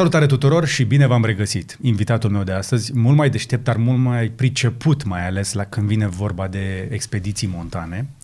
Salutare 0.00 0.26
tuturor 0.26 0.66
și 0.66 0.84
bine 0.84 1.06
v-am 1.06 1.24
regăsit. 1.24 1.78
Invitatul 1.82 2.30
meu 2.30 2.42
de 2.42 2.52
astăzi, 2.52 2.98
mult 2.98 3.16
mai 3.16 3.30
deștept, 3.30 3.64
dar 3.64 3.76
mult 3.76 3.98
mai 3.98 4.28
priceput, 4.28 5.04
mai 5.04 5.26
ales 5.26 5.52
la 5.52 5.64
când 5.64 5.86
vine 5.86 6.06
vorba 6.08 6.48
de 6.48 6.88
expediții 6.90 7.50
montane 7.54 8.06
uh, 8.08 8.19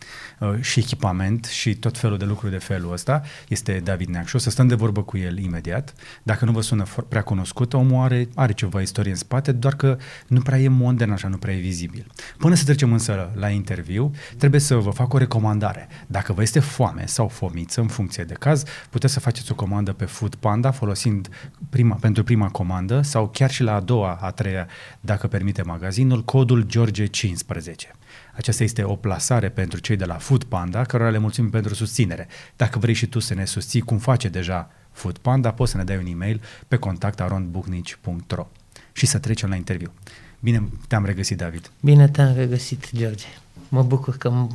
și 0.61 0.79
echipament 0.79 1.45
și 1.45 1.75
tot 1.75 1.99
felul 1.99 2.19
de 2.19 2.25
lucruri 2.25 2.53
de 2.53 2.59
felul 2.59 2.93
ăsta, 2.93 3.23
este 3.49 3.81
David 3.85 4.09
Neac 4.09 4.27
și 4.27 4.37
o 4.37 4.39
să 4.39 4.51
stăm 4.51 4.67
de 4.67 4.75
vorbă 4.75 5.03
cu 5.03 5.19
el 5.19 5.39
imediat. 5.39 5.95
Dacă 6.23 6.45
nu 6.45 6.53
vă 6.53 6.61
sună 6.61 6.85
prea 7.09 7.23
cunoscut, 7.23 7.73
omul 7.73 8.05
are, 8.05 8.29
are 8.35 8.53
ceva 8.53 8.81
istorie 8.81 9.11
în 9.11 9.17
spate, 9.17 9.53
doar 9.53 9.75
că 9.75 9.99
nu 10.27 10.41
prea 10.41 10.59
e 10.59 10.69
modern 10.69 11.11
așa, 11.11 11.29
nu 11.29 11.37
prea 11.37 11.55
e 11.55 11.59
vizibil. 11.61 12.07
Până 12.39 12.55
să 12.55 12.65
trecem 12.65 12.93
însă 12.93 13.31
la 13.35 13.49
interviu, 13.49 14.11
trebuie 14.39 14.61
să 14.61 14.75
vă 14.75 14.91
fac 14.91 15.13
o 15.13 15.19
recomandare. 15.19 15.89
Dacă 16.07 16.33
vă 16.33 16.43
este 16.43 16.61
foame 16.61 17.07
sau 17.07 17.29
fomiță, 17.29 17.81
în 17.81 17.87
funcție 17.87 18.25
de 18.25 18.35
caz, 18.35 18.63
puteți 18.91 19.13
să 19.13 19.21
faceți 19.21 19.53
o 19.53 19.55
comandă 19.55 19.93
pe 19.93 20.05
Food 20.05 20.35
Panda 20.35 20.71
folosind 20.71 21.29
prima, 21.71 21.95
pentru 21.95 22.25
prima 22.25 22.49
comandă 22.49 23.01
sau 23.03 23.29
chiar 23.29 23.51
și 23.51 23.63
la 23.63 23.75
a 23.75 23.81
doua, 23.81 24.19
a 24.21 24.31
treia, 24.31 24.67
dacă 25.01 25.27
permite 25.27 25.63
magazinul, 25.63 26.25
codul 26.25 26.67
George15. 26.67 27.97
Aceasta 28.37 28.63
este 28.63 28.83
o 28.83 28.97
plasare 28.97 29.49
pentru 29.49 29.79
cei 29.79 29.97
de 29.97 30.05
la 30.05 30.15
Food 30.15 30.45
Panda, 30.45 30.85
cărora 30.85 31.11
le 31.11 31.19
mulțumim 31.19 31.51
pentru 31.51 31.75
susținere. 31.75 32.29
Dacă 32.57 32.79
vrei 32.79 32.95
și 32.95 33.07
tu 33.07 33.19
să 33.19 33.35
ne 33.35 33.45
susții 33.45 33.81
cum 33.81 33.99
face 33.99 34.29
deja 34.29 34.71
Food 34.93 35.19
Panda, 35.19 35.53
poți 35.53 35.71
să 35.71 35.77
ne 35.77 35.85
dai 35.85 35.97
un 35.97 36.07
e-mail 36.07 36.43
pe 36.69 36.77
contactarondbuhnici.ro 36.77 38.49
și 38.93 39.07
să 39.07 39.19
trecem 39.19 39.49
la 39.49 39.55
interviu. 39.55 39.93
Bine 40.41 40.69
te-am 40.89 41.05
regăsit, 41.05 41.37
David. 41.37 41.71
Bine 41.81 42.09
te-am 42.09 42.35
regăsit, 42.35 42.91
George. 42.97 43.25
Mă 43.69 43.83
bucur 43.83 44.17
că 44.17 44.47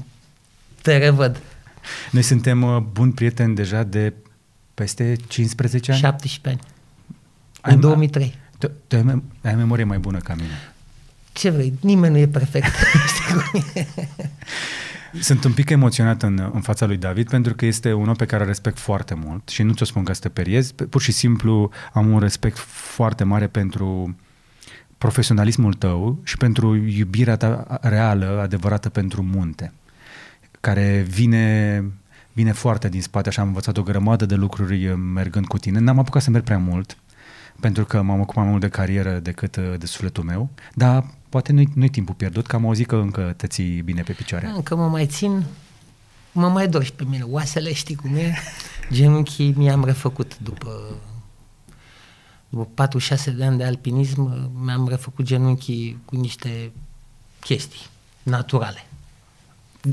te 0.81 0.97
revăd. 0.97 1.41
Noi 2.11 2.21
suntem 2.21 2.63
uh, 2.63 2.77
buni 2.77 3.11
prieteni 3.11 3.55
deja 3.55 3.83
de 3.83 4.13
peste 4.73 5.15
15 5.27 5.91
ani? 5.91 5.99
17 5.99 6.49
ani. 6.49 6.73
Ai 7.61 7.73
în 7.73 7.79
2003. 7.79 8.35
Tu, 8.57 8.71
tu 8.87 8.95
ai, 8.95 9.23
ai 9.41 9.55
memorie 9.55 9.83
mai 9.83 9.97
bună 9.97 10.17
ca 10.17 10.33
mine. 10.33 10.73
Ce 11.33 11.49
vrei? 11.49 11.73
Nimeni 11.81 12.13
nu 12.13 12.19
e 12.19 12.27
perfect. 12.27 12.65
Sunt 15.19 15.43
un 15.43 15.53
pic 15.53 15.69
emoționat 15.69 16.23
în, 16.23 16.49
în 16.53 16.61
fața 16.61 16.85
lui 16.85 16.97
David 16.97 17.29
pentru 17.29 17.55
că 17.55 17.65
este 17.65 17.93
un 17.93 18.07
om 18.07 18.15
pe 18.15 18.25
care 18.25 18.41
îl 18.41 18.47
respect 18.47 18.79
foarte 18.79 19.13
mult 19.13 19.49
și 19.49 19.63
nu 19.63 19.73
ți-o 19.73 19.85
spun 19.85 20.03
ca 20.03 20.13
să 20.13 20.19
te 20.19 20.29
periezi, 20.29 20.73
pur 20.73 21.01
și 21.01 21.11
simplu 21.11 21.71
am 21.93 22.11
un 22.11 22.19
respect 22.19 22.57
foarte 22.57 23.23
mare 23.23 23.47
pentru 23.47 24.15
profesionalismul 24.97 25.73
tău 25.73 26.19
și 26.23 26.37
pentru 26.37 26.75
iubirea 26.75 27.35
ta 27.35 27.79
reală, 27.81 28.39
adevărată 28.41 28.89
pentru 28.89 29.21
munte, 29.21 29.73
care 30.59 31.05
vine 31.09 31.83
vine 32.33 32.51
foarte 32.51 32.89
din 32.89 33.01
spate, 33.01 33.27
așa 33.27 33.41
am 33.41 33.47
învățat 33.47 33.77
o 33.77 33.83
grămadă 33.83 34.25
de 34.25 34.35
lucruri 34.35 34.87
uh, 34.87 34.95
mergând 35.13 35.47
cu 35.47 35.57
tine. 35.57 35.79
N-am 35.79 35.99
apucat 35.99 36.21
să 36.21 36.29
merg 36.29 36.43
prea 36.43 36.57
mult, 36.57 36.97
pentru 37.59 37.85
că 37.85 38.01
m-am 38.01 38.19
ocupat 38.19 38.43
mai 38.43 38.51
mult 38.51 38.61
de 38.61 38.69
carieră 38.69 39.19
decât 39.19 39.55
uh, 39.55 39.73
de 39.77 39.85
sufletul 39.85 40.23
meu, 40.23 40.49
dar 40.73 41.05
poate 41.31 41.51
nu-i, 41.51 41.69
nu-i 41.73 41.89
timpul 41.89 42.15
pierdut, 42.15 42.47
că 42.47 42.55
am 42.55 42.65
auzit 42.65 42.87
că 42.87 42.95
încă 42.95 43.33
te 43.37 43.47
ții 43.47 43.81
bine 43.81 44.01
pe 44.01 44.13
picioare. 44.13 44.45
Da, 44.45 44.53
încă 44.53 44.75
mă 44.75 44.87
mai 44.87 45.05
țin, 45.05 45.43
mă 46.31 46.47
mai 46.49 46.67
dor 46.67 46.83
și 46.83 46.93
pe 46.93 47.03
mine. 47.03 47.23
Oasele 47.23 47.73
știi 47.73 47.95
cum 47.95 48.15
e? 48.15 48.37
Genunchii 48.91 49.53
mi-am 49.57 49.85
refăcut 49.85 50.39
după 50.39 50.95
după 52.49 52.87
4-6 53.31 53.35
de 53.35 53.43
ani 53.43 53.57
de 53.57 53.63
alpinism, 53.63 54.51
mi-am 54.63 54.87
refăcut 54.87 55.25
genunchii 55.25 56.01
cu 56.05 56.15
niște 56.15 56.71
chestii 57.39 57.85
naturale. 58.23 58.85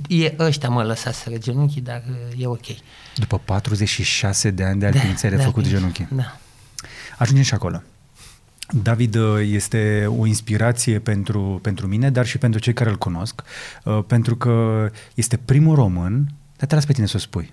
E, 0.09 0.35
ăștia 0.39 0.69
mă 0.69 0.83
lăsaseră 0.83 1.39
genunchii, 1.39 1.81
dar 1.81 2.03
e 2.37 2.47
ok. 2.47 2.67
După 3.15 3.39
46 3.39 4.51
de 4.51 4.65
ani 4.65 4.81
de 4.81 4.87
alpinism 4.87 5.21
da, 5.21 5.29
ai 5.29 5.37
refăcut 5.37 5.63
da, 5.63 5.69
genunchii. 5.69 6.09
Da. 6.11 6.39
Ajungem 7.19 7.45
și 7.45 7.55
acolo. 7.55 7.83
David 8.73 9.15
uh, 9.15 9.41
este 9.43 10.07
o 10.19 10.27
inspirație 10.27 10.99
pentru, 10.99 11.59
pentru 11.63 11.87
mine, 11.87 12.11
dar 12.11 12.27
și 12.27 12.39
pentru 12.39 12.61
cei 12.61 12.73
care 12.73 12.91
îl 12.91 12.97
cunosc, 12.97 13.43
uh, 13.85 14.05
pentru 14.07 14.37
că 14.37 14.89
este 15.15 15.37
primul 15.37 15.75
român, 15.75 16.33
dar 16.57 16.69
te 16.69 16.75
las 16.75 16.85
pe 16.85 16.93
tine 16.93 17.07
să 17.07 17.17
o 17.17 17.21
spui. 17.21 17.53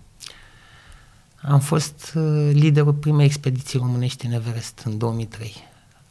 Am 1.41 1.59
fost 1.59 2.13
uh, 2.15 2.49
liderul 2.53 2.93
primei 2.93 3.25
expediții 3.25 3.79
românești 3.79 4.25
în 4.25 4.31
Everest 4.31 4.81
în 4.85 4.97
2003. 4.97 5.53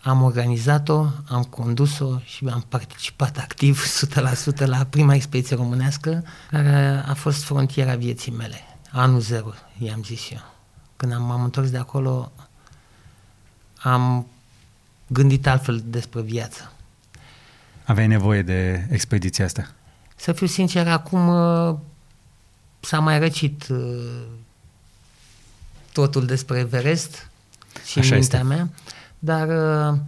Am 0.02 0.22
organizat-o, 0.22 1.06
am 1.28 1.42
condus-o 1.42 2.18
și 2.24 2.46
am 2.52 2.64
participat 2.68 3.38
activ 3.38 3.84
100% 4.64 4.64
la 4.64 4.86
prima 4.90 5.14
expediție 5.14 5.56
românească, 5.56 6.24
care 6.50 7.02
a 7.06 7.14
fost 7.14 7.42
frontiera 7.42 7.94
vieții 7.94 8.32
mele. 8.32 8.56
Anul 8.90 9.20
zero, 9.20 9.52
i-am 9.78 10.02
zis 10.02 10.30
eu. 10.30 10.52
Când 10.96 11.12
am, 11.12 11.22
m-am 11.22 11.42
întors 11.42 11.70
de 11.70 11.78
acolo, 11.78 12.32
am 13.76 14.26
gândit 15.14 15.46
altfel 15.46 15.82
despre 15.86 16.20
viață. 16.20 16.72
Aveai 17.84 18.06
nevoie 18.06 18.42
de 18.42 18.86
expediția 18.90 19.44
asta? 19.44 19.72
Să 20.16 20.32
fiu 20.32 20.46
sincer, 20.46 20.88
acum 20.88 21.28
uh, 21.28 21.76
s-a 22.80 22.98
mai 22.98 23.18
răcit 23.18 23.66
uh, 23.68 24.22
totul 25.92 26.26
despre 26.26 26.58
Everest 26.58 27.28
și 27.84 27.98
Așa 27.98 28.14
în 28.14 28.20
mintea 28.20 28.38
este. 28.38 28.54
mea. 28.54 28.68
Dar 29.18 29.48
uh, 29.48 29.98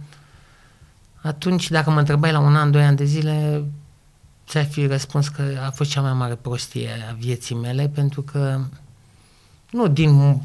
atunci, 1.21 1.69
dacă 1.69 1.89
mă 1.89 1.99
întrebai 1.99 2.31
la 2.31 2.39
un 2.39 2.55
an, 2.55 2.71
doi 2.71 2.83
ani 2.83 2.97
de 2.97 3.05
zile, 3.05 3.63
ți-ai 4.47 4.65
fi 4.65 4.85
răspuns 4.85 5.27
că 5.27 5.43
a 5.65 5.71
fost 5.71 5.89
cea 5.89 6.01
mai 6.01 6.13
mare 6.13 6.35
prostie 6.35 6.89
a 7.09 7.13
vieții 7.13 7.55
mele, 7.55 7.87
pentru 7.87 8.21
că 8.21 8.59
nu 9.69 9.87
din 9.87 10.41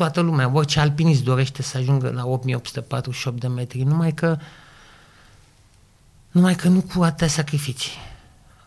toată 0.00 0.20
lumea, 0.20 0.50
orice 0.52 0.80
alpinist 0.80 1.24
dorește 1.24 1.62
să 1.62 1.78
ajungă 1.78 2.10
la 2.10 2.26
8848 2.26 3.40
de 3.40 3.46
metri, 3.46 3.82
numai 3.82 4.12
că 4.12 4.38
numai 6.30 6.54
că 6.54 6.68
nu 6.68 6.80
cu 6.80 7.02
atâtea 7.02 7.28
sacrificii. 7.28 7.92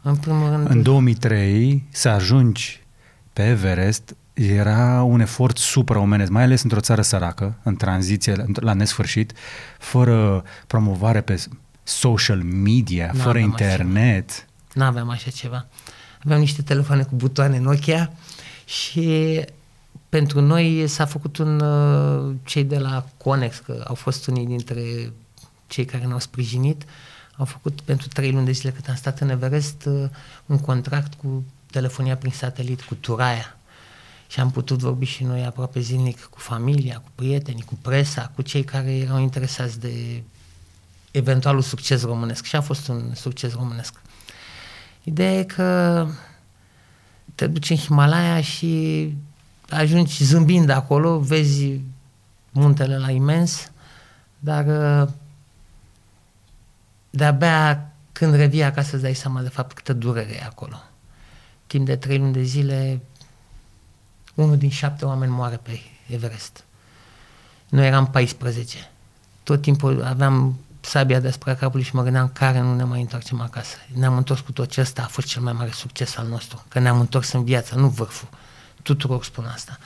În 0.02 0.16
primul 0.16 0.50
rând... 0.50 0.70
În 0.70 0.82
2003 0.82 1.84
să 1.90 2.10
ajungi 2.10 2.82
pe 3.34 3.48
Everest 3.48 4.16
era 4.34 5.04
un 5.04 5.20
efort 5.20 5.58
supraomenesc, 5.58 6.32
mai 6.32 6.44
ales 6.44 6.64
într-o 6.64 6.80
țară 6.80 7.02
săracă, 7.02 7.56
în 7.64 7.76
tranziție, 7.76 8.46
la 8.54 8.74
nesfârșit, 8.74 9.32
fără 9.80 10.44
promovare 10.68 11.22
pe 11.22 11.44
social 11.84 12.42
media, 12.42 13.06
N-aveam 13.06 13.26
fără 13.26 13.38
internet. 13.40 14.48
Nu 14.74 14.84
aveam 14.84 15.10
așa 15.10 15.30
ceva. 15.30 15.68
Aveam 16.24 16.40
niște 16.40 16.62
telefoane 16.62 17.04
cu 17.04 17.16
butoane 17.16 17.60
Nokia 17.60 18.12
și 18.66 19.40
pentru 20.14 20.42
noi 20.42 20.88
s-a 20.88 21.06
făcut 21.06 21.38
un, 21.38 21.60
uh, 21.60 22.36
cei 22.44 22.64
de 22.64 22.78
la 22.78 23.06
Conex, 23.18 23.58
că 23.58 23.84
au 23.88 23.96
fost 23.96 24.28
unii 24.28 24.46
dintre 24.46 25.14
cei 25.68 25.86
care 25.86 26.06
ne-au 26.06 26.20
sprijinit, 26.20 26.84
au 27.38 27.46
făcut 27.46 27.82
pentru 27.82 28.08
trei 28.08 28.32
luni 28.32 28.46
de 28.46 28.52
zile 28.52 28.72
cât 28.72 28.88
am 28.88 28.96
stat 28.96 29.20
în 29.20 29.30
Everest 29.30 29.86
uh, 29.86 30.10
un 30.46 30.60
contract 30.60 31.14
cu 31.14 31.44
telefonia 31.72 32.18
prin 32.18 32.32
satelit, 32.32 32.82
cu 32.82 32.96
Turaia 32.96 33.58
și 34.28 34.40
am 34.40 34.52
putut 34.52 34.80
vorbi 34.80 35.06
și 35.06 35.24
noi 35.24 35.46
aproape 35.46 35.80
zilnic 35.80 36.24
cu 36.24 36.40
familia, 36.40 36.96
cu 36.96 37.10
prietenii, 37.16 37.64
cu 37.64 37.78
presa, 37.82 38.32
cu 38.36 38.42
cei 38.42 38.64
care 38.64 38.98
erau 38.98 39.20
interesați 39.20 39.80
de 39.80 40.24
eventualul 41.12 41.62
succes 41.62 42.04
românesc 42.04 42.46
și 42.46 42.56
a 42.56 42.62
fost 42.62 42.88
un 42.88 43.12
succes 43.16 43.54
românesc. 43.54 43.94
Ideea 45.04 45.40
e 45.40 45.44
că 45.44 46.08
te 47.36 47.48
duci 47.48 47.70
în 47.70 47.78
Himalaya 47.78 48.42
și 48.42 49.14
ajungi 49.70 50.24
zâmbind 50.24 50.70
acolo, 50.70 51.20
vezi 51.20 51.82
muntele 52.52 52.98
la 52.98 53.12
imens, 53.12 53.72
dar 54.40 54.66
de-abia 57.10 57.92
când 58.12 58.36
revii 58.36 58.64
acasă 58.64 58.94
îți 58.94 59.04
dai 59.04 59.14
seama 59.14 59.42
de 59.42 59.50
fapt 59.50 59.74
câtă 59.74 59.94
durere 59.94 60.36
e 60.36 60.44
acolo. 60.44 60.84
Timp 61.68 61.86
de 61.86 61.96
trei 61.96 62.18
luni 62.18 62.34
de 62.34 62.44
zile 62.44 63.02
unul 64.34 64.58
din 64.58 64.70
șapte 64.70 65.06
oameni 65.06 65.32
moare 65.32 65.56
pe 65.56 65.80
Everest. 66.08 66.64
Noi 67.70 67.88
eram 67.88 68.08
14. 68.08 68.90
Tot 69.44 69.62
timpul 69.62 70.04
aveam 70.04 70.60
sabia 70.82 71.20
despre 71.20 71.56
capului 71.56 71.86
și 71.86 71.96
mă 71.96 72.04
gândeam 72.04 72.30
care 72.34 72.60
nu 72.60 72.76
ne 72.76 72.84
mai 72.84 73.02
întoarcem 73.02 73.42
acasă. 73.42 73.76
Ne-am 73.94 74.18
întors 74.18 74.40
cu 74.40 74.52
tot 74.52 74.70
ce 74.70 74.82
ăsta 74.82 75.02
a 75.02 75.08
fost 75.08 75.28
cel 75.28 75.42
mai 75.42 75.54
mare 75.54 75.72
succes 75.72 76.18
al 76.18 76.28
nostru. 76.28 76.64
Că 76.68 76.80
ne-am 76.80 77.00
întors 77.00 77.32
în 77.32 77.44
viață, 77.44 77.76
nu 77.76 77.88
vârful. 77.88 78.28
Tuturor 78.84 79.24
spun 79.24 79.46
asta. 79.46 79.78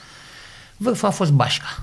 Vârful 0.76 1.08
a 1.08 1.10
fost 1.10 1.30
bașca. 1.30 1.82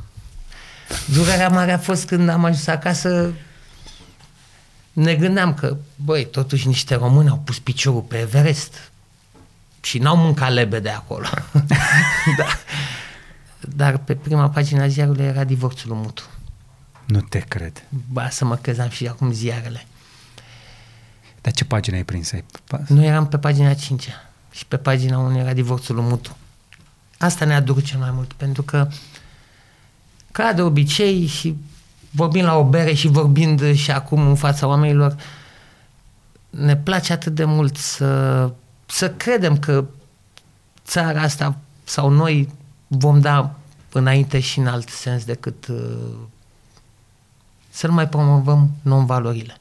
Durerea 1.14 1.50
mare 1.50 1.72
a 1.72 1.78
fost 1.78 2.06
când 2.06 2.30
am 2.30 2.46
ajuns 2.46 2.68
acasă, 2.68 3.34
ne 4.94 5.16
gândeam 5.16 5.54
că, 5.54 5.78
băi, 5.96 6.26
totuși 6.26 6.68
niște 6.68 6.96
români 6.96 7.30
au 7.30 7.38
pus 7.38 7.60
piciorul 7.60 8.02
pe 8.02 8.18
Everest 8.18 8.92
și 9.82 9.98
n-au 9.98 10.18
mâncat 10.18 10.52
lebe 10.52 10.80
de 10.80 10.90
acolo. 10.90 11.28
da. 12.38 12.48
Dar 13.60 13.98
pe 13.98 14.16
prima 14.16 14.50
pagina 14.50 14.88
ziarului 14.88 15.26
era 15.26 15.44
divorțul 15.44 15.90
lui 15.90 16.00
Mutu. 16.02 16.24
Nu 17.06 17.22
te 17.22 17.40
cred. 17.40 17.84
Ba, 18.12 18.30
să 18.30 18.46
mă 18.46 18.56
crezam 18.56 18.90
și 18.90 19.08
acum 19.08 19.32
ziarele. 19.32 19.86
Dar 21.42 21.54
ce 21.54 21.66
pagină 21.66 21.96
ai 21.96 22.04
prins? 22.04 22.32
Ai... 22.32 22.44
Noi 22.88 23.06
eram 23.06 23.28
pe 23.28 23.38
pagina 23.38 23.74
5 23.74 24.10
și 24.52 24.66
pe 24.66 24.78
pagina 24.78 25.18
1 25.18 25.38
era 25.38 25.54
divorțul 25.54 25.96
lui 25.96 26.04
Mutu. 26.04 26.38
Asta 27.18 27.46
ne-a 27.46 27.62
durut 27.62 27.84
cel 27.84 28.00
mai 28.00 28.12
mult, 28.14 28.34
pentru 28.34 28.64
că 28.64 28.88
Ca 30.32 30.54
de 30.54 30.62
obicei 30.62 31.26
și 31.26 31.56
vorbind 32.12 32.46
la 32.46 32.58
o 32.58 32.64
bere 32.64 32.94
și 32.94 33.08
vorbind 33.08 33.74
și 33.74 33.92
acum 33.92 34.28
în 34.28 34.36
fața 34.36 34.68
oamenilor, 34.68 35.16
ne 36.50 36.76
place 36.76 37.14
atât 37.14 37.36
de 37.36 37.44
mult 37.44 37.78
să, 37.78 38.52
să 38.86 39.12
credem 39.12 39.58
că 39.58 39.86
țara 40.86 41.22
asta 41.22 41.58
sau 41.84 42.10
noi 42.10 42.50
vom 42.88 43.20
da 43.20 43.56
înainte 43.92 44.40
și 44.40 44.60
în 44.60 44.68
alt 44.68 44.90
sens 44.90 45.26
decât 45.26 45.68
uh, 45.68 45.78
să 47.70 47.88
nu 47.88 47.94
mai 47.94 48.10
promovăm 48.10 48.72
non-valorile. 48.82 49.58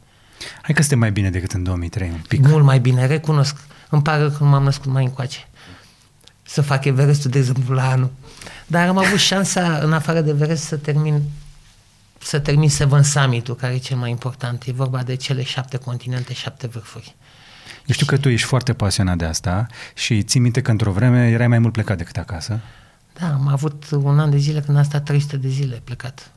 Hai 0.62 0.74
că 0.74 0.80
suntem 0.80 0.98
mai 0.98 1.12
bine 1.12 1.30
decât 1.30 1.52
în 1.52 1.62
2003, 1.62 2.10
un 2.10 2.22
pic. 2.28 2.46
Mult 2.46 2.64
mai 2.64 2.80
bine, 2.80 3.06
recunosc. 3.06 3.56
Îmi 3.90 4.02
pare 4.02 4.30
că 4.30 4.44
m-am 4.44 4.62
născut 4.62 4.92
mai 4.92 5.04
încoace. 5.04 5.48
Să 6.46 6.62
fac 6.62 6.84
Everestul, 6.84 7.30
de 7.30 7.38
exemplu, 7.38 7.74
la 7.74 7.90
anul. 7.90 8.10
Dar 8.66 8.88
am 8.88 8.98
avut 8.98 9.18
șansa, 9.18 9.78
în 9.78 9.92
afară 9.92 10.20
de 10.20 10.30
Everest, 10.30 10.62
să 10.62 10.76
termin 10.76 11.22
să 12.24 12.38
termin 12.38 12.68
Seven 12.68 13.02
Summit-ul, 13.02 13.54
care 13.54 13.74
e 13.74 13.78
cel 13.78 13.96
mai 13.96 14.10
important. 14.10 14.62
E 14.66 14.72
vorba 14.72 15.02
de 15.02 15.14
cele 15.14 15.42
șapte 15.42 15.76
continente, 15.76 16.32
șapte 16.32 16.66
vârfuri. 16.66 17.14
Eu 17.86 17.94
știu 17.94 18.06
că 18.06 18.16
tu 18.16 18.28
ești 18.28 18.46
foarte 18.46 18.72
pasionat 18.72 19.16
de 19.16 19.24
asta 19.24 19.66
și 19.94 20.22
ții 20.22 20.40
minte 20.40 20.60
că 20.60 20.70
într-o 20.70 20.92
vreme 20.92 21.30
erai 21.30 21.48
mai 21.48 21.58
mult 21.58 21.72
plecat 21.72 21.96
decât 21.96 22.16
acasă. 22.16 22.60
Da, 23.18 23.32
am 23.32 23.48
avut 23.48 23.90
un 23.90 24.18
an 24.18 24.30
de 24.30 24.36
zile 24.36 24.60
când 24.60 24.76
am 24.76 24.84
stat 24.84 25.04
300 25.04 25.36
de 25.36 25.48
zile 25.48 25.80
plecat. 25.84 26.30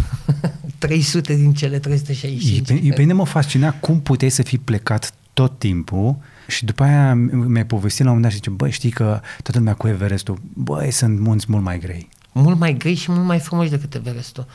300 0.78 1.34
din 1.34 1.54
cele 1.54 1.78
365. 1.78 2.68
E, 2.68 2.92
pe 2.92 3.00
mine 3.00 3.12
mă 3.12 3.26
fascina 3.26 3.72
cum 3.72 4.00
puteai 4.00 4.30
să 4.30 4.42
fii 4.42 4.58
plecat 4.58 5.12
tot 5.32 5.58
timpul 5.58 6.16
și 6.52 6.64
după 6.64 6.82
aia 6.82 7.14
mi-ai 7.14 7.66
povestit 7.66 8.04
la 8.04 8.10
un 8.10 8.16
moment 8.16 8.22
dat 8.22 8.30
și 8.30 8.36
zice, 8.36 8.50
băi, 8.50 8.70
știi 8.70 8.90
că 8.90 9.20
toată 9.42 9.58
lumea 9.58 9.74
cu 9.74 9.88
Everestul, 9.88 10.40
băi, 10.54 10.90
sunt 10.90 11.20
munți 11.20 11.46
mult 11.48 11.62
mai 11.62 11.78
grei. 11.78 12.08
Mult 12.32 12.58
mai 12.58 12.74
grei 12.74 12.94
și 12.94 13.10
mult 13.10 13.24
mai 13.24 13.38
frumoși 13.38 13.70
decât 13.70 13.94
Everestul. 13.94 14.46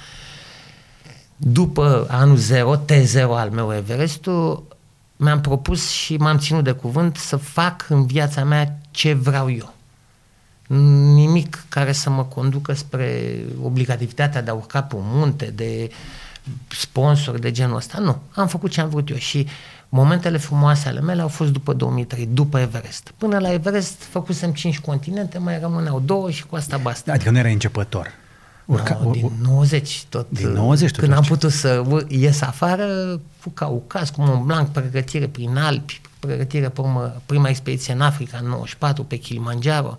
După 1.36 2.08
anul 2.10 2.36
0, 2.36 2.76
T0 2.76 3.22
al 3.30 3.50
meu 3.50 3.74
Everestul, 3.74 4.68
mi-am 5.16 5.42
propus 5.42 5.90
și 5.90 6.18
m-am 6.18 6.38
ținut 6.38 6.64
de 6.64 6.72
cuvânt 6.72 7.18
să 7.18 7.36
fac 7.36 7.86
în 7.90 8.06
viața 8.06 8.44
mea 8.44 8.80
ce 8.92 9.14
vreau 9.14 9.52
eu. 9.52 9.74
Nimic 11.14 11.66
care 11.70 11.92
să 11.92 12.10
mă 12.10 12.24
conducă 12.24 12.74
spre 12.74 13.40
obligativitatea 13.62 14.42
de 14.42 14.50
a 14.50 14.54
urca 14.54 14.82
pe 14.84 14.96
un 14.96 15.06
munte, 15.06 15.46
de 15.56 15.90
sponsor 16.68 17.40
de 17.40 17.52
genul 17.52 17.76
ăsta. 17.76 18.00
Nu, 18.00 18.22
am 18.32 18.48
făcut 18.48 18.72
ce 18.72 18.82
am 18.82 18.90
vrut 18.90 19.10
eu 19.10 19.16
și 19.16 19.48
momentele 19.90 20.38
frumoase 20.38 20.88
ale 20.88 21.00
mele 21.00 21.22
au 21.22 21.28
fost 21.28 21.52
după 21.52 21.74
2003, 21.74 22.30
după 22.32 22.60
Everest. 22.60 23.14
Până 23.18 23.40
la 23.40 23.52
Everest 23.52 24.02
făcusem 24.02 24.52
5 24.52 24.80
continente, 24.80 25.38
mai 25.38 25.60
rămâneau 25.60 26.00
două 26.00 26.32
și 26.32 26.46
cu 26.46 26.56
asta 26.56 26.78
basta. 26.78 27.12
Adică 27.12 27.30
nu 27.30 27.38
erai 27.38 27.54
începător. 27.54 28.12
Urca, 28.66 29.00
no, 29.04 29.12
din 29.12 29.32
90 29.42 30.06
tot. 30.10 30.30
Din 30.30 30.50
90 30.50 30.92
Când 30.92 31.14
am 31.14 31.24
putut 31.24 31.52
să 31.52 31.84
ies 32.08 32.42
afară 32.42 32.86
cu 33.44 33.50
Caucas, 33.50 34.10
cu 34.10 34.22
Mont 34.22 34.44
Blanc, 34.44 34.68
pregătire 34.68 35.28
prin 35.28 35.58
Alpi, 35.58 36.02
pregătire 36.20 36.70
pe 36.70 36.82
urmă, 36.82 37.22
prima 37.26 37.50
expediție 37.50 37.94
în 37.94 38.02
Africa, 38.02 38.38
în 38.42 38.48
94, 38.48 39.04
pe 39.04 39.16
Kilimanjaro. 39.16 39.98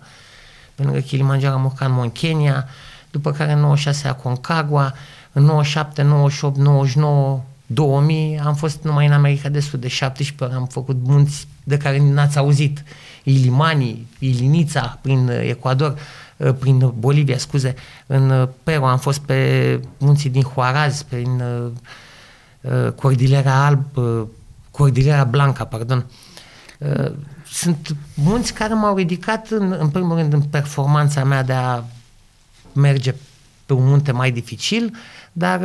Pe 0.75 0.83
lângă 0.83 0.99
Kilimanjaro 0.99 1.55
am 1.55 1.65
urcat 1.65 1.87
în 1.87 1.93
Mont 1.93 2.13
Kenya, 2.13 2.67
după 3.11 3.31
care 3.31 3.51
în 3.51 3.59
96 3.59 4.07
Aconcagua, 4.07 4.93
în 5.31 5.43
97, 5.43 6.01
98, 6.01 6.57
99, 6.57 7.43
2000 7.71 8.39
am 8.39 8.55
fost 8.55 8.83
numai 8.83 9.05
în 9.05 9.11
America 9.11 9.49
de 9.49 9.59
Sud, 9.59 9.81
de 9.81 9.87
17 9.87 10.43
ori 10.43 10.53
am 10.53 10.67
făcut 10.67 10.97
munți 11.03 11.47
de 11.63 11.77
care 11.77 11.99
n-ați 11.99 12.37
auzit. 12.37 12.83
Ilimani, 13.23 14.07
Ilinița, 14.19 14.99
prin 15.01 15.29
Ecuador. 15.29 15.99
Uh, 16.39 16.53
prin 16.59 16.91
Bolivia, 16.99 17.37
scuze, 17.37 17.75
în 18.07 18.29
uh, 18.29 18.47
Peru, 18.63 18.83
am 18.83 18.97
fost 18.97 19.19
pe 19.19 19.79
munții 19.97 20.29
din 20.29 20.41
Huaraz, 20.41 21.01
prin 21.01 21.41
uh, 22.61 22.91
Cordilera 22.95 23.65
Alb, 23.65 23.85
Cordilera 24.71 25.23
Blanca, 25.23 25.65
pardon. 25.65 26.05
Sunt 27.51 27.95
munți 28.13 28.53
care 28.53 28.73
m-au 28.73 28.95
ridicat, 28.95 29.47
în, 29.49 29.75
în 29.79 29.89
primul 29.89 30.15
rând, 30.15 30.33
în 30.33 30.41
performanța 30.41 31.23
mea 31.23 31.43
de 31.43 31.53
a 31.53 31.83
merge 32.73 33.15
pe 33.65 33.73
un 33.73 33.85
munte 33.85 34.11
mai 34.11 34.31
dificil, 34.31 34.95
dar 35.31 35.59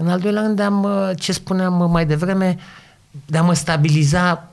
în 0.00 0.08
al 0.08 0.20
doilea 0.20 0.42
rând, 0.42 0.56
de 0.56 0.62
a 0.62 0.68
mă, 0.68 1.14
ce 1.18 1.32
spuneam 1.32 1.90
mai 1.90 2.06
devreme, 2.06 2.58
de 3.26 3.38
a 3.38 3.42
mă 3.42 3.54
stabiliza, 3.54 4.50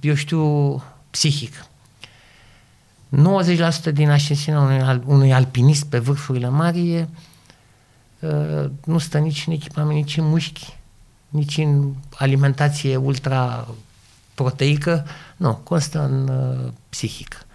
eu 0.00 0.14
știu, 0.14 0.74
psihic. 1.10 1.64
90% 3.90 3.92
din 3.92 4.10
ascensiunea 4.10 4.60
unui, 4.60 5.02
unui 5.06 5.32
alpinist 5.32 5.84
pe 5.86 5.98
vârfurile 5.98 6.48
mari 6.48 6.92
e, 6.92 7.08
uh, 8.18 8.70
nu 8.84 8.98
stă 8.98 9.18
nici 9.18 9.44
în 9.46 9.52
echipament, 9.52 9.94
nici 9.94 10.16
în 10.16 10.28
mușchi, 10.28 10.76
nici 11.28 11.56
în 11.56 11.92
alimentație 12.14 12.96
ultra 12.96 13.68
proteică, 14.34 15.06
nu, 15.36 15.54
constă 15.54 16.02
în 16.04 16.28
uh, 16.28 16.72
psihic. 16.88 17.46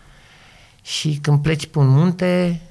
Și 0.82 1.20
când 1.22 1.42
pleci 1.42 1.66
pe 1.66 1.80
un 1.80 1.88
munte, 1.88 2.62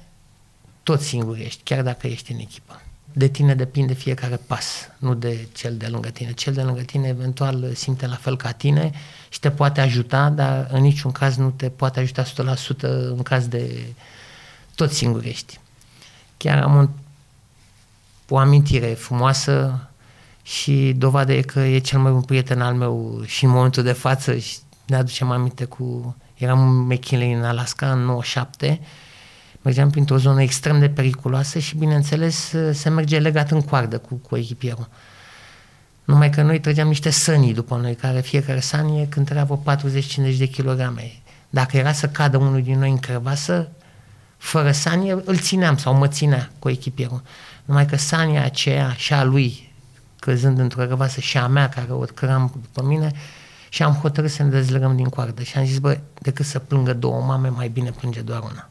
tot 0.83 1.01
singur 1.01 1.37
ești, 1.37 1.61
chiar 1.63 1.81
dacă 1.83 2.07
ești 2.07 2.31
în 2.31 2.39
echipă 2.39 2.81
de 3.13 3.27
tine 3.27 3.55
depinde 3.55 3.93
fiecare 3.93 4.35
pas, 4.35 4.89
nu 4.97 5.13
de 5.13 5.47
cel 5.53 5.77
de 5.77 5.87
lângă 5.87 6.09
tine. 6.09 6.31
Cel 6.31 6.53
de 6.53 6.61
lângă 6.61 6.81
tine 6.81 7.07
eventual 7.07 7.73
simte 7.73 8.07
la 8.07 8.15
fel 8.15 8.37
ca 8.37 8.51
tine 8.51 8.91
și 9.29 9.39
te 9.39 9.51
poate 9.51 9.81
ajuta, 9.81 10.29
dar 10.29 10.67
în 10.71 10.81
niciun 10.81 11.11
caz 11.11 11.35
nu 11.35 11.49
te 11.49 11.69
poate 11.69 11.99
ajuta 11.99 12.23
100% 12.23 12.27
în 13.09 13.21
caz 13.23 13.47
de 13.47 13.85
tot 14.75 14.91
singur 14.91 15.23
ești. 15.23 15.59
Chiar 16.37 16.63
am 16.63 16.75
un, 16.75 16.89
o 18.29 18.37
amintire 18.37 18.87
frumoasă 18.87 19.87
și 20.41 20.93
dovadă 20.97 21.33
e 21.33 21.41
că 21.41 21.59
e 21.59 21.79
cel 21.79 21.99
mai 21.99 22.11
bun 22.11 22.21
prieten 22.21 22.61
al 22.61 22.73
meu 22.73 23.21
și 23.25 23.43
în 23.43 23.49
momentul 23.49 23.83
de 23.83 23.91
față 23.91 24.37
și 24.37 24.57
ne 24.85 24.95
aducem 24.95 25.31
aminte 25.31 25.65
cu... 25.65 26.15
Eram 26.37 26.59
în 26.59 26.85
McKinley 26.85 27.33
în 27.33 27.43
Alaska 27.43 27.91
în 27.91 27.99
97 27.99 28.79
mergeam 29.63 29.89
printr-o 29.89 30.17
zonă 30.17 30.41
extrem 30.41 30.79
de 30.79 30.89
periculoasă 30.89 31.59
și, 31.59 31.77
bineînțeles, 31.77 32.53
se 32.71 32.89
merge 32.89 33.19
legat 33.19 33.51
în 33.51 33.61
coardă 33.61 33.97
cu, 33.97 34.15
cu 34.15 34.37
echipierul. 34.37 34.87
Numai 36.03 36.29
că 36.29 36.41
noi 36.41 36.59
trăgeam 36.59 36.87
niște 36.87 37.09
sănii 37.09 37.53
după 37.53 37.77
noi, 37.77 37.95
care 37.95 38.21
fiecare 38.21 38.59
sanie 38.59 39.07
cântărea 39.07 39.43
vreo 39.43 39.75
40-50 40.33 40.37
de 40.37 40.45
kilograme. 40.45 41.11
Dacă 41.49 41.77
era 41.77 41.91
să 41.91 42.07
cadă 42.07 42.37
unul 42.37 42.61
din 42.61 42.79
noi 42.79 42.89
în 42.89 42.97
crevasă, 42.97 43.69
fără 44.37 44.71
sanie, 44.71 45.21
îl 45.25 45.37
țineam 45.37 45.77
sau 45.77 45.93
mă 45.93 46.07
ținea 46.07 46.51
cu 46.59 46.69
echipierul. 46.69 47.21
Numai 47.65 47.85
că 47.85 47.95
sania 47.95 48.43
aceea 48.43 48.93
și 48.97 49.13
a 49.13 49.23
lui, 49.23 49.73
căzând 50.19 50.59
într-o 50.59 50.85
crevasă, 50.85 51.19
și 51.19 51.37
a 51.37 51.47
mea, 51.47 51.69
care 51.69 51.91
o 51.91 51.99
căram 51.99 52.51
după 52.61 52.87
mine, 52.87 53.11
și 53.69 53.83
am 53.83 53.93
hotărât 53.93 54.31
să 54.31 54.43
ne 54.43 54.49
dezlegăm 54.49 54.95
din 54.95 55.09
coardă. 55.09 55.43
Și 55.43 55.57
am 55.57 55.65
zis, 55.65 55.77
bă, 55.77 55.99
decât 56.19 56.45
să 56.45 56.59
plângă 56.59 56.93
două 56.93 57.21
mame, 57.21 57.49
mai 57.49 57.67
bine 57.67 57.89
plânge 57.89 58.21
doar 58.21 58.39
una. 58.39 58.69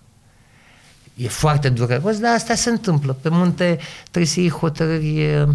E 1.14 1.28
foarte 1.28 1.69
dureros, 1.69 2.19
dar 2.19 2.35
asta 2.35 2.54
se 2.54 2.71
întâmplă. 2.71 3.12
Pe 3.12 3.28
munte 3.28 3.78
trebuie 4.02 4.26
să 4.26 4.40
iei 4.40 4.50
hotărâri 4.50 5.47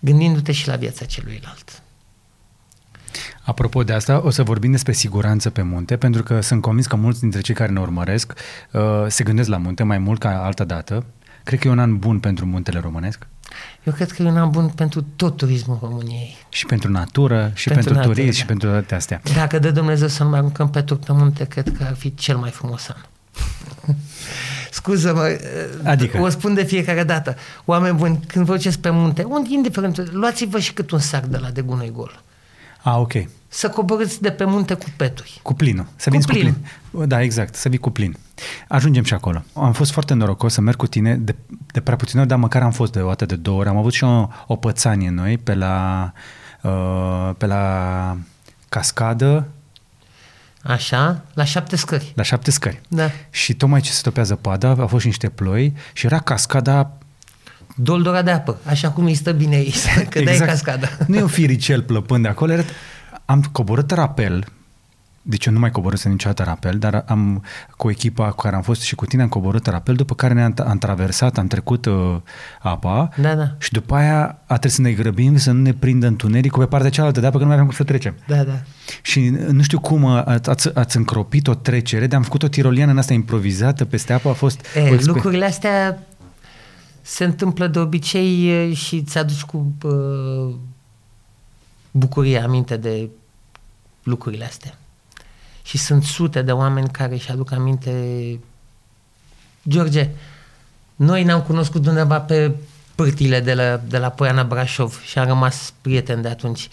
gândindu-te 0.00 0.52
și 0.52 0.68
la 0.68 0.76
viața 0.76 1.04
celuilalt. 1.04 1.82
Apropo 3.42 3.84
de 3.84 3.92
asta, 3.92 4.20
o 4.24 4.30
să 4.30 4.42
vorbim 4.42 4.70
despre 4.70 4.92
siguranță 4.92 5.50
pe 5.50 5.62
munte, 5.62 5.96
pentru 5.96 6.22
că 6.22 6.40
sunt 6.40 6.60
convins 6.60 6.86
că 6.86 6.96
mulți 6.96 7.20
dintre 7.20 7.40
cei 7.40 7.54
care 7.54 7.72
ne 7.72 7.80
urmăresc 7.80 8.32
uh, 8.72 8.82
se 9.08 9.24
gândesc 9.24 9.48
la 9.48 9.56
munte 9.56 9.82
mai 9.82 9.98
mult 9.98 10.20
ca 10.20 10.44
altă 10.44 10.64
dată. 10.64 11.04
Cred 11.44 11.58
că 11.58 11.68
e 11.68 11.70
un 11.70 11.78
an 11.78 11.98
bun 11.98 12.18
pentru 12.18 12.46
muntele 12.46 12.78
românesc. 12.78 13.26
Eu 13.84 13.92
cred 13.92 14.10
că 14.10 14.22
e 14.22 14.26
un 14.26 14.36
an 14.36 14.50
bun 14.50 14.68
pentru 14.68 15.06
tot 15.16 15.36
turismul 15.36 15.78
României. 15.82 16.36
Și 16.48 16.66
pentru 16.66 16.90
natură, 16.90 17.50
și 17.54 17.68
pentru, 17.68 17.92
pentru 17.92 18.08
turism, 18.08 18.30
da. 18.30 18.36
și 18.36 18.44
pentru 18.44 18.68
toate 18.68 18.94
astea. 18.94 19.20
Dacă 19.34 19.58
de 19.58 19.70
Dumnezeu 19.70 20.08
să 20.08 20.22
nu 20.22 20.28
mai 20.28 20.38
aruncăm 20.38 20.70
pe 20.70 20.82
pe 20.82 21.12
munte, 21.12 21.44
cred 21.44 21.76
că 21.78 21.84
ar 21.84 21.94
fi 21.94 22.14
cel 22.14 22.36
mai 22.36 22.50
frumos 22.50 22.88
an. 22.88 23.00
Scuză-mă, 24.70 25.38
adică? 25.84 26.20
o 26.20 26.28
spun 26.28 26.54
de 26.54 26.64
fiecare 26.64 27.04
dată. 27.04 27.36
Oameni 27.64 27.96
buni, 27.96 28.20
când 28.26 28.44
vă 28.44 28.54
duceți 28.54 28.78
pe 28.78 28.90
munte, 28.90 29.22
unde, 29.22 29.48
indiferent, 29.52 30.12
luați-vă 30.12 30.58
și 30.58 30.72
cât 30.72 30.90
un 30.90 30.98
sac 30.98 31.24
de 31.24 31.36
la 31.36 31.50
de 31.50 31.60
gunoi 31.60 31.90
gol. 31.90 32.22
A, 32.82 32.98
ok. 32.98 33.12
Să 33.48 33.68
coborâți 33.68 34.22
de 34.22 34.30
pe 34.30 34.44
munte 34.44 34.74
cu 34.74 34.84
peturi. 34.96 35.40
Cu 35.42 35.54
plinul. 35.54 35.86
Să 35.96 36.10
cu 36.10 36.16
plin. 36.26 36.52
cu 36.52 36.56
plin. 36.90 37.08
Da, 37.08 37.22
exact, 37.22 37.54
să 37.54 37.68
vii 37.68 37.78
cu 37.78 37.90
plin. 37.90 38.16
Ajungem 38.68 39.04
și 39.04 39.14
acolo. 39.14 39.42
Am 39.52 39.72
fost 39.72 39.92
foarte 39.92 40.14
norocos 40.14 40.52
să 40.52 40.60
merg 40.60 40.76
cu 40.76 40.86
tine 40.86 41.14
de, 41.16 41.34
de 41.66 41.80
prea 41.80 41.96
puțin 41.96 42.18
ori, 42.18 42.28
dar 42.28 42.38
măcar 42.38 42.62
am 42.62 42.70
fost 42.70 42.92
de 42.92 43.00
o 43.00 43.06
dată 43.06 43.26
de 43.26 43.36
două 43.36 43.58
ori. 43.58 43.68
Am 43.68 43.76
avut 43.76 43.92
și 43.92 44.04
o, 44.04 44.28
o 44.46 44.56
pățanie 44.56 45.10
noi 45.10 45.38
pe 45.38 45.54
la, 45.54 46.12
uh, 46.62 47.30
pe 47.38 47.46
la 47.46 48.16
cascadă 48.68 49.48
Așa, 50.66 51.24
la 51.34 51.44
șapte 51.44 51.76
scări. 51.76 52.12
La 52.14 52.22
șapte 52.22 52.50
scări. 52.50 52.80
Da. 52.88 53.10
Și 53.30 53.54
tocmai 53.54 53.80
ce 53.80 53.90
se 53.90 54.00
topează 54.02 54.34
pada, 54.34 54.68
au 54.68 54.86
fost 54.86 55.00
și 55.00 55.06
niște 55.06 55.28
ploi 55.28 55.72
și 55.92 56.06
era 56.06 56.18
cascada 56.18 56.98
Doldora 57.78 58.22
de 58.22 58.30
apă, 58.30 58.58
așa 58.64 58.90
cum 58.90 59.04
îi 59.04 59.14
stă 59.14 59.32
bine 59.32 59.54
aici, 59.56 59.84
că 60.10 60.18
exact. 60.18 60.38
dai 60.38 60.48
cascada. 60.48 60.88
Nu 61.06 61.16
e 61.16 61.22
un 61.22 61.28
firicel 61.28 61.82
plăpând 61.82 62.22
de 62.22 62.28
acolo, 62.28 62.52
era... 62.52 62.62
am 63.24 63.42
coborât 63.52 63.90
rapel 63.90 64.44
deci 65.28 65.46
eu 65.46 65.52
nu 65.52 65.58
mai 65.58 65.70
coborâsem 65.70 66.10
niciodată 66.10 66.42
rapel, 66.42 66.78
dar 66.78 67.04
am 67.06 67.44
cu 67.76 67.90
echipa 67.90 68.28
cu 68.30 68.36
care 68.42 68.56
am 68.56 68.62
fost 68.62 68.80
și 68.82 68.94
cu 68.94 69.06
tine 69.06 69.22
am 69.22 69.28
coborât 69.28 69.66
rapel, 69.66 69.94
după 69.94 70.14
care 70.14 70.34
ne-am 70.34 70.54
am 70.66 70.78
traversat, 70.78 71.38
am 71.38 71.46
trecut 71.46 71.86
uh, 71.86 72.16
apa 72.60 73.08
Da, 73.20 73.34
da. 73.34 73.54
și 73.58 73.72
după 73.72 73.94
aia 73.94 74.38
a 74.46 74.56
trebuit 74.56 74.72
să 74.72 74.80
ne 74.80 74.92
grăbim 74.92 75.36
să 75.36 75.50
nu 75.50 75.60
ne 75.62 75.72
prindă 75.72 76.06
întunericul 76.06 76.62
pe 76.62 76.68
partea 76.68 76.90
cealaltă 76.90 77.20
de 77.20 77.26
apă, 77.26 77.36
că 77.36 77.42
nu 77.42 77.48
mai 77.48 77.54
aveam 77.54 77.68
cum 77.68 77.76
să 77.76 77.84
trecem. 77.84 78.14
Da, 78.26 78.42
da. 78.42 78.60
Și 79.02 79.32
uh, 79.32 79.46
nu 79.46 79.62
știu 79.62 79.80
cum 79.80 80.02
uh, 80.02 80.22
ați, 80.24 80.50
ați, 80.50 80.74
ați 80.74 80.96
încropit 80.96 81.46
o 81.48 81.54
trecere, 81.54 82.06
dar 82.06 82.18
am 82.18 82.24
făcut 82.24 82.42
o 82.42 82.48
tiroliană 82.48 82.90
în 82.90 82.98
asta 82.98 83.12
improvizată 83.12 83.84
peste 83.84 84.12
apă, 84.12 84.28
a 84.28 84.32
fost 84.32 84.66
E, 84.76 84.80
o 84.80 84.94
exper- 84.94 85.06
lucrurile 85.06 85.44
astea 85.44 86.02
se 87.02 87.24
întâmplă 87.24 87.66
de 87.66 87.78
obicei 87.78 88.48
e, 88.48 88.74
și 88.74 88.94
îți 88.94 89.18
aduci 89.18 89.42
cu 89.42 89.72
uh, 89.82 90.54
bucurie 91.90 92.42
aminte 92.42 92.76
de 92.76 93.08
lucrurile 94.02 94.44
astea. 94.44 94.78
Și 95.66 95.78
sunt 95.78 96.02
sute 96.02 96.42
de 96.42 96.52
oameni 96.52 96.88
care 96.88 97.14
își 97.14 97.30
aduc 97.30 97.52
aminte 97.52 98.38
George, 99.68 100.10
noi 100.96 101.24
ne-am 101.24 101.42
cunoscut 101.42 101.86
undeva 101.86 102.20
pe 102.20 102.54
pârtile 102.94 103.40
de 103.40 103.54
la, 103.54 103.76
de 103.76 103.98
la 103.98 104.08
Poiana 104.08 104.44
Brașov 104.44 105.00
și 105.04 105.18
am 105.18 105.26
rămas 105.26 105.72
prieteni 105.80 106.22
de 106.22 106.28
atunci. 106.28 106.68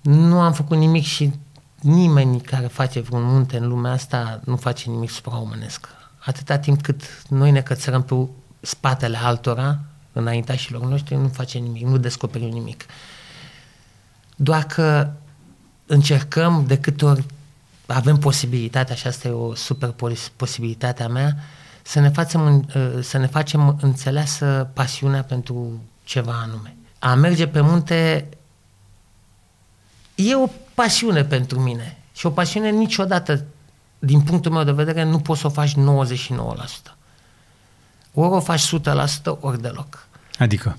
Nu 0.00 0.40
am 0.40 0.52
făcut 0.52 0.76
nimic 0.76 1.04
și 1.04 1.32
nimeni 1.80 2.40
care 2.40 2.66
face 2.66 3.00
vreun 3.00 3.22
munte 3.22 3.56
în 3.56 3.68
lumea 3.68 3.92
asta 3.92 4.40
nu 4.44 4.56
face 4.56 4.90
nimic 4.90 5.10
supraomenesc. 5.10 5.88
Atâta 6.18 6.58
timp 6.58 6.82
cât 6.82 7.22
noi 7.28 7.50
ne 7.50 7.60
cățărăm 7.62 8.02
pe 8.02 8.14
spatele 8.60 9.16
altora, 9.16 9.78
înaintașilor 10.12 10.82
noștri, 10.82 11.14
nu 11.14 11.28
face 11.28 11.58
nimic, 11.58 11.86
nu 11.86 11.96
descoperim 11.96 12.48
nimic. 12.48 12.84
Doar 14.36 14.64
că 14.64 15.10
încercăm 15.86 16.64
de 16.66 16.78
câte 16.78 17.04
ori 17.04 17.24
avem 17.86 18.16
posibilitatea, 18.18 18.94
și 18.94 19.06
asta 19.06 19.28
e 19.28 19.30
o 19.30 19.54
super 19.54 19.90
pos- 19.90 20.32
posibilitate 20.36 21.02
a 21.02 21.08
mea, 21.08 21.36
să 21.82 22.00
ne, 22.00 22.08
facem, 22.08 22.40
în- 22.40 22.64
uh, 22.74 23.02
să 23.02 23.18
ne 23.18 23.26
facem 23.26 23.78
înțeleasă 23.80 24.70
pasiunea 24.72 25.22
pentru 25.22 25.82
ceva 26.04 26.32
anume. 26.32 26.76
A 26.98 27.14
merge 27.14 27.46
pe 27.46 27.60
munte 27.60 28.28
e 30.14 30.34
o 30.36 30.46
pasiune 30.74 31.24
pentru 31.24 31.60
mine 31.60 31.98
și 32.12 32.26
o 32.26 32.30
pasiune 32.30 32.70
niciodată, 32.70 33.44
din 33.98 34.20
punctul 34.20 34.52
meu 34.52 34.64
de 34.64 34.72
vedere, 34.72 35.02
nu 35.02 35.18
poți 35.18 35.40
să 35.40 35.46
o 35.46 35.50
faci 35.50 35.74
99%. 35.74 36.96
Ori 38.14 38.32
o 38.34 38.40
faci 38.40 38.60
100%, 38.60 39.38
ori 39.40 39.60
deloc. 39.62 40.06
Adică, 40.38 40.78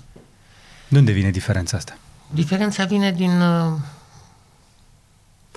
de 0.88 0.98
unde 0.98 1.12
vine 1.12 1.30
diferența 1.30 1.78
asta? 1.78 1.98
Diferența 2.32 2.86
vine 2.86 3.12
din, 3.12 3.42
uh, 3.42 3.72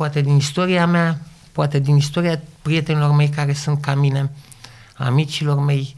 poate 0.01 0.21
din 0.21 0.37
istoria 0.37 0.87
mea, 0.87 1.19
poate 1.53 1.79
din 1.79 1.97
istoria 1.97 2.41
prietenilor 2.63 3.15
mei 3.15 3.29
care 3.29 3.53
sunt 3.53 3.81
ca 3.81 3.95
mine, 3.95 4.31
amicilor 4.97 5.59
mei, 5.65 5.95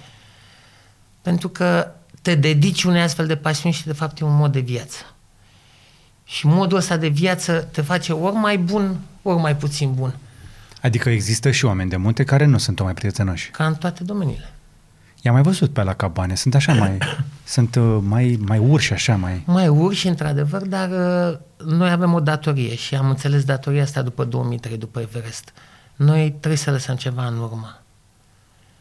pentru 1.20 1.48
că 1.48 1.90
te 2.22 2.34
dedici 2.34 2.84
unei 2.84 3.02
astfel 3.02 3.26
de 3.26 3.36
pasiuni 3.36 3.74
și 3.74 3.84
de 3.86 3.92
fapt 3.92 4.20
e 4.20 4.24
un 4.24 4.36
mod 4.36 4.52
de 4.52 4.60
viață. 4.60 4.96
Și 6.24 6.46
modul 6.46 6.78
ăsta 6.78 6.96
de 6.96 7.08
viață 7.08 7.68
te 7.72 7.80
face 7.82 8.12
ori 8.12 8.34
mai 8.34 8.58
bun, 8.58 9.00
ori 9.22 9.40
mai 9.40 9.56
puțin 9.56 9.94
bun, 9.94 10.14
Adică 10.80 11.10
există 11.10 11.50
și 11.50 11.64
oameni 11.64 11.90
de 11.90 11.96
munte 11.96 12.24
care 12.24 12.44
nu 12.44 12.58
sunt 12.58 12.80
o 12.80 12.84
mai 12.84 12.94
prietenoși. 12.94 13.50
ca 13.50 13.66
în 13.66 13.74
toate 13.74 14.04
domeniile. 14.04 14.52
I-am 15.24 15.34
mai 15.34 15.42
văzut 15.42 15.72
pe 15.72 15.82
la 15.82 15.94
cabane, 15.94 16.34
sunt 16.34 16.54
așa 16.54 16.72
mai, 16.72 16.98
sunt 17.44 17.74
uh, 17.74 17.98
mai, 18.00 18.38
mai 18.46 18.58
urși 18.58 18.92
așa, 18.92 19.16
mai... 19.16 19.42
Mai 19.46 19.68
urși, 19.68 20.08
într-adevăr, 20.08 20.66
dar 20.66 20.90
uh, 20.90 21.38
noi 21.66 21.90
avem 21.90 22.12
o 22.12 22.20
datorie 22.20 22.74
și 22.74 22.94
am 22.94 23.08
înțeles 23.08 23.44
datoria 23.44 23.82
asta 23.82 24.02
după 24.02 24.24
2003, 24.24 24.76
după 24.76 25.00
Everest. 25.00 25.52
Noi 25.96 26.30
trebuie 26.30 26.56
să 26.56 26.70
lăsăm 26.70 26.96
ceva 26.96 27.26
în 27.26 27.38
urmă. 27.38 27.82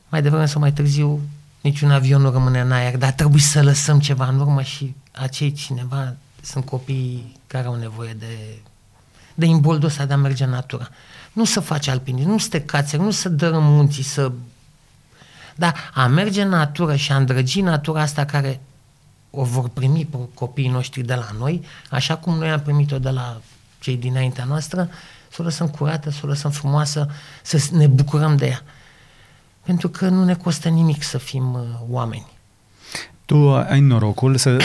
Mai 0.10 0.22
devreme 0.22 0.46
sau 0.46 0.62
mai 0.62 0.74
târziu, 0.74 1.20
niciun 1.62 1.92
avion 1.92 2.22
nu 2.22 2.32
rămâne 2.32 2.60
în 2.60 2.72
aer, 2.72 2.98
dar 2.98 3.12
trebuie 3.12 3.42
să 3.42 3.64
lăsăm 3.64 4.00
ceva 4.00 4.28
în 4.28 4.40
urmă 4.40 4.62
și 4.62 4.96
acei 5.12 5.52
cineva 5.52 6.16
sunt 6.42 6.66
copii 6.66 7.40
care 7.48 7.68
au 7.68 7.76
nevoie 7.76 8.16
de, 8.20 8.60
de 9.34 9.46
imboldul 9.46 9.88
ăsta 9.88 10.06
de 10.06 10.14
a 10.14 10.18
merge 10.18 10.44
în 10.44 10.50
natură. 10.50 10.90
Nu 11.34 11.46
să 11.46 11.60
faci 11.60 11.88
alpinism, 11.88 12.30
nu 12.30 12.38
să 12.38 12.48
te 12.50 12.62
cațeri, 12.62 13.02
nu 13.02 13.12
să 13.12 13.30
dărâm 13.30 13.64
munții, 13.64 14.04
să... 14.04 14.32
Dar 15.56 15.76
a 15.94 16.08
merge 16.08 16.42
în 16.42 16.50
natură 16.50 16.96
și 16.96 17.12
a 17.12 17.16
îndrăgi 17.16 17.62
natura 17.62 18.02
asta 18.02 18.26
care 18.26 18.60
o 19.30 19.44
vor 19.44 19.70
primi 19.70 20.08
pe 20.12 20.18
copiii 20.34 20.70
noștri 20.70 21.02
de 21.02 21.14
la 21.14 21.28
noi, 21.38 21.66
așa 21.90 22.18
cum 22.18 22.38
noi 22.38 22.52
am 22.52 22.60
primit-o 22.60 23.00
de 23.00 23.10
la 23.10 23.42
cei 23.80 23.98
dinaintea 23.98 24.44
noastră, 24.44 24.90
să 25.30 25.38
o 25.42 25.44
lăsăm 25.44 25.68
curată, 25.68 26.10
să 26.10 26.20
o 26.24 26.28
lăsăm 26.28 26.52
frumoasă, 26.52 27.10
să 27.42 27.68
ne 27.72 27.88
bucurăm 27.88 28.36
de 28.36 28.46
ea. 28.46 28.62
Pentru 29.66 29.90
că 29.90 30.08
nu 30.08 30.24
ne 30.24 30.36
costă 30.36 30.70
nimic 30.70 31.04
să 31.04 31.18
fim 31.18 31.54
uh, 31.54 31.62
oameni. 31.90 32.28
Tu 33.26 33.56
ai 33.56 33.80
norocul 33.80 34.38
să 34.38 34.58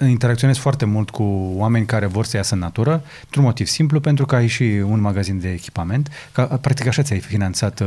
uh, 0.00 0.08
interacționezi 0.08 0.58
foarte 0.58 0.84
mult 0.84 1.10
cu 1.10 1.52
oameni 1.54 1.86
care 1.86 2.06
vor 2.06 2.24
să 2.24 2.36
iasă 2.36 2.54
în 2.54 2.60
natură, 2.60 3.02
într-un 3.24 3.44
motiv 3.44 3.66
simplu, 3.66 4.00
pentru 4.00 4.26
că 4.26 4.34
ai 4.34 4.46
și 4.46 4.62
un 4.62 5.00
magazin 5.00 5.40
de 5.40 5.48
echipament, 5.48 6.08
că 6.32 6.58
practic 6.60 6.86
așa 6.86 7.02
ți-ai 7.02 7.18
finanțat 7.18 7.80
uh, 7.80 7.86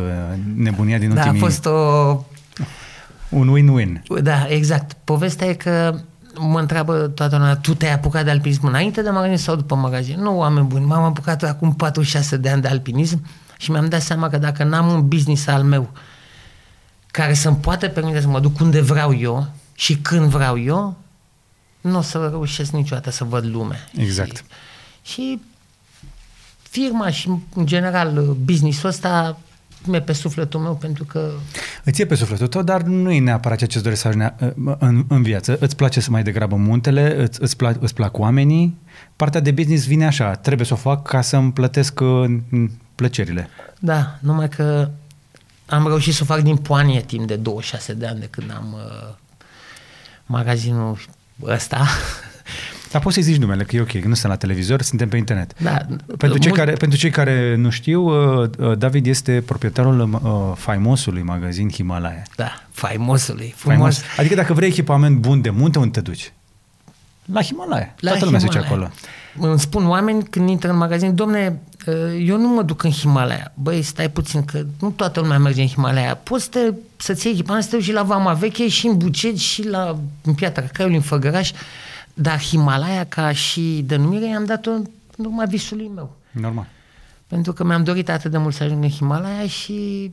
nebunia 0.56 0.98
din 0.98 1.14
Da, 1.14 1.22
a 1.22 1.24
ultimii... 1.24 1.42
fost 1.42 1.66
o... 1.66 2.20
Un 3.30 3.56
win-win. 3.58 4.22
Da, 4.22 4.46
exact. 4.50 4.98
Povestea 5.04 5.48
e 5.48 5.54
că 5.54 6.00
mă 6.40 6.60
întreabă 6.60 6.98
toată 7.08 7.38
lumea, 7.38 7.56
tu 7.56 7.74
te-ai 7.76 7.94
apucat 7.94 8.24
de 8.24 8.30
alpinism 8.30 8.66
înainte 8.66 9.02
de 9.02 9.10
magazin 9.10 9.38
sau 9.38 9.56
după 9.56 9.76
magazin? 9.76 10.20
Nu, 10.20 10.38
oameni 10.38 10.68
buni, 10.68 10.86
m-am 10.86 11.04
apucat 11.04 11.44
acum 11.44 11.74
46 11.74 12.38
de 12.38 12.50
ani 12.50 12.62
de 12.62 12.68
alpinism 12.68 13.26
și 13.58 13.72
mi-am 13.72 13.86
dat 13.86 14.02
seama 14.02 14.30
că 14.30 14.38
dacă 14.38 14.64
n-am 14.64 14.88
un 14.88 15.08
business 15.08 15.48
al 15.48 15.64
meu 15.64 15.90
care 17.12 17.34
să-mi 17.34 17.56
poată 17.56 17.88
permite 17.88 18.22
să 18.22 18.28
mă 18.28 18.40
duc 18.40 18.60
unde 18.60 18.82
vreau 18.82 19.16
eu 19.16 19.48
și 19.76 19.96
când 19.96 20.30
vreau 20.30 20.60
eu, 20.60 20.98
nu 21.82 21.98
o 21.98 22.02
să 22.02 22.28
reușesc 22.32 22.72
niciodată 22.72 23.12
să 23.12 23.24
văd 23.24 23.46
lumea. 23.46 23.90
Exact. 23.98 24.46
Și, 25.02 25.14
și 25.14 25.40
firma 26.70 27.10
și, 27.10 27.30
în 27.54 27.66
general, 27.66 28.36
businessul 28.44 28.90
ăsta 28.90 29.38
mi-e 29.86 30.02
pe 30.02 30.14
sufletul 30.14 30.60
meu 30.60 30.76
pentru 30.76 31.04
că 31.04 31.32
Îți 31.84 32.02
e 32.02 32.06
pe 32.06 32.16
sufletul 32.16 32.48
tău, 32.48 32.62
dar 32.62 32.82
nu 32.82 33.12
e 33.12 33.20
neapărat 33.20 33.58
ceea 33.58 33.70
ce 33.70 33.76
îți 33.76 33.84
dorești 33.84 34.04
să 34.04 34.08
ajungi 34.08 34.34
în, 34.80 35.06
în 35.08 35.24
viață. 35.24 35.58
Îți 35.60 35.76
place 35.76 36.00
să 36.00 36.12
mai 36.12 36.24
degrabă 36.24 36.56
muntele, 36.56 37.22
îți, 37.22 37.42
îți, 37.42 37.56
plac, 37.56 37.82
îți 37.82 37.94
plac 37.94 38.18
oamenii. 38.18 38.78
Partea 39.16 39.40
de 39.40 39.52
business 39.52 39.86
vine 39.86 40.06
așa, 40.06 40.36
trebuie 40.36 40.68
să 40.68 40.74
o 40.74 40.78
fac 40.78 41.08
ca 41.08 41.22
să-mi 41.22 41.52
plătesc 41.52 42.00
uh, 42.00 42.26
plăcerile. 42.96 43.50
Da, 43.80 44.18
numai 44.22 44.50
că 44.50 44.90
am 45.66 45.88
reușit 45.88 46.14
să 46.14 46.20
o 46.24 46.26
fac 46.26 46.40
din 46.40 46.58
poanie 46.58 47.02
timp 47.02 47.28
de 47.28 47.36
26 47.36 47.94
de 47.94 48.08
ani 48.08 48.20
de 48.20 48.28
când 48.30 48.52
am 48.56 48.74
uh, 48.74 49.16
magazinul 50.26 50.98
ăsta. 51.44 51.86
Dar 52.92 53.02
poți 53.02 53.14
să-i 53.14 53.24
zici 53.24 53.38
numele, 53.38 53.64
că 53.64 53.76
e 53.76 53.82
ok, 53.82 53.88
că 53.92 54.08
nu 54.08 54.14
suntem 54.14 54.30
la 54.30 54.36
televizor, 54.38 54.82
suntem 54.82 55.10
pe 55.10 55.18
internet. 55.18 55.62
Da, 55.62 55.78
Pentru 56.18 56.38
cei, 56.38 56.48
mult- 56.52 56.56
care, 56.60 56.72
pentru 56.74 56.98
cei 56.98 57.10
care 57.10 57.56
nu 57.56 57.70
știu, 57.70 58.02
uh, 58.42 58.50
uh, 58.58 58.78
David 58.78 59.06
este 59.08 59.42
proprietarul 59.46 60.00
uh, 60.02 60.58
faimosului 60.58 61.22
magazin 61.22 61.70
Himalaya. 61.70 62.22
Da, 62.36 62.64
faimosului, 62.72 63.54
frumos. 63.58 63.78
Faimos. 63.78 64.02
Adică 64.18 64.36
dacă 64.36 64.54
vrei 64.54 64.68
echipament 64.70 65.18
bun 65.18 65.42
de 65.42 65.50
munte, 65.50 65.80
unde 65.80 65.92
te 65.92 66.02
duci? 66.02 66.34
La 67.34 67.42
Himalaya. 67.42 67.94
La 68.00 68.10
Toată 68.10 68.26
lumea 68.26 68.40
se 68.40 68.46
duce 68.46 68.58
Himalaya. 68.60 68.86
acolo. 68.86 69.00
Îmi 69.40 69.60
spun 69.60 69.88
oameni 69.88 70.24
când 70.24 70.50
intră 70.50 70.70
în 70.70 70.78
magazin, 70.78 71.16
domne, 71.16 71.62
uh, 71.88 71.96
eu 72.28 72.38
nu 72.38 72.48
mă 72.48 72.62
duc 72.62 72.84
în 72.84 72.92
Himalaya. 72.92 73.52
Băi, 73.54 73.82
stai 73.82 74.10
puțin, 74.10 74.46
că 74.46 74.66
nu 74.80 74.90
toată 74.90 75.20
lumea 75.20 75.38
merge 75.38 75.62
în 75.62 75.68
Himalaya. 75.68 76.16
Poți 76.16 76.44
să 76.44 76.50
te, 76.50 76.74
să-ți 76.98 77.26
iei 77.26 77.36
echipament, 77.36 77.64
să 77.64 77.70
te 77.70 77.76
duci 77.76 77.86
și 77.86 77.92
la 77.92 78.04
Vama 78.04 78.34
Veche, 78.34 78.68
și 78.68 78.88
în 78.88 78.98
Bucegi, 78.98 79.44
și 79.44 79.68
la 79.68 80.00
în 80.24 80.34
Piatra 80.34 80.64
Caiului, 80.74 80.98
în 80.98 81.04
Făgăraș. 81.04 81.52
Dar 82.14 82.42
Himalaya, 82.42 83.06
ca 83.06 83.32
și 83.32 83.84
denumire, 83.86 84.28
i-am 84.28 84.46
dat-o 84.46 84.72
în 84.72 84.86
urma 85.18 85.46
visului 85.46 85.92
meu. 85.96 86.16
Normal. 86.32 86.68
Pentru 87.28 87.54
că 87.54 87.64
mi-am 87.64 87.84
dorit 87.84 88.10
atât 88.10 88.32
de 88.32 88.38
mult 88.38 88.56
să 88.56 88.64
ajung 88.64 88.84
în 88.84 88.90
Himalaya 88.90 89.48
și 89.48 90.12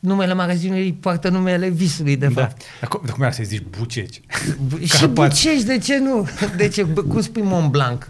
numele 0.00 0.34
magazinului 0.34 0.92
poartă 0.92 1.28
numele 1.28 1.68
visului, 1.68 2.16
de 2.16 2.26
Da. 2.26 2.40
fapt. 2.40 2.62
Dar 2.80 2.88
cum, 2.88 3.00
dar 3.04 3.14
cum 3.14 3.24
ar 3.24 3.32
să-i 3.32 3.44
zici 3.44 3.62
buceci? 3.78 4.20
Da. 4.68 4.76
Și 4.84 4.98
Carpați. 4.98 5.12
Bucești, 5.44 5.66
de 5.66 5.78
ce 5.78 5.98
nu? 5.98 6.28
De 6.56 6.68
ce? 6.68 6.82
Bă, 6.82 7.02
Cum 7.02 7.20
spui 7.20 7.42
Mont 7.42 7.70
Blanc? 7.70 8.08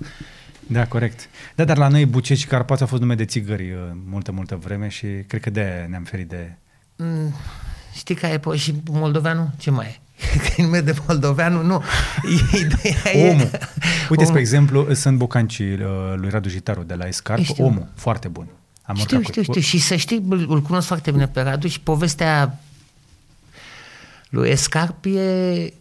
Da, 0.66 0.87
corect. 0.87 1.28
Da, 1.54 1.64
dar 1.64 1.76
la 1.76 1.88
noi 1.88 2.06
Buceci 2.06 2.38
și 2.38 2.47
Carpați 2.47 2.80
au 2.80 2.87
fost 2.87 3.00
nume 3.00 3.14
de 3.14 3.25
țigări 3.25 3.70
uh, 3.70 3.78
multă, 4.11 4.32
multă 4.32 4.59
vreme 4.64 4.88
și 4.88 5.06
cred 5.26 5.40
că 5.40 5.50
de 5.50 5.87
ne-am 5.88 6.02
ferit 6.04 6.28
de... 6.28 6.52
Mm, 6.97 7.35
Știi 7.94 8.14
că 8.14 8.26
e 8.26 8.38
pe, 8.38 8.56
și 8.56 8.75
moldoveanu? 8.90 9.50
Ce 9.59 9.70
mai 9.70 9.87
e? 9.87 9.99
Că 10.42 10.49
e 10.56 10.62
nume 10.62 10.80
de 10.80 10.94
moldoveanu? 11.06 11.62
Nu. 11.62 11.82
Ideea 12.64 13.26
e... 13.26 13.30
Omul. 13.30 13.50
Uite, 14.11 14.23
Om- 14.23 14.26
spre 14.26 14.40
exemplu, 14.40 14.94
sunt 14.94 15.16
bocancii 15.18 15.73
uh, 15.73 15.80
lui 16.16 16.28
Radu 16.30 16.49
Jitaru 16.49 16.82
de 16.82 16.94
la 16.94 17.06
Escarp. 17.06 17.42
Știu. 17.42 17.64
Omul, 17.64 17.87
foarte 17.94 18.28
bun. 18.28 18.47
Am 18.90 18.97
Știu, 18.97 19.16
urcat 19.16 19.30
știu, 19.32 19.42
cu- 19.44 19.59
știu. 19.59 19.61
Și 19.61 19.78
să 19.78 19.97
știi, 19.97 20.25
îl 20.28 20.47
îl 20.49 20.62
cunosc 20.62 20.87
foarte 20.87 21.11
bine 21.11 21.26
pe 21.26 21.40
Radu 21.40 21.68
și 21.68 21.80
povestea 21.80 22.59
lui 24.28 24.49
Escarp 24.50 25.04
e, 25.04 25.73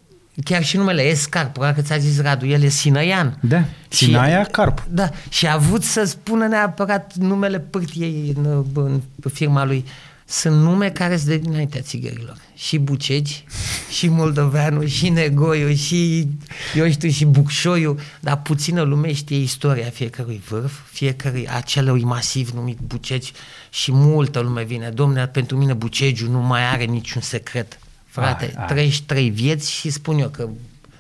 chiar 0.44 0.64
și 0.64 0.78
numele 0.78 1.02
Escar, 1.02 1.52
probabil 1.52 1.76
că 1.76 1.82
ți-a 1.82 1.98
zis 1.98 2.22
Radu, 2.22 2.46
el 2.46 2.62
e 2.64 2.70
Sinăian. 2.70 3.38
Da, 3.42 3.64
Sinaia 3.88 4.44
Carp. 4.44 4.86
Da, 4.90 5.10
și 5.30 5.48
a 5.48 5.58
vrut 5.58 5.84
să 5.84 6.04
spună 6.04 6.48
neapărat 6.48 7.14
numele 7.16 7.60
pârtiei 7.60 8.34
în, 8.38 8.64
în 8.74 9.02
firma 9.34 9.66
lui. 9.66 9.86
Sunt 10.30 10.62
nume 10.62 10.90
care 10.90 11.18
sunt 11.18 11.30
de 11.30 11.38
dinaintea 11.38 11.82
țigărilor. 11.82 12.38
Și 12.56 12.78
Bucegi, 12.78 13.44
și 13.92 14.08
Moldoveanu, 14.08 14.86
și 14.86 15.10
Negoiu, 15.10 15.74
și, 15.74 16.28
eu 16.76 16.90
știu, 16.90 17.10
și 17.10 17.26
Bucșoiu, 17.26 18.00
dar 18.20 18.42
puțină 18.42 18.82
lume 18.82 19.14
știe 19.14 19.38
istoria 19.38 19.90
fiecărui 19.90 20.42
vârf, 20.48 20.74
fiecărui 20.92 21.48
acelui 21.48 22.04
masiv 22.04 22.50
numit 22.50 22.78
Bucegi 22.78 23.32
și 23.70 23.92
multă 23.92 24.40
lume 24.40 24.64
vine. 24.64 24.90
Domnule, 24.90 25.28
pentru 25.28 25.58
mine 25.58 25.74
Bucegiu 25.74 26.30
nu 26.30 26.40
mai 26.40 26.72
are 26.72 26.84
niciun 26.84 27.22
secret. 27.22 27.80
Frate, 28.06 28.46
ai, 28.46 28.54
ai. 28.56 28.68
33 28.68 29.30
vieți 29.30 29.72
și 29.72 29.90
spun 29.90 30.20
eu 30.20 30.30
că 30.30 30.50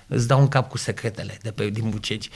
îți 0.07 0.27
dau 0.27 0.39
un 0.39 0.47
cap 0.47 0.69
cu 0.69 0.77
secretele 0.77 1.37
de 1.41 1.51
pe 1.51 1.69
din 1.69 1.89
Bucegi. 1.89 2.29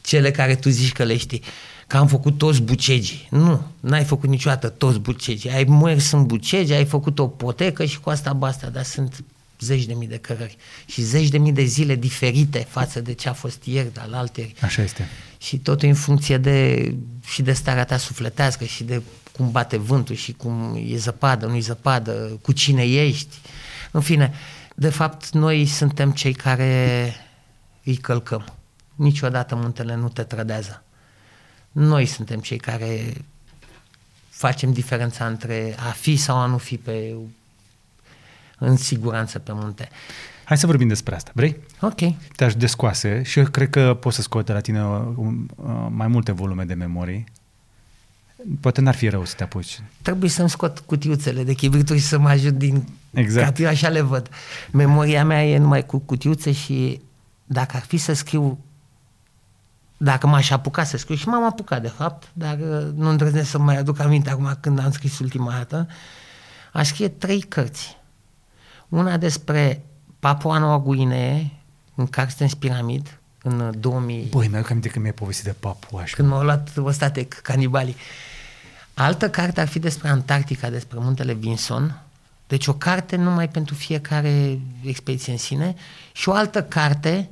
Cele 0.00 0.30
care 0.30 0.54
tu 0.54 0.68
zici 0.68 0.92
că 0.92 1.02
le 1.02 1.16
știi 1.16 1.42
că 1.86 1.96
am 1.96 2.06
făcut 2.06 2.38
toți 2.38 2.62
bucegii. 2.62 3.26
Nu, 3.30 3.62
n-ai 3.80 4.04
făcut 4.04 4.28
niciodată 4.28 4.68
toți 4.68 4.98
bucegii. 4.98 5.50
Ai 5.50 5.64
mers 5.64 6.10
în 6.10 6.26
bucegi, 6.26 6.72
ai 6.72 6.84
făcut 6.84 7.18
o 7.18 7.26
potecă 7.26 7.84
și 7.84 8.00
cu 8.00 8.10
asta 8.10 8.32
basta, 8.32 8.68
dar 8.68 8.84
sunt 8.84 9.24
zeci 9.60 9.84
de 9.84 9.94
mii 9.94 10.08
de 10.08 10.16
cărări 10.16 10.56
și 10.86 11.02
zeci 11.02 11.28
de 11.28 11.38
mii 11.38 11.52
de 11.52 11.64
zile 11.64 11.94
diferite 11.94 12.66
față 12.68 13.00
de 13.00 13.12
ce 13.12 13.28
a 13.28 13.32
fost 13.32 13.64
ieri, 13.64 13.90
al 13.98 14.12
alteri. 14.14 14.54
Așa 14.60 14.82
este. 14.82 15.08
Și 15.38 15.58
totul 15.58 15.88
în 15.88 15.94
funcție 15.94 16.38
de, 16.38 16.94
și 17.24 17.42
de 17.42 17.52
starea 17.52 17.84
ta 17.84 17.96
sufletească 17.96 18.64
și 18.64 18.84
de 18.84 19.02
cum 19.32 19.50
bate 19.50 19.76
vântul 19.76 20.14
și 20.14 20.32
cum 20.32 20.82
e 20.86 20.96
zăpadă, 20.96 21.46
nu-i 21.46 21.60
zăpadă, 21.60 22.38
cu 22.42 22.52
cine 22.52 22.82
ești. 22.82 23.36
În 23.90 24.00
fine, 24.00 24.32
de 24.74 24.88
fapt, 24.88 25.30
noi 25.30 25.66
suntem 25.66 26.10
cei 26.10 26.32
care 26.32 27.14
îi 27.84 27.96
călcăm. 27.96 28.54
Niciodată 28.94 29.54
muntele 29.54 29.94
nu 29.94 30.08
te 30.08 30.22
trădează. 30.22 30.82
Noi 31.78 32.06
suntem 32.06 32.40
cei 32.40 32.56
care 32.56 33.12
facem 34.28 34.72
diferența 34.72 35.26
între 35.26 35.74
a 35.78 35.90
fi 35.90 36.16
sau 36.16 36.36
a 36.36 36.46
nu 36.46 36.58
fi 36.58 36.76
pe, 36.76 37.14
în 38.58 38.76
siguranță 38.76 39.38
pe 39.38 39.52
munte. 39.54 39.88
Hai 40.44 40.58
să 40.58 40.66
vorbim 40.66 40.88
despre 40.88 41.14
asta. 41.14 41.30
Vrei? 41.34 41.56
Ok. 41.80 42.00
Te-aș 42.36 42.54
descoase 42.54 43.22
și 43.22 43.38
eu 43.38 43.44
cred 43.44 43.70
că 43.70 43.94
poți 43.94 44.16
să 44.16 44.22
scoate 44.22 44.52
la 44.52 44.60
tine 44.60 44.84
un, 45.16 45.46
uh, 45.56 45.86
mai 45.90 46.06
multe 46.06 46.32
volume 46.32 46.64
de 46.64 46.74
memorii. 46.74 47.24
Poate 48.60 48.80
n-ar 48.80 48.94
fi 48.94 49.08
rău 49.08 49.24
să 49.24 49.34
te 49.36 49.42
apuci. 49.42 49.80
Trebuie 50.02 50.30
să-mi 50.30 50.50
scot 50.50 50.78
cutiuțele 50.78 51.44
de 51.44 51.52
chibrituri 51.52 51.98
și 51.98 52.04
să 52.04 52.18
mă 52.18 52.28
ajut 52.28 52.54
din 52.54 52.88
exact. 53.10 53.46
cap. 53.46 53.58
Eu 53.58 53.68
așa 53.68 53.88
le 53.88 54.00
văd. 54.00 54.28
Memoria 54.70 55.24
mea 55.24 55.46
e 55.46 55.58
numai 55.58 55.86
cu 55.86 55.98
cutiuțe 55.98 56.52
și 56.52 57.00
dacă 57.44 57.76
ar 57.76 57.82
fi 57.82 57.96
să 57.96 58.12
scriu 58.12 58.58
dacă 59.96 60.26
m-aș 60.26 60.50
apuca 60.50 60.84
să 60.84 60.96
scriu, 60.96 61.16
și 61.16 61.28
m-am 61.28 61.44
apucat 61.44 61.82
de 61.82 61.88
fapt, 61.88 62.28
dar 62.32 62.58
uh, 62.58 62.86
nu 62.94 63.08
îndrăznesc 63.08 63.50
să 63.50 63.58
mai 63.58 63.76
aduc 63.76 64.00
aminte 64.00 64.30
acum 64.30 64.56
când 64.60 64.78
am 64.78 64.90
scris 64.90 65.18
ultima 65.18 65.52
dată, 65.52 65.88
aș 66.72 66.86
scrie 66.86 67.08
trei 67.08 67.40
cărți. 67.40 67.96
Una 68.88 69.16
despre 69.16 69.84
Papua 70.20 70.58
Noua 70.58 70.78
Guinee, 70.78 71.52
în 71.94 72.06
Carstens 72.06 72.54
Piramid, 72.54 73.18
în 73.42 73.74
2000... 73.80 74.20
Uh, 74.22 74.28
Băi, 74.30 74.48
mi-aduc 74.48 74.70
aminte 74.70 74.88
că 74.88 74.98
mi-ai 74.98 75.12
povestit 75.12 75.44
de 75.44 75.54
Papua. 75.60 76.00
Așa. 76.00 76.14
Când 76.16 76.28
m-au 76.28 76.42
luat 76.42 76.72
ostatec, 76.76 77.34
canibalii. 77.34 77.96
Altă 78.94 79.30
carte 79.30 79.60
ar 79.60 79.68
fi 79.68 79.78
despre 79.78 80.08
Antarctica, 80.08 80.70
despre 80.70 80.98
muntele 81.00 81.32
Vinson. 81.32 82.00
Deci 82.46 82.66
o 82.66 82.74
carte 82.74 83.16
numai 83.16 83.48
pentru 83.48 83.74
fiecare 83.74 84.60
expediție 84.82 85.32
în 85.32 85.38
sine 85.38 85.74
și 86.12 86.28
o 86.28 86.32
altă 86.32 86.62
carte, 86.62 87.30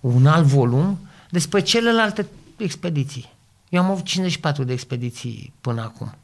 un 0.00 0.26
alt 0.26 0.46
volum, 0.46 0.98
despre 1.30 1.60
celelalte 1.60 2.26
expediții. 2.56 3.32
Eu 3.68 3.82
am 3.82 3.90
avut 3.90 4.04
54 4.04 4.64
de 4.64 4.72
expediții 4.72 5.52
până 5.60 5.82
acum. 5.82 6.14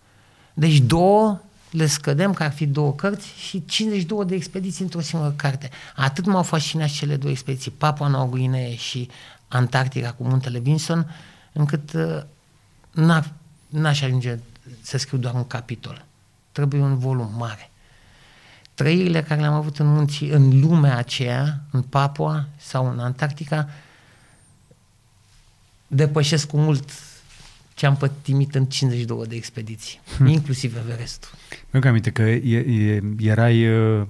Deci 0.54 0.78
două 0.78 1.40
le 1.70 1.86
scădem, 1.86 2.32
că 2.32 2.42
ar 2.42 2.52
fi 2.52 2.66
două 2.66 2.92
cărți, 2.92 3.28
și 3.36 3.64
52 3.64 4.24
de 4.24 4.34
expediții 4.34 4.84
într-o 4.84 5.00
singură 5.00 5.34
carte. 5.36 5.70
Atât 5.96 6.26
m-au 6.26 6.42
fascinat 6.42 6.88
cele 6.88 7.16
două 7.16 7.32
expediții, 7.32 7.70
Papua 7.70 8.08
Noua 8.08 8.26
Guinee 8.26 8.76
și 8.76 9.08
Antarctica 9.48 10.12
cu 10.12 10.22
muntele 10.22 10.58
Vinson, 10.58 11.14
încât 11.52 11.92
uh, 11.92 12.22
n-ar, 12.90 13.32
n-aș 13.68 14.02
ajunge 14.02 14.38
să 14.80 14.98
scriu 14.98 15.18
doar 15.18 15.34
un 15.34 15.46
capitol. 15.46 16.04
Trebuie 16.52 16.80
un 16.80 16.98
volum 16.98 17.30
mare. 17.38 17.70
Trăirile 18.74 19.22
care 19.22 19.40
le-am 19.40 19.54
avut 19.54 19.78
în 19.78 19.86
munții, 19.86 20.28
în 20.28 20.60
lumea 20.60 20.96
aceea, 20.96 21.60
în 21.70 21.82
Papua 21.82 22.46
sau 22.56 22.90
în 22.90 22.98
Antarctica, 22.98 23.68
depășesc 25.86 26.48
cu 26.48 26.56
mult 26.56 26.90
ce 27.74 27.86
am 27.86 27.96
pătimit 27.96 28.54
în 28.54 28.64
52 28.64 29.26
de 29.26 29.34
expediții, 29.34 30.00
hmm. 30.16 30.26
inclusiv 30.26 30.76
Everestul. 30.76 31.30
Mi-am 31.70 31.84
aminte 31.86 32.10
că 32.10 32.22
e, 32.22 32.58
e, 32.58 33.02
erai 33.18 33.68
uh, 33.68 34.06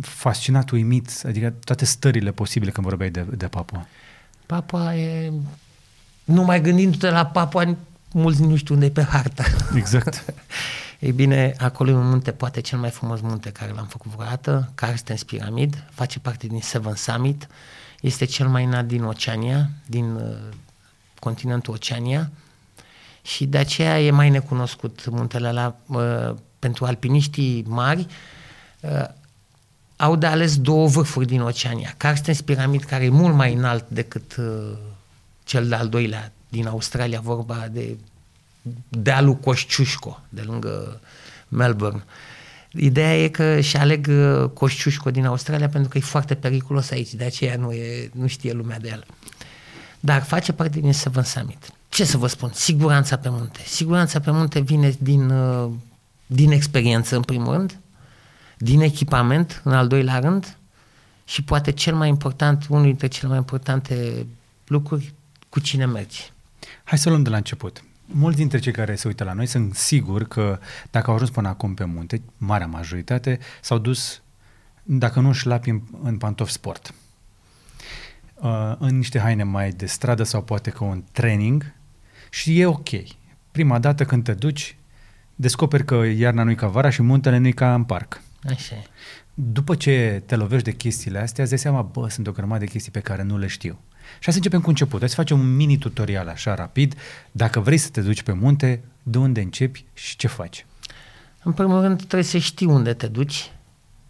fascinat, 0.00 0.70
uimit, 0.70 1.22
adică 1.26 1.54
toate 1.64 1.84
stările 1.84 2.30
posibile 2.32 2.70
când 2.70 2.86
vorbeai 2.86 3.10
de, 3.10 3.26
de 3.36 3.46
Papua. 3.46 3.86
Papua 4.46 4.96
e... 4.96 5.32
Numai 6.24 6.60
gândindu-te 6.60 7.10
la 7.10 7.26
Papua, 7.26 7.76
mulți 8.12 8.42
nu 8.42 8.56
știu 8.56 8.74
unde 8.74 8.86
e 8.86 8.90
pe 8.90 9.02
hartă. 9.02 9.44
Exact. 9.74 10.24
Ei 10.98 11.12
bine, 11.12 11.54
acolo 11.58 11.90
e 11.90 11.94
un 11.94 12.08
munte, 12.08 12.30
poate 12.30 12.60
cel 12.60 12.78
mai 12.78 12.90
frumos 12.90 13.20
munte 13.20 13.50
care 13.50 13.72
l-am 13.72 13.86
făcut 13.86 14.10
vreodată, 14.10 14.72
Carstens 14.74 15.22
Pyramid, 15.22 15.84
face 15.90 16.18
parte 16.18 16.46
din 16.46 16.60
Seven 16.60 16.94
Summit, 16.94 17.48
este 18.00 18.24
cel 18.24 18.48
mai 18.48 18.64
înalt 18.64 18.88
din 18.88 19.02
Oceania, 19.02 19.70
din 19.86 20.14
uh, 20.14 20.54
continentul 21.18 21.74
Oceania 21.74 22.30
și 23.22 23.46
de 23.46 23.58
aceea 23.58 24.00
e 24.00 24.10
mai 24.10 24.30
necunoscut 24.30 25.08
muntele 25.10 25.52
la 25.52 25.76
uh, 25.86 26.34
pentru 26.58 26.84
alpiniștii 26.84 27.64
mari 27.68 28.06
uh, 28.80 29.04
au 29.96 30.16
de 30.16 30.26
ales 30.26 30.58
două 30.58 30.88
vârfuri 30.88 31.26
din 31.26 31.40
Oceania. 31.40 31.94
Carstens 31.96 32.40
Piramid, 32.40 32.82
care 32.82 33.04
e 33.04 33.08
mult 33.08 33.34
mai 33.34 33.54
înalt 33.54 33.84
decât 33.88 34.36
uh, 34.36 34.78
cel 35.44 35.68
de-al 35.68 35.88
doilea 35.88 36.32
din 36.48 36.66
Australia, 36.66 37.20
vorba 37.20 37.68
de 37.72 37.96
dealul 38.88 39.34
Coșciușco, 39.34 40.20
de 40.28 40.40
lângă 40.40 41.00
Melbourne. 41.48 42.04
Ideea 42.72 43.22
e 43.22 43.28
că 43.28 43.60
și 43.60 43.76
aleg 43.76 44.06
uh, 44.10 44.50
Coșciușco 44.54 45.10
din 45.10 45.24
Australia 45.24 45.68
pentru 45.68 45.88
că 45.88 45.98
e 45.98 46.00
foarte 46.00 46.34
periculos 46.34 46.90
aici, 46.90 47.14
de 47.14 47.24
aceea 47.24 47.56
nu, 47.56 47.72
e, 47.72 48.10
nu 48.12 48.26
știe 48.26 48.52
lumea 48.52 48.78
de 48.78 48.88
el. 48.88 49.06
Dar 50.00 50.22
face 50.22 50.52
parte 50.52 50.80
din 50.80 50.92
Seven 50.92 51.22
Summit. 51.22 51.72
Ce 51.88 52.04
să 52.04 52.16
vă 52.16 52.26
spun? 52.26 52.50
Siguranța 52.54 53.16
pe 53.16 53.28
munte. 53.28 53.60
Siguranța 53.66 54.20
pe 54.20 54.30
munte 54.30 54.60
vine 54.60 54.96
din, 54.98 55.30
uh, 55.30 55.70
din 56.26 56.50
experiență, 56.50 57.16
în 57.16 57.22
primul 57.22 57.52
rând, 57.52 57.78
din 58.58 58.80
echipament, 58.80 59.60
în 59.64 59.72
al 59.72 59.86
doilea 59.86 60.18
rând, 60.18 60.56
și 61.24 61.42
poate 61.42 61.70
cel 61.70 61.94
mai 61.94 62.08
important, 62.08 62.66
unul 62.68 62.84
dintre 62.84 63.06
cele 63.06 63.28
mai 63.28 63.36
importante 63.36 64.26
lucruri, 64.66 65.12
cu 65.48 65.60
cine 65.60 65.86
mergi. 65.86 66.32
Hai 66.84 66.98
să 66.98 67.08
luăm 67.08 67.22
de 67.22 67.30
la 67.30 67.36
început 67.36 67.82
mulți 68.12 68.36
dintre 68.38 68.58
cei 68.58 68.72
care 68.72 68.94
se 68.94 69.08
uită 69.08 69.24
la 69.24 69.32
noi 69.32 69.46
sunt 69.46 69.74
siguri 69.74 70.28
că 70.28 70.58
dacă 70.90 71.10
au 71.10 71.14
ajuns 71.14 71.30
până 71.30 71.48
acum 71.48 71.74
pe 71.74 71.84
munte, 71.84 72.22
marea 72.36 72.66
majoritate, 72.66 73.38
s-au 73.60 73.78
dus, 73.78 74.22
dacă 74.82 75.20
nu 75.20 75.26
în 75.26 75.32
șlapi, 75.32 75.70
în, 75.70 75.82
în 76.02 76.18
pantofi 76.18 76.52
sport. 76.52 76.94
Uh, 78.34 78.74
în 78.78 78.96
niște 78.96 79.18
haine 79.18 79.42
mai 79.42 79.70
de 79.70 79.86
stradă 79.86 80.22
sau 80.22 80.42
poate 80.42 80.70
că 80.70 80.84
un 80.84 81.04
training 81.12 81.72
și 82.30 82.60
e 82.60 82.66
ok. 82.66 82.88
Prima 83.50 83.78
dată 83.78 84.04
când 84.04 84.24
te 84.24 84.34
duci, 84.34 84.76
descoperi 85.34 85.84
că 85.84 85.94
iarna 85.94 86.42
nu-i 86.42 86.54
ca 86.54 86.66
vara 86.66 86.90
și 86.90 87.02
muntele 87.02 87.38
nu-i 87.38 87.52
ca 87.52 87.74
în 87.74 87.84
parc. 87.84 88.20
Așa 88.48 88.76
După 89.42 89.74
ce 89.74 90.22
te 90.26 90.36
lovești 90.36 90.64
de 90.64 90.76
chestiile 90.76 91.18
astea, 91.18 91.42
îți 91.42 91.52
dai 91.52 91.62
seama, 91.62 91.82
bă, 91.82 92.08
sunt 92.08 92.26
o 92.26 92.32
grămadă 92.32 92.64
de 92.64 92.70
chestii 92.70 92.92
pe 92.92 93.00
care 93.00 93.22
nu 93.22 93.38
le 93.38 93.46
știu. 93.46 93.78
Și 94.00 94.24
hai 94.24 94.32
să 94.32 94.38
începem 94.38 94.60
cu 94.60 94.68
început. 94.68 94.98
Hai 94.98 95.08
să 95.08 95.14
facem 95.14 95.38
un 95.38 95.56
mini 95.56 95.78
tutorial 95.78 96.28
așa 96.28 96.54
rapid. 96.54 96.94
Dacă 97.32 97.60
vrei 97.60 97.78
să 97.78 97.88
te 97.88 98.00
duci 98.00 98.22
pe 98.22 98.32
munte, 98.32 98.82
de 99.02 99.18
unde 99.18 99.40
începi 99.40 99.84
și 99.92 100.16
ce 100.16 100.26
faci? 100.26 100.66
În 101.42 101.52
primul 101.52 101.80
rând 101.80 101.96
trebuie 101.96 102.22
să 102.22 102.38
știi 102.38 102.66
unde 102.66 102.92
te 102.92 103.06
duci. 103.06 103.52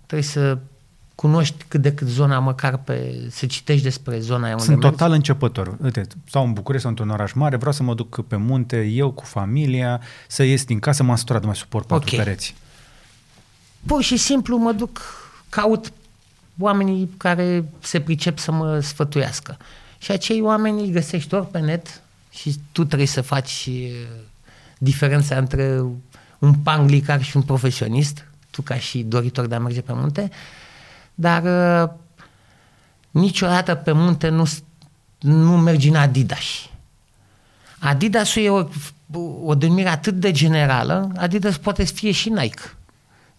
Trebuie 0.07 0.29
să 0.29 0.59
cunoști 1.15 1.65
cât 1.69 1.83
de 1.83 1.95
cât 1.95 2.07
zona, 2.09 2.39
măcar 2.39 2.77
pe, 2.77 3.27
să 3.31 3.47
citești 3.47 3.83
despre 3.83 4.19
zona 4.21 4.45
aia 4.45 4.53
unde 4.53 4.65
Sunt 4.65 4.77
mergi. 4.79 4.97
total 4.97 5.13
începător. 5.13 5.77
Uite, 5.83 6.07
sau 6.25 6.45
în 6.45 6.53
București 6.53 6.83
sau 6.83 6.91
într-un 6.91 7.11
oraș 7.11 7.33
mare, 7.33 7.57
vreau 7.57 7.73
să 7.73 7.83
mă 7.83 7.95
duc 7.95 8.27
pe 8.27 8.37
munte, 8.37 8.83
eu 8.83 9.11
cu 9.11 9.25
familia, 9.25 10.01
să 10.29 10.43
ies 10.43 10.65
din 10.65 10.79
casă, 10.79 11.03
m-am 11.03 11.17
săturat, 11.17 11.45
mai 11.45 11.57
suport 11.57 11.87
patru 11.87 12.15
okay. 12.15 12.25
pereți. 12.25 12.55
Pur 13.87 14.03
și 14.03 14.17
simplu 14.17 14.57
mă 14.57 14.73
duc, 14.73 15.01
caut 15.49 15.93
oamenii 16.59 17.11
care 17.17 17.65
se 17.81 18.01
pricep 18.01 18.39
să 18.39 18.53
mă 18.53 18.81
sfătuiască. 18.81 19.57
Și 19.99 20.11
acei 20.11 20.41
oameni 20.41 20.81
îi 20.81 20.91
găsești 20.91 21.35
ori 21.35 21.47
pe 21.47 21.59
net 21.59 22.03
și 22.31 22.59
tu 22.73 22.85
trebuie 22.85 23.07
să 23.07 23.21
faci 23.21 23.69
uh, 23.69 24.07
diferența 24.79 25.37
între 25.37 25.83
un 26.39 26.55
panglicar 26.55 27.23
și 27.23 27.37
un 27.37 27.43
profesionist, 27.43 28.27
tu 28.51 28.63
ca 28.63 28.75
și 28.75 29.03
doritor 29.03 29.47
de 29.47 29.55
a 29.55 29.59
merge 29.59 29.81
pe 29.81 29.93
munte, 29.93 30.31
dar 31.15 31.43
uh, 31.43 31.91
niciodată 33.11 33.75
pe 33.75 33.93
munte 33.93 34.29
nu, 34.29 34.49
nu 35.19 35.57
mergi 35.59 35.89
în 35.89 35.95
Adidas. 35.95 36.69
Adidasul 37.79 38.43
e 38.43 38.51
o, 38.51 38.67
o 39.45 39.55
denumire 39.55 39.89
atât 39.89 40.15
de 40.15 40.31
generală, 40.31 41.13
Adidas 41.17 41.57
poate 41.57 41.85
să 41.85 41.93
fie 41.93 42.11
și 42.11 42.29
Nike. 42.29 42.75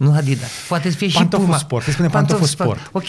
Nu 0.02 0.14
Adidas. 0.14 0.50
Poate 0.68 0.90
să 0.90 0.96
fie 0.98 1.10
Pantoful 1.14 1.40
și 1.40 1.46
Puma. 1.46 1.58
sport. 1.58 1.84
Se 1.86 1.92
spune 1.92 2.08
pantoful 2.08 2.46
sport. 2.48 2.90
Ok. 2.92 3.08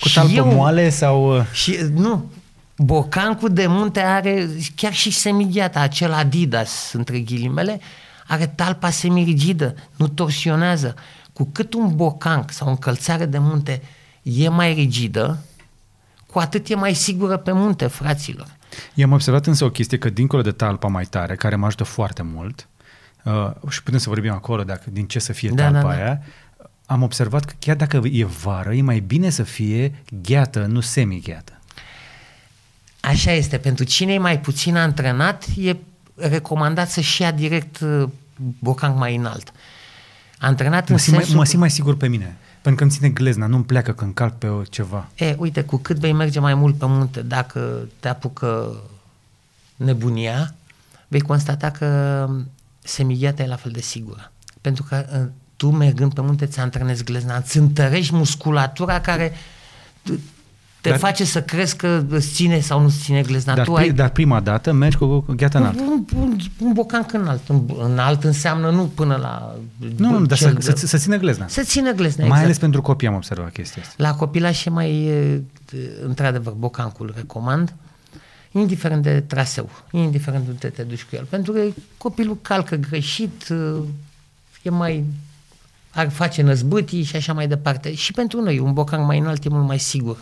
Cu 0.00 0.08
Și 0.08 0.14
talpă 0.14 0.32
eu- 0.32 0.46
moale 0.46 0.90
sau... 0.90 1.36
uh, 1.38 1.44
Și 1.52 1.78
nu, 1.94 2.30
bocancul 2.76 3.48
de 3.52 3.66
munte 3.66 4.00
are, 4.00 4.48
chiar 4.74 4.92
și 4.92 5.10
semigheata, 5.10 5.80
acel 5.80 6.12
Adidas, 6.12 6.92
între 6.92 7.18
ghilimele, 7.18 7.80
are 8.26 8.46
talpa 8.46 8.90
semirigidă, 8.90 9.74
nu 9.96 10.08
torsionează. 10.08 10.94
Cu 11.32 11.48
cât 11.52 11.74
un 11.74 11.96
bocanc 11.96 12.50
sau 12.50 12.66
o 12.66 12.70
încălțare 12.70 13.26
de 13.26 13.38
munte 13.38 13.82
e 14.22 14.48
mai 14.48 14.72
rigidă, 14.74 15.38
cu 16.26 16.38
atât 16.38 16.68
e 16.68 16.74
mai 16.74 16.94
sigură 16.94 17.36
pe 17.36 17.52
munte, 17.52 17.86
fraților. 17.86 18.46
I-am 18.94 19.12
observat 19.12 19.46
însă 19.46 19.64
o 19.64 19.70
chestie 19.70 19.98
că 19.98 20.08
dincolo 20.10 20.42
de 20.42 20.50
talpa 20.50 20.88
mai 20.88 21.04
tare, 21.04 21.34
care 21.34 21.56
mă 21.56 21.66
ajută 21.66 21.84
foarte 21.84 22.22
mult, 22.22 22.68
uh, 23.24 23.50
și 23.68 23.82
putem 23.82 23.98
să 23.98 24.08
vorbim 24.08 24.32
acolo 24.32 24.64
dacă, 24.64 24.82
din 24.90 25.06
ce 25.06 25.18
să 25.18 25.32
fie 25.32 25.50
Da, 25.54 25.62
talpa 25.62 25.80
da, 25.80 25.88
da. 25.88 25.94
aia, 25.94 26.22
am 26.86 27.02
observat 27.02 27.44
că 27.44 27.52
chiar 27.58 27.76
dacă 27.76 28.00
e 28.10 28.24
vară, 28.24 28.74
e 28.74 28.82
mai 28.82 29.00
bine 29.00 29.30
să 29.30 29.42
fie 29.42 30.02
gheată, 30.22 30.66
nu 30.66 30.80
semi-gheată. 30.80 31.52
Așa 33.00 33.32
este, 33.32 33.58
pentru 33.58 33.84
cine 33.84 34.12
e 34.12 34.18
mai 34.18 34.40
puțin 34.40 34.76
antrenat, 34.76 35.44
e 35.56 35.76
recomandat 36.14 36.90
să-și 36.90 37.22
ia 37.22 37.30
direct 37.30 37.80
uh, 37.80 38.08
bocanc 38.58 38.98
mai 38.98 39.16
înalt. 39.16 39.52
Antrenat 40.38 40.88
în 40.88 40.94
Mă 40.94 41.00
simt, 41.00 41.14
mai, 41.14 41.22
sensul... 41.24 41.40
mă 41.40 41.46
simt 41.46 41.60
mai 41.60 41.70
sigur 41.70 41.96
pe 41.96 42.08
mine, 42.08 42.36
pentru 42.52 42.74
că 42.74 42.82
îmi 42.82 42.92
ține 42.92 43.08
glezna, 43.08 43.46
nu-mi 43.46 43.64
pleacă 43.64 43.92
când 43.92 44.14
calc 44.14 44.34
pe 44.38 44.46
o- 44.46 44.62
ceva. 44.62 45.08
E, 45.14 45.34
uite, 45.38 45.62
cu 45.62 45.76
cât 45.76 45.96
vei 45.98 46.12
merge 46.12 46.40
mai 46.40 46.54
mult 46.54 46.76
pe 46.78 46.86
munte, 46.86 47.22
dacă 47.22 47.88
te 48.00 48.08
apucă 48.08 48.76
nebunia, 49.76 50.54
vei 51.08 51.20
constata 51.20 51.70
că 51.70 52.28
semigheata 52.82 53.42
e 53.42 53.46
la 53.46 53.56
fel 53.56 53.70
de 53.70 53.80
sigură. 53.80 54.32
Pentru 54.60 54.82
că 54.88 55.06
uh, 55.22 55.28
tu 55.56 55.70
mergând 55.70 56.14
pe 56.14 56.20
munte 56.20 56.44
îți 56.44 56.58
antrenezi 56.60 57.04
glezna, 57.04 57.36
îți 57.36 57.58
întărești 57.58 58.14
musculatura 58.14 59.00
care 59.00 59.30
t- 59.30 60.18
te 60.80 60.88
Dar- 60.88 60.98
face 60.98 61.24
să 61.24 61.42
crezi 61.42 61.76
că 61.76 62.04
îți 62.08 62.32
ține 62.32 62.60
sau 62.60 62.78
nu 62.80 62.86
îți 62.86 62.98
ține 62.98 63.22
glezna. 63.22 63.54
Dar, 63.54 63.64
tu 63.64 63.72
pri, 63.72 63.82
ai 63.82 63.90
dar 63.92 64.08
prima 64.08 64.40
dată 64.40 64.72
mergi 64.72 64.96
cu 64.96 65.20
cu 65.20 65.32
gheata 65.32 65.58
înaltă. 65.58 65.82
un, 65.82 66.04
un, 66.16 66.36
un 66.60 66.72
bocanc 66.72 67.12
înalt. 67.12 67.48
Un, 67.48 67.62
înalt 67.82 68.24
înseamnă 68.24 68.70
nu 68.70 68.84
până 68.94 69.16
la... 69.16 69.54
Nu, 69.96 70.10
nu, 70.10 70.26
dar 70.26 70.38
cel 70.38 70.60
să, 70.60 70.70
de- 70.72 70.76
să, 70.76 70.86
să 70.86 70.96
țină 70.98 71.16
glezna. 71.16 71.46
să 71.48 71.62
țină 71.62 71.92
glezna, 71.92 72.18
Mai 72.20 72.26
exact. 72.28 72.44
ales 72.44 72.58
pentru 72.58 72.82
copii 72.82 73.08
am 73.08 73.14
observat 73.14 73.52
chestia 73.52 73.82
asta. 73.82 73.94
La 73.96 74.14
copilaș 74.14 74.64
e 74.64 74.70
mai, 74.70 75.04
e, 75.04 75.42
într-adevăr, 76.06 76.52
bocancul 76.52 77.12
recomand, 77.16 77.74
indiferent 78.52 79.02
de 79.02 79.20
traseu, 79.20 79.70
indiferent 79.90 80.48
unde 80.48 80.68
te 80.68 80.82
duci 80.82 81.02
cu 81.02 81.16
el. 81.16 81.24
Pentru 81.24 81.52
că 81.52 81.60
copilul 81.98 82.38
calcă 82.42 82.76
greșit, 82.76 83.48
e 84.62 84.70
mai 84.70 85.04
ar 85.94 86.10
face 86.10 86.42
năzbâtii 86.42 87.02
și 87.02 87.16
așa 87.16 87.32
mai 87.32 87.48
departe. 87.48 87.94
Și 87.94 88.12
pentru 88.12 88.40
noi, 88.40 88.58
un 88.58 88.72
bocanc 88.72 89.06
mai 89.06 89.18
înalt 89.18 89.44
e 89.44 89.48
mult 89.48 89.66
mai 89.66 89.78
sigur. 89.78 90.18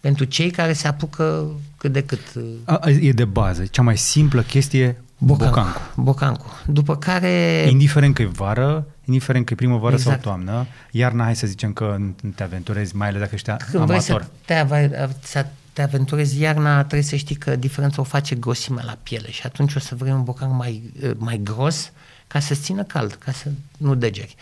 Pentru 0.00 0.24
cei 0.24 0.50
care 0.50 0.72
se 0.72 0.88
apucă 0.88 1.46
cât 1.76 1.92
de 1.92 2.02
cât 2.02 2.20
A, 2.64 2.74
a, 2.74 2.90
e 2.90 3.12
de 3.12 3.24
bază. 3.24 3.64
Cea 3.64 3.82
mai 3.82 3.96
simplă 3.96 4.42
chestie, 4.42 5.02
bocancul. 5.18 5.56
bocancul. 5.56 5.82
bocancul. 5.94 6.50
După 6.66 6.96
care... 6.96 7.66
Indiferent 7.70 8.14
că 8.14 8.22
e 8.22 8.26
vară, 8.26 8.86
indiferent 9.04 9.44
că 9.46 9.52
e 9.52 9.56
primăvară 9.56 9.94
Exact. 9.94 10.22
sau 10.22 10.32
toamnă, 10.32 10.66
iarna, 10.90 11.24
hai 11.24 11.36
să 11.36 11.46
zicem 11.46 11.72
că 11.72 11.96
nu 11.98 12.30
te 12.34 12.42
aventurezi, 12.42 12.96
mai 12.96 13.08
ales 13.08 13.20
dacă 13.20 13.34
ești 13.34 13.50
Când 13.50 13.84
vrei 13.84 13.98
amator. 13.98 14.22
să 14.22 14.28
te, 14.44 14.54
ava- 14.54 15.10
să 15.22 15.46
te 15.78 15.84
aventurezi 15.84 16.40
iarna, 16.40 16.78
trebuie 16.78 17.02
să 17.02 17.16
știi 17.16 17.36
că 17.36 17.56
diferența 17.56 18.00
o 18.00 18.04
face 18.04 18.34
grosimea 18.34 18.84
la 18.84 18.98
piele 19.02 19.30
și 19.30 19.42
atunci 19.44 19.74
o 19.74 19.78
să 19.78 19.94
vrei 19.94 20.12
un 20.12 20.24
bocanc 20.24 20.54
mai, 20.54 20.92
eh, 21.00 21.10
mai 21.16 21.40
gros 21.42 21.92
ca 22.26 22.40
să 22.40 22.54
țină 22.54 22.82
cald, 22.82 23.12
ca 23.12 23.32
să 23.32 23.50
nu 23.76 23.94
degeri. 23.94 24.36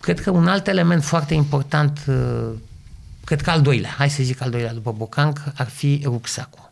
Cred 0.00 0.20
că 0.20 0.30
un 0.30 0.48
alt 0.48 0.66
element 0.66 1.04
foarte 1.04 1.34
important, 1.34 2.04
eh, 2.08 2.48
cred 3.24 3.40
că 3.40 3.50
al 3.50 3.62
doilea, 3.62 3.90
hai 3.90 4.10
să 4.10 4.22
zic 4.22 4.40
al 4.40 4.50
doilea 4.50 4.72
după 4.72 4.92
bocanc, 4.92 5.42
ar 5.54 5.68
fi 5.68 6.00
rucsacul. 6.04 6.70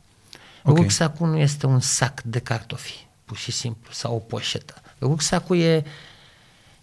Ok. 0.62 0.70
Okay. 0.70 0.82
Rucsacul 0.82 1.28
nu 1.28 1.38
este 1.38 1.66
un 1.66 1.80
sac 1.80 2.22
de 2.22 2.38
cartofi, 2.38 3.06
pur 3.24 3.36
și 3.36 3.52
simplu, 3.52 3.92
sau 3.92 4.14
o 4.14 4.18
poșetă. 4.18 4.74
Rucsacul 5.00 5.58
e, 5.58 5.84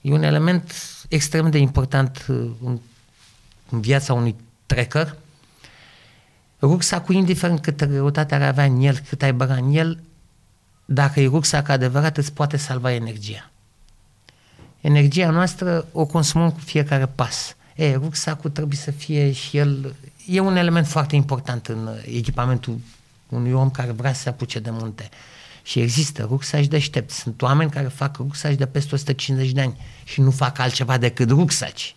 e 0.02 0.12
un 0.12 0.24
element 0.24 0.74
extrem 1.08 1.50
de 1.50 1.58
important 1.58 2.26
eh, 2.30 2.36
în, 2.64 2.80
în 3.70 3.82
viața 3.82 4.14
unui 4.14 4.36
trekker. 4.66 5.18
Rucsacul, 6.64 7.16
indiferent 7.16 7.62
câtă 7.62 7.86
greutate 7.86 8.36
ar 8.36 8.42
avea 8.42 8.64
în 8.64 8.82
el, 8.82 9.00
cât 9.10 9.22
ai 9.22 9.34
băga 9.34 9.54
în 9.54 9.74
el, 9.74 10.00
dacă 10.86 11.20
e 11.20 11.28
rucsac 11.28 11.70
adevărat, 11.70 12.18
îți 12.18 12.34
poate 12.34 12.58
salva 12.58 12.94
energia. 12.94 13.52
Energia 14.82 15.30
noastră 15.30 15.86
o 15.92 16.06
consumăm 16.06 16.52
cu 16.52 16.60
fiecare 16.60 17.06
pas. 17.06 17.56
E, 17.76 17.96
rucsacul 17.96 18.50
trebuie 18.50 18.78
să 18.78 18.92
fie 18.92 19.32
și 19.32 19.58
el... 19.58 19.96
E 20.28 20.40
un 20.40 20.56
element 20.56 20.88
foarte 20.88 21.16
important 21.16 21.68
în 21.68 21.90
echipamentul 22.06 22.80
unui 23.30 23.52
om 23.52 23.70
care 23.70 23.92
vrea 23.92 24.14
să 24.14 24.22
se 24.22 24.30
apuce 24.30 24.60
de 24.60 24.70
munte. 24.70 25.10
Și 25.64 25.80
există 25.80 26.24
rucsaci 26.24 26.68
deștepți. 26.68 27.20
Sunt 27.20 27.42
oameni 27.42 27.72
care 27.72 27.88
fac 27.88 28.18
rucsaci 28.18 28.56
de 28.56 28.66
peste 28.66 28.96
150 28.96 29.52
de 29.52 29.62
ani 29.62 29.78
și 30.04 30.22
nu 30.22 30.32
fac 30.32 30.60
altceva 30.60 30.98
decât 30.98 31.30
rucsaci. 31.30 31.96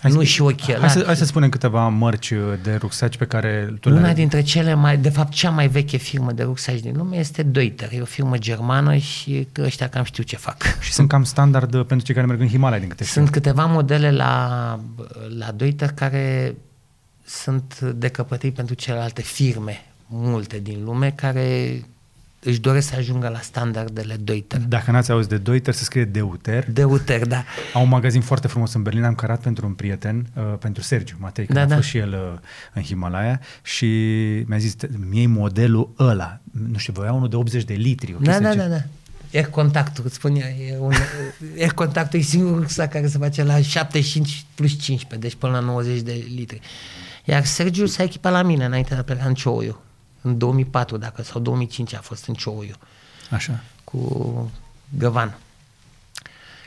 Hai 0.00 0.10
nu 0.10 0.18
să- 0.18 0.24
și 0.24 0.40
ochelari. 0.42 0.80
Hai 0.80 0.90
să, 0.90 1.02
hai 1.06 1.16
să 1.16 1.24
spunem 1.24 1.48
câteva 1.48 1.88
mărci 1.88 2.32
de 2.62 2.74
rucsaci 2.74 3.16
pe 3.16 3.24
care 3.24 3.74
tu 3.80 3.90
Una 3.90 4.06
le 4.06 4.12
dintre 4.12 4.42
cele 4.42 4.74
mai, 4.74 4.96
de 4.96 5.08
fapt, 5.08 5.32
cea 5.32 5.50
mai 5.50 5.68
veche 5.68 5.96
firmă 5.96 6.32
de 6.32 6.42
rucsaci 6.42 6.80
din 6.80 6.94
lume 6.96 7.16
este 7.16 7.42
Deuter. 7.42 7.92
E 7.92 8.00
o 8.00 8.04
firmă 8.04 8.38
germană 8.38 8.96
și 8.96 9.48
că 9.52 9.62
ăștia 9.62 9.88
cam 9.88 10.04
știu 10.04 10.22
ce 10.22 10.36
fac. 10.36 10.56
Și 10.80 10.92
sunt 10.92 11.08
cam 11.08 11.24
standard 11.24 11.82
pentru 11.82 12.06
cei 12.06 12.14
care 12.14 12.26
merg 12.26 12.40
în 12.40 12.48
Himalaya, 12.48 12.80
din 12.80 12.88
câte 12.88 13.04
știu. 13.04 13.20
Sunt 13.20 13.32
câteva 13.32 13.64
modele 13.66 14.10
la, 14.12 14.80
la 15.38 15.50
Deuter 15.52 15.92
care 15.92 16.54
sunt 17.24 17.80
decăpătări 17.80 18.52
pentru 18.52 18.74
celelalte 18.74 19.22
firme, 19.22 19.84
multe 20.06 20.58
din 20.58 20.84
lume, 20.84 21.10
care 21.16 21.80
își 22.40 22.60
doresc 22.60 22.88
să 22.88 22.94
ajungă 22.96 23.28
la 23.28 23.40
standardele 23.40 24.16
Deuter. 24.20 24.60
Dacă 24.60 24.90
n-ați 24.90 25.10
auzit 25.10 25.28
de 25.28 25.38
Deuter, 25.38 25.74
se 25.74 25.84
scrie 25.84 26.04
Deuter. 26.04 26.70
Deuter, 26.70 27.26
da. 27.26 27.44
Au 27.74 27.82
un 27.82 27.88
magazin 27.88 28.20
foarte 28.20 28.48
frumos 28.48 28.72
în 28.74 28.82
Berlin, 28.82 29.04
am 29.04 29.14
cărat 29.14 29.40
pentru 29.40 29.66
un 29.66 29.72
prieten, 29.72 30.26
uh, 30.36 30.42
pentru 30.58 30.82
Sergiu 30.82 31.16
Matei, 31.18 31.46
că 31.46 31.52
Da, 31.52 31.60
a 31.60 31.64
da. 31.66 31.74
fost 31.74 31.88
și 31.88 31.96
el 31.96 32.12
uh, 32.32 32.38
în 32.74 32.82
Himalaya 32.82 33.40
și 33.62 33.86
mi-a 34.46 34.58
zis, 34.58 34.74
mi 35.10 35.26
modelul 35.26 35.90
ăla, 35.98 36.40
nu 36.70 36.78
știu, 36.78 36.92
voia 36.92 37.12
unul 37.12 37.28
de 37.28 37.36
80 37.36 37.64
de 37.64 37.74
litri. 37.74 38.14
O 38.14 38.18
Da, 38.22 38.30
chestie 38.30 38.46
da, 38.46 38.50
de 38.52 38.56
da, 38.58 38.62
gen- 38.64 38.70
da. 38.70 39.38
Air 39.38 39.46
contactul, 39.46 40.04
îți 40.06 40.14
spun 40.14 40.34
eu, 40.34 40.42
e 40.66 40.76
un, 40.78 40.92
air 41.58 41.72
contactul 41.72 42.18
e 42.18 42.22
singurul 42.22 42.58
rucsac 42.58 42.90
care 42.90 43.06
se 43.08 43.18
face 43.18 43.42
la 43.42 43.60
75 43.60 44.44
plus 44.54 44.78
15, 44.78 45.28
deci 45.28 45.38
până 45.38 45.52
la 45.52 45.60
90 45.60 46.00
de 46.00 46.24
litri. 46.34 46.60
Iar 47.24 47.44
Sergiu 47.44 47.86
s-a 47.86 48.02
echipat 48.02 48.32
la 48.32 48.42
mine 48.42 48.64
înainte 48.64 48.94
de 48.94 49.00
a 49.00 49.02
pleca 49.02 49.24
în 49.26 49.34
Cioiu, 49.34 49.80
în 50.20 50.38
2004, 50.38 50.96
dacă, 50.96 51.22
sau 51.22 51.40
2005 51.40 51.94
a 51.94 52.00
fost 52.00 52.26
în 52.26 52.34
Cioiu, 52.34 52.74
Așa. 53.30 53.60
cu 53.84 54.50
Găvan. 54.98 55.38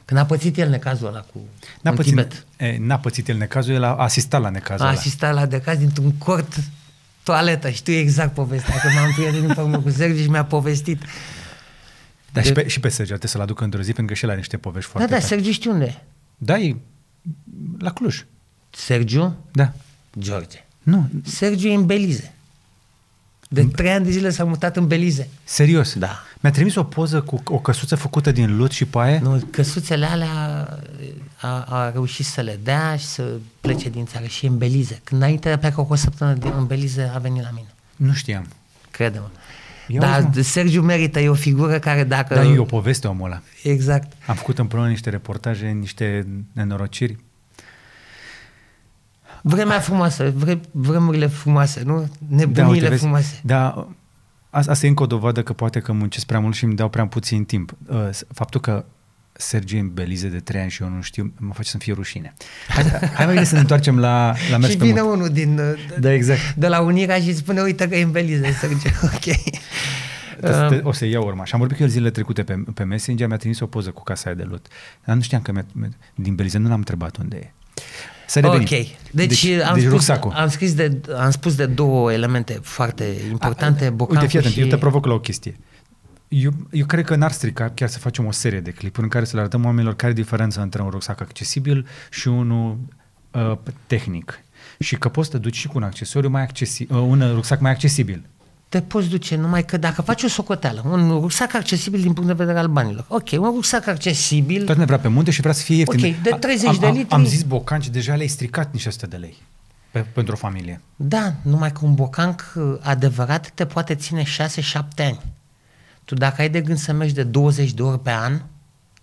Când 0.05 0.19
a 0.19 0.25
pățit 0.25 0.57
el 0.57 0.69
necazul 0.69 1.07
ăla 1.07 1.19
cu 1.19 1.39
N-a 1.81 1.89
în 1.89 1.95
pățit, 1.95 2.11
Tibet. 2.15 2.45
e, 2.57 2.77
n-a 2.79 2.99
pățit 2.99 3.27
el 3.27 3.37
necazul, 3.37 3.73
el 3.73 3.83
a 3.83 3.95
asistat 3.95 4.41
la 4.41 4.49
necazul 4.49 4.85
A 4.85 4.89
ăla. 4.89 4.97
asistat 4.97 5.33
la 5.33 5.45
decaz 5.45 5.77
dintr-un 5.77 6.11
cort 6.11 6.53
toaletă, 7.23 7.69
știu 7.69 7.93
exact 7.93 8.33
povestea, 8.33 8.75
că 8.79 8.87
m-am 8.95 9.11
prietenit 9.13 9.53
pe 9.53 9.61
urmă 9.61 9.79
cu 9.81 9.89
Sergiu 9.89 10.21
și 10.21 10.29
mi-a 10.29 10.45
povestit. 10.45 11.01
Dar 12.31 12.43
și 12.45 12.51
de- 12.51 12.61
pe, 12.61 12.67
și 12.67 12.79
pe 12.79 12.87
Sergiu 12.89 13.05
trebuie 13.07 13.29
să-l 13.31 13.41
aducă 13.41 13.63
într-o 13.63 13.81
zi, 13.81 13.93
pentru 13.93 14.05
că 14.05 14.13
și 14.13 14.23
el 14.23 14.29
are 14.29 14.39
niște 14.39 14.57
povești 14.57 14.91
Da, 14.91 14.97
foarte 14.97 15.13
da, 15.13 15.19
tare. 15.21 15.33
Sergiu 15.33 15.51
știu 15.51 15.71
unde 15.71 15.85
e. 15.85 15.95
Da, 16.37 16.57
e 16.59 16.75
la 17.79 17.91
Cluj. 17.93 18.25
Sergiu 18.69 19.35
Da. 19.51 19.73
George. 20.19 20.65
Nu, 20.83 21.09
Sergiu 21.25 21.67
e 21.67 21.73
în 21.73 21.85
Belize. 21.85 22.33
De 23.53 23.65
trei 23.65 23.91
ani 23.91 24.05
de 24.05 24.11
zile 24.11 24.29
s-a 24.29 24.43
mutat 24.43 24.77
în 24.77 24.87
Belize. 24.87 25.29
serios. 25.43 25.95
Da. 25.95 26.23
Mi-a 26.39 26.51
trimis 26.51 26.75
o 26.75 26.83
poză 26.83 27.21
cu 27.21 27.41
o 27.45 27.59
căsuță 27.59 27.95
făcută 27.95 28.31
din 28.31 28.57
lut 28.57 28.71
și 28.71 28.85
paie. 28.85 29.19
Nu, 29.19 29.43
căsuțele 29.51 30.05
alea 30.05 30.29
a, 31.41 31.65
a 31.69 31.91
reușit 31.91 32.25
să 32.25 32.41
le 32.41 32.59
dea 32.63 32.95
și 32.95 33.05
să 33.05 33.23
plece 33.61 33.89
din 33.89 34.05
țară 34.05 34.25
și 34.25 34.45
e 34.45 34.49
în 34.49 34.57
Belize. 34.57 34.99
Când 35.03 35.21
înainte 35.21 35.47
de 35.47 35.53
a 35.53 35.57
pleca 35.57 35.83
cu 35.83 35.93
o 35.93 35.95
săptămână 35.95 36.37
din, 36.37 36.53
în 36.57 36.65
Belize, 36.65 37.11
a 37.13 37.17
venit 37.17 37.41
la 37.41 37.49
mine. 37.53 37.67
Nu 37.95 38.13
știam. 38.13 38.47
Crede-mă. 38.91 39.27
Ia 39.87 39.99
Dar 39.99 40.25
uzi, 40.27 40.37
mă. 40.37 40.43
Sergiu 40.43 40.81
merită, 40.81 41.19
e 41.19 41.29
o 41.29 41.33
figură 41.33 41.79
care 41.79 42.03
dacă... 42.03 42.35
Dar 42.35 42.45
e 42.45 42.57
o 42.57 42.63
poveste 42.63 43.07
omul 43.07 43.25
ăla. 43.25 43.41
Exact. 43.63 44.11
Am 44.25 44.35
făcut 44.35 44.59
împreună 44.59 44.87
niște 44.87 45.09
reportaje, 45.09 45.67
niște 45.67 46.27
nenorociri. 46.51 47.17
Vremea 49.41 49.79
frumoasă, 49.79 50.31
vre, 50.35 50.59
vremurile 50.71 51.27
frumoase, 51.27 51.81
nu? 51.85 51.99
Da, 51.99 52.35
Nebunile 52.35 52.67
uite, 52.71 52.87
vezi, 52.87 53.01
frumoase. 53.01 53.39
Da, 53.43 53.87
asta, 54.49 54.71
asta 54.71 54.85
e 54.85 54.89
încă 54.89 55.03
o 55.03 55.05
dovadă 55.05 55.43
că 55.43 55.53
poate 55.53 55.79
că 55.79 55.91
muncesc 55.91 56.25
prea 56.25 56.39
mult 56.39 56.55
și 56.55 56.63
îmi 56.63 56.75
dau 56.75 56.89
prea 56.89 57.07
puțin 57.07 57.43
timp. 57.45 57.71
Uh, 57.87 58.09
Faptul 58.33 58.61
că 58.61 58.85
Sergiu 59.33 59.77
în 59.77 59.93
Belize 59.93 60.27
de 60.27 60.39
trei 60.39 60.61
ani 60.61 60.69
și 60.69 60.81
eu 60.83 60.89
nu 60.89 61.01
știu, 61.01 61.33
mă 61.37 61.53
face 61.53 61.69
să-mi 61.69 61.81
fie 61.83 61.93
rușine. 61.93 62.33
Hai, 62.67 62.83
hai 63.13 63.25
mai 63.25 63.33
bine 63.33 63.43
să 63.45 63.53
ne 63.55 63.59
întoarcem 63.59 63.99
la, 63.99 64.33
la 64.51 64.57
mers 64.57 64.71
și 64.71 64.77
pe 64.77 64.85
vine 64.85 65.01
munte. 65.01 65.17
unul 65.17 65.29
din, 65.29 65.59
Da, 65.99 66.13
exact. 66.13 66.53
de 66.55 66.67
la 66.67 66.79
Unirea 66.81 67.19
și 67.19 67.35
spune, 67.35 67.61
uite 67.61 67.87
că 67.87 67.95
e 67.95 68.03
în 68.03 68.11
Belize, 68.11 68.51
Sergiu. 68.51 68.89
ok. 69.15 69.19
Te- 70.41 70.75
te- 70.75 70.81
O 70.83 70.91
să 70.91 71.05
iau 71.05 71.25
urma. 71.25 71.45
Și 71.45 71.53
am 71.53 71.59
vorbit 71.59 71.77
cu 71.77 71.83
el 71.83 71.89
zilele 71.89 72.09
trecute 72.11 72.43
pe, 72.43 72.63
pe 72.73 72.83
Messenger, 72.83 73.27
mi-a 73.27 73.37
trimis 73.37 73.59
o 73.59 73.65
poză 73.65 73.89
cu 73.89 74.03
casa 74.03 74.23
aia 74.25 74.35
de 74.35 74.43
lut. 74.43 74.67
Dar 75.05 75.15
nu 75.15 75.21
știam 75.21 75.41
că 75.41 75.51
mi-a, 75.51 75.65
mi- 75.73 75.95
din 76.15 76.35
Belize, 76.35 76.57
nu 76.57 76.67
l-am 76.69 76.77
întrebat 76.77 77.17
unde 77.17 77.37
e. 77.37 77.51
Să 78.31 78.39
revenim. 78.39 78.61
Ok. 78.61 78.69
Deci, 78.69 78.97
deci, 79.11 79.61
am, 79.61 79.73
deci 79.73 79.83
spus, 79.83 79.93
rucsacul. 79.93 80.31
am, 80.31 80.49
scris 80.49 80.73
de, 80.73 81.01
am 81.17 81.29
spus 81.29 81.55
de 81.55 81.65
două 81.65 82.13
elemente 82.13 82.59
foarte 82.61 83.15
importante, 83.29 83.85
A, 83.85 83.89
bocancul 83.89 84.15
Uite, 84.15 84.27
fii 84.27 84.39
atent, 84.39 84.53
și... 84.53 84.59
eu 84.59 84.67
te 84.67 84.77
provoc 84.77 85.05
la 85.05 85.13
o 85.13 85.19
chestie. 85.19 85.59
Eu, 86.27 86.51
eu 86.71 86.85
cred 86.85 87.05
că 87.05 87.15
n-ar 87.15 87.31
strica 87.31 87.69
chiar 87.69 87.89
să 87.89 87.99
facem 87.99 88.25
o 88.25 88.31
serie 88.31 88.59
de 88.59 88.71
clipuri 88.71 89.03
în 89.03 89.09
care 89.09 89.25
să 89.25 89.31
le 89.33 89.39
arătăm 89.39 89.65
oamenilor 89.65 89.95
care 89.95 90.11
e 90.11 90.15
diferența 90.15 90.61
între 90.61 90.81
un 90.81 90.89
rucsac 90.89 91.21
accesibil 91.21 91.87
și 92.09 92.27
unul 92.27 92.77
uh, 93.31 93.57
tehnic. 93.87 94.43
Și 94.79 94.95
că 94.95 95.09
poți 95.09 95.29
să 95.29 95.33
te 95.33 95.41
duci 95.41 95.55
și 95.55 95.67
cu 95.67 95.77
un 95.77 95.83
accesoriu 95.83 96.29
mai 96.29 96.41
accesibil, 96.41 96.95
uh, 96.95 97.03
un 97.07 97.31
rucsac 97.33 97.59
mai 97.59 97.71
accesibil. 97.71 98.25
Te 98.71 98.81
poți 98.81 99.09
duce 99.09 99.35
numai 99.35 99.65
că 99.65 99.77
dacă 99.77 100.01
faci 100.01 100.23
o 100.23 100.27
socoteală, 100.27 100.81
un 100.85 101.09
rucsac 101.09 101.53
accesibil 101.53 102.01
din 102.01 102.13
punct 102.13 102.27
de 102.27 102.35
vedere 102.35 102.59
al 102.59 102.67
banilor. 102.67 103.05
Ok, 103.07 103.29
un 103.31 103.43
rucsac 103.43 103.87
accesibil, 103.87 104.65
Tot 104.65 104.77
ne 104.77 104.85
vrea 104.85 104.99
pe 104.99 105.07
munte 105.07 105.31
și 105.31 105.41
vrea 105.41 105.53
să 105.53 105.63
fie 105.63 105.75
ieftin. 105.75 106.05
Ok, 106.05 106.21
de 106.21 106.37
30 106.39 106.67
am, 106.67 106.77
de 106.79 106.85
am, 106.85 106.95
litri. 106.95 107.13
Am 107.13 107.25
zis 107.25 107.43
bocanci, 107.43 107.89
deja 107.89 108.15
le-ai 108.15 108.27
stricat 108.27 108.73
niște 108.73 108.89
100 108.89 109.07
de 109.07 109.15
lei 109.15 109.37
pe, 109.91 109.99
pentru 109.99 110.33
o 110.33 110.37
familie. 110.37 110.81
da, 110.95 111.33
numai 111.41 111.71
că 111.71 111.79
un 111.81 111.93
bocanc 111.93 112.53
uh, 112.55 112.77
adevărat 112.81 113.49
te 113.49 113.65
poate 113.65 113.95
ține 113.95 114.23
6-7 114.23 114.25
ani. 114.97 115.19
Tu 116.05 116.15
dacă 116.15 116.41
ai 116.41 116.49
de 116.49 116.61
gând 116.61 116.77
să 116.77 116.91
mergi 116.91 117.13
de 117.13 117.23
20 117.23 117.71
de 117.71 117.81
ori 117.81 117.99
pe 117.99 118.11
an, 118.11 118.41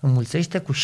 înmulțește 0.00 0.58
cu 0.58 0.72
6-7 0.72 0.76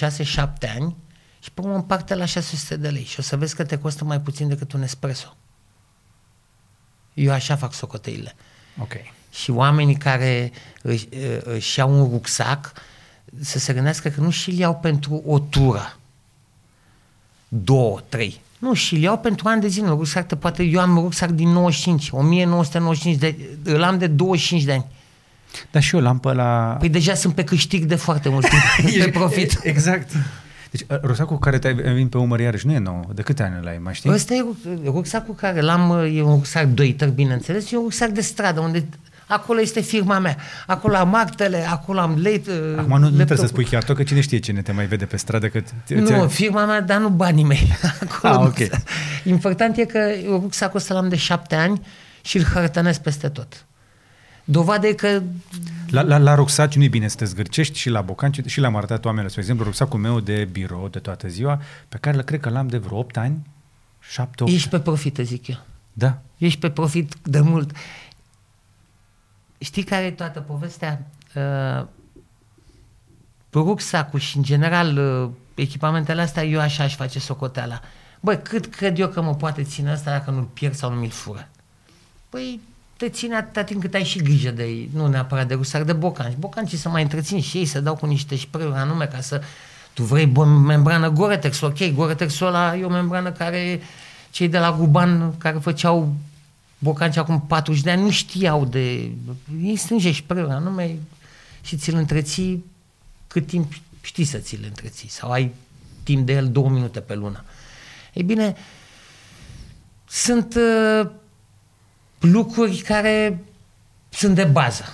ani 0.76 0.96
și 1.40 1.50
pe 1.50 1.60
urmă 1.60 1.74
împarte 1.74 2.14
la 2.14 2.24
600 2.24 2.76
de 2.76 2.88
lei 2.88 3.04
și 3.04 3.18
o 3.18 3.22
să 3.22 3.36
vezi 3.36 3.54
că 3.54 3.64
te 3.64 3.78
costă 3.78 4.04
mai 4.04 4.20
puțin 4.20 4.48
decât 4.48 4.72
un 4.72 4.82
espresso. 4.82 5.36
Eu 7.14 7.32
așa 7.32 7.56
fac 7.56 7.72
socoteile. 7.72 8.34
Ok. 8.78 8.92
Și 9.30 9.50
oamenii 9.50 9.94
care 9.94 10.52
își, 10.82 11.08
își 11.44 11.78
iau 11.78 12.00
un 12.00 12.10
rucsac 12.10 12.72
să 13.40 13.58
se 13.58 13.72
gândească 13.72 14.08
că 14.08 14.20
nu 14.20 14.30
și-l 14.30 14.58
iau 14.58 14.74
pentru 14.74 15.22
o 15.26 15.38
tură, 15.38 15.96
două, 17.48 18.00
trei. 18.08 18.40
Nu, 18.58 18.74
și-l 18.74 19.02
iau 19.02 19.18
pentru 19.18 19.48
ani 19.48 19.60
de 19.60 19.68
zile. 19.68 19.86
Un 19.86 19.96
rucsac 19.96 20.26
te 20.26 20.36
poate... 20.36 20.62
Eu 20.62 20.80
am 20.80 20.96
un 20.96 21.02
rucsac 21.02 21.30
din 21.30 21.48
95, 21.48 22.10
1995, 22.10 23.16
de, 23.16 23.36
îl 23.62 23.82
am 23.82 23.98
de 23.98 24.06
25 24.06 24.62
de 24.62 24.72
ani. 24.72 24.86
Dar 25.70 25.82
și 25.82 25.94
eu 25.94 26.00
lampă 26.00 26.32
la... 26.32 26.76
Păi 26.78 26.88
deja 26.88 27.14
sunt 27.14 27.34
pe 27.34 27.44
câștig 27.44 27.84
de 27.84 27.94
foarte 27.94 28.28
mult 28.28 28.48
timp, 28.48 28.62
pe 29.04 29.10
profit. 29.10 29.60
Exact. 29.62 30.10
Deci 30.76 30.86
uh, 30.90 30.96
rucsacul 31.02 31.38
care 31.38 31.58
te-ai 31.58 31.74
venit 31.74 32.10
pe 32.10 32.18
umăr 32.18 32.40
iarăși 32.40 32.66
nu 32.66 32.72
e 32.72 32.78
nou. 32.78 33.10
De 33.14 33.22
câte 33.22 33.42
ani 33.42 33.64
l-ai, 33.64 33.78
mai 33.82 33.94
știi? 33.94 34.10
Ăsta 34.10 34.34
e 34.34 34.38
ru- 34.40 34.80
rucsacul 34.84 35.34
care 35.34 35.60
l-am, 35.60 35.90
e 36.14 36.22
un 36.22 36.30
rucsac 36.30 36.64
2 36.66 36.92
tări, 36.92 37.10
bineînțeles, 37.10 37.72
e 37.72 37.76
un 37.76 37.82
rucsac 37.82 38.08
de 38.08 38.20
stradă, 38.20 38.60
unde 38.60 38.84
acolo 39.26 39.60
este 39.60 39.80
firma 39.80 40.18
mea. 40.18 40.36
Acolo 40.66 40.96
am 40.96 41.14
actele, 41.14 41.66
acolo 41.68 42.00
am 42.00 42.14
late, 42.22 42.50
Acum 42.78 42.98
nu, 42.98 43.08
nu 43.08 43.14
trebuie 43.14 43.38
să 43.38 43.46
spui 43.46 43.64
chiar 43.64 43.82
tot, 43.82 43.96
că 43.96 44.02
cine 44.02 44.20
știe 44.20 44.38
cine 44.38 44.62
te 44.62 44.72
mai 44.72 44.86
vede 44.86 45.04
pe 45.04 45.16
stradă. 45.16 45.48
Că 45.48 45.58
ți- 45.60 45.94
Nu, 45.94 46.26
ți- 46.26 46.34
firma 46.34 46.64
mea, 46.64 46.80
dar 46.80 47.00
nu 47.00 47.08
banii 47.08 47.44
mei. 47.44 47.76
Acolo 48.08 48.32
Ah, 48.32 48.38
nu 48.40 48.46
ok. 48.46 48.56
se- 48.56 48.82
Important 49.24 49.76
e 49.76 49.84
că 49.84 49.98
eu 50.24 50.32
rucsacul 50.40 50.78
ăsta 50.78 50.94
l-am 50.94 51.08
de 51.08 51.16
șapte 51.16 51.54
ani 51.54 51.80
și 52.22 52.36
îl 52.36 52.42
hărtănesc 52.44 53.00
peste 53.00 53.28
tot. 53.28 53.66
Dovadă 54.44 54.86
e 54.86 54.92
că 54.92 55.22
La, 55.90 56.02
la, 56.02 56.18
la 56.18 56.34
rucsaci 56.34 56.76
nu-i 56.76 56.88
bine 56.88 57.08
să 57.08 57.16
te 57.16 57.24
zgârcești 57.24 57.78
și 57.78 57.88
la 57.88 58.00
bocanci 58.00 58.46
și 58.46 58.60
le-am 58.60 58.76
arătat 58.76 59.04
oamenilor. 59.04 59.30
Spre 59.30 59.42
exemplu, 59.42 59.64
rucsacul 59.64 60.00
meu 60.00 60.20
de 60.20 60.44
birou 60.44 60.88
de 60.88 60.98
toată 60.98 61.28
ziua, 61.28 61.60
pe 61.88 61.96
care 61.96 62.22
cred 62.22 62.40
că 62.40 62.48
l-am 62.48 62.68
de 62.68 62.78
vreo 62.78 62.98
8 62.98 63.16
ani, 63.16 63.46
7 64.00 64.42
8 64.42 64.52
ești 64.52 64.68
pe 64.68 64.80
profit, 64.80 65.16
zic 65.22 65.46
eu. 65.46 65.56
Da. 65.92 66.18
Ești 66.38 66.58
pe 66.58 66.70
profit 66.70 67.14
de 67.22 67.40
mult. 67.40 67.76
Știi 69.58 69.82
care 69.82 70.04
e 70.04 70.10
toată 70.10 70.40
povestea? 70.40 71.06
Uh, 71.34 71.86
rucsacul 73.52 74.18
și, 74.18 74.36
în 74.36 74.42
general, 74.42 74.96
uh, 74.96 75.30
echipamentele 75.54 76.20
astea, 76.20 76.44
eu 76.44 76.60
așa 76.60 76.82
aș 76.82 76.96
face 76.96 77.18
socoteala. 77.18 77.80
Băi, 78.20 78.42
cât 78.42 78.66
cred 78.66 78.98
eu 78.98 79.08
că 79.08 79.22
mă 79.22 79.34
poate 79.34 79.62
ține 79.62 79.90
asta 79.90 80.10
dacă 80.10 80.30
nu-l 80.30 80.44
pierd 80.44 80.74
sau 80.74 80.90
nu 80.90 80.96
mi-l 80.96 81.10
fură? 81.10 81.48
Păi, 82.28 82.60
te 83.04 83.10
ține 83.10 83.36
atâta 83.36 83.64
timp 83.64 83.80
cât 83.80 83.94
ai 83.94 84.04
și 84.04 84.22
grijă 84.22 84.50
de 84.50 84.64
ei, 84.64 84.90
nu 84.92 85.06
neapărat 85.06 85.48
de 85.48 85.54
rusac, 85.54 85.82
de 85.82 85.92
bocanci. 85.92 86.36
Bocancii 86.38 86.78
să 86.78 86.88
mai 86.88 87.02
întrețin 87.02 87.40
și 87.40 87.56
ei, 87.56 87.64
să 87.64 87.80
dau 87.80 87.96
cu 87.96 88.06
niște 88.06 88.36
spray 88.36 88.72
anume 88.74 89.06
ca 89.06 89.20
să... 89.20 89.42
Tu 89.92 90.02
vrei 90.02 90.26
bo- 90.26 90.64
membrană 90.64 91.10
Gore-Tex, 91.10 91.60
ok, 91.60 91.94
Gore-Texul 91.94 92.46
ăla 92.46 92.76
e 92.76 92.84
o 92.84 92.88
membrană 92.88 93.32
care 93.32 93.80
cei 94.30 94.48
de 94.48 94.58
la 94.58 94.76
Guban 94.78 95.36
care 95.38 95.58
făceau 95.58 96.14
bocanci 96.78 97.16
acum 97.16 97.40
40 97.40 97.82
de 97.82 97.90
ani 97.90 98.02
nu 98.02 98.10
știau 98.10 98.64
de... 98.64 99.10
Ei 99.62 99.76
strânge 99.76 100.12
spray 100.12 100.46
anume 100.48 100.98
și 101.60 101.76
ți-l 101.76 101.96
întreții 101.96 102.64
cât 103.26 103.46
timp 103.46 103.72
știi 104.00 104.24
să 104.24 104.38
ți-l 104.38 104.64
întreții 104.68 105.08
sau 105.08 105.30
ai 105.30 105.54
timp 106.02 106.26
de 106.26 106.32
el 106.32 106.50
două 106.50 106.68
minute 106.68 107.00
pe 107.00 107.14
lună. 107.14 107.44
Ei 108.12 108.22
bine, 108.22 108.54
sunt 110.08 110.54
uh, 110.54 111.10
lucruri 112.24 112.76
care 112.76 113.44
sunt 114.08 114.34
de 114.34 114.44
bază. 114.44 114.84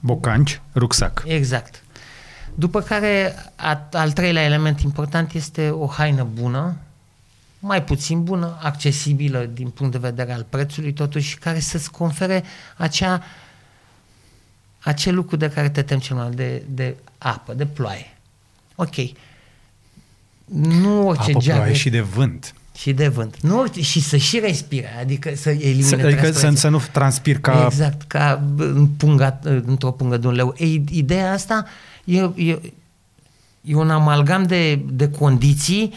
Bocanci, 0.00 0.60
rucsac. 0.74 1.22
Exact. 1.26 1.82
După 2.54 2.80
care, 2.80 3.34
a, 3.56 3.88
al 3.92 4.12
treilea 4.12 4.42
element 4.42 4.80
important 4.80 5.32
este 5.32 5.70
o 5.70 5.86
haină 5.86 6.26
bună, 6.34 6.76
mai 7.58 7.84
puțin 7.84 8.24
bună, 8.24 8.58
accesibilă 8.62 9.44
din 9.44 9.68
punct 9.68 9.92
de 9.92 9.98
vedere 9.98 10.32
al 10.32 10.46
prețului, 10.48 10.92
totuși, 10.92 11.38
care 11.38 11.60
să-ți 11.60 11.90
confere 11.90 12.44
acea, 12.76 13.22
acel 14.82 15.14
lucru 15.14 15.36
de 15.36 15.50
care 15.50 15.68
te 15.68 15.82
tem 15.82 15.98
cel 15.98 16.16
mai 16.16 16.24
mult, 16.24 16.36
de, 16.36 16.62
de 16.68 16.96
apă, 17.18 17.54
de 17.54 17.66
ploaie. 17.66 18.16
Ok. 18.74 18.94
Nu 20.44 21.06
orice 21.06 21.30
Apă, 21.30 21.40
geacă 21.40 21.58
ploaie 21.58 21.74
și 21.74 21.90
de 21.90 22.00
vânt. 22.00 22.54
Și 22.78 22.92
de 22.92 23.08
vânt. 23.08 23.40
Nu 23.40 23.58
orice, 23.58 23.82
și 23.82 24.00
să 24.00 24.16
și 24.16 24.38
respire, 24.38 24.96
adică 25.00 25.30
să 25.34 25.50
elimine 25.50 25.82
Să, 25.82 25.94
adică 25.94 26.08
să, 26.08 26.20
transpirația. 26.20 26.58
să 26.60 26.68
nu 26.68 26.82
transpir 26.92 27.38
ca... 27.40 27.64
Exact, 27.64 28.02
ca 28.02 28.42
în 28.56 28.86
punga, 28.86 29.38
într-o 29.42 29.90
pungă 29.90 30.16
de 30.16 30.26
un 30.26 30.32
leu. 30.34 30.54
Ei, 30.58 30.84
ideea 30.90 31.32
asta 31.32 31.64
e, 32.04 32.18
e, 32.34 32.60
e 33.60 33.74
un 33.74 33.90
amalgam 33.90 34.42
de, 34.42 34.74
de 34.74 35.08
condiții 35.10 35.94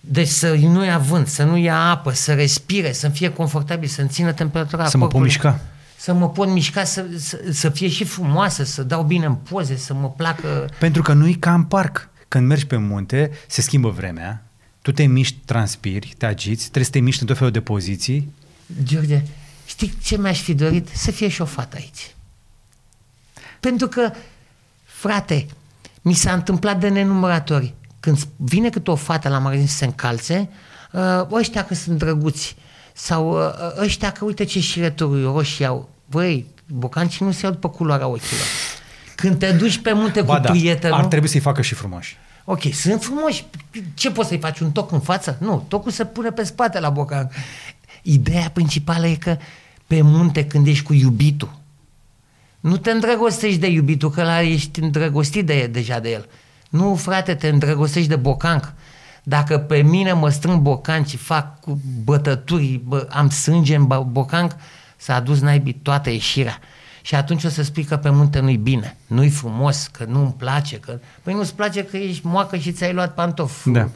deci 0.00 0.28
să 0.28 0.54
nu 0.54 0.84
ia 0.84 0.98
vânt, 0.98 1.26
să 1.26 1.44
nu 1.44 1.56
ia 1.56 1.90
apă, 1.90 2.12
să 2.12 2.32
respire, 2.34 2.92
să 2.92 3.08
fie 3.08 3.32
confortabil, 3.32 3.88
să-mi 3.88 4.08
țină 4.08 4.32
temperatura 4.32 4.86
Să 4.86 4.96
mă 4.96 5.02
pot 5.06 5.12
corpului. 5.12 5.26
mișca. 5.26 5.60
Să 5.96 6.12
mă 6.12 6.28
pot 6.30 6.48
mișca, 6.48 6.84
să, 6.84 7.04
să, 7.16 7.40
să 7.52 7.68
fie 7.68 7.88
și 7.88 8.04
frumoasă, 8.04 8.64
să 8.64 8.82
dau 8.82 9.02
bine 9.02 9.26
în 9.26 9.34
poze, 9.34 9.76
să 9.76 9.94
mă 9.94 10.10
placă. 10.10 10.68
Pentru 10.78 11.02
că 11.02 11.12
nu-i 11.12 11.34
ca 11.34 11.54
în 11.54 11.62
parc. 11.62 12.08
Când 12.28 12.46
mergi 12.46 12.66
pe 12.66 12.76
munte, 12.76 13.30
se 13.46 13.60
schimbă 13.60 13.88
vremea, 13.88 14.42
tu 14.88 14.94
te 14.94 15.06
miști, 15.06 15.36
transpiri, 15.44 16.14
te 16.18 16.26
agiți, 16.26 16.62
trebuie 16.62 16.84
să 16.84 16.90
te 16.90 16.98
miști 16.98 17.20
în 17.20 17.26
tot 17.26 17.36
felul 17.36 17.52
de 17.52 17.60
poziții. 17.60 18.32
George, 18.82 19.22
știi 19.66 19.94
ce 20.02 20.18
mi-aș 20.18 20.40
fi 20.40 20.54
dorit? 20.54 20.88
Să 20.94 21.10
fie 21.10 21.28
și 21.28 21.40
o 21.40 21.44
fată 21.44 21.76
aici. 21.76 22.14
Pentru 23.60 23.88
că, 23.88 24.10
frate, 24.84 25.46
mi 26.02 26.12
s-a 26.12 26.32
întâmplat 26.32 26.80
de 26.80 26.88
nenumărate 26.88 27.52
ori. 27.52 27.74
Când 28.00 28.18
vine 28.36 28.70
câte 28.70 28.90
o 28.90 28.94
fată 28.94 29.28
la 29.28 29.38
magazin 29.38 29.66
să 29.66 29.76
se 29.76 29.84
încalțe, 29.84 30.48
uh, 30.92 31.26
ăștia 31.32 31.64
că 31.64 31.74
sunt 31.74 31.98
drăguți 31.98 32.56
sau 32.92 33.30
uh, 33.30 33.50
ăștia 33.78 34.12
că 34.12 34.24
uite 34.24 34.44
ce 34.44 34.60
șireturi 34.60 35.22
roșii 35.22 35.66
au. 35.66 35.88
Băi, 36.06 36.46
bocancii 36.66 37.24
nu 37.24 37.32
se 37.32 37.40
iau 37.42 37.52
după 37.52 37.68
culoarea 37.68 38.06
ochilor. 38.06 38.46
Când 39.14 39.38
te 39.38 39.52
duci 39.52 39.78
pe 39.78 39.92
munte 39.92 40.22
Ba 40.22 40.34
cu 40.34 40.42
da, 40.42 40.50
prietenul... 40.50 40.98
ar 40.98 41.06
trebui 41.06 41.28
să-i 41.28 41.40
facă 41.40 41.62
și 41.62 41.74
frumoși. 41.74 42.18
Ok, 42.50 42.62
sunt 42.72 43.02
frumoși. 43.02 43.44
Ce 43.94 44.10
poți 44.10 44.28
să-i 44.28 44.38
faci? 44.38 44.58
Un 44.58 44.70
toc 44.70 44.92
în 44.92 45.00
față? 45.00 45.36
Nu, 45.40 45.64
tocul 45.68 45.90
se 45.90 46.04
pune 46.04 46.30
pe 46.30 46.44
spate 46.44 46.80
la 46.80 46.90
bocan. 46.90 47.30
Ideea 48.02 48.50
principală 48.50 49.06
e 49.06 49.14
că 49.14 49.36
pe 49.86 50.02
munte 50.02 50.46
când 50.46 50.66
ești 50.66 50.84
cu 50.84 50.92
iubitul, 50.92 51.50
nu 52.60 52.76
te 52.76 52.90
îndrăgostești 52.90 53.58
de 53.58 53.66
iubitul, 53.66 54.10
că 54.10 54.22
la 54.22 54.42
ești 54.42 54.80
îndrăgostit 54.80 55.46
de, 55.46 55.66
deja 55.72 55.98
de 55.98 56.10
el. 56.10 56.28
Nu, 56.70 56.94
frate, 56.94 57.34
te 57.34 57.48
îndrăgostești 57.48 58.08
de 58.08 58.16
bocanc. 58.16 58.72
Dacă 59.22 59.58
pe 59.58 59.82
mine 59.82 60.12
mă 60.12 60.28
strâng 60.28 60.60
bocanci 60.60 61.08
și 61.08 61.16
fac 61.16 61.60
cu 61.60 61.80
bătături, 62.04 62.80
bă, 62.84 63.06
am 63.10 63.30
sânge 63.30 63.74
în 63.74 63.86
bo- 63.86 64.06
bocanc, 64.10 64.56
s-a 64.96 65.14
adus 65.14 65.40
naibii 65.40 65.80
toată 65.82 66.10
ieșirea. 66.10 66.58
Și 67.02 67.14
atunci 67.14 67.44
o 67.44 67.48
să 67.48 67.62
spui 67.62 67.84
că 67.84 67.96
pe 67.96 68.10
munte 68.10 68.40
nu-i 68.40 68.56
bine, 68.56 68.96
nu-i 69.06 69.28
frumos, 69.30 69.88
că 69.92 70.04
nu-mi 70.08 70.34
place, 70.38 70.76
că... 70.76 70.98
Păi 71.22 71.34
nu-ți 71.34 71.54
place 71.54 71.84
că 71.84 71.96
ești 71.96 72.26
moacă 72.26 72.56
și 72.56 72.72
ți-ai 72.72 72.92
luat 72.92 73.14
pantof 73.14 73.66
Da. 73.66 73.88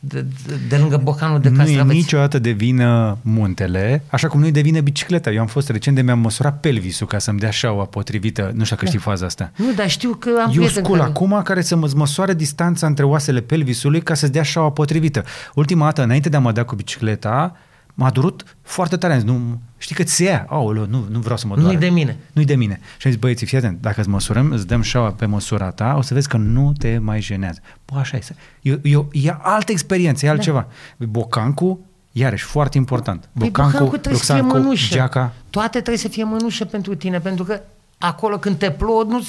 de, 0.00 0.24
de, 0.46 0.54
de 0.68 0.76
lângă 0.76 0.96
bocanul 0.96 1.40
de 1.40 1.48
nu 1.48 1.54
e 1.54 1.58
castraveți. 1.58 1.96
niciodată 1.96 2.38
de 2.38 2.50
vină 2.50 3.18
muntele, 3.22 4.02
așa 4.10 4.28
cum 4.28 4.40
nu 4.40 4.46
e 4.46 4.50
de 4.50 4.60
vină 4.60 4.80
bicicleta. 4.80 5.30
Eu 5.30 5.40
am 5.40 5.46
fost 5.46 5.68
recent 5.68 5.96
de 5.96 6.02
mi-am 6.02 6.18
măsurat 6.18 6.60
pelvisul 6.60 7.06
ca 7.06 7.18
să-mi 7.18 7.38
dea 7.38 7.50
șaua 7.50 7.84
potrivită. 7.84 8.50
Nu 8.54 8.64
știu 8.64 8.76
dacă 8.76 8.88
știi 8.88 8.98
faza 8.98 9.26
asta. 9.26 9.50
Nu, 9.56 9.72
dar 9.76 9.88
știu 9.88 10.10
că 10.10 10.28
am 10.28 10.50
Eu 10.52 10.60
prieteni 10.62 10.84
scul 10.84 10.98
care... 10.98 11.08
acum 11.08 11.40
care 11.44 11.62
să 11.62 11.76
mă 11.76 11.90
măsoare 11.94 12.34
distanța 12.34 12.86
între 12.86 13.04
oasele 13.04 13.40
pelvisului 13.40 14.02
ca 14.02 14.14
să-ți 14.14 14.32
dea 14.32 14.42
șaua 14.42 14.70
potrivită. 14.70 15.24
Ultima 15.54 15.84
dată, 15.84 16.02
înainte 16.02 16.28
de 16.28 16.36
a 16.36 16.40
mă 16.40 16.52
da 16.52 16.64
cu 16.64 16.74
bicicleta, 16.74 17.56
m-a 17.98 18.10
durut 18.10 18.56
foarte 18.62 18.96
tare. 18.96 19.12
Am 19.12 19.18
zis, 19.18 19.28
Nu, 19.28 19.60
știi 19.78 19.94
că 19.94 20.02
ți 20.02 20.22
ia? 20.22 20.46
Aoleu, 20.48 20.86
nu, 20.88 21.06
nu 21.10 21.18
vreau 21.18 21.36
să 21.36 21.46
mă 21.46 21.54
doară. 21.54 21.70
Nu-i 21.70 21.80
de 21.80 21.88
mine. 21.88 22.16
Nu-i 22.32 22.44
de 22.44 22.54
mine. 22.56 22.80
Și 22.98 23.06
am 23.06 23.12
zis, 23.12 23.20
băieții, 23.20 23.46
fii 23.46 23.58
atent, 23.58 23.80
dacă 23.80 24.00
îți 24.00 24.08
măsurăm, 24.08 24.50
îți 24.50 24.66
dăm 24.66 24.80
șaua 24.82 25.10
pe 25.10 25.26
măsura 25.26 25.70
ta, 25.70 25.94
o 25.96 26.02
să 26.02 26.14
vezi 26.14 26.28
că 26.28 26.36
nu 26.36 26.72
te 26.78 26.98
mai 26.98 27.20
jenează. 27.20 27.60
Bă, 27.84 27.98
așa 27.98 28.16
este. 28.16 28.36
E, 28.62 28.70
e, 28.70 29.04
e 29.12 29.36
altă 29.42 29.72
experiență, 29.72 30.26
e 30.26 30.28
altceva. 30.28 30.66
Da. 30.96 31.06
Bocancul, 31.06 31.78
iarăși, 32.12 32.44
foarte 32.44 32.78
important. 32.78 33.28
Păi 33.38 33.50
bocancul 33.50 33.98
trebuie 33.98 34.20
să 34.20 34.32
fie 34.32 34.34
luxancul, 34.34 34.60
mănușă. 34.60 34.94
geaca. 34.94 35.32
Toate 35.50 35.68
trebuie 35.68 35.96
să 35.96 36.08
fie 36.08 36.24
mănușă 36.24 36.64
pentru 36.64 36.94
tine, 36.94 37.20
pentru 37.20 37.44
că 37.44 37.60
acolo 37.98 38.38
când 38.38 38.58
te 38.58 38.70
plouă, 38.70 39.02
nu, 39.02 39.10
nu 39.12 39.26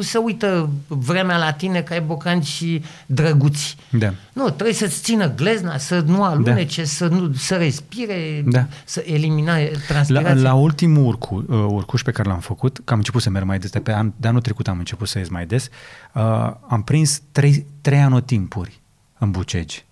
se 0.00 0.18
uită 0.18 0.70
vremea 0.86 1.36
la 1.36 1.52
tine 1.52 1.82
că 1.82 1.92
ai 1.92 2.00
bocanci 2.00 2.46
și 2.46 2.82
drăguți. 3.06 3.76
Da. 3.90 4.12
Nu, 4.32 4.50
trebuie 4.50 4.74
să-ți 4.74 5.00
țină 5.02 5.34
glezna, 5.34 5.78
să 5.78 6.00
nu 6.06 6.22
alunece, 6.24 6.80
da. 6.80 6.86
să, 6.86 7.06
nu, 7.06 7.32
să 7.32 7.54
respire, 7.56 8.42
Da. 8.46 8.66
să 8.84 9.02
elimina 9.06 9.56
La, 9.58 9.64
transpirația. 9.88 10.34
la 10.34 10.54
ultimul 10.54 11.04
urcu, 11.06 11.44
uh, 11.48 11.66
urcuș 11.68 12.02
pe 12.02 12.10
care 12.10 12.28
l-am 12.28 12.38
făcut, 12.40 12.80
că 12.84 12.92
am 12.92 12.98
început 12.98 13.22
să 13.22 13.30
merg 13.30 13.44
mai 13.46 13.58
des, 13.58 13.70
de, 13.70 13.78
pe 13.80 13.92
an, 13.92 14.12
de 14.16 14.28
anul 14.28 14.40
trecut 14.40 14.68
am 14.68 14.78
început 14.78 15.08
să 15.08 15.18
ies 15.18 15.28
mai 15.28 15.46
des, 15.46 15.68
uh, 16.14 16.22
am 16.68 16.82
prins 16.84 17.22
trei, 17.32 17.66
trei 17.80 18.00
anotimpuri 18.00 18.80
în 19.18 19.30
Bucegi. 19.30 19.84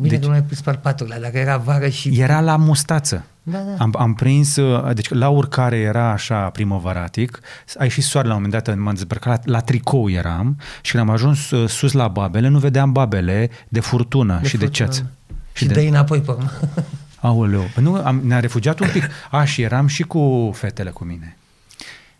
Bine 0.00 0.08
deci- 0.08 0.20
că 0.20 0.26
nu 0.26 0.32
ai 0.32 0.42
pus 0.42 0.60
parpaturile, 0.60 1.18
dacă 1.20 1.38
era 1.38 1.56
vară 1.56 1.88
și... 1.88 2.20
Era 2.20 2.40
la 2.40 2.56
mustață. 2.56 3.24
Da, 3.50 3.58
da. 3.58 3.74
Am, 3.78 3.94
am 3.98 4.14
prins, 4.14 4.56
uh, 4.56 4.94
deci 4.94 5.08
la 5.08 5.28
urcare 5.28 5.76
era 5.76 6.10
așa 6.10 6.50
primăvaratic, 6.50 7.40
a 7.78 7.82
ieșit 7.84 8.02
soarele 8.02 8.32
la 8.32 8.38
un 8.38 8.44
moment 8.44 8.64
dat, 8.64 8.76
m-am 8.76 8.94
dezbrăcat, 8.94 9.46
la, 9.46 9.52
la 9.52 9.60
tricou 9.60 10.10
eram 10.10 10.56
și 10.80 10.90
când 10.90 11.02
am 11.02 11.10
ajuns 11.10 11.50
uh, 11.50 11.68
sus 11.68 11.92
la 11.92 12.08
babele, 12.08 12.48
nu 12.48 12.58
vedeam 12.58 12.92
babele 12.92 13.50
de 13.68 13.80
furtună 13.80 14.38
De 14.42 14.48
și 14.48 14.56
de 14.56 14.64
furtună. 14.64 14.88
ceață. 14.88 15.10
Și 15.52 15.66
dă 15.66 15.80
înapoi 15.80 16.20
pe 16.20 16.30
urmă. 16.30 16.50
Aoleu, 17.20 17.70
Păi 17.74 17.82
nu, 17.82 17.94
am, 17.94 18.20
ne-a 18.24 18.40
refugiat 18.40 18.78
un 18.80 18.88
pic. 18.92 19.08
A, 19.30 19.44
și 19.44 19.62
eram 19.62 19.86
și 19.86 20.02
cu 20.02 20.50
fetele 20.54 20.90
cu 20.90 21.04
mine. 21.04 21.36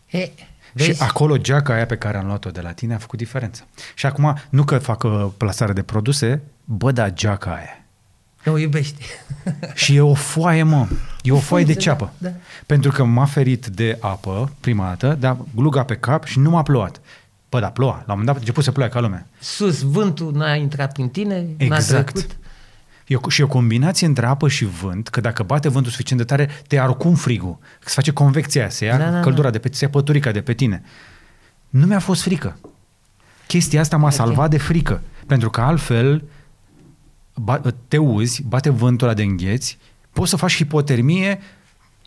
E, 0.06 0.18
Vezi? 0.18 0.32
vezi? 0.72 0.90
Și 0.90 1.02
acolo 1.02 1.36
geaca 1.36 1.72
aia 1.72 1.86
pe 1.86 1.96
care 1.96 2.16
am 2.18 2.26
luat-o 2.26 2.50
de 2.50 2.60
la 2.60 2.72
tine 2.72 2.94
a 2.94 2.98
făcut 2.98 3.18
diferență. 3.18 3.62
Și 3.94 4.06
acum, 4.06 4.36
nu 4.50 4.64
că 4.64 4.78
fac 4.78 5.02
uh, 5.02 5.26
plasare 5.36 5.72
de 5.72 5.82
produse, 5.82 6.42
bă, 6.64 6.92
da, 6.92 7.10
geaca 7.10 7.50
aia. 7.50 7.82
O 8.48 8.58
iubești. 8.58 9.02
Și 9.74 9.94
e 9.94 10.00
o 10.00 10.14
foaie, 10.14 10.62
mă. 10.62 10.87
E 11.22 11.32
o 11.32 11.38
foaie 11.38 11.64
de 11.64 11.72
Da, 11.72 11.80
ceapă. 11.80 12.12
da. 12.18 12.30
Pentru 12.66 12.90
că 12.90 13.04
m-a 13.04 13.24
ferit 13.24 13.66
de 13.66 13.96
apă 14.00 14.52
prima 14.61 14.87
dată, 14.87 15.16
dar 15.20 15.37
gluga 15.54 15.82
pe 15.84 15.94
cap 15.96 16.24
și 16.24 16.38
nu 16.38 16.50
m-a 16.50 16.62
plouat. 16.62 17.00
Bă, 17.50 17.61
da, 17.61 17.66
ploua. 17.70 17.92
La 17.92 17.98
un 17.98 18.04
moment 18.08 18.26
dat 18.26 18.34
a 18.37 18.38
început 18.38 18.64
să 18.64 18.72
ploaie 18.72 18.90
ca 18.90 19.00
lumea. 19.00 19.26
Sus, 19.38 19.80
vântul 19.82 20.32
n-a 20.34 20.54
intrat 20.54 20.92
prin 20.92 21.08
tine, 21.08 21.34
n-a 21.58 21.64
Exact. 21.76 22.12
trecut. 22.12 22.37
E 23.06 23.16
o, 23.22 23.28
și 23.28 23.40
e 23.40 23.44
o 23.44 23.46
combinație 23.48 24.06
între 24.06 24.26
apă 24.26 24.48
și 24.48 24.64
vânt, 24.64 25.08
că 25.08 25.20
dacă 25.20 25.42
bate 25.42 25.68
vântul 25.68 25.90
suficient 25.90 26.20
de 26.20 26.26
tare, 26.26 26.50
te 26.66 26.74
ia 26.74 26.84
oricum 26.84 27.14
frigul. 27.14 27.58
Că 27.61 27.88
se 27.88 27.92
face 27.94 28.11
convecția 28.11 28.61
aia, 28.61 28.70
se 28.70 28.84
ia 28.84 28.98
Da, 28.98 29.11
da, 29.11 29.20
căldura 29.20 29.50
de 29.50 29.58
pe 29.58 29.68
se 29.72 29.84
ia 29.84 29.90
păturica 29.90 30.30
de 30.30 30.40
pe 30.40 30.52
tine. 30.52 30.82
Nu 31.68 31.87
mi-a 31.87 31.98
fost 31.98 32.22
frică. 32.22 32.58
Chestia 33.46 33.80
asta 33.80 33.96
m-a 33.96 34.11
salvat 34.11 34.50
de 34.50 34.58
frică. 34.58 35.02
Pentru 35.26 35.50
că 35.50 35.61
altfel 35.61 36.16
ba, 36.18 36.24
te 37.88 37.96
uzi, 37.96 38.42
bate 38.42 38.68
vântul 38.70 39.07
ăla 39.07 39.16
de 39.16 39.22
îngheți, 39.22 39.79
poți 40.12 40.31
să 40.31 40.37
faci 40.37 40.55
hipotermie 40.57 41.29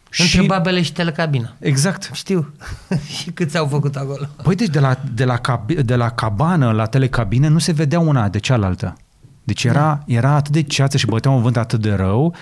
Între 0.03 0.23
și... 0.41 0.45
babele 0.45 0.81
și 0.81 0.91
telecabina. 0.93 1.53
Exact. 1.59 2.09
Știu. 2.13 2.53
și 3.19 3.31
câți 3.31 3.57
au 3.57 3.67
făcut 3.67 3.95
acolo. 3.95 4.27
Păi 4.43 4.55
deci 4.55 4.67
de 4.69 4.79
la, 4.79 4.99
de, 5.13 5.25
la 5.25 5.37
cab, 5.37 5.71
de 5.71 5.95
la 5.95 6.09
cabană 6.09 6.71
la 6.71 6.85
telecabină 6.85 7.47
nu 7.47 7.59
se 7.59 7.71
vedea 7.71 7.99
una 7.99 8.29
de 8.29 8.39
cealaltă. 8.39 8.97
Deci 9.43 9.63
era, 9.63 10.03
era 10.07 10.31
atât 10.31 10.51
de 10.51 10.61
ceață 10.63 10.97
și 10.97 11.05
bătea 11.05 11.31
un 11.31 11.41
vânt 11.41 11.57
atât 11.57 11.81
de 11.81 11.93
rău, 11.93 12.35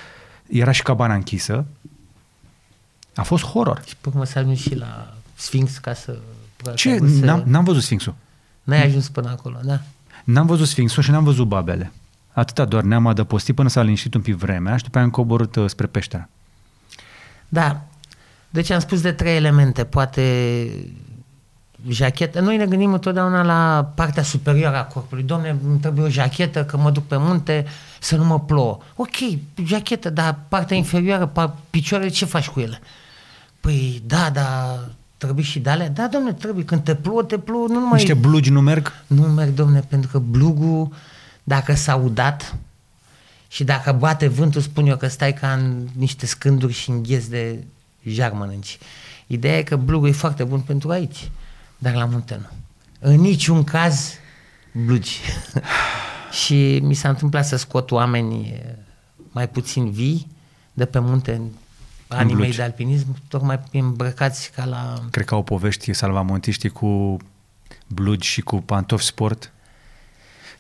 era 0.48 0.72
și 0.72 0.84
cabana 0.84 1.14
închisă. 1.14 1.66
A 3.16 3.24
fost 3.24 3.44
horror. 3.44 3.82
Și 3.88 3.96
pe 4.02 4.10
urmă 4.10 4.26
să 4.26 4.40
ajungi 4.40 4.62
și 4.62 4.76
la 4.76 5.14
Sphinx 5.36 5.78
ca 5.78 5.94
să... 5.94 6.18
Ce? 6.76 6.98
ca 6.98 7.06
să- 7.08 7.26
N-am, 7.26 7.44
n-am 7.46 7.64
văzut 7.64 7.84
Sfinxul. 7.84 8.16
N-ai 8.64 8.84
ajuns 8.86 9.10
până 9.10 9.30
acolo, 9.30 9.58
da? 9.64 9.82
N-am 10.24 10.46
văzut 10.46 10.68
Sfinxul 10.68 11.04
și 11.04 11.12
n-am 11.12 11.24
văzut 11.24 11.48
babele. 11.48 11.92
Atâta 12.40 12.66
doar 12.66 12.84
ne-am 12.84 13.08
adăpostit 13.08 13.56
până 13.56 13.70
s-a 13.70 13.82
liniștit 13.82 14.14
un 14.14 14.22
pic 14.22 14.36
vremea 14.36 14.78
și 14.78 14.84
după 14.84 14.98
aia 14.98 15.06
am 15.06 15.12
coborât 15.12 15.56
uh, 15.56 15.70
spre 15.70 15.88
peștera. 15.88 16.30
Da. 17.48 17.82
Deci 18.50 18.70
am 18.70 18.80
spus 18.80 19.02
de 19.02 19.12
trei 19.12 19.36
elemente. 19.36 19.84
Poate 19.84 20.68
jachetă. 21.88 22.40
Noi 22.40 22.58
ne 22.58 22.66
gândim 22.66 22.94
întotdeauna 22.94 23.44
la 23.44 23.92
partea 23.96 24.24
superioară 24.24 24.78
a 24.78 24.84
corpului. 24.84 25.24
Domne, 25.24 25.58
îmi 25.68 25.80
trebuie 25.80 26.06
o 26.06 26.10
jachetă 26.10 26.66
că 26.66 26.78
mă 26.78 26.92
duc 26.92 27.04
pe 27.04 27.18
munte 27.18 27.66
să 28.00 28.16
nu 28.16 28.26
mă 28.26 28.40
plouă. 28.40 28.78
Ok, 28.96 29.16
jachetă, 29.66 30.10
dar 30.10 30.40
partea 30.48 30.78
inferioară, 30.78 31.26
pa, 31.26 31.56
picioarele, 31.70 32.10
ce 32.10 32.26
faci 32.26 32.48
cu 32.48 32.60
ele? 32.60 32.80
Păi 33.60 34.02
da, 34.06 34.30
dar 34.30 34.90
trebuie 35.18 35.46
și 35.46 35.60
de 35.60 35.70
alea? 35.70 35.90
Da, 35.90 36.08
domne, 36.08 36.34
trebuie. 36.34 36.66
Când 36.66 36.84
te 36.84 36.96
plouă, 36.96 37.24
te 37.24 37.38
plouă, 37.38 37.68
nu 37.68 37.74
numai... 37.74 37.98
Niște 37.98 38.14
blugi 38.14 38.50
nu 38.50 38.62
merg? 38.62 38.94
Nu 39.08 39.22
merg, 39.22 39.54
domne, 39.54 39.80
pentru 39.80 40.10
că 40.12 40.20
blugul, 40.20 40.90
dacă 41.50 41.74
s-a 41.74 41.96
udat 41.96 42.56
și 43.48 43.64
dacă 43.64 43.92
bate 43.92 44.28
vântul, 44.28 44.62
spun 44.62 44.88
eu 44.88 44.98
că 44.98 45.08
stai 45.08 45.34
ca 45.34 45.54
în 45.54 45.88
niște 45.96 46.26
scânduri 46.26 46.74
și 46.74 46.90
îngheți 46.90 47.30
de 47.30 47.64
jar 48.04 48.32
mănânci. 48.32 48.78
Ideea 49.28 49.58
e 49.58 49.64
că 49.64 49.76
blugul 49.76 50.08
e 50.08 50.12
foarte 50.12 50.44
bun 50.44 50.60
pentru 50.60 50.90
aici, 50.90 51.32
dar 51.78 51.94
la 51.94 52.06
munte 52.06 52.36
nu. 52.36 52.48
În 53.00 53.22
niciun 53.22 53.64
caz 53.64 54.14
blugi. 54.86 55.20
și 56.44 56.80
mi 56.84 56.94
s-a 56.94 57.10
întâmplat 57.10 57.46
să 57.46 57.56
scot 57.56 57.92
oameni 57.92 58.50
eh, 58.50 58.76
mai 59.32 59.50
puțin 59.50 59.92
vii 59.92 60.28
de 60.74 60.86
pe 60.86 61.00
munte 61.00 61.34
în 61.34 61.48
anii 62.08 62.34
mei 62.34 62.42
blugi. 62.42 62.58
de 62.58 62.64
alpinism, 62.64 63.18
tocmai 63.28 63.60
îmbrăcați 63.72 64.52
ca 64.52 64.66
la... 64.66 64.94
Cred 65.12 65.26
că 65.26 65.34
au 65.34 65.44
povești 65.44 65.94
salvamontiștii 65.94 66.70
cu 66.70 67.18
blugi 67.88 68.28
și 68.28 68.42
cu 68.42 68.56
pantofi 68.62 69.06
sport. 69.06 69.52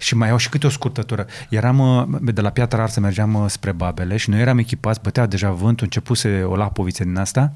Și 0.02 0.16
mai 0.16 0.30
au 0.30 0.38
și 0.38 0.50
câte 0.50 0.68
o 0.68 0.70
scurtătură. 0.70 1.26
Eram 1.50 1.80
uh, 1.80 2.20
de 2.22 2.42
la 2.42 2.50
Piatra 2.50 2.84
Arsă, 2.84 3.00
mergeam 3.00 3.34
uh, 3.34 3.46
spre 3.48 3.72
Babele 3.72 4.18
și 4.18 4.30
noi 4.30 4.40
eram 4.40 4.58
echipați, 4.58 5.00
bătea 5.02 5.26
deja 5.26 5.52
vântul, 5.52 5.86
începuse 5.86 6.44
o 6.44 6.56
lapoviță 6.56 7.04
din 7.04 7.18
asta 7.18 7.54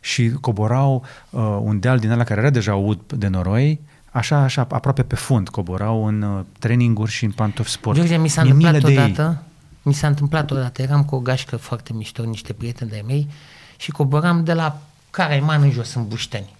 și 0.00 0.30
coborau 0.40 1.04
uh, 1.30 1.58
un 1.60 1.80
deal 1.80 1.98
din 1.98 2.10
ăla 2.10 2.24
care 2.24 2.40
era 2.40 2.50
deja 2.50 2.74
ud 2.74 3.12
de 3.12 3.28
noroi, 3.28 3.80
așa, 4.10 4.36
așa, 4.36 4.66
aproape 4.70 5.02
pe 5.02 5.14
fund, 5.14 5.48
coborau 5.48 6.06
în 6.06 6.22
uh, 6.22 6.44
traininguri 6.58 7.10
și 7.10 7.24
în 7.24 7.30
pantofi 7.30 7.70
sport. 7.70 7.96
George, 7.96 8.16
mi 8.16 8.28
s-a 8.28 8.42
Mi-e 8.42 8.52
întâmplat 8.52 8.82
milă 8.82 8.94
de 8.94 9.00
ei. 9.00 9.04
odată, 9.04 9.42
mi 9.82 9.92
s-a 9.92 10.06
întâmplat 10.06 10.50
odată, 10.50 10.82
eram 10.82 11.04
cu 11.04 11.14
o 11.14 11.18
gașcă 11.18 11.56
foarte 11.56 11.92
mișto, 11.92 12.22
niște 12.22 12.52
prieteni 12.52 12.90
de-ai 12.90 13.04
mei 13.06 13.28
și 13.76 13.90
coboram 13.90 14.44
de 14.44 14.52
la 14.52 14.80
Caraiman 15.10 15.62
în 15.62 15.70
jos, 15.70 15.94
în 15.94 16.08
Bușteni. 16.08 16.54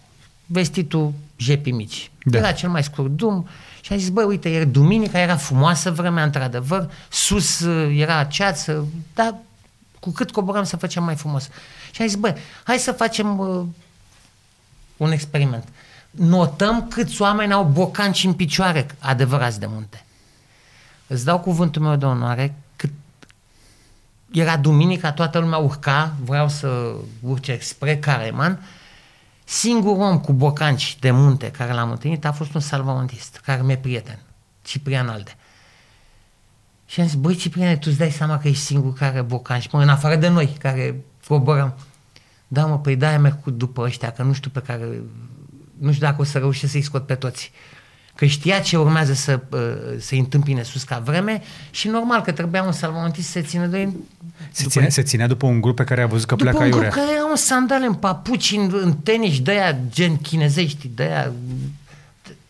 Vestitul 0.46 1.12
jepii 1.36 1.72
mici. 1.72 2.10
Da. 2.24 2.38
Era 2.38 2.52
cel 2.52 2.68
mai 2.68 2.82
scurt 2.82 3.10
drum 3.16 3.48
și 3.80 3.92
am 3.92 3.98
zis, 3.98 4.08
băi, 4.08 4.24
uite, 4.24 4.50
era 4.50 4.64
duminica, 4.64 5.18
era 5.18 5.36
frumoasă 5.36 5.90
vremea, 5.90 6.24
într-adevăr, 6.24 6.90
sus 7.10 7.60
uh, 7.60 7.98
era 7.98 8.24
ceață, 8.24 8.86
dar 9.14 9.34
cu 10.00 10.10
cât 10.10 10.30
coboram 10.30 10.64
să 10.64 10.76
facem 10.76 11.04
mai 11.04 11.16
frumos. 11.16 11.48
Și 11.90 12.02
am 12.02 12.08
zis, 12.08 12.16
băi, 12.16 12.34
hai 12.64 12.78
să 12.78 12.92
facem 12.92 13.38
uh, 13.38 13.64
un 14.96 15.12
experiment. 15.12 15.68
Notăm 16.10 16.88
câți 16.88 17.22
oameni 17.22 17.52
au 17.52 17.64
bocanci 17.64 18.24
în 18.24 18.32
picioare 18.32 18.86
adevărați 18.98 19.60
de 19.60 19.66
munte. 19.66 20.04
Îți 21.06 21.24
dau 21.24 21.40
cuvântul 21.40 21.82
meu 21.82 21.96
de 21.96 22.04
onoare, 22.04 22.54
cât 22.76 22.90
era 24.32 24.56
duminica, 24.56 25.12
toată 25.12 25.38
lumea 25.38 25.58
urca, 25.58 26.14
vreau 26.24 26.48
să 26.48 26.94
urce 27.20 27.58
spre 27.60 27.98
Careman, 27.98 28.66
singurul 29.44 30.00
om 30.00 30.20
cu 30.20 30.32
bocanci 30.32 30.98
de 31.00 31.10
munte 31.10 31.50
care 31.50 31.72
l-am 31.72 31.90
întâlnit 31.90 32.24
a 32.24 32.32
fost 32.32 32.54
un 32.54 32.60
salvamentist, 32.60 33.40
care 33.44 33.62
mi-e 33.62 33.76
prieten, 33.76 34.18
Ciprian 34.62 35.08
Alde. 35.08 35.36
Și 36.86 37.00
am 37.00 37.06
zis, 37.06 37.16
băi 37.16 37.34
Cipriane, 37.34 37.76
tu 37.76 37.86
îți 37.88 37.98
dai 37.98 38.10
seama 38.10 38.38
că 38.38 38.48
ești 38.48 38.64
singur 38.64 38.92
care 38.92 39.10
are 39.10 39.22
bocanci, 39.22 39.70
mă, 39.70 39.82
în 39.82 39.88
afară 39.88 40.16
de 40.16 40.28
noi, 40.28 40.46
care 40.46 41.04
coborăm. 41.26 41.74
Da, 42.48 42.66
mă, 42.66 42.78
păi 42.78 42.96
de-aia 42.96 43.18
merg 43.18 43.40
cu 43.40 43.50
după 43.50 43.82
ăștia, 43.82 44.10
că 44.10 44.22
nu 44.22 44.32
știu 44.32 44.50
pe 44.50 44.60
care, 44.60 45.02
nu 45.78 45.92
știu 45.92 46.06
dacă 46.06 46.20
o 46.20 46.24
să 46.24 46.38
reușesc 46.38 46.72
să-i 46.72 46.82
scot 46.82 47.06
pe 47.06 47.14
toți. 47.14 47.52
Că 48.16 48.24
știa 48.24 48.58
ce 48.60 48.76
urmează 48.78 49.12
să, 49.12 49.40
uh, 49.50 49.60
să-i 49.98 50.18
întâmpine 50.18 50.62
sus 50.62 50.82
ca 50.82 50.98
vreme 51.04 51.42
și 51.70 51.88
normal 51.88 52.20
că 52.20 52.32
trebuia 52.32 52.62
un 52.62 52.72
salvamentist 52.72 53.26
să 53.26 53.32
se 53.32 53.42
țină 53.46 53.66
de 53.66 53.78
ei. 53.78 53.88
Se, 54.50 54.62
după- 54.62 54.68
ține, 54.70 54.88
se 54.88 55.02
ținea 55.02 55.26
după 55.26 55.46
un 55.46 55.60
grup 55.60 55.76
pe 55.76 55.84
care 55.84 56.02
a 56.02 56.06
văzut 56.06 56.28
că 56.28 56.34
după 56.34 56.50
pleacă 56.50 56.64
un 56.64 56.70
grup 56.70 56.82
aiurea. 56.82 57.02
care 57.02 57.16
erau 57.16 57.30
în 57.30 57.36
sandale, 57.36 57.86
în 57.86 57.94
papuci, 57.94 58.52
în, 58.56 58.70
în 58.82 58.92
tenis, 58.92 59.40
de 59.40 59.50
aia 59.50 59.76
gen 59.90 60.16
chinezești, 60.16 60.90
de 60.94 61.02
aia 61.02 61.32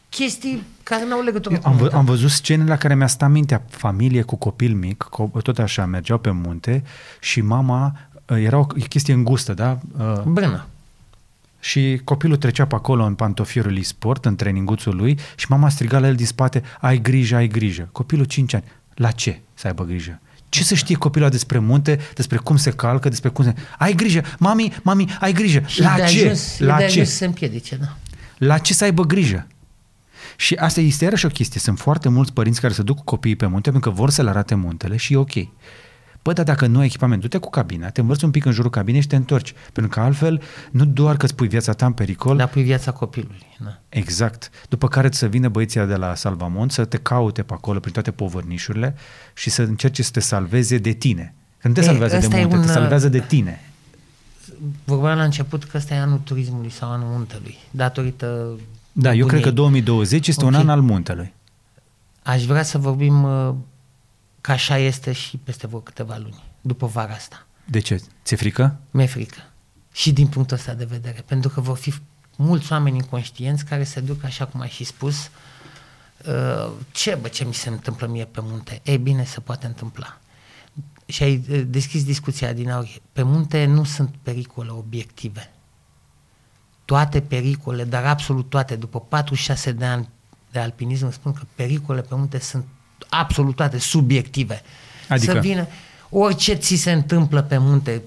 chestii 0.09 0.63
care 0.83 1.05
nu 1.07 1.15
au 1.15 1.23
legătură 1.23 1.55
cu 1.59 1.61
Am, 1.69 1.73
vă, 1.75 1.81
muntea. 1.81 1.99
am 1.99 2.05
văzut 2.05 2.31
scene 2.31 2.65
la 2.65 2.77
care 2.77 2.95
mi-a 2.95 3.07
stat 3.07 3.31
mintea, 3.31 3.63
familie 3.69 4.23
cu 4.23 4.37
copil 4.37 4.75
mic, 4.75 5.09
co- 5.11 5.43
tot 5.43 5.59
așa, 5.59 5.85
mergeau 5.87 6.19
pe 6.19 6.31
munte 6.31 6.83
și 7.21 7.41
mama, 7.41 7.97
uh, 8.29 8.43
era 8.43 8.59
o 8.59 8.65
chestie 8.65 9.15
îngustă, 9.15 9.55
da? 9.55 9.79
Uh, 9.99 10.21
Brână. 10.23 10.67
Și 11.65 12.01
copilul 12.05 12.37
trecea 12.37 12.67
pe 12.67 12.75
acolo 12.75 13.05
în 13.05 13.15
pantofierul 13.15 13.73
lui 13.73 13.83
sport, 13.83 14.25
în 14.25 14.37
treninguțul 14.37 14.97
lui 14.97 15.19
și 15.37 15.47
mama 15.49 15.69
striga 15.69 15.99
la 15.99 16.07
el 16.07 16.15
din 16.15 16.27
spate, 16.27 16.63
ai 16.81 16.99
grijă, 16.99 17.37
ai 17.37 17.49
grijă. 17.49 17.89
Copilul 17.93 18.25
5 18.25 18.55
ani. 18.55 18.65
La 18.95 19.11
ce 19.11 19.41
să 19.55 19.67
aibă 19.67 19.85
grijă? 19.85 20.21
Ce 20.49 20.65
să 20.65 20.75
știe 20.75 20.97
copilul 20.97 21.27
ăla 21.27 21.35
despre 21.35 21.59
munte, 21.59 21.99
despre 22.15 22.37
cum 22.37 22.57
se 22.57 22.71
calcă, 22.71 23.09
despre 23.09 23.29
cum 23.29 23.45
se... 23.45 23.55
Ai 23.79 23.93
grijă, 23.93 24.23
mami, 24.39 24.73
mami, 24.83 25.17
ai 25.21 25.33
grijă. 25.33 25.63
Și 25.67 25.81
la 25.81 25.95
de 25.97 26.05
ce? 26.05 26.19
Ajuns, 26.19 26.59
la 26.59 26.77
de 26.77 26.83
ce? 26.83 26.85
ajuns 26.85 27.09
să 27.09 27.17
se 27.17 27.25
împiedice, 27.25 27.77
da. 27.77 27.97
La 28.39 28.59
ce 28.59 28.75
să 28.75 28.85
aibă 28.85 29.03
grijă? 29.03 29.47
Și 30.37 30.55
asta 30.55 30.81
este 30.81 31.05
iarăși 31.05 31.27
o 31.27 31.29
chestie. 31.29 31.61
Sunt 31.61 31.79
foarte 31.79 32.09
mulți 32.09 32.33
părinți 32.33 32.61
care 32.61 32.73
se 32.73 32.83
duc 32.83 32.97
cu 32.97 33.05
copiii 33.05 33.37
pe 33.37 33.47
munte 33.47 33.71
pentru 33.71 33.91
că 33.91 33.97
vor 33.97 34.11
să 34.11 34.23
le 34.23 34.29
arate 34.29 34.55
muntele 34.55 34.97
și 34.97 35.13
e 35.13 35.17
ok. 35.17 35.33
Bă, 36.25 36.33
dar 36.33 36.45
dacă 36.45 36.67
nu 36.67 36.79
ai 36.79 36.85
echipament, 36.85 37.21
du-te 37.21 37.39
cu 37.39 37.51
cabina, 37.51 37.91
te 37.91 38.01
învârți 38.01 38.25
un 38.25 38.31
pic 38.31 38.45
în 38.45 38.53
jurul 38.53 38.71
cabinei 38.71 39.01
și 39.01 39.07
te 39.07 39.17
întorci. 39.17 39.55
Pentru 39.73 39.93
că 39.93 40.01
altfel, 40.01 40.43
nu 40.71 40.85
doar 40.85 41.17
că 41.17 41.25
îți 41.25 41.35
pui 41.35 41.49
viața 41.49 41.73
ta 41.73 41.87
în 41.87 41.93
pericol, 41.93 42.37
Dar 42.37 42.49
pui 42.49 42.63
viața 42.63 42.91
copilului. 42.91 43.47
Da. 43.65 43.79
Exact. 43.89 44.51
După 44.69 44.89
care 44.89 45.09
să 45.13 45.27
vină 45.27 45.49
băieții 45.49 45.87
de 45.87 45.95
la 45.97 46.15
Salvamont 46.15 46.73
să 46.73 46.85
te 46.85 46.97
caute 46.97 47.43
pe 47.43 47.53
acolo 47.53 47.79
prin 47.81 47.93
toate 47.93 48.11
povărnișurile 48.11 48.95
și 49.35 49.51
să 49.51 49.63
încerce 49.63 50.03
să 50.03 50.11
te 50.11 50.21
salveze 50.21 50.79
de 50.79 50.93
tine. 50.93 51.35
Că 51.59 51.69
nu 51.69 51.75
te 51.75 51.81
E, 51.81 51.85
salvează 51.85 52.17
de 52.19 52.25
ăsta 52.25 52.39
e 52.39 52.41
munte, 52.41 52.57
un, 52.57 52.63
te 52.63 52.69
uh, 52.69 52.75
salvează 52.75 53.09
de 53.09 53.21
tine. 53.21 53.61
Vorbeam 54.85 55.17
la 55.17 55.25
început 55.25 55.65
că 55.65 55.77
ăsta 55.77 55.95
e 55.95 55.99
anul 55.99 56.21
turismului 56.25 56.71
sau 56.71 56.91
anul 56.91 57.09
muntelui, 57.09 57.57
datorită 57.71 58.59
Da, 58.93 59.15
eu 59.15 59.27
cred 59.27 59.41
că 59.41 59.49
nebuniei. 59.49 59.83
2020 59.83 60.29
este 60.29 60.45
un 60.45 60.55
Ok. 60.55 60.61
an 60.61 60.69
al 60.69 60.81
muntelui. 60.81 61.33
Aș 62.23 62.45
vrea 62.45 62.63
să 62.63 62.79
vorbim 62.79 63.23
uh, 63.23 63.55
că 64.45 64.53
așa 64.53 64.79
este 64.79 65.13
și 65.13 65.37
peste 65.37 65.67
vreo 65.67 65.79
câteva 65.79 66.17
luni, 66.17 66.43
după 66.61 66.87
vara 66.87 67.13
asta. 67.13 67.47
De 67.65 67.79
ce? 67.79 68.03
Ți-e 68.25 68.37
frică? 68.37 68.77
Mi-e 68.91 69.07
frică. 69.07 69.39
Și 69.93 70.13
din 70.13 70.27
punctul 70.27 70.57
ăsta 70.57 70.75
de 70.75 70.85
vedere. 70.85 71.23
Pentru 71.27 71.51
că 71.51 71.61
vor 71.61 71.77
fi 71.77 71.95
mulți 72.37 72.73
oameni 72.73 72.97
inconștienți 72.97 73.65
care 73.65 73.85
se 73.85 74.01
duc, 74.01 74.25
așa 74.25 74.47
cum 74.47 74.61
ai 74.61 74.69
și 74.69 74.85
spus, 74.85 75.31
uh, 76.27 76.73
ce, 76.93 77.19
bă, 77.21 77.29
ce 77.29 77.45
mi 77.45 77.55
se 77.55 77.69
întâmplă 77.69 78.07
mie 78.07 78.25
pe 78.25 78.41
munte? 78.43 78.81
Ei 78.83 78.99
bine, 78.99 79.25
se 79.25 79.41
poate 79.41 79.67
întâmpla. 79.67 80.19
Și 81.07 81.23
ai 81.23 81.45
uh, 81.51 81.63
deschis 81.67 82.05
discuția 82.05 82.53
din 82.53 82.71
aur. 82.71 82.89
Pe 83.13 83.23
munte 83.23 83.65
nu 83.65 83.85
sunt 83.85 84.15
pericole 84.23 84.71
obiective. 84.71 85.53
Toate 86.85 87.21
pericole, 87.21 87.85
dar 87.85 88.05
absolut 88.05 88.51
toate, 88.51 88.77
după 88.77 89.01
46 89.01 89.73
de 89.73 89.85
ani 89.85 90.09
de 90.51 90.59
alpinism, 90.59 91.11
spun 91.11 91.33
că 91.33 91.43
pericole 91.55 92.01
pe 92.01 92.15
munte 92.15 92.39
sunt 92.39 92.65
absolut 93.09 93.57
toate 93.57 93.79
subiective. 93.79 94.63
Adică? 95.09 95.33
Să 95.33 95.39
vină 95.39 95.67
orice 96.11 96.55
ți 96.55 96.75
se 96.75 96.93
întâmplă 96.93 97.43
pe 97.43 97.59
munte, 97.59 98.03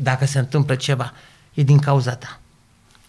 dacă 0.00 0.26
se 0.26 0.38
întâmplă 0.38 0.74
ceva, 0.74 1.12
e 1.54 1.62
din 1.62 1.78
cauza 1.78 2.14
ta. 2.14 2.40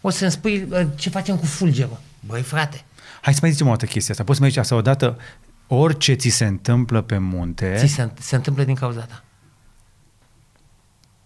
O 0.02 0.10
să-mi 0.10 0.32
spui 0.32 0.68
uh, 0.70 0.88
ce 0.96 1.10
facem 1.10 1.38
cu 1.38 1.46
fulgerul. 1.46 2.00
Băi, 2.20 2.42
frate, 2.42 2.84
Hai 3.22 3.34
să 3.34 3.40
mai 3.42 3.52
zicem 3.52 3.68
o 3.68 3.70
dată 3.70 3.86
chestia 3.86 4.12
asta. 4.12 4.24
Poți 4.24 4.38
să 4.38 4.44
mai 4.44 4.52
zici 4.52 4.60
asta 4.60 4.76
odată? 4.76 5.18
Orice 5.68 6.14
ți 6.14 6.30
se 6.30 6.46
întâmplă 6.46 7.02
pe 7.02 7.18
munte, 7.18 7.76
ți 7.78 7.94
se, 7.94 8.10
se 8.20 8.36
întâmplă 8.36 8.64
din 8.64 8.76
cauza 8.76 9.02
ta. 9.02 9.24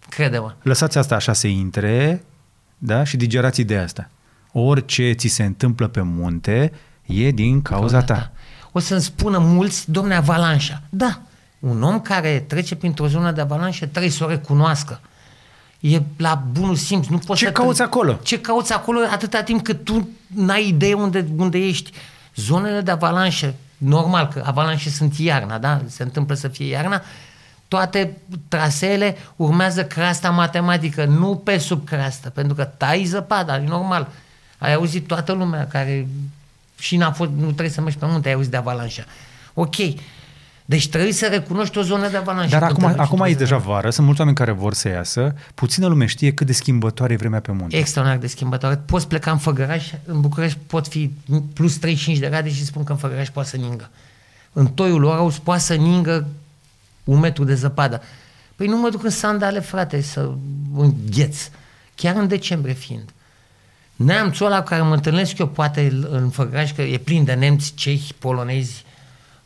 Crede-mă. 0.09 0.55
lăsați 0.61 0.97
asta 0.97 1.15
așa 1.15 1.33
să 1.33 1.47
intre 1.47 2.23
da? 2.77 3.03
și 3.03 3.17
digerați 3.17 3.61
ideea 3.61 3.83
asta. 3.83 4.09
Orice 4.51 5.11
ți 5.11 5.27
se 5.27 5.43
întâmplă 5.43 5.87
pe 5.87 6.01
munte 6.01 6.71
e 7.05 7.31
din 7.31 7.61
cauza 7.61 8.01
ta. 8.01 8.31
O 8.77 8.79
să-mi 8.79 9.01
spună 9.01 9.37
mulți, 9.37 9.91
domne, 9.91 10.15
avalanșa. 10.15 10.81
Da, 10.89 11.19
un 11.59 11.83
om 11.83 11.99
care 11.99 12.45
trece 12.47 12.75
printr-o 12.75 13.07
zonă 13.07 13.31
de 13.31 13.41
avalanșă 13.41 13.85
trebuie 13.85 14.11
să 14.11 14.23
o 14.23 14.27
recunoască. 14.27 14.99
E 15.79 16.01
la 16.17 16.43
bunul 16.51 16.75
simț. 16.75 17.07
Nu 17.07 17.17
poți 17.17 17.39
Ce 17.39 17.45
să 17.45 17.51
cauți 17.51 17.81
acolo? 17.81 18.19
Ce 18.23 18.41
cauți 18.41 18.73
acolo 18.73 18.99
atâta 19.11 19.43
timp 19.43 19.63
cât 19.63 19.83
tu 19.83 20.09
n-ai 20.27 20.67
idee 20.67 20.93
unde, 20.93 21.25
unde 21.37 21.57
ești. 21.57 21.91
Zonele 22.35 22.81
de 22.81 22.91
avalanșă, 22.91 23.53
normal 23.77 24.27
că 24.27 24.43
avalanșe 24.45 24.89
sunt 24.89 25.17
iarna, 25.17 25.57
da? 25.57 25.81
Se 25.87 26.03
întâmplă 26.03 26.35
să 26.35 26.47
fie 26.47 26.67
iarna. 26.67 27.01
Toate 27.67 28.17
traseele 28.47 29.17
urmează 29.35 29.85
creasta 29.85 30.29
matematică, 30.29 31.05
nu 31.05 31.35
pe 31.35 31.57
sub 31.57 31.85
creastă, 31.85 32.29
pentru 32.29 32.55
că 32.55 32.63
tai 32.63 33.03
zăpada, 33.03 33.57
e 33.57 33.67
normal. 33.67 34.07
Ai 34.57 34.73
auzit 34.73 35.07
toată 35.07 35.31
lumea 35.31 35.67
care 35.67 36.07
și 36.85 36.97
n-a 36.97 37.11
fost, 37.11 37.29
nu 37.29 37.45
trebuie 37.45 37.69
să 37.69 37.81
mergi 37.81 37.97
pe 37.97 38.05
munte, 38.05 38.27
ai 38.27 38.33
auzit 38.33 38.51
de 38.51 38.57
avalanșă. 38.57 39.03
Ok. 39.53 39.75
Deci 40.65 40.89
trebuie 40.89 41.13
să 41.13 41.27
recunoști 41.27 41.77
o 41.77 41.81
zonă 41.81 42.09
de 42.09 42.17
avalanșă. 42.17 42.57
Dar 42.59 42.71
când 42.71 42.83
acum, 42.83 42.91
te 42.91 42.95
duci 42.95 43.05
acum 43.05 43.19
e 43.19 43.27
într-o 43.27 43.39
deja 43.39 43.57
zonă. 43.57 43.71
vară, 43.71 43.89
sunt 43.89 44.05
mulți 44.05 44.19
oameni 44.21 44.37
care 44.37 44.51
vor 44.51 44.73
să 44.73 44.87
iasă, 44.87 45.35
puțină 45.53 45.87
lume 45.87 46.05
știe 46.05 46.33
cât 46.33 46.47
de 46.47 46.53
schimbătoare 46.53 47.13
e 47.13 47.15
vremea 47.15 47.39
pe 47.39 47.51
munte. 47.51 47.77
Extraordinar 47.77 48.21
de 48.21 48.27
schimbătoare. 48.27 48.75
Poți 48.75 49.07
pleca 49.07 49.31
în 49.31 49.37
Făgăraș, 49.37 49.91
în 50.05 50.21
București 50.21 50.57
pot 50.67 50.87
fi 50.87 51.11
plus 51.53 51.77
35 51.77 52.17
de 52.17 52.27
grade 52.27 52.49
și 52.49 52.65
spun 52.65 52.83
că 52.83 52.91
în 52.91 52.97
Făgăraș 52.97 53.29
poate 53.29 53.49
să 53.49 53.57
ningă. 53.57 53.89
În 54.53 54.67
toiul 54.67 55.03
Oraus 55.03 55.37
poate 55.37 55.61
să 55.61 55.73
ningă 55.73 56.27
un 57.03 57.19
metru 57.19 57.43
de 57.43 57.55
zăpadă. 57.55 58.01
Păi 58.55 58.67
nu 58.67 58.77
mă 58.77 58.89
duc 58.89 59.03
în 59.03 59.09
sandale, 59.09 59.59
frate, 59.59 60.01
să 60.01 60.31
îngheț. 60.75 61.49
Chiar 61.95 62.15
în 62.15 62.27
decembrie 62.27 62.73
fiind. 62.73 63.09
Neamțul 63.95 64.45
ăla 64.45 64.59
cu 64.59 64.67
care 64.67 64.81
mă 64.81 64.93
întâlnesc 64.93 65.37
eu 65.37 65.47
poate 65.47 65.97
în 66.09 66.29
Făgăraș, 66.29 66.73
că 66.73 66.81
e 66.81 66.97
plin 66.97 67.23
de 67.23 67.33
nemți, 67.33 67.73
cehi, 67.73 68.13
polonezi, 68.13 68.85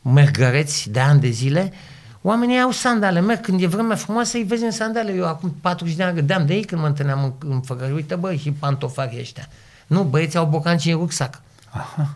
mergăreți 0.01 0.89
de 0.89 0.99
ani 0.99 1.19
de 1.19 1.29
zile, 1.29 1.73
oamenii 2.21 2.59
au 2.59 2.71
sandale, 2.71 3.19
merg 3.19 3.41
când 3.41 3.61
e 3.61 3.67
vremea 3.67 3.95
frumoasă, 3.95 4.37
îi 4.37 4.43
vezi 4.43 4.63
în 4.63 4.71
sandale. 4.71 5.13
Eu 5.13 5.27
acum 5.27 5.55
40 5.61 5.95
de 5.95 6.03
ani 6.03 6.15
râdeam 6.19 6.45
de 6.45 6.53
ei 6.53 6.63
când 6.63 6.81
mă 6.81 6.87
întâlneam 6.87 7.23
în, 7.23 7.49
în 7.49 7.61
Făgăraș. 7.61 7.91
Uite, 7.91 8.15
băi, 8.15 8.37
și 8.37 8.51
pantofarii 8.51 9.19
ăștia. 9.19 9.47
Nu, 9.87 10.03
băieții 10.03 10.39
au 10.39 10.45
bocanci 10.45 10.85
în 10.85 10.91
rucsac. 10.91 11.41
Aha. 11.69 12.15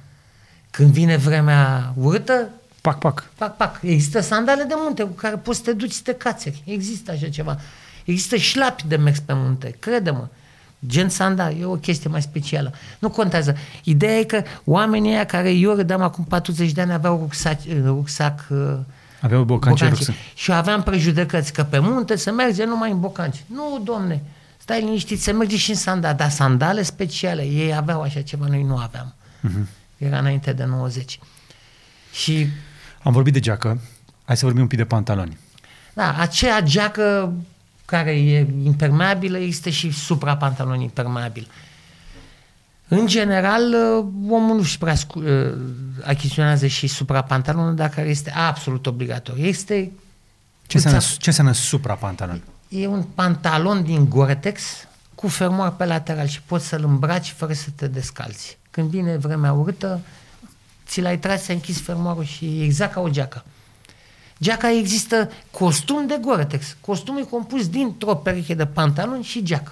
Când 0.71 0.91
vine 0.91 1.17
vremea 1.17 1.93
urâtă, 1.95 2.47
Pac, 2.81 2.99
pac. 2.99 3.29
pac, 3.38 3.57
pac. 3.57 3.79
Există 3.81 4.19
sandale 4.21 4.63
de 4.63 4.73
munte 4.77 5.03
cu 5.03 5.11
care 5.11 5.36
poți 5.36 5.57
să 5.57 5.63
te 5.63 5.73
duci 5.73 5.91
să 5.91 6.01
te 6.03 6.13
cațeri. 6.13 6.63
Există 6.65 7.11
așa 7.11 7.29
ceva. 7.29 7.59
Există 8.03 8.36
șlapi 8.36 8.88
de 8.88 8.95
mers 8.95 9.19
pe 9.19 9.34
munte, 9.34 9.75
crede-mă. 9.79 10.27
Gen 10.88 11.09
sandal, 11.09 11.59
e 11.59 11.65
o 11.65 11.75
chestie 11.75 12.09
mai 12.09 12.21
specială. 12.21 12.73
Nu 12.99 13.09
contează. 13.09 13.55
Ideea 13.84 14.17
e 14.17 14.23
că 14.23 14.43
oamenii 14.65 15.11
ăia 15.11 15.25
care 15.25 15.51
eu 15.51 15.75
râdeam 15.75 16.01
acum 16.01 16.23
40 16.23 16.71
de 16.71 16.81
ani 16.81 16.91
aveau 16.93 17.17
rucsac, 17.19 17.59
rucsac 17.84 18.45
uh, 18.49 18.75
Aveau 19.21 19.43
bocanci 19.43 19.81
în 19.81 19.88
bocanci. 19.88 20.05
rucsac. 20.07 20.15
Și 20.36 20.51
eu 20.51 20.57
aveam 20.57 20.84
prejudecăți 20.84 21.53
că 21.53 21.63
pe 21.63 21.79
munte 21.79 22.15
se 22.15 22.31
merge 22.31 22.65
numai 22.65 22.91
în 22.91 22.99
bocanci. 22.99 23.43
Nu, 23.45 23.81
domne, 23.84 24.21
stai 24.57 24.79
liniștit, 24.81 25.21
se 25.21 25.31
merge 25.31 25.57
și 25.57 25.69
în 25.69 25.75
sandale, 25.75 26.15
dar 26.15 26.29
sandale 26.29 26.81
speciale, 26.84 27.41
ei 27.45 27.75
aveau 27.75 28.01
așa 28.01 28.21
ceva, 28.21 28.45
noi 28.47 28.63
nu 28.63 28.77
aveam. 28.77 29.13
Mhm. 29.39 29.67
Era 29.97 30.17
înainte 30.17 30.53
de 30.53 30.63
90. 30.63 31.19
Și 32.13 32.47
Am 33.03 33.11
vorbit 33.13 33.34
de 33.34 33.39
geacă, 33.39 33.81
hai 34.25 34.38
să 34.38 34.45
vorbim 34.45 34.61
un 34.61 34.67
pic 34.67 34.77
de 34.77 34.86
pantaloni. 34.86 35.38
Da, 35.93 36.15
aceea 36.19 36.61
geacă 36.61 37.34
care 37.86 38.11
e 38.11 38.47
impermeabilă 38.63 39.38
este 39.38 39.69
și 39.69 39.91
suprapantalon 39.91 40.79
impermeabil. 40.79 41.47
În 42.88 43.07
general, 43.07 43.61
uh, 43.73 44.05
omul 44.29 44.55
nu-și 44.55 44.77
prea 44.77 44.95
scu- 44.95 45.19
uh, 45.19 45.53
achiziționează 46.03 46.67
și 46.67 46.88
suprapantalonul, 46.88 47.75
dar 47.75 47.89
care 47.89 48.09
este 48.09 48.31
absolut 48.31 48.86
obligatoriu. 48.88 49.45
Este 49.45 49.91
Ce 50.67 50.75
înseamnă, 50.77 50.99
îți- 50.99 51.17
ce 51.17 51.29
înseamnă 51.29 51.53
suprapantalon? 51.53 52.41
e 52.67 52.88
un 52.88 53.03
pantalon 53.03 53.84
din 53.84 54.09
Gore-Tex 54.09 54.61
cu 55.15 55.27
fermoar 55.27 55.71
pe 55.75 55.86
lateral 55.86 56.27
și 56.27 56.41
poți 56.41 56.67
să-l 56.67 56.84
îmbraci 56.84 57.34
fără 57.38 57.53
să 57.53 57.67
te 57.75 57.88
descalzi. 57.88 58.57
Când 58.71 58.89
vine 58.89 59.17
vremea 59.17 59.51
urâtă, 59.53 59.99
ți 60.88 61.01
l-ai 61.01 61.19
tras, 61.19 61.47
ai 61.47 61.55
închis 61.55 61.81
fermoarul 61.81 62.23
și 62.23 62.45
e 62.45 62.63
exact 62.63 62.93
ca 62.93 62.99
o 63.01 63.09
geacă. 63.09 63.43
Geaca 64.43 64.71
există 64.79 65.29
costum 65.51 66.07
de 66.07 66.17
Gore-Tex. 66.21 66.75
Costumul 66.81 67.21
e 67.21 67.25
compus 67.29 67.67
dintr-o 67.67 68.15
pereche 68.15 68.53
de 68.53 68.65
pantaloni 68.65 69.23
și 69.23 69.43
geacă. 69.43 69.71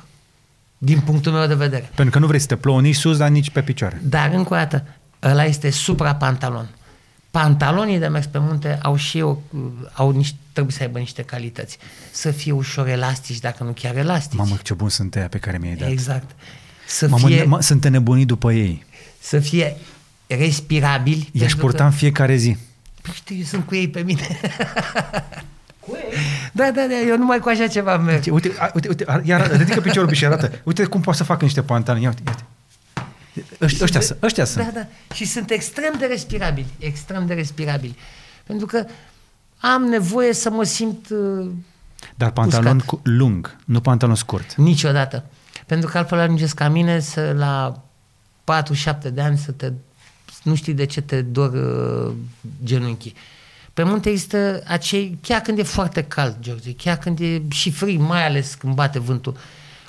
Din 0.78 1.00
punctul 1.00 1.32
meu 1.32 1.48
de 1.48 1.54
vedere. 1.54 1.90
Pentru 1.96 2.14
că 2.14 2.20
nu 2.20 2.28
vrei 2.28 2.40
să 2.40 2.46
te 2.46 2.56
plouă 2.56 2.82
nici 2.82 2.96
sus, 2.96 3.18
dar 3.18 3.30
nici 3.30 3.50
pe 3.50 3.62
picioare. 3.62 4.02
Dar, 4.04 4.32
încă 4.34 4.54
o 4.54 4.56
dată, 4.58 4.84
ăla 5.24 5.44
este 5.46 5.70
suprapantalon. 5.70 6.70
Pantalonii 7.32 8.00
de 8.00 8.08
mers 8.08 8.26
pe 8.26 8.38
munte 8.40 8.80
au 8.82 8.96
și 8.96 9.18
eu, 9.18 9.42
au 9.94 10.12
niște, 10.12 10.36
trebuie 10.52 10.74
să 10.76 10.84
aibă 10.84 11.00
niște 11.00 11.22
calități. 11.22 11.78
Să 12.12 12.32
fie 12.32 12.52
ușor 12.52 12.88
elastici, 12.88 13.40
dacă 13.40 13.64
nu 13.64 13.72
chiar 13.72 13.98
elastici. 13.98 14.38
Mamă, 14.38 14.58
ce 14.64 14.74
bun 14.74 14.90
sunt 14.90 15.16
ăia 15.16 15.28
pe 15.28 15.38
care 15.38 15.58
mi-ai 15.58 15.76
dat. 15.76 15.90
Exact. 15.90 16.30
Să 16.88 17.08
Mamă, 17.08 17.28
fie, 17.28 17.38
ne- 17.38 17.44
mă, 17.44 17.62
sunt 17.62 17.88
nebunit 17.88 18.28
după 18.28 18.52
ei. 18.54 18.86
să 19.20 19.40
fie 19.40 19.76
respirabili. 20.28 21.30
I-aș 21.32 21.42
pentru 21.48 21.58
purta 21.66 21.86
în 21.86 21.92
fiecare 21.92 22.36
zi. 22.36 22.58
Păi 23.02 23.12
știu, 23.14 23.36
eu 23.36 23.44
sunt 23.44 23.66
cu 23.66 23.76
ei 23.76 23.90
pe 23.90 24.02
mine. 24.02 24.28
cu 25.80 25.96
ei? 25.96 26.18
Da, 26.52 26.64
da, 26.72 26.86
da, 26.88 26.96
eu 27.08 27.18
numai 27.18 27.40
cu 27.40 27.50
așa 27.50 27.68
ceva 27.68 27.98
merg. 27.98 28.24
Uite, 28.34 28.48
uite, 28.48 28.60
a- 28.62 28.72
uite, 28.74 28.88
uite, 28.88 29.04
ar- 29.08 29.22
iar 29.26 29.52
ridică 29.58 29.82
piciorul 29.82 30.14
și 30.14 30.26
arată. 30.26 30.52
Uite 30.64 30.84
cum 30.86 31.02
poate 31.02 31.18
să 31.18 31.24
facă 31.24 31.44
niște 31.44 31.62
pantaloni. 31.62 32.04
Ia 32.04 32.10
uite, 32.10 32.22
ia 32.26 32.32
uite. 32.36 32.46
Ăștia, 33.62 33.84
ăștia, 33.86 34.02
sunt, 34.02 34.24
ăștia 34.24 34.44
Da, 34.44 34.50
sunt. 34.50 34.74
da. 34.74 34.86
Și 35.14 35.26
sunt 35.26 35.50
extrem 35.52 35.94
de 36.00 36.06
respirabili, 36.06 36.68
extrem 36.80 37.26
de 37.26 37.34
respirabili. 37.34 37.96
Pentru 38.44 38.66
că 38.66 38.86
am 39.58 39.84
nevoie 39.84 40.34
să 40.34 40.50
mă 40.50 40.64
simt 40.64 41.10
uh, 41.10 41.50
Dar 42.16 42.32
pantalon 42.32 42.76
uscat. 42.76 42.88
cu, 42.90 43.00
lung, 43.04 43.56
nu 43.66 43.80
pantalon 43.82 44.16
scurt. 44.16 44.56
niciodată. 44.56 45.24
Pentru 45.66 45.90
că 45.90 45.98
altfel 45.98 46.20
ajungeți 46.20 46.56
ca 46.56 46.68
mine 46.70 47.00
să 47.00 47.34
la 47.38 47.82
4-7 49.08 49.12
de 49.14 49.22
ani 49.22 49.38
să 49.38 49.52
te, 49.52 49.72
nu 50.42 50.56
știi 50.56 50.74
de 50.74 50.86
ce 50.86 51.02
te 51.02 51.22
dor 51.22 51.54
uh, 51.54 52.14
genunchii. 52.64 53.14
Pe 53.74 53.84
munte 53.84 54.10
există 54.10 54.64
acei, 54.68 55.18
chiar 55.22 55.42
când 55.42 55.58
e 55.58 55.64
foarte 55.64 56.04
cald, 56.04 56.38
George, 56.40 56.74
chiar 56.74 56.98
când 56.98 57.20
e 57.20 57.42
și 57.50 57.72
frig, 57.72 58.00
mai 58.00 58.26
ales 58.26 58.54
când 58.54 58.74
bate 58.74 59.00
vântul, 59.00 59.38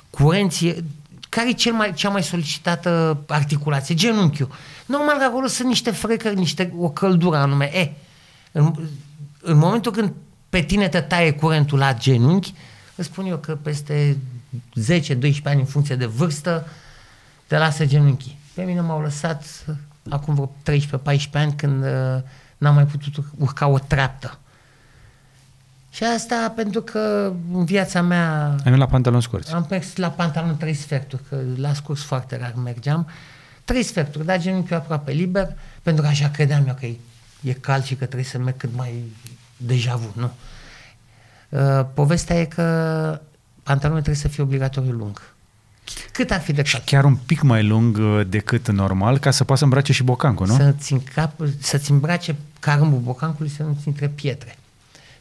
curenții, 0.09 0.83
care 1.29 1.49
e 1.49 1.53
cel 1.53 1.73
mai, 1.73 1.93
cea 1.93 2.09
mai 2.09 2.23
solicitată 2.23 3.23
articulație? 3.27 3.95
Genunchiul. 3.95 4.49
Normal 4.85 5.17
că 5.17 5.23
acolo 5.23 5.47
sunt 5.47 5.67
niște 5.67 5.91
frecări, 5.91 6.35
niște, 6.35 6.73
o 6.77 6.89
căldură 6.89 7.37
anume. 7.37 7.65
E, 7.65 7.91
în, 8.51 8.73
în 9.41 9.57
momentul 9.57 9.91
când 9.91 10.13
pe 10.49 10.61
tine 10.61 10.87
te 10.87 11.01
taie 11.01 11.31
curentul 11.31 11.77
la 11.77 11.93
genunchi, 11.93 12.53
îți 12.95 13.07
spun 13.07 13.25
eu 13.25 13.37
că 13.37 13.55
peste 13.55 14.17
10-12 14.91 15.43
ani, 15.43 15.59
în 15.59 15.65
funcție 15.65 15.95
de 15.95 16.05
vârstă, 16.05 16.67
te 17.47 17.57
lasă 17.57 17.85
genunchii. 17.85 18.39
Pe 18.53 18.63
mine 18.63 18.81
m-au 18.81 19.01
lăsat 19.01 19.45
uh, 19.67 19.75
acum 20.09 20.33
vreo 20.33 20.77
13-14 21.17 21.29
ani 21.33 21.53
când 21.55 21.83
uh, 21.83 22.21
n-am 22.57 22.75
mai 22.75 22.85
putut 22.85 23.25
urca 23.37 23.67
o 23.67 23.79
treaptă. 23.79 24.37
Și 25.89 26.03
asta 26.03 26.53
pentru 26.55 26.81
că 26.81 27.33
în 27.53 27.65
viața 27.65 28.01
mea 28.01 28.49
Ai 28.49 28.57
mers 28.65 28.77
la 28.77 28.85
pantalon 28.85 29.21
scurt. 29.21 29.51
am 29.53 29.67
mers 29.69 29.95
la 29.95 30.09
pantalon 30.09 30.57
trei 30.57 30.73
sferturi, 30.73 31.21
că 31.29 31.37
la 31.55 31.73
scurs 31.73 32.03
foarte 32.03 32.37
rar 32.37 32.53
mergeam. 32.63 33.07
Trei 33.65 33.83
sferturi, 33.83 34.25
dar 34.25 34.39
genunchiul 34.39 34.77
aproape 34.77 35.11
liber, 35.11 35.53
pentru 35.81 36.03
că 36.03 36.09
așa 36.09 36.29
credeam 36.29 36.67
eu 36.67 36.73
că 36.73 36.85
e, 36.85 36.97
e 37.41 37.53
cald 37.53 37.83
și 37.83 37.95
că 37.95 38.05
trebuie 38.05 38.23
să 38.23 38.37
merg 38.37 38.57
cât 38.57 38.75
mai 38.75 39.03
deja 39.57 39.95
vu, 39.95 40.13
nu. 40.15 40.31
Uh, 41.49 41.85
povestea 41.93 42.39
e 42.39 42.45
că 42.45 42.63
pantalonul 43.63 44.01
trebuie 44.01 44.23
să 44.23 44.27
fie 44.27 44.43
obligatoriu 44.43 44.91
lung. 44.91 45.21
Cât 46.11 46.31
ar 46.31 46.39
fi 46.41 46.53
de 46.53 46.63
Și 46.63 46.71
cald? 46.73 46.83
chiar 46.85 47.03
un 47.03 47.15
pic 47.15 47.41
mai 47.41 47.63
lung 47.67 47.97
uh, 47.97 48.21
decât 48.27 48.67
normal, 48.71 49.17
ca 49.17 49.31
să 49.31 49.43
poată 49.43 49.59
să 49.59 49.63
îmbrace 49.65 49.93
și 49.93 50.03
bocancul, 50.03 50.47
nu? 50.47 50.55
Să-ți, 50.55 50.93
încap, 50.93 51.39
să-ți 51.59 51.91
îmbrace 51.91 52.35
carâmbul 52.59 52.99
bocancului 52.99 53.51
să 53.51 53.63
nu-ți 53.63 53.87
intre 53.87 54.07
pietre. 54.07 54.57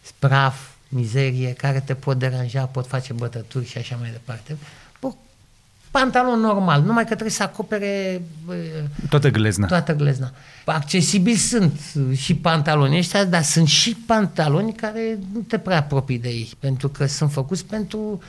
Spraf, 0.03 0.69
mizerie, 0.89 1.53
care 1.53 1.81
te 1.81 1.95
pot 1.95 2.19
deranja, 2.19 2.65
pot 2.65 2.87
face 2.87 3.13
bătături 3.13 3.67
și 3.67 3.79
așa 3.79 3.97
mai 4.01 4.11
departe. 4.11 4.57
Bă, 5.01 5.09
pantalon 5.91 6.41
normal, 6.41 6.83
numai 6.83 7.03
că 7.03 7.09
trebuie 7.09 7.31
să 7.31 7.43
acopere 7.43 8.23
bă, 8.45 8.55
Toată 9.09 9.29
glezna. 9.31 9.67
toată 9.67 9.95
glezna. 9.95 10.33
Accesibili 10.65 11.37
sunt 11.37 11.81
și 12.15 12.35
pantaloni 12.35 12.99
ăștia, 12.99 13.25
dar 13.25 13.43
sunt 13.43 13.69
și 13.69 13.95
pantaloni 14.07 14.73
care 14.75 15.19
nu 15.33 15.41
te 15.41 15.59
prea 15.59 15.79
apropii 15.79 16.19
de 16.19 16.29
ei, 16.29 16.51
pentru 16.59 16.89
că 16.89 17.07
sunt 17.07 17.33
făcuți 17.33 17.65
pentru 17.65 18.23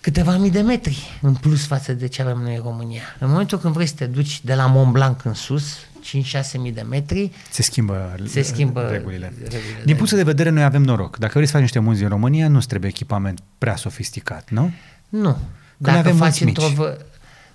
câteva 0.00 0.36
mii 0.36 0.50
de 0.50 0.60
metri 0.60 1.18
în 1.22 1.34
plus 1.34 1.66
față 1.66 1.92
de 1.92 2.06
ce 2.06 2.22
avem 2.22 2.38
noi 2.38 2.54
în 2.56 2.62
România. 2.62 3.02
În 3.18 3.28
momentul 3.30 3.58
când 3.58 3.74
vrei 3.74 3.86
să 3.86 3.94
te 3.94 4.06
duci 4.06 4.40
de 4.44 4.54
la 4.54 4.66
Mont 4.66 4.92
Blanc 4.92 5.24
în 5.24 5.34
sus, 5.34 5.76
5-6 5.76 6.58
mii 6.58 6.72
de 6.72 6.80
metri, 6.82 7.32
Se 7.50 7.62
schimbă, 7.62 8.14
se 8.26 8.42
schimbă 8.42 8.88
regulile. 8.90 9.26
regulile. 9.38 9.82
Din 9.84 9.96
punctul 9.96 10.16
de 10.18 10.24
vedere, 10.24 10.50
noi 10.50 10.62
avem 10.64 10.82
noroc. 10.82 11.16
Dacă 11.18 11.32
vrei 11.34 11.46
să 11.46 11.52
faci 11.52 11.60
niște 11.60 11.78
munți 11.78 12.02
în 12.02 12.08
România, 12.08 12.48
nu 12.48 12.58
trebuie 12.58 12.90
echipament 12.90 13.40
prea 13.58 13.76
sofisticat, 13.76 14.50
nu? 14.50 14.70
Nu. 15.08 15.20
noi 15.22 15.36
Dacă 15.76 15.98
avem 15.98 16.16
faci 16.16 16.40
munți 16.40 16.44
mici. 16.44 16.56
într-o... 16.58 16.82
Vă... 16.82 16.98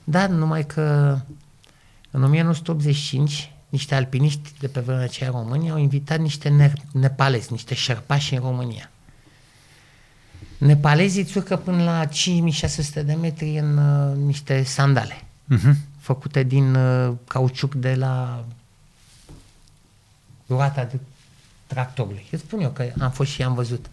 Da, 0.03 0.27
numai 0.27 0.65
că 0.65 1.17
în 2.11 2.23
1985 2.23 3.51
niște 3.69 3.95
alpiniști 3.95 4.49
de 4.59 4.67
pe 4.67 4.79
vremea 4.79 5.03
aceea 5.03 5.29
în 5.29 5.35
România 5.35 5.71
au 5.71 5.77
invitat 5.79 6.19
niște 6.19 6.49
ne- 6.49 6.73
nepalezi, 6.91 7.51
niște 7.51 7.73
șerpași 7.75 8.33
în 8.33 8.39
România. 8.39 8.89
Nepalezii 10.65 11.21
îți 11.21 11.37
urcă 11.37 11.57
până 11.57 11.83
la 11.83 12.05
5600 12.05 13.03
de 13.03 13.13
metri 13.13 13.57
în 13.57 13.77
uh, 13.77 14.15
niște 14.25 14.63
sandale 14.63 15.23
Uh-huh. 15.51 15.75
făcute 15.99 16.43
din 16.43 16.75
uh, 16.75 17.13
cauciuc 17.27 17.73
de 17.73 17.95
la 17.95 18.45
roata 20.47 20.83
de 20.83 20.99
tractorului. 21.67 22.25
Îți 22.31 22.41
spun 22.41 22.59
eu 22.59 22.69
că 22.69 22.91
am 22.99 23.11
fost 23.11 23.31
și 23.31 23.43
am 23.43 23.53
văzut. 23.53 23.85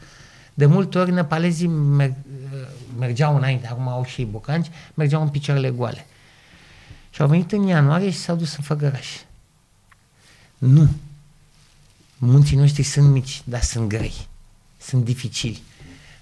De 0.55 0.67
multe 0.67 0.99
ori 0.99 1.11
nepalezii 1.11 1.67
merg, 1.67 2.15
uh, 2.53 2.69
mergeau 2.99 3.37
înainte, 3.37 3.67
acum 3.67 3.89
au 3.89 4.05
și 4.05 4.25
bocanci, 4.25 4.71
mergeau 4.95 5.23
în 5.23 5.29
picioarele 5.29 5.71
goale. 5.71 6.07
Și 7.11 7.21
au 7.21 7.29
venit 7.29 7.53
în 7.53 7.63
ianuarie 7.67 8.11
și 8.11 8.19
s-au 8.19 8.37
dus 8.37 8.57
în 8.57 8.63
Făgăraș. 8.63 9.07
Nu. 10.59 10.89
Munții 12.19 12.57
noștri 12.57 12.83
sunt 12.83 13.11
mici, 13.11 13.43
dar 13.45 13.63
sunt 13.63 13.89
grei. 13.89 14.29
Sunt 14.79 15.05
dificili. 15.05 15.63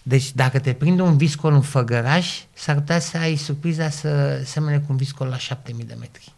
Deci 0.09 0.32
dacă 0.34 0.59
te 0.59 0.72
prinde 0.72 1.02
un 1.02 1.16
viscol 1.16 1.52
în 1.52 1.61
Făgăraș, 1.61 2.28
s-ar 2.52 2.74
putea 2.74 2.98
să 2.98 3.16
ai 3.16 3.36
surpriza 3.36 3.90
să 3.90 4.42
semene 4.44 4.78
cu 4.78 4.84
un 4.88 4.96
viscol 4.96 5.26
la 5.26 5.38
7000 5.38 5.84
de 5.84 5.96
metri. 6.00 6.32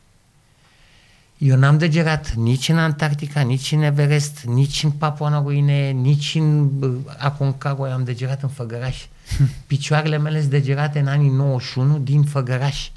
Eu 1.38 1.56
n-am 1.56 1.78
degerat 1.78 2.32
nici 2.32 2.68
în 2.68 2.78
Antarctica, 2.78 3.40
nici 3.40 3.72
în 3.72 3.82
Everest, 3.82 4.40
nici 4.44 4.82
în 4.82 4.90
Papua 4.90 5.28
Noua 5.28 5.42
Guinee, 5.42 5.90
nici 5.90 6.34
în 6.34 6.70
uh, 6.80 6.96
Aconcagua, 7.18 7.92
am 7.92 8.04
degerat 8.04 8.42
în 8.42 8.48
Făgăraș. 8.48 9.06
Picioarele 9.66 10.18
mele 10.18 10.38
sunt 10.38 10.50
degerate 10.50 10.98
în 10.98 11.06
anii 11.06 11.30
91 11.30 11.98
din 11.98 12.22
Făgăraș. 12.22 12.88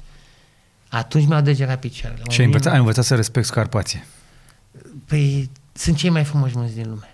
Atunci 0.88 1.26
mi-au 1.26 1.40
degerat 1.40 1.78
picioarele. 1.78 2.22
Și 2.28 2.40
ai 2.40 2.46
învățat, 2.46 2.72
ai 2.72 2.78
învățat 2.78 3.04
să 3.04 3.14
respecti 3.14 3.50
Carpații. 3.50 4.04
Păi 5.06 5.50
sunt 5.72 5.96
cei 5.96 6.10
mai 6.10 6.24
frumoși 6.24 6.56
munți 6.56 6.74
din 6.74 6.88
lume. 6.88 7.13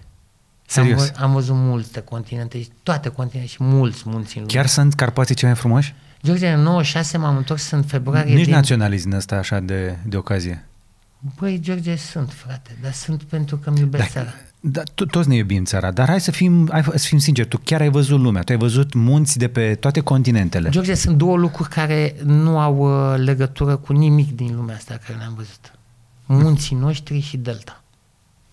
Serios? 0.71 1.01
Am, 1.01 1.07
vă- 1.15 1.23
am 1.23 1.33
văzut 1.33 1.55
multe 1.57 2.01
continente, 2.01 2.67
toate 2.83 3.09
continente 3.09 3.49
și 3.51 3.57
mulți 3.61 4.03
munți 4.05 4.37
în 4.37 4.43
lume. 4.43 4.53
Chiar 4.55 4.67
sunt 4.67 4.95
Carpații 4.95 5.35
cei 5.35 5.49
mai 5.49 5.57
frumoși? 5.57 5.95
George, 6.25 6.49
în 6.49 6.61
96 6.63 7.19
m-am 7.19 7.37
întors 7.37 7.71
în 7.71 7.83
februarie 7.83 8.35
Nici 8.35 8.45
din... 8.45 8.55
naționalism 8.55 9.09
din 9.09 9.17
ăsta 9.17 9.37
așa 9.37 9.61
de, 9.61 9.97
de 10.07 10.17
ocazie. 10.17 10.65
Băi, 11.39 11.61
George, 11.61 11.97
sunt, 11.97 12.33
frate, 12.33 12.77
dar 12.83 12.93
sunt 12.93 13.23
pentru 13.23 13.57
că 13.57 13.69
îmi 13.69 13.79
iubesc 13.81 14.09
țara. 14.11 14.35
Da, 14.61 14.83
to- 14.83 15.11
toți 15.11 15.29
ne 15.29 15.35
iubim 15.37 15.65
țara, 15.65 15.91
dar 15.91 16.09
hai 16.09 16.21
să 16.21 16.31
fim, 16.31 16.69
hai 16.71 16.83
să 16.83 17.07
fim 17.07 17.19
sinceri, 17.19 17.49
tu 17.49 17.59
chiar 17.65 17.81
ai 17.81 17.89
văzut 17.91 18.21
lumea, 18.21 18.43
tu 18.43 18.53
ai 18.53 18.59
văzut 18.59 18.95
munți 18.95 19.39
de 19.39 19.49
pe 19.49 19.75
toate 19.75 20.01
continentele. 20.01 20.69
George, 20.69 20.95
sunt 20.95 21.17
două 21.17 21.37
lucruri 21.37 21.69
care 21.69 22.15
nu 22.25 22.59
au 22.59 22.77
uh, 23.13 23.19
legătură 23.19 23.77
cu 23.77 23.93
nimic 23.93 24.37
din 24.37 24.55
lumea 24.57 24.75
asta 24.75 24.99
care 25.07 25.19
le-am 25.19 25.33
văzut. 25.37 25.73
Munții 26.27 26.77
noștri 26.77 27.21
și 27.21 27.37
delta. 27.37 27.83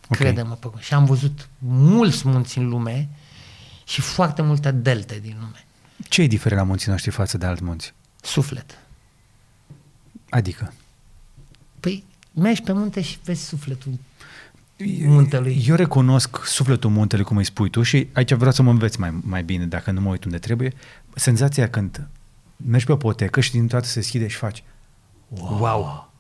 Ok. 0.10 0.18
Crede-mă 0.18 0.54
pe 0.54 0.66
cuvânt. 0.66 0.84
Și 0.84 0.94
am 0.94 1.06
văzut 1.06 1.50
mulți 1.60 2.28
munți 2.28 2.58
în 2.58 2.68
lume 2.68 3.10
și 3.86 4.02
foarte 4.02 4.42
multe 4.42 4.72
delte 4.72 5.20
din 5.20 5.36
lume. 5.40 5.66
Ce 6.10 6.22
e 6.22 6.28
diferit 6.28 6.58
la 6.58 6.64
munții 6.64 6.92
noștri 6.92 7.12
față 7.12 7.38
de 7.38 7.46
alți 7.46 7.64
munți? 7.64 7.94
Suflet. 8.22 8.80
Adică? 10.30 10.74
Păi 11.80 12.04
mergi 12.34 12.62
pe 12.62 12.74
munte 12.74 13.02
și 13.02 13.18
vezi 13.24 13.44
sufletul 13.44 13.92
muntelui. 15.06 15.64
Eu 15.68 15.76
recunosc 15.76 16.46
sufletul 16.46 16.90
muntelui, 16.90 17.26
cum 17.26 17.38
îi 17.38 17.46
spui 17.46 17.70
tu, 17.70 17.82
și 17.82 18.08
aici 18.14 18.34
vreau 18.34 18.52
să 18.52 18.62
mă 18.62 18.70
înveți 18.70 19.00
mai, 19.00 19.20
mai 19.22 19.44
bine, 19.44 19.66
dacă 19.66 19.92
nu 19.92 20.02
mă 20.02 20.10
uit 20.10 20.24
unde 20.24 20.38
trebuie. 20.38 20.74
Senzația 21.16 21.70
când 21.70 22.08
mergi 22.56 22.86
pe 22.86 22.92
o 22.92 22.98
potecă 22.98 23.40
și 23.40 23.52
din 23.52 23.68
toată 23.68 23.88
se 23.88 24.00
deschide 24.00 24.28
și 24.28 24.38
faci 24.38 24.64
Wow. 25.30 26.12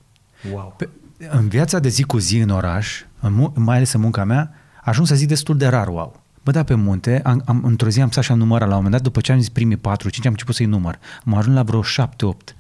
Wow. 0.52 0.74
Pe, 0.78 0.90
în 1.30 1.48
viața 1.48 1.80
de 1.80 1.90
zi 1.90 2.04
cu 2.04 2.18
zi 2.18 2.38
în 2.38 2.50
oraș, 2.50 3.04
în, 3.20 3.34
mu- 3.34 3.54
mai 3.56 3.76
ales 3.76 3.94
în 3.94 4.02
munca 4.02 4.24
mea, 4.24 4.54
ajung 4.84 5.08
să 5.08 5.16
zic 5.16 5.28
destul 5.28 5.58
de 5.58 5.68
rar 5.68 5.88
wow. 5.88 6.24
Bă, 6.44 6.52
da, 6.52 6.64
pe 6.64 6.74
munte, 6.74 7.22
am, 7.24 7.42
am, 7.46 7.64
într-o 7.64 7.90
zi 7.90 8.02
am 8.02 8.10
stat 8.10 8.24
și 8.24 8.32
am 8.32 8.38
numărat 8.38 8.68
la 8.68 8.76
un 8.76 8.84
moment 8.84 8.94
dat, 8.94 9.04
după 9.04 9.22
ce 9.22 9.32
am 9.32 9.40
zis 9.40 9.50
primii 9.50 9.78
4-5, 9.78 9.80
am 9.82 9.92
început 10.24 10.56
să-i 10.56 10.66
număr. 10.66 11.00
Am 11.26 11.34
ajuns 11.34 11.56
la 11.56 11.64
vreo 11.64 11.84
7-8. 11.84 12.56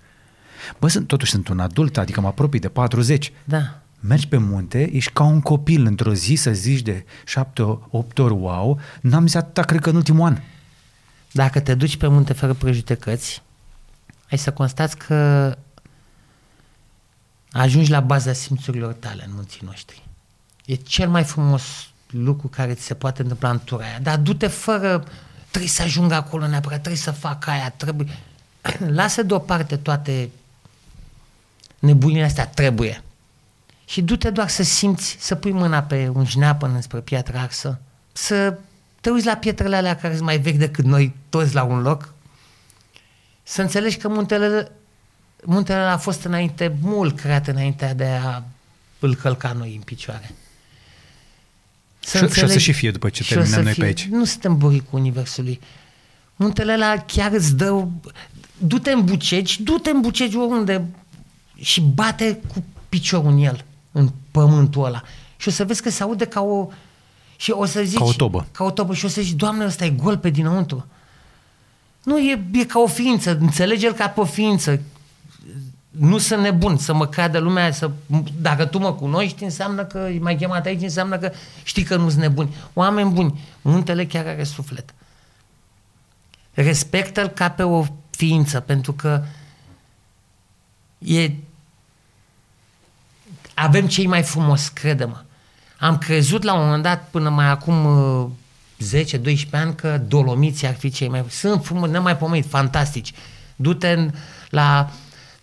Bă, 0.79 0.87
sunt, 0.87 1.07
totuși 1.07 1.31
sunt 1.31 1.47
un 1.47 1.59
adult, 1.59 1.97
adică 1.97 2.21
mă 2.21 2.27
apropii 2.27 2.59
de 2.59 2.69
40. 2.69 3.31
Da. 3.43 3.81
Mergi 3.99 4.27
pe 4.27 4.37
munte, 4.37 4.95
ești 4.95 5.11
ca 5.11 5.23
un 5.23 5.41
copil 5.41 5.85
într-o 5.85 6.13
zi 6.13 6.35
să 6.35 6.51
zici 6.51 6.81
de 6.81 7.05
7-8 7.05 8.17
ori 8.17 8.33
wow, 8.33 8.79
n-am 9.01 9.25
zis 9.25 9.35
atâta, 9.35 9.61
cred 9.61 9.81
că 9.81 9.89
în 9.89 9.95
ultimul 9.95 10.25
an. 10.25 10.37
Dacă 11.31 11.59
te 11.59 11.75
duci 11.75 11.97
pe 11.97 12.07
munte 12.07 12.33
fără 12.33 12.53
prejudecăți, 12.53 13.41
ai 14.31 14.37
să 14.37 14.51
constați 14.51 14.97
că 14.97 15.55
ajungi 17.51 17.91
la 17.91 17.99
baza 17.99 18.33
simțurilor 18.33 18.93
tale 18.93 19.23
în 19.25 19.31
munții 19.35 19.61
noștri. 19.65 20.06
E 20.67 20.75
cel 20.75 21.09
mai 21.09 21.23
frumos 21.23 21.63
lucru 22.09 22.47
care 22.47 22.73
ți 22.73 22.83
se 22.83 22.93
poate 22.93 23.21
întâmpla 23.21 23.49
în 23.49 23.59
tura 23.63 23.85
aia. 23.85 23.99
Dar 23.99 24.17
du-te 24.17 24.47
fără, 24.47 25.03
trebuie 25.49 25.69
să 25.69 25.81
ajung 25.81 26.11
acolo 26.11 26.47
neapărat, 26.47 26.79
trebuie 26.79 27.01
să 27.01 27.11
fac 27.11 27.47
aia, 27.47 27.69
trebuie... 27.69 28.07
Lasă 28.99 29.23
deoparte 29.23 29.77
toate 29.77 30.29
nebunile 31.79 32.23
astea, 32.23 32.47
trebuie. 32.47 33.03
Și 33.85 34.01
du-te 34.01 34.29
doar 34.29 34.49
să 34.49 34.63
simți, 34.63 35.17
să 35.19 35.35
pui 35.35 35.51
mâna 35.51 35.83
pe 35.83 36.11
un 36.13 36.25
jneapăn 36.25 36.73
înspre 36.75 36.99
piatră 36.99 37.37
arsă, 37.37 37.79
să 38.11 38.57
te 39.01 39.09
uiți 39.09 39.25
la 39.25 39.35
pietrele 39.35 39.75
alea 39.75 39.95
care 39.95 40.13
sunt 40.13 40.25
mai 40.25 40.37
vechi 40.37 40.57
decât 40.57 40.85
noi 40.85 41.15
toți 41.29 41.53
la 41.53 41.63
un 41.63 41.81
loc, 41.81 42.13
să 43.43 43.61
înțelegi 43.61 43.97
că 43.97 44.07
muntele 44.07 44.71
muntele 45.43 45.79
ăla 45.79 45.91
a 45.91 45.97
fost 45.97 46.23
înainte, 46.23 46.77
mult 46.81 47.19
creat 47.19 47.47
înainte 47.47 47.93
de 47.95 48.05
a 48.05 48.43
îl 48.99 49.15
călca 49.15 49.51
noi 49.51 49.75
în 49.75 49.81
picioare. 49.81 50.31
Să 52.07 52.27
și, 52.27 52.33
și 52.33 52.43
o 52.43 52.47
să 52.47 52.57
și 52.57 52.71
fie 52.71 52.91
după 52.91 53.09
ce 53.09 53.23
terminăm 53.23 53.61
noi 53.61 53.73
fie. 53.73 53.81
pe 53.81 53.87
aici. 53.87 54.05
Nu 54.05 54.25
suntem 54.25 54.57
buricul 54.57 54.99
Universului. 54.99 55.59
Muntele 56.35 56.73
ăla 56.73 56.97
chiar 56.97 57.31
îți 57.31 57.55
dă... 57.55 57.85
Du-te 58.57 58.91
în 58.91 59.05
bucegi, 59.05 59.63
du-te 59.63 59.89
în 59.89 60.01
bucegi 60.01 60.37
oriunde 60.37 60.85
și 61.55 61.81
bate 61.81 62.39
cu 62.53 62.63
piciorul 62.89 63.31
în 63.31 63.37
el, 63.37 63.65
în 63.91 64.09
pământul 64.31 64.85
ăla. 64.85 65.03
Și 65.37 65.47
o 65.47 65.51
să 65.51 65.65
vezi 65.65 65.81
că 65.81 65.89
se 65.89 66.03
aude 66.03 66.25
ca 66.25 66.41
o... 66.41 66.67
Și 67.35 67.51
o 67.51 67.65
să 67.65 67.81
zici... 67.83 67.97
Ca 67.97 68.03
o 68.03 68.13
tobă. 68.13 68.47
Ca 68.51 68.63
o 68.63 68.71
tobă. 68.71 68.93
Și 68.93 69.05
o 69.05 69.07
să 69.07 69.21
zici, 69.21 69.35
Doamne, 69.35 69.65
ăsta 69.65 69.85
e 69.85 69.89
gol 69.89 70.17
pe 70.17 70.29
dinăuntru. 70.29 70.85
Nu, 72.03 72.17
e, 72.17 72.45
e 72.51 72.65
ca 72.65 72.79
o 72.79 72.87
ființă. 72.87 73.37
Înțelege-l 73.41 73.93
ca 73.93 74.09
pe 74.09 74.19
o 74.19 74.25
ființă. 74.25 74.81
Nu 75.99 76.17
sunt 76.17 76.41
nebun 76.41 76.77
să 76.77 76.93
mă 76.93 77.07
cadă 77.07 77.39
lumea, 77.39 77.71
să, 77.71 77.91
dacă 78.41 78.65
tu 78.65 78.79
mă 78.79 78.93
cunoști, 78.93 79.43
înseamnă 79.43 79.85
că 79.85 80.09
mai 80.19 80.35
chemat 80.35 80.65
aici, 80.65 80.81
înseamnă 80.81 81.17
că 81.17 81.31
știi 81.63 81.83
că 81.83 81.95
nu 81.95 82.09
sunt 82.09 82.21
nebuni. 82.21 82.55
Oameni 82.73 83.09
buni, 83.09 83.39
muntele 83.61 84.05
chiar 84.05 84.27
are 84.27 84.43
suflet. 84.43 84.93
Respectă-l 86.53 87.27
ca 87.27 87.49
pe 87.49 87.63
o 87.63 87.85
ființă, 88.09 88.59
pentru 88.59 88.93
că 88.93 89.23
e 90.97 91.31
avem 93.53 93.87
cei 93.87 94.07
mai 94.07 94.23
frumos, 94.23 94.67
crede-mă. 94.67 95.21
Am 95.79 95.97
crezut 95.97 96.43
la 96.43 96.53
un 96.53 96.63
moment 96.63 96.83
dat, 96.83 97.07
până 97.11 97.29
mai 97.29 97.45
acum 97.45 97.75
10-12 98.93 99.21
uh, 99.21 99.37
ani, 99.51 99.75
că 99.75 100.01
dolomiții 100.07 100.67
ar 100.67 100.75
fi 100.75 100.89
cei 100.89 101.07
mai... 101.07 101.25
Sunt 101.29 101.65
frumos, 101.65 101.89
nemaipomenit, 101.89 102.49
fantastici. 102.49 103.13
Du-te 103.55 103.89
în, 103.89 104.11
la 104.49 104.91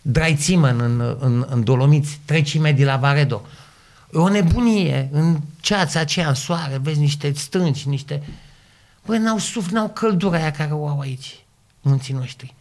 Draițimen 0.06 0.80
în, 0.80 1.16
în, 1.18 1.46
în 1.48 1.64
Dolomiți, 1.64 2.20
trecime 2.24 2.72
de 2.72 2.84
la 2.84 2.96
Varedo. 2.96 3.42
E 4.14 4.18
o 4.18 4.28
nebunie 4.28 5.08
în 5.12 5.40
ceața 5.60 6.00
aceea, 6.00 6.28
în 6.28 6.34
soare, 6.34 6.78
vezi 6.82 6.98
niște 7.00 7.32
stânci, 7.32 7.84
niște... 7.84 8.22
Băi, 9.06 9.18
n-au 9.18 9.38
suf, 9.38 9.68
n-au 9.68 9.88
căldura 9.88 10.36
aia 10.36 10.50
care 10.50 10.72
o 10.72 10.88
au 10.88 11.00
aici, 11.00 11.44
munții 11.80 12.14
noștri. 12.14 12.54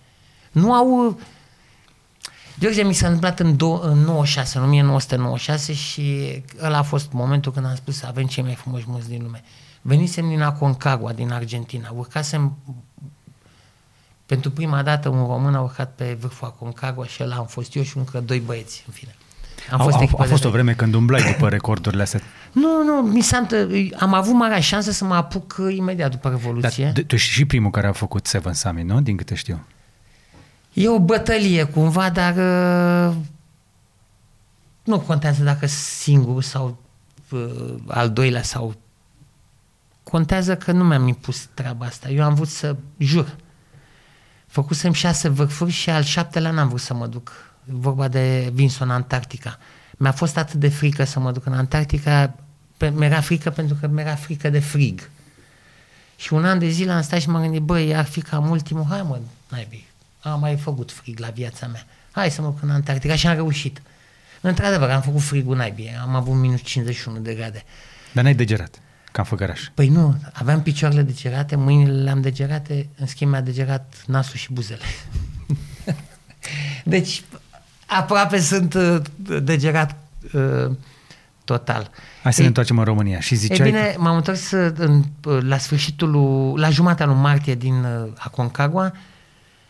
Nu 0.51 0.73
au 0.73 1.17
de 2.55 2.67
exemplu, 2.67 2.91
mi 2.91 2.97
s-a 2.97 3.05
întâmplat 3.05 3.39
în, 3.39 3.55
do- 3.55 3.81
în 3.81 3.97
96, 3.97 4.57
în 4.57 4.63
1996 4.63 5.73
și 5.73 6.43
ăla 6.61 6.77
a 6.77 6.81
fost 6.81 7.11
momentul 7.11 7.51
când 7.51 7.65
am 7.65 7.75
spus 7.75 7.97
să 7.97 8.05
avem 8.05 8.25
cei 8.25 8.43
mai 8.43 8.53
frumoși 8.53 8.85
munți 8.87 9.09
din 9.09 9.21
lume. 9.21 9.43
Venisem 9.81 10.27
din 10.27 10.41
Aconcagua, 10.41 11.13
din 11.13 11.31
Argentina, 11.31 11.91
urcasem 11.95 12.57
pentru 14.25 14.51
prima 14.51 14.83
dată 14.83 15.09
un 15.09 15.25
român 15.25 15.55
a 15.55 15.61
urcat 15.61 15.91
pe 15.95 16.17
vârful 16.19 16.47
Aconcagua 16.47 17.05
și 17.05 17.23
ăla 17.23 17.35
am 17.35 17.45
fost 17.45 17.75
eu 17.75 17.83
și 17.83 17.97
încă 17.97 18.19
doi 18.19 18.39
băieți, 18.39 18.83
în 18.87 18.93
fine. 18.93 19.15
Am 19.71 19.79
fost 19.79 19.95
a, 19.95 19.99
a, 19.99 20.23
a 20.23 20.23
fost 20.23 20.45
o 20.45 20.49
vreme 20.49 20.73
când 20.73 20.93
umblai 20.93 21.31
după 21.31 21.49
recordurile 21.49 22.01
astea. 22.01 22.21
Nu, 22.51 22.83
nu, 22.83 23.01
mi 23.01 23.21
s-a, 23.21 23.47
am 23.99 24.13
avut 24.13 24.33
marea 24.33 24.59
șansă 24.59 24.91
să 24.91 25.05
mă 25.05 25.15
apuc 25.15 25.61
imediat 25.69 26.11
după 26.11 26.29
Revoluție. 26.29 26.91
Dar 26.93 27.03
tu 27.07 27.15
ești 27.15 27.29
și 27.29 27.45
primul 27.45 27.71
care 27.71 27.87
a 27.87 27.91
făcut 27.91 28.25
Seven 28.25 28.53
Summit, 28.53 28.85
nu? 28.85 29.01
Din 29.01 29.17
câte 29.17 29.35
știu. 29.35 29.65
E 30.73 30.89
o 30.89 30.99
bătălie 30.99 31.63
cumva, 31.63 32.09
dar 32.09 32.35
uh, 32.35 33.15
nu 34.83 34.99
contează 34.99 35.43
dacă 35.43 35.65
singur 35.65 36.43
sau 36.43 36.77
uh, 37.29 37.75
al 37.87 38.09
doilea 38.09 38.43
sau 38.43 38.75
contează 40.03 40.55
că 40.55 40.71
nu 40.71 40.83
mi-am 40.83 41.07
impus 41.07 41.47
treaba 41.53 41.85
asta. 41.85 42.09
Eu 42.09 42.23
am 42.23 42.33
vrut 42.33 42.47
să 42.47 42.75
jur. 42.97 43.35
Făcusem 44.53 44.93
șase 44.93 45.27
vârfuri 45.27 45.71
și 45.71 45.89
al 45.89 46.03
șaptelea 46.03 46.51
n-am 46.51 46.67
vrut 46.67 46.79
să 46.79 46.93
mă 46.93 47.07
duc. 47.07 47.31
Vorba 47.63 48.07
de 48.07 48.49
Vinson, 48.53 48.89
Antarctica. 48.89 49.57
Mi-a 49.97 50.11
fost 50.11 50.37
atât 50.37 50.59
de 50.59 50.69
frică 50.69 51.03
să 51.03 51.19
mă 51.19 51.31
duc 51.31 51.45
în 51.45 51.53
Antarctica, 51.53 52.35
mi-era 52.91 53.21
frică 53.21 53.49
pentru 53.49 53.77
că 53.79 53.87
mi-era 53.87 54.15
frică 54.15 54.49
de 54.49 54.59
frig. 54.59 55.09
Și 56.15 56.33
un 56.33 56.45
an 56.45 56.59
de 56.59 56.69
zile 56.69 56.91
am 56.91 57.01
stat 57.01 57.21
și 57.21 57.29
m-am 57.29 57.41
gândit, 57.41 57.61
băi, 57.61 57.95
ar 57.95 58.05
fi 58.05 58.21
cam 58.21 58.49
ultimul, 58.49 58.85
hai 58.89 59.01
mă, 59.01 59.19
naibii, 59.49 59.87
am 60.21 60.39
mai 60.39 60.57
făcut 60.57 60.91
frig 60.91 61.19
la 61.19 61.29
viața 61.29 61.67
mea. 61.67 61.85
Hai 62.11 62.31
să 62.31 62.41
mă 62.41 62.47
duc 62.47 62.61
în 62.61 62.69
Antarctica 62.69 63.15
și 63.15 63.27
am 63.27 63.35
reușit. 63.35 63.81
Într-adevăr, 64.41 64.89
am 64.89 65.01
făcut 65.01 65.21
frigul 65.21 65.55
naibii, 65.55 65.97
am 66.01 66.15
avut 66.15 66.35
minus 66.35 66.61
51 66.61 67.19
de 67.19 67.33
grade. 67.33 67.63
Dar 68.11 68.23
n-ai 68.23 68.35
degerat, 68.35 68.79
ca 69.13 69.21
în 69.21 69.27
făgăraș. 69.27 69.61
Păi 69.73 69.87
nu, 69.87 70.15
aveam 70.33 70.61
picioarele 70.61 71.01
degerate, 71.01 71.55
mâinile 71.55 72.01
le-am 72.01 72.21
degerate, 72.21 72.89
în 72.97 73.07
schimb 73.07 73.31
mi-a 73.31 73.41
degerat 73.41 74.03
nasul 74.07 74.35
și 74.35 74.53
buzele. 74.53 74.81
deci, 76.93 77.23
aproape 77.85 78.39
sunt 78.39 78.73
uh, 78.73 79.01
degerat 79.41 79.95
uh, 80.33 80.75
total. 81.43 81.89
Hai 82.23 82.33
să 82.33 82.41
ne 82.41 82.47
întoarcem 82.47 82.77
în 82.77 82.83
România. 82.83 83.19
Și 83.19 83.35
ziceai... 83.35 83.67
E 83.67 83.71
bine, 83.71 83.91
că... 83.95 84.01
m-am 84.01 84.15
întors 84.15 84.51
uh, 84.51 84.73
în, 84.77 85.03
uh, 85.25 85.41
la 85.41 85.57
sfârșitul, 85.57 86.53
la 86.59 86.69
jumatea 86.69 87.05
lui 87.05 87.15
martie 87.15 87.55
din 87.55 87.83
uh, 87.83 88.09
Aconcagua 88.17 88.93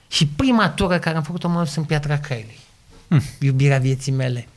și 0.07 0.27
prima 0.27 0.69
tură 0.69 0.99
care 0.99 1.15
am 1.15 1.23
făcut-o 1.23 1.47
mă 1.47 1.71
în 1.75 1.83
Piatra 1.83 2.17
Craiului. 2.17 2.59
Mm. 3.07 3.21
Iubirea 3.39 3.77
vieții 3.77 4.11
mele. 4.11 4.47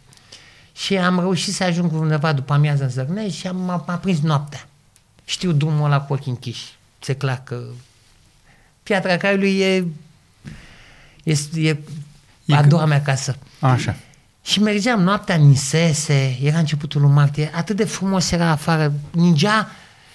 Și 0.72 0.96
am 0.96 1.18
reușit 1.18 1.54
să 1.54 1.64
ajung 1.64 1.92
undeva 1.92 2.32
după 2.32 2.52
amiază 2.52 2.82
în 2.82 2.88
Zărnești 2.90 3.38
și 3.38 3.46
am, 3.46 3.56
m-a, 3.56 3.84
m-a 3.86 3.96
prins 3.96 4.20
noaptea. 4.20 4.68
Știu 5.28 5.52
drumul 5.52 5.84
ăla 5.84 6.00
cu 6.00 6.12
ochii 6.12 6.30
închiși. 6.30 6.74
Se 6.98 7.14
clar 7.14 7.40
că 7.44 7.62
Piatra 8.82 9.16
Craiului 9.16 9.58
e, 9.58 9.86
e, 11.22 11.38
e, 11.54 11.76
e 12.44 12.54
a 12.54 12.62
doua 12.62 12.84
mea 12.84 13.02
casă. 13.02 13.36
Așa. 13.60 13.96
Și 14.42 14.60
mergeam 14.60 15.02
noaptea, 15.02 15.34
nisese, 15.34 16.38
era 16.42 16.58
începutul 16.58 17.00
lui 17.00 17.10
martie, 17.10 17.50
atât 17.54 17.76
de 17.76 17.84
frumos 17.84 18.30
era 18.30 18.50
afară, 18.50 18.92
ningea 19.10 19.70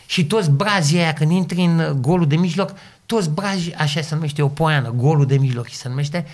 și 0.06 0.26
toți 0.26 0.50
brazii 0.50 1.00
aia, 1.00 1.14
când 1.14 1.32
intri 1.32 1.64
în 1.64 2.02
golul 2.02 2.28
de 2.28 2.36
mijloc, 2.36 2.74
toți 3.06 3.30
braji, 3.30 3.74
așa 3.74 4.02
se 4.02 4.16
numește, 4.16 4.42
o 4.42 4.48
poiană, 4.48 4.90
golul 4.90 5.26
de 5.26 5.38
mijloc 5.38 5.70
se 5.70 5.88
numește, 5.88 6.26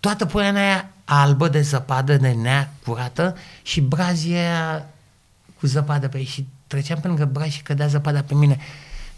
toată 0.00 0.26
poiana 0.26 0.60
aia 0.60 0.90
albă 1.04 1.48
de 1.48 1.60
zăpadă, 1.60 2.16
de 2.16 2.30
nea 2.30 2.72
curată 2.84 3.36
și 3.62 3.80
brazii 3.80 4.34
aia 4.34 4.86
cu 5.58 5.66
zăpadă 5.66 6.08
pe 6.08 6.18
ei 6.18 6.24
și 6.24 6.46
treceam 6.68 7.00
pe 7.00 7.06
lângă 7.06 7.24
brazi 7.24 7.54
și 7.54 7.62
cădea 7.62 7.86
zăpada 7.86 8.22
pe 8.22 8.34
mine. 8.34 8.58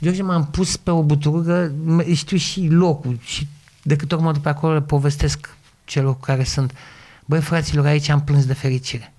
George 0.03 0.23
m-am 0.23 0.47
pus 0.47 0.77
pe 0.77 0.91
o 0.91 1.03
buturugă, 1.03 1.73
știu 2.15 2.37
și 2.37 2.67
locul 2.67 3.19
și 3.23 3.49
de 3.83 3.97
câte 3.97 4.15
ori 4.15 4.23
mă 4.23 4.33
duc 4.33 4.43
pe 4.43 4.49
acolo 4.49 4.73
le 4.73 4.83
povestesc 4.83 5.57
celor 5.85 6.21
care 6.21 6.45
sunt. 6.45 6.73
Băi, 7.25 7.41
fraților, 7.41 7.87
aici 7.87 8.09
am 8.09 8.25
plâns 8.25 8.47
de 8.47 8.53
fericire. 8.53 9.13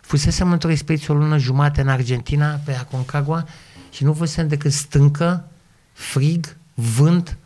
Fusesem 0.00 0.52
într-o 0.52 0.70
expediție 0.70 1.14
o 1.14 1.16
lună 1.16 1.38
jumate 1.38 1.80
în 1.80 1.88
Argentina, 1.88 2.60
pe 2.64 2.74
Aconcagua, 2.74 3.46
și 3.90 4.04
nu 4.04 4.14
fusem 4.14 4.48
decât 4.48 4.72
stâncă, 4.72 5.48
frig, 5.92 6.56
vânt, 6.74 7.36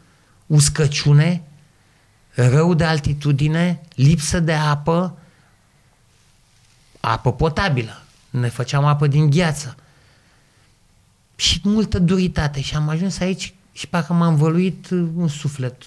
uscăciune, 0.46 1.42
rău 2.34 2.74
de 2.74 2.84
altitudine, 2.84 3.80
lipsă 3.94 4.40
de 4.40 4.52
apă, 4.52 5.18
apă 7.00 7.32
potabilă. 7.32 8.02
Ne 8.30 8.48
făceam 8.48 8.84
apă 8.84 9.06
din 9.06 9.30
gheață. 9.30 9.76
Și 11.38 11.60
multă 11.62 11.98
duritate. 11.98 12.60
Și 12.60 12.74
am 12.74 12.88
ajuns 12.88 13.18
aici 13.18 13.54
și 13.72 13.88
parcă 13.88 14.12
m-am 14.12 14.36
văluit 14.36 14.90
un 14.90 15.28
suflet 15.28 15.82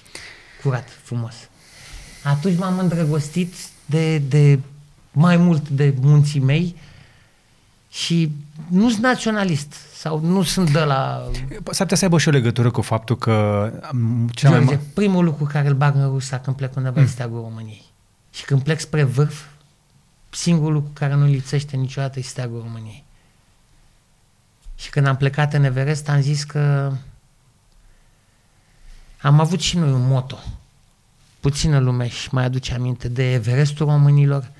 curat, 0.64 0.90
frumos. 1.04 1.34
Atunci 2.24 2.58
m-am 2.58 2.80
îndrăgostit 2.80 3.54
de, 3.86 4.18
de 4.18 4.60
mai 5.12 5.38
mult 5.38 5.70
de 5.70 5.94
munții 6.02 6.40
mei 6.40 6.76
și 7.90 8.32
nu 8.68 8.90
sunt 8.90 9.02
naționalist 9.02 9.74
sau 9.94 10.20
nu 10.20 10.44
sunt 10.44 10.72
de 10.72 10.80
la... 10.80 11.30
S-ar 11.50 11.82
putea 11.82 11.98
să 11.98 12.04
aibă 12.04 12.18
și 12.18 12.28
o 12.28 12.32
legătură 12.32 12.72
cu 12.72 12.82
faptul 12.82 13.18
că... 13.18 13.68
Cea 14.32 14.50
George, 14.50 14.66
mai... 14.66 14.80
primul 14.94 15.24
lucru 15.24 15.44
care 15.44 15.68
îl 15.68 15.74
bag 15.74 15.96
în 15.96 16.10
rusa 16.10 16.40
când 16.40 16.56
plec 16.56 16.76
undeva 16.76 16.96
mm. 16.96 17.02
este 17.02 17.14
steagul 17.14 17.42
României. 17.42 17.84
Și 18.34 18.46
când 18.46 18.62
plec 18.62 18.80
spre 18.80 19.04
vârf, 19.04 19.46
singurul 20.30 20.74
lucru 20.74 20.92
care 20.94 21.16
nu 21.16 21.26
lipsește 21.26 21.76
niciodată 21.76 22.20
este 22.20 22.32
steagul 22.32 22.62
României. 22.66 23.04
Și 24.82 24.90
când 24.90 25.08
am 25.08 25.18
plecat 25.18 25.54
în 25.54 25.64
Everest, 25.64 26.10
am 26.10 26.22
zis 26.22 26.44
că 26.44 26.92
am 29.22 29.40
avut 29.40 29.60
și 29.60 29.78
noi 29.78 29.92
un 29.92 30.08
moto. 30.08 30.38
Puțină 31.40 31.80
lume 31.80 32.08
și 32.08 32.30
mai 32.32 32.44
aduce 32.44 32.74
aminte 32.74 33.08
de 33.08 33.34
Everestul 33.34 33.86
românilor, 33.86 34.52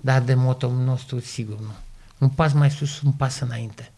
dar 0.00 0.22
de 0.22 0.34
moto 0.34 0.70
nostru 0.70 1.20
sigur 1.20 1.58
nu. 1.58 1.72
Un 2.18 2.28
pas 2.28 2.52
mai 2.52 2.70
sus, 2.70 3.00
un 3.00 3.12
pas 3.12 3.40
înainte. 3.40 3.90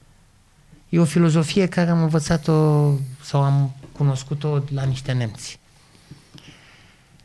E 0.89 0.99
o 0.99 1.05
filozofie 1.05 1.67
care 1.67 1.91
am 1.91 2.03
învățat-o 2.03 2.91
sau 3.23 3.43
am 3.43 3.75
cunoscut-o 3.93 4.63
la 4.69 4.83
niște 4.83 5.13
nemți. 5.13 5.59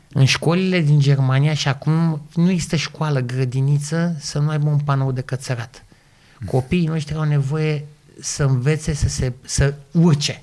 În 0.08 0.24
școlile 0.24 0.80
din 0.80 1.00
Germania 1.00 1.54
și 1.54 1.68
acum 1.68 2.22
nu 2.34 2.50
există 2.50 2.76
școală, 2.76 3.20
grădiniță 3.20 4.16
să 4.18 4.38
nu 4.38 4.48
aibă 4.48 4.68
un 4.68 4.78
panou 4.78 5.12
de 5.12 5.20
cățărat. 5.20 5.84
Copiii 6.46 6.86
noștri 6.86 7.14
au 7.14 7.24
nevoie 7.24 7.84
să 8.20 8.44
învețe 8.44 8.94
să 8.94 9.08
se 9.08 9.32
să 9.44 9.74
urce. 9.90 10.42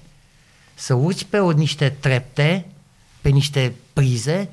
Să 0.75 0.93
urci 0.93 1.23
pe 1.23 1.39
o, 1.39 1.51
niște 1.51 1.89
trepte, 1.89 2.65
pe 3.21 3.29
niște 3.29 3.73
prize 3.93 4.49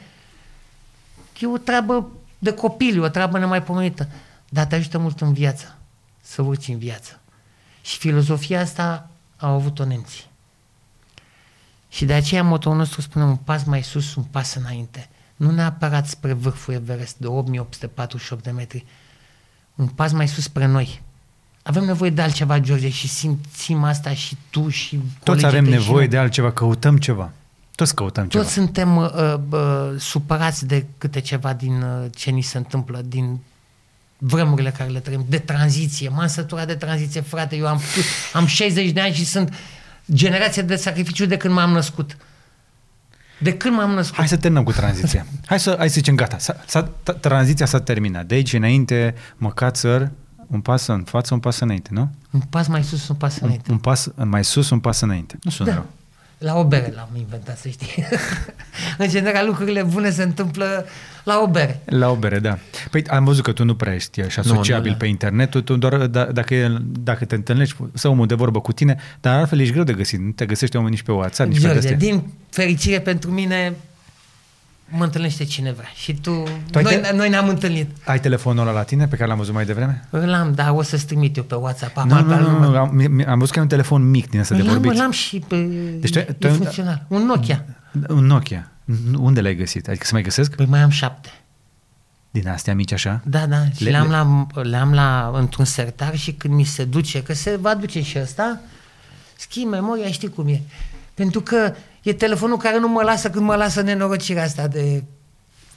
E 1.38 1.46
o 1.46 1.58
treabă 1.58 2.08
de 2.38 2.52
copil, 2.52 2.96
e 2.96 3.00
o 3.00 3.08
treabă 3.08 3.38
nemaipomenită, 3.38 4.08
dar 4.48 4.66
te 4.66 4.74
ajută 4.74 4.98
mult 4.98 5.20
în 5.20 5.32
viață, 5.32 5.76
să 6.22 6.42
urci 6.42 6.68
în 6.68 6.78
viață. 6.78 7.20
Și 7.82 7.98
filozofia 7.98 8.60
asta 8.60 9.10
au 9.36 9.54
avut-o 9.54 9.84
nemții. 9.84 10.24
Și 11.88 12.04
de 12.04 12.12
aceea 12.12 12.42
motorul 12.42 12.78
nostru 12.78 13.00
spune 13.00 13.24
un 13.24 13.36
pas 13.36 13.64
mai 13.64 13.82
sus, 13.82 14.14
un 14.14 14.22
pas 14.22 14.54
înainte. 14.54 15.08
Nu 15.36 15.50
neapărat 15.50 16.06
spre 16.06 16.32
vârful 16.32 16.74
Everest 16.74 17.16
de 17.16 17.26
8848 17.26 18.42
de 18.42 18.50
metri, 18.50 18.84
un 19.74 19.86
pas 19.88 20.12
mai 20.12 20.28
sus 20.28 20.42
spre 20.42 20.66
noi. 20.66 21.02
Avem 21.66 21.84
nevoie 21.84 22.10
de 22.10 22.22
altceva, 22.22 22.58
George, 22.58 22.88
și 22.88 23.08
simțim 23.08 23.84
asta 23.84 24.14
și 24.14 24.36
tu 24.50 24.68
și 24.68 25.00
Toți 25.22 25.46
avem 25.46 25.64
nevoie 25.64 26.06
de 26.06 26.16
altceva, 26.16 26.52
căutăm 26.52 26.96
ceva. 26.96 27.32
Toți 27.74 27.94
căutăm 27.94 28.28
ceva. 28.28 28.42
Toți 28.42 28.54
suntem 28.54 28.96
uh, 28.96 29.10
uh, 29.50 29.60
supărați 29.98 30.66
de 30.66 30.86
câte 30.98 31.20
ceva 31.20 31.52
din 31.52 31.82
uh, 31.82 32.10
ce 32.14 32.30
ni 32.30 32.42
se 32.42 32.56
întâmplă, 32.56 33.02
din 33.06 33.38
vremurile 34.18 34.70
care 34.70 34.90
le 34.90 34.98
trăim, 34.98 35.24
de 35.28 35.38
tranziție. 35.38 36.08
M-am 36.08 36.26
săturat 36.26 36.66
de 36.66 36.74
tranziție, 36.74 37.20
frate. 37.20 37.56
Eu 37.56 37.66
am, 37.66 37.80
am 38.32 38.46
60 38.46 38.90
de 38.90 39.00
ani 39.00 39.14
și 39.14 39.24
sunt 39.24 39.54
generația 40.12 40.62
de 40.62 40.76
sacrificiu 40.76 41.26
de 41.26 41.36
când 41.36 41.54
m-am 41.54 41.70
născut. 41.70 42.16
De 43.38 43.56
când 43.56 43.74
m-am 43.74 43.90
născut. 43.90 44.16
Hai 44.16 44.28
să 44.28 44.36
terminăm 44.36 44.64
cu 44.64 44.72
tranziția. 44.72 45.26
Hai 45.46 45.60
să, 45.60 45.74
hai 45.78 45.88
să 45.88 45.94
zicem 45.94 46.14
gata. 46.14 46.38
S-a, 46.38 46.56
s-a, 46.66 46.82
tranziția 47.20 47.66
s-a 47.66 47.80
terminat. 47.80 48.26
De 48.26 48.34
aici 48.34 48.52
înainte, 48.52 49.14
măcațăr, 49.36 50.10
un 50.46 50.60
pas 50.60 50.86
în 50.86 51.02
față, 51.02 51.34
un 51.34 51.40
pas 51.40 51.60
înainte, 51.60 51.90
nu? 51.92 52.10
Un 52.30 52.40
pas 52.40 52.66
mai 52.66 52.82
sus, 52.82 53.08
un 53.08 53.16
pas 53.16 53.38
înainte. 53.38 53.64
Un, 53.68 53.74
un 53.74 53.80
pas 53.80 54.08
mai 54.14 54.44
sus, 54.44 54.70
un 54.70 54.78
pas 54.78 55.00
înainte. 55.00 55.38
Nu 55.42 55.50
sună 55.50 55.68
da. 55.68 55.74
rău. 55.74 55.86
La 56.38 56.58
o 56.58 56.64
bere 56.64 56.92
l-am 56.94 57.08
inventat, 57.16 57.58
să 57.58 57.68
știi. 57.68 58.04
în 58.98 59.08
general, 59.08 59.46
lucrurile 59.46 59.82
bune 59.82 60.10
se 60.10 60.22
întâmplă 60.22 60.86
la 61.24 61.40
o 61.42 61.46
bere. 61.46 61.80
La 61.84 62.10
o 62.10 62.14
bere, 62.14 62.38
da. 62.38 62.58
Păi 62.90 63.04
am 63.06 63.24
văzut 63.24 63.44
că 63.44 63.52
tu 63.52 63.64
nu 63.64 63.74
prea 63.74 63.94
ești 63.94 64.20
așa 64.20 64.42
sociabil 64.42 64.86
nu, 64.86 64.92
nu, 64.92 64.96
pe 64.96 65.06
internet, 65.06 65.50
tu 65.50 65.76
doar 65.76 66.06
da, 66.06 66.24
dacă, 66.24 66.82
dacă 66.82 67.24
te 67.24 67.34
întâlnești 67.34 67.76
să 67.94 68.08
omul 68.08 68.26
de 68.26 68.34
vorbă 68.34 68.60
cu 68.60 68.72
tine, 68.72 68.96
dar 69.20 69.38
altfel 69.38 69.60
ești 69.60 69.72
greu 69.72 69.84
de 69.84 69.92
găsit. 69.92 70.20
Nu 70.20 70.30
te 70.30 70.46
găsești 70.46 70.76
oameni 70.76 70.94
nici 70.94 71.04
pe 71.04 71.12
WhatsApp, 71.12 71.50
nici 71.50 71.58
George, 71.58 71.88
pe 71.88 71.94
din 71.94 72.32
fericire 72.50 73.00
pentru 73.00 73.30
mine, 73.30 73.74
mă 74.88 75.04
întâlnește 75.04 75.44
cineva 75.44 75.82
și 75.94 76.14
tu, 76.14 76.42
tu 76.70 76.80
noi, 76.80 77.00
te... 77.00 77.12
noi 77.14 77.28
ne-am 77.28 77.48
întâlnit. 77.48 77.90
Ai 78.04 78.20
telefonul 78.20 78.66
ăla 78.66 78.76
la 78.76 78.82
tine 78.82 79.08
pe 79.08 79.16
care 79.16 79.28
l-am 79.28 79.38
văzut 79.38 79.54
mai 79.54 79.64
devreme? 79.64 80.04
Îl 80.10 80.34
am, 80.34 80.52
dar 80.54 80.70
o 80.70 80.82
să-ți 80.82 81.06
trimit 81.06 81.36
eu 81.36 81.42
pe 81.42 81.54
WhatsApp. 81.54 81.96
Nu, 81.96 82.20
nu, 82.20 82.40
nu, 82.40 82.58
nu, 82.58 82.76
am, 82.76 83.24
am 83.26 83.38
văzut 83.38 83.52
că 83.52 83.58
e 83.58 83.62
un 83.62 83.68
telefon 83.68 84.10
mic 84.10 84.30
din 84.30 84.40
asta 84.40 84.54
de 84.54 84.62
vorbit. 84.62 84.92
L-am 84.92 85.10
și 85.10 85.38
pe, 85.48 85.56
deci 86.00 86.12
tu, 86.12 86.32
tu, 86.38 86.48
funcțional. 86.48 87.04
Un 87.08 87.22
Nokia. 87.22 87.64
Un 88.08 88.26
Nokia. 88.26 88.70
Unde 89.18 89.40
l-ai 89.40 89.54
găsit? 89.54 89.88
Adică 89.88 90.04
să 90.04 90.10
mai 90.12 90.22
găsesc? 90.22 90.54
Păi 90.54 90.66
mai 90.66 90.80
am 90.80 90.90
șapte. 90.90 91.30
Din 92.30 92.48
astea 92.48 92.74
mici 92.74 92.92
așa? 92.92 93.20
Da, 93.24 93.46
da. 93.46 93.56
Și 93.76 93.84
le, 93.84 93.90
le-am, 93.90 94.10
la, 94.10 94.62
le-am 94.62 94.92
la, 94.92 95.30
într-un 95.34 95.64
sertar 95.64 96.16
și 96.16 96.32
când 96.32 96.54
mi 96.54 96.64
se 96.64 96.84
duce, 96.84 97.22
că 97.22 97.34
se 97.34 97.56
va 97.60 97.74
duce 97.74 98.02
și 98.02 98.18
ăsta, 98.18 98.60
schimb 99.36 99.70
memoria, 99.70 100.10
știi 100.10 100.28
cum 100.28 100.48
e. 100.48 100.62
Pentru 101.14 101.40
că 101.40 101.74
e 102.08 102.12
telefonul 102.12 102.56
care 102.56 102.78
nu 102.78 102.88
mă 102.88 103.02
lasă 103.02 103.30
când 103.30 103.44
mă 103.44 103.54
lasă 103.54 103.80
nenorocirea 103.80 104.42
asta 104.42 104.66
de 104.66 105.02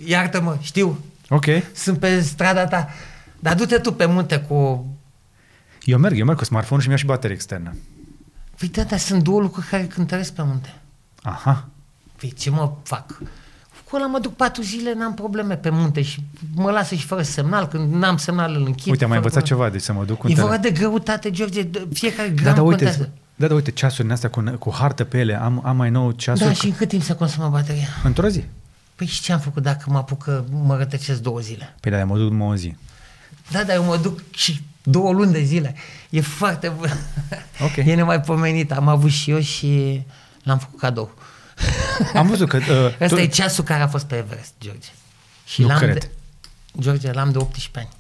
iartă-mă, 0.05 0.57
știu. 0.61 0.99
Ok. 1.29 1.45
Sunt 1.73 1.99
pe 1.99 2.21
strada 2.21 2.65
ta. 2.67 2.89
Dar 3.39 3.55
du-te 3.55 3.77
tu 3.77 3.93
pe 3.93 4.05
munte 4.05 4.39
cu... 4.39 4.87
Eu 5.83 5.97
merg, 5.97 6.17
eu 6.17 6.25
merg 6.25 6.37
cu 6.37 6.43
smartphone 6.43 6.81
și 6.81 6.87
mi-a 6.87 6.97
și 6.97 7.05
baterie 7.05 7.35
externă. 7.35 7.75
Păi 8.57 8.67
da, 8.67 8.83
dar 8.83 8.99
sunt 8.99 9.23
două 9.23 9.41
lucruri 9.41 9.67
care 9.67 9.83
cântăresc 9.83 10.33
pe 10.33 10.43
munte. 10.43 10.73
Aha. 11.21 11.67
Păi 12.19 12.33
ce 12.37 12.49
mă 12.49 12.73
fac? 12.83 13.17
Cu 13.83 13.95
ăla 13.95 14.05
mă 14.05 14.19
duc 14.19 14.35
patru 14.35 14.61
zile, 14.61 14.93
n-am 14.93 15.13
probleme 15.13 15.55
pe 15.55 15.69
munte 15.69 16.01
și 16.01 16.23
mă 16.55 16.71
lasă 16.71 16.95
și 16.95 17.05
fără 17.05 17.21
semnal. 17.21 17.67
Când 17.67 17.93
n-am 17.93 18.17
semnal 18.17 18.55
îl 18.55 18.65
închid. 18.65 18.91
Uite, 18.91 19.03
am 19.03 19.09
mai 19.09 19.17
învățat 19.17 19.43
ceva, 19.43 19.69
deci 19.69 19.81
să 19.81 19.93
mă 19.93 20.05
duc 20.05 20.17
cu 20.17 20.29
E 20.29 20.33
vorba 20.33 20.57
de 20.57 20.71
greutate, 20.71 21.31
George, 21.31 21.69
fiecare 21.93 22.29
gram 22.29 22.45
da, 22.45 22.53
da, 22.53 22.61
uite, 22.61 23.11
da, 23.39 23.47
da, 23.47 23.53
uite, 23.53 23.71
ceasurile 23.71 24.13
astea 24.13 24.29
cu, 24.29 24.41
cu 24.59 24.73
hartă 24.73 25.03
pe 25.03 25.17
ele, 25.17 25.41
am, 25.41 25.61
am 25.65 25.75
mai 25.75 25.89
nou 25.89 26.11
ceasuri. 26.11 26.47
Da, 26.47 26.53
și 26.53 26.65
în 26.65 26.75
cât 26.75 26.87
timp 26.87 27.03
se 27.03 27.13
consumă 27.13 27.49
bateria? 27.49 27.87
Într-o 28.03 28.27
zi. 28.27 28.43
Păi 28.95 29.07
și 29.07 29.21
ce 29.21 29.31
am 29.31 29.39
făcut 29.39 29.63
dacă 29.63 29.85
mă 29.87 29.97
apucă, 29.97 30.45
mă 30.51 30.77
rătăcesc 30.77 31.21
două 31.21 31.39
zile? 31.39 31.75
Păi 31.79 31.91
da, 31.91 32.05
mă 32.05 32.17
duc 32.17 32.41
o 32.41 32.55
zi. 32.55 32.75
Da, 33.51 33.63
dar 33.63 33.75
eu 33.75 33.83
mă 33.83 33.97
duc 33.97 34.19
și 34.31 34.61
două 34.83 35.11
luni 35.11 35.31
de 35.31 35.43
zile. 35.43 35.75
E 36.09 36.21
foarte 36.21 36.69
bun. 36.69 36.93
Okay. 37.63 37.87
E 37.89 37.95
nemaipomenit. 37.95 38.71
Am 38.71 38.87
avut 38.87 39.11
și 39.11 39.31
eu 39.31 39.39
și 39.39 40.01
l-am 40.43 40.57
făcut 40.57 40.79
cadou. 40.79 41.11
Am 42.13 42.27
văzut 42.27 42.49
că... 42.49 42.57
Uh, 42.69 43.01
Ăsta 43.01 43.15
tu... 43.15 43.21
e 43.21 43.27
ceasul 43.27 43.63
care 43.63 43.81
a 43.81 43.87
fost 43.87 44.05
pe 44.05 44.15
Everest, 44.15 44.53
George. 44.59 44.87
Și 45.45 45.61
nu 45.61 45.67
l-am 45.67 45.77
cred. 45.77 45.97
De, 45.97 46.09
George, 46.79 47.11
l-am 47.11 47.31
de 47.31 47.37
18 47.37 47.79
ani. 47.79 47.98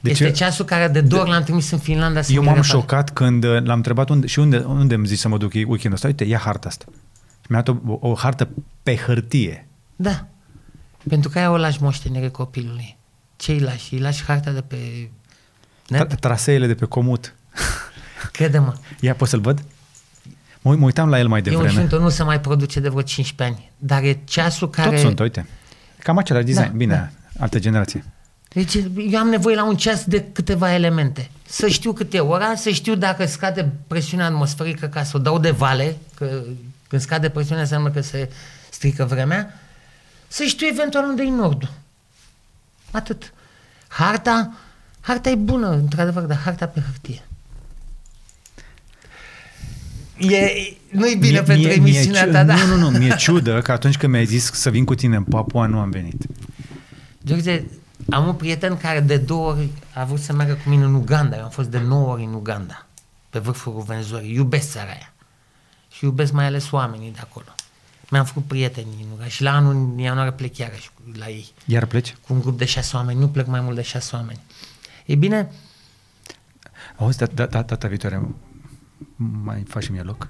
Deci 0.00 0.20
este 0.20 0.30
ceasul 0.30 0.64
care 0.64 0.88
de 0.88 1.00
două 1.00 1.22
ori 1.22 1.30
l-am 1.30 1.42
trimis 1.42 1.70
în 1.70 1.78
Finlanda 1.78 2.20
Eu 2.28 2.42
m-am 2.42 2.62
șocat 2.62 3.10
când 3.10 3.44
uh, 3.44 3.62
l-am 3.62 3.76
întrebat 3.76 4.08
unde, 4.08 4.26
și 4.26 4.38
unde, 4.38 4.58
unde 4.58 4.94
îmi 4.94 5.06
zici 5.06 5.18
să 5.18 5.28
mă 5.28 5.38
duc 5.38 5.52
weekendul 5.52 5.92
ăsta. 5.92 6.06
Uite, 6.06 6.24
ia 6.24 6.38
harta 6.38 6.68
asta. 6.68 6.84
Și 7.40 7.46
mi-a 7.48 7.62
dat 7.62 7.76
o, 7.86 8.08
o 8.08 8.14
hartă 8.14 8.48
pe 8.82 8.96
hârtie. 8.96 9.66
Da. 9.96 10.26
Pentru 11.08 11.30
că 11.30 11.38
aia 11.38 11.50
o 11.50 11.56
lași 11.56 11.82
moștenire 11.82 12.28
copilului. 12.28 12.96
Ce 13.36 13.52
îi 13.52 13.60
lași? 13.60 13.94
Îi 13.94 14.00
lași 14.00 14.24
harta 14.24 14.50
de 14.50 14.60
pe 14.60 14.76
net? 15.88 16.14
Traseele 16.14 16.66
de 16.66 16.74
pe 16.74 16.84
comut. 16.84 17.34
Crede-mă. 18.32 18.74
Ia, 19.00 19.14
poți 19.14 19.30
să-l 19.30 19.40
văd? 19.40 19.64
Mă, 20.60 20.74
mă 20.74 20.84
uitam 20.84 21.08
la 21.08 21.18
el 21.18 21.28
mai 21.28 21.42
devreme. 21.42 21.88
E 21.90 21.96
un 21.96 22.02
nu 22.02 22.08
se 22.08 22.22
mai 22.22 22.40
produce 22.40 22.80
de 22.80 22.88
vreo 22.88 23.02
15 23.02 23.56
ani, 23.56 23.70
dar 23.78 24.02
e 24.02 24.20
ceasul 24.24 24.70
care... 24.70 24.90
Tot 24.90 24.98
sunt, 24.98 25.18
uite. 25.18 25.46
Cam 25.98 26.18
același 26.18 26.44
design. 26.44 26.70
Da, 26.70 26.76
Bine, 26.76 26.94
da. 26.94 27.42
altă 27.42 27.58
generație. 27.58 28.04
Deci 28.52 28.74
eu 29.10 29.18
am 29.18 29.28
nevoie 29.28 29.56
la 29.56 29.64
un 29.64 29.76
ceas 29.76 30.04
de 30.04 30.24
câteva 30.32 30.74
elemente. 30.74 31.30
Să 31.46 31.68
știu 31.68 31.92
câte 31.92 32.18
ora, 32.18 32.54
să 32.54 32.70
știu 32.70 32.94
dacă 32.94 33.26
scade 33.26 33.72
presiunea 33.86 34.26
atmosferică 34.26 34.86
ca 34.86 35.02
să 35.02 35.16
o 35.16 35.20
dau 35.20 35.38
de 35.38 35.50
vale, 35.50 35.96
că 36.14 36.42
când 36.88 37.02
scade 37.02 37.28
presiunea 37.28 37.62
înseamnă 37.62 37.90
că 37.90 38.00
se 38.00 38.30
strică 38.70 39.04
vremea, 39.04 39.60
să 40.28 40.42
știu 40.44 40.66
eventual 40.66 41.04
unde 41.04 41.22
e 41.22 41.30
nordul. 41.30 41.70
Atât. 42.90 43.32
Harta, 43.88 44.52
harta 45.00 45.30
e 45.30 45.34
bună, 45.34 45.70
într-adevăr, 45.70 46.22
dar 46.22 46.38
harta 46.38 46.66
pe 46.66 46.80
hârtie. 46.80 47.22
E, 50.18 50.76
nu-i 50.90 51.16
bine 51.16 51.32
mie, 51.32 51.42
pentru 51.42 51.66
mie, 51.66 51.76
emisiunea 51.76 52.24
mie, 52.24 52.32
ta, 52.32 52.44
da? 52.44 52.54
Nu, 52.54 52.76
nu, 52.76 52.90
nu, 52.90 52.98
mi-e 52.98 53.14
ciudă 53.16 53.60
că 53.60 53.72
atunci 53.72 53.96
când 53.96 54.12
mi-ai 54.12 54.26
zis 54.26 54.52
să 54.52 54.70
vin 54.70 54.84
cu 54.84 54.94
tine 54.94 55.16
în 55.16 55.24
Papua, 55.24 55.66
nu 55.66 55.78
am 55.78 55.90
venit. 55.90 56.26
George, 57.24 57.62
am 58.10 58.26
un 58.26 58.34
prieten 58.34 58.76
care 58.76 59.00
de 59.00 59.16
două 59.16 59.50
ori 59.50 59.70
a 59.94 60.04
vrut 60.04 60.20
să 60.20 60.32
meargă 60.32 60.54
cu 60.54 60.68
mine 60.68 60.84
în 60.84 60.94
Uganda. 60.94 61.36
Eu 61.36 61.42
am 61.42 61.50
fost 61.50 61.68
de 61.68 61.78
nouă 61.78 62.12
ori 62.12 62.24
în 62.24 62.34
Uganda, 62.34 62.86
pe 63.30 63.38
vârful 63.38 63.72
Ruvenzorii. 63.72 64.34
Iubesc 64.34 64.70
țara 64.70 64.90
aia. 64.90 65.12
Și 65.90 66.04
iubesc 66.04 66.32
mai 66.32 66.44
ales 66.44 66.70
oamenii 66.70 67.12
de 67.12 67.18
acolo. 67.22 67.46
Mi-am 68.10 68.24
făcut 68.24 68.44
prieteni 68.44 68.86
în 68.98 69.10
Uganda 69.12 69.28
și 69.28 69.42
la 69.42 69.54
anul 69.54 69.74
în 69.74 69.98
ianuarie 69.98 70.32
plec 70.32 70.56
iarăși 70.56 70.90
la 71.18 71.28
ei. 71.28 71.52
Iar 71.66 71.86
pleci? 71.86 72.16
Cu 72.26 72.32
un 72.32 72.40
grup 72.40 72.58
de 72.58 72.64
șase 72.64 72.96
oameni. 72.96 73.18
Nu 73.18 73.28
plec 73.28 73.46
mai 73.46 73.60
mult 73.60 73.76
de 73.76 73.82
șase 73.82 74.16
oameni. 74.16 74.40
E 75.06 75.14
bine... 75.14 75.50
Auzi, 76.96 77.18
data, 77.18 77.32
data, 77.34 77.62
data 77.62 77.88
viitoare 77.88 78.28
mai 79.16 79.64
faci 79.68 79.82
și 79.82 79.92
mie 79.92 80.02
loc? 80.02 80.28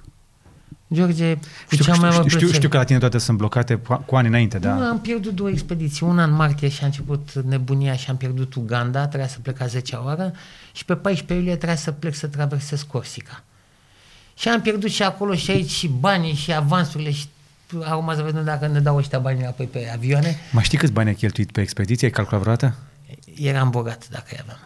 George, 0.92 1.34
cu 1.34 1.40
știu, 1.70 1.84
cea 1.84 1.94
mai 1.94 2.10
știu, 2.12 2.28
știu, 2.28 2.48
știu 2.52 2.68
că 2.68 2.76
la 2.76 2.84
tine 2.84 2.98
toate 2.98 3.18
sunt 3.18 3.36
blocate 3.36 3.80
cu 4.06 4.16
ani 4.16 4.28
înainte, 4.28 4.58
da? 4.58 4.74
Nu, 4.74 4.84
am 4.84 5.00
pierdut 5.00 5.34
două 5.34 5.50
expediții. 5.50 6.06
Una 6.06 6.24
în 6.24 6.32
martie 6.32 6.68
și 6.68 6.82
a 6.82 6.86
început 6.86 7.32
nebunia 7.32 7.96
și 7.96 8.10
am 8.10 8.16
pierdut 8.16 8.54
Uganda, 8.54 9.06
trebuia 9.06 9.28
să 9.28 9.38
plec 9.42 9.60
a 9.60 9.66
10 9.66 9.96
oră 9.96 10.32
și 10.72 10.84
pe 10.84 10.94
14 10.94 11.34
iulie 11.34 11.56
trebuia 11.56 11.76
să 11.76 11.92
plec 11.92 12.14
să 12.14 12.26
traversez 12.26 12.82
Corsica. 12.82 13.42
Și 14.34 14.48
am 14.48 14.60
pierdut 14.60 14.90
și 14.90 15.02
acolo 15.02 15.34
și 15.34 15.50
aici 15.50 15.70
și 15.70 15.88
banii 15.88 16.34
și 16.34 16.52
avansurile 16.52 17.10
și 17.10 17.26
acum 17.82 18.14
să 18.14 18.22
vedem 18.22 18.44
dacă 18.44 18.66
ne 18.66 18.80
dau 18.80 18.96
ăștia 18.96 19.18
banii 19.18 19.46
apoi 19.46 19.66
pe 19.66 19.90
avioane. 19.94 20.36
Mai 20.52 20.64
știi 20.64 20.78
câți 20.78 20.92
bani 20.92 21.08
ai 21.08 21.14
cheltuit 21.14 21.52
pe 21.52 21.60
expediție? 21.60 22.06
Ai 22.06 22.12
calculat 22.12 22.40
vreodată? 22.40 22.76
Eram 23.36 23.70
bogat 23.70 24.08
dacă 24.08 24.26
i 24.32 24.38
aveam. 24.40 24.58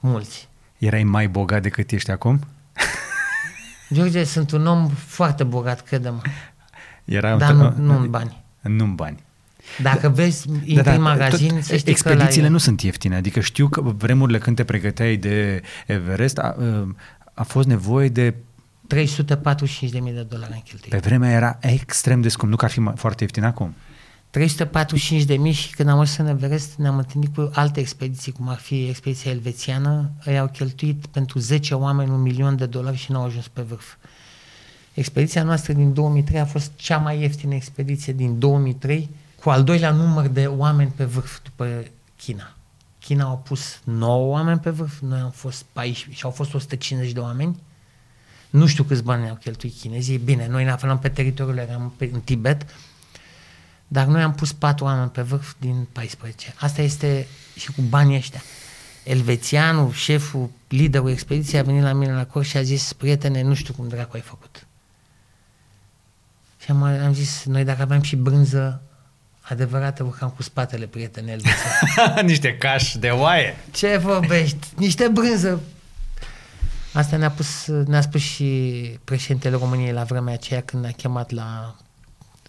Mulți. 0.00 0.48
Erai 0.78 1.02
mai 1.02 1.28
bogat 1.28 1.62
decât 1.62 1.90
ești 1.90 2.10
acum? 2.10 2.40
George, 3.92 4.24
sunt 4.24 4.50
un 4.50 4.66
om 4.66 4.88
foarte 4.88 5.44
bogat, 5.44 5.80
credem. 5.80 6.22
Era 7.04 7.36
Dar 7.36 7.52
nu, 7.52 7.74
nu 7.78 7.98
în 7.98 8.10
bani. 8.10 8.42
Nu 8.60 8.84
în 8.84 8.94
bani. 8.94 9.18
Dacă 9.82 10.08
vezi, 10.08 10.48
intri 10.48 10.74
da, 10.74 10.82
da, 10.82 10.92
în 10.92 11.02
magazin, 11.02 11.48
tot, 11.48 11.62
să 11.62 11.76
știi 11.76 11.90
Expedițiile 11.90 12.46
că 12.46 12.52
nu 12.52 12.58
sunt 12.58 12.80
ieftine. 12.80 13.16
Adică 13.16 13.40
știu 13.40 13.68
că 13.68 13.80
vremurile 13.80 14.38
când 14.38 14.56
te 14.56 14.64
pregăteai 14.64 15.16
de 15.16 15.62
Everest 15.86 16.38
a, 16.38 16.56
a 17.34 17.42
fost 17.42 17.66
nevoie 17.66 18.08
de 18.08 18.34
345.000 18.94 18.94
de 19.90 20.26
dolari 20.28 20.52
în 20.52 20.60
cheltuit. 20.64 20.88
Pe 20.88 20.98
vremea 20.98 21.30
era 21.30 21.58
extrem 21.60 22.20
de 22.20 22.28
scump. 22.28 22.50
Nu 22.50 22.56
că 22.56 22.64
ar 22.64 22.70
fi 22.70 22.82
foarte 22.94 23.22
ieftin 23.22 23.44
acum. 23.44 23.74
345 24.32 25.24
de 25.24 25.36
mii 25.36 25.52
și 25.52 25.70
când 25.74 25.88
am 25.88 25.98
ajuns 25.98 26.16
în 26.16 26.26
Everest 26.26 26.74
ne-am 26.76 26.98
întâlnit 26.98 27.34
cu 27.34 27.50
alte 27.54 27.80
expediții, 27.80 28.32
cum 28.32 28.48
ar 28.48 28.58
fi 28.58 28.88
expediția 28.88 29.30
elvețiană. 29.30 30.10
Ei 30.24 30.38
au 30.38 30.48
cheltuit 30.48 31.06
pentru 31.06 31.38
10 31.38 31.74
oameni 31.74 32.10
un 32.10 32.20
milion 32.20 32.56
de 32.56 32.66
dolari 32.66 32.96
și 32.96 33.12
n-au 33.12 33.24
ajuns 33.24 33.48
pe 33.48 33.62
vârf. 33.62 33.94
Expediția 34.94 35.42
noastră 35.42 35.72
din 35.72 35.92
2003 35.92 36.40
a 36.40 36.44
fost 36.44 36.72
cea 36.76 36.96
mai 36.96 37.20
ieftină 37.20 37.54
expediție 37.54 38.12
din 38.12 38.38
2003 38.38 39.10
cu 39.42 39.50
al 39.50 39.64
doilea 39.64 39.90
număr 39.90 40.26
de 40.26 40.46
oameni 40.46 40.92
pe 40.96 41.04
vârf 41.04 41.38
după 41.42 41.84
China. 42.16 42.54
China 43.00 43.24
au 43.24 43.42
pus 43.44 43.80
9 43.84 44.26
oameni 44.26 44.58
pe 44.58 44.70
vârf, 44.70 45.00
noi 45.00 45.20
am 45.20 45.30
fost 45.30 45.64
14 45.72 46.18
și 46.18 46.24
au 46.24 46.30
fost 46.30 46.54
150 46.54 47.12
de 47.12 47.20
oameni. 47.20 47.60
Nu 48.50 48.66
știu 48.66 48.84
câți 48.84 49.02
bani 49.02 49.28
au 49.28 49.34
cheltuit 49.34 49.78
chinezii. 49.80 50.18
Bine, 50.18 50.48
noi 50.48 50.64
ne 50.64 50.70
aflăm 50.70 50.98
pe 50.98 51.08
teritoriul, 51.08 51.56
eram 51.56 51.92
pe, 51.96 52.10
în 52.12 52.20
Tibet, 52.20 52.66
dar 53.92 54.06
noi 54.06 54.22
am 54.22 54.34
pus 54.34 54.52
4 54.52 54.84
oameni 54.84 55.10
pe 55.10 55.22
vârf 55.22 55.54
din 55.58 55.86
14. 55.92 56.54
Asta 56.58 56.82
este 56.82 57.26
și 57.56 57.72
cu 57.72 57.80
banii 57.80 58.16
ăștia. 58.16 58.42
Elvețianul, 59.02 59.92
șeful, 59.92 60.50
liderul 60.68 61.10
expediției 61.10 61.60
a 61.60 61.64
venit 61.64 61.82
la 61.82 61.92
mine 61.92 62.12
la 62.12 62.26
cor 62.26 62.44
și 62.44 62.56
a 62.56 62.62
zis, 62.62 62.92
prietene, 62.92 63.42
nu 63.42 63.54
știu 63.54 63.74
cum 63.74 63.88
dracu 63.88 64.10
ai 64.14 64.20
făcut. 64.20 64.66
Și 66.58 66.70
am, 66.70 66.82
am 66.82 67.12
zis, 67.12 67.44
noi 67.44 67.64
dacă 67.64 67.82
aveam 67.82 68.02
și 68.02 68.16
brânză 68.16 68.82
adevărată, 69.40 70.02
urcam 70.02 70.28
cu 70.28 70.42
spatele, 70.42 70.86
prietene 70.86 71.30
elvețian. 71.30 72.26
Niște 72.32 72.56
caș 72.56 72.94
de 72.94 73.08
oaie. 73.08 73.56
Ce 73.70 73.96
vorbești? 73.96 74.66
Niște 74.76 75.08
brânză. 75.08 75.60
Asta 76.92 77.16
ne-a, 77.16 77.30
pus, 77.30 77.66
ne-a 77.66 78.00
spus 78.00 78.20
și 78.20 78.98
președintele 79.04 79.56
României 79.56 79.92
la 79.92 80.04
vremea 80.04 80.34
aceea 80.34 80.62
când 80.62 80.82
ne-a 80.82 80.92
chemat 80.92 81.30
la 81.30 81.76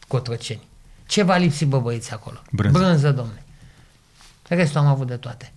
Cotroceni. 0.07 0.71
Ce 1.05 1.23
va 1.23 1.35
lipsi, 1.35 1.65
bă, 1.65 1.79
băieți, 1.79 2.13
acolo? 2.13 2.37
Brânză. 2.51 2.77
Brânză, 2.79 3.11
domne. 3.11 3.43
Restul 4.47 4.79
am 4.79 4.85
avut 4.85 5.07
de 5.07 5.15
toate. 5.15 5.51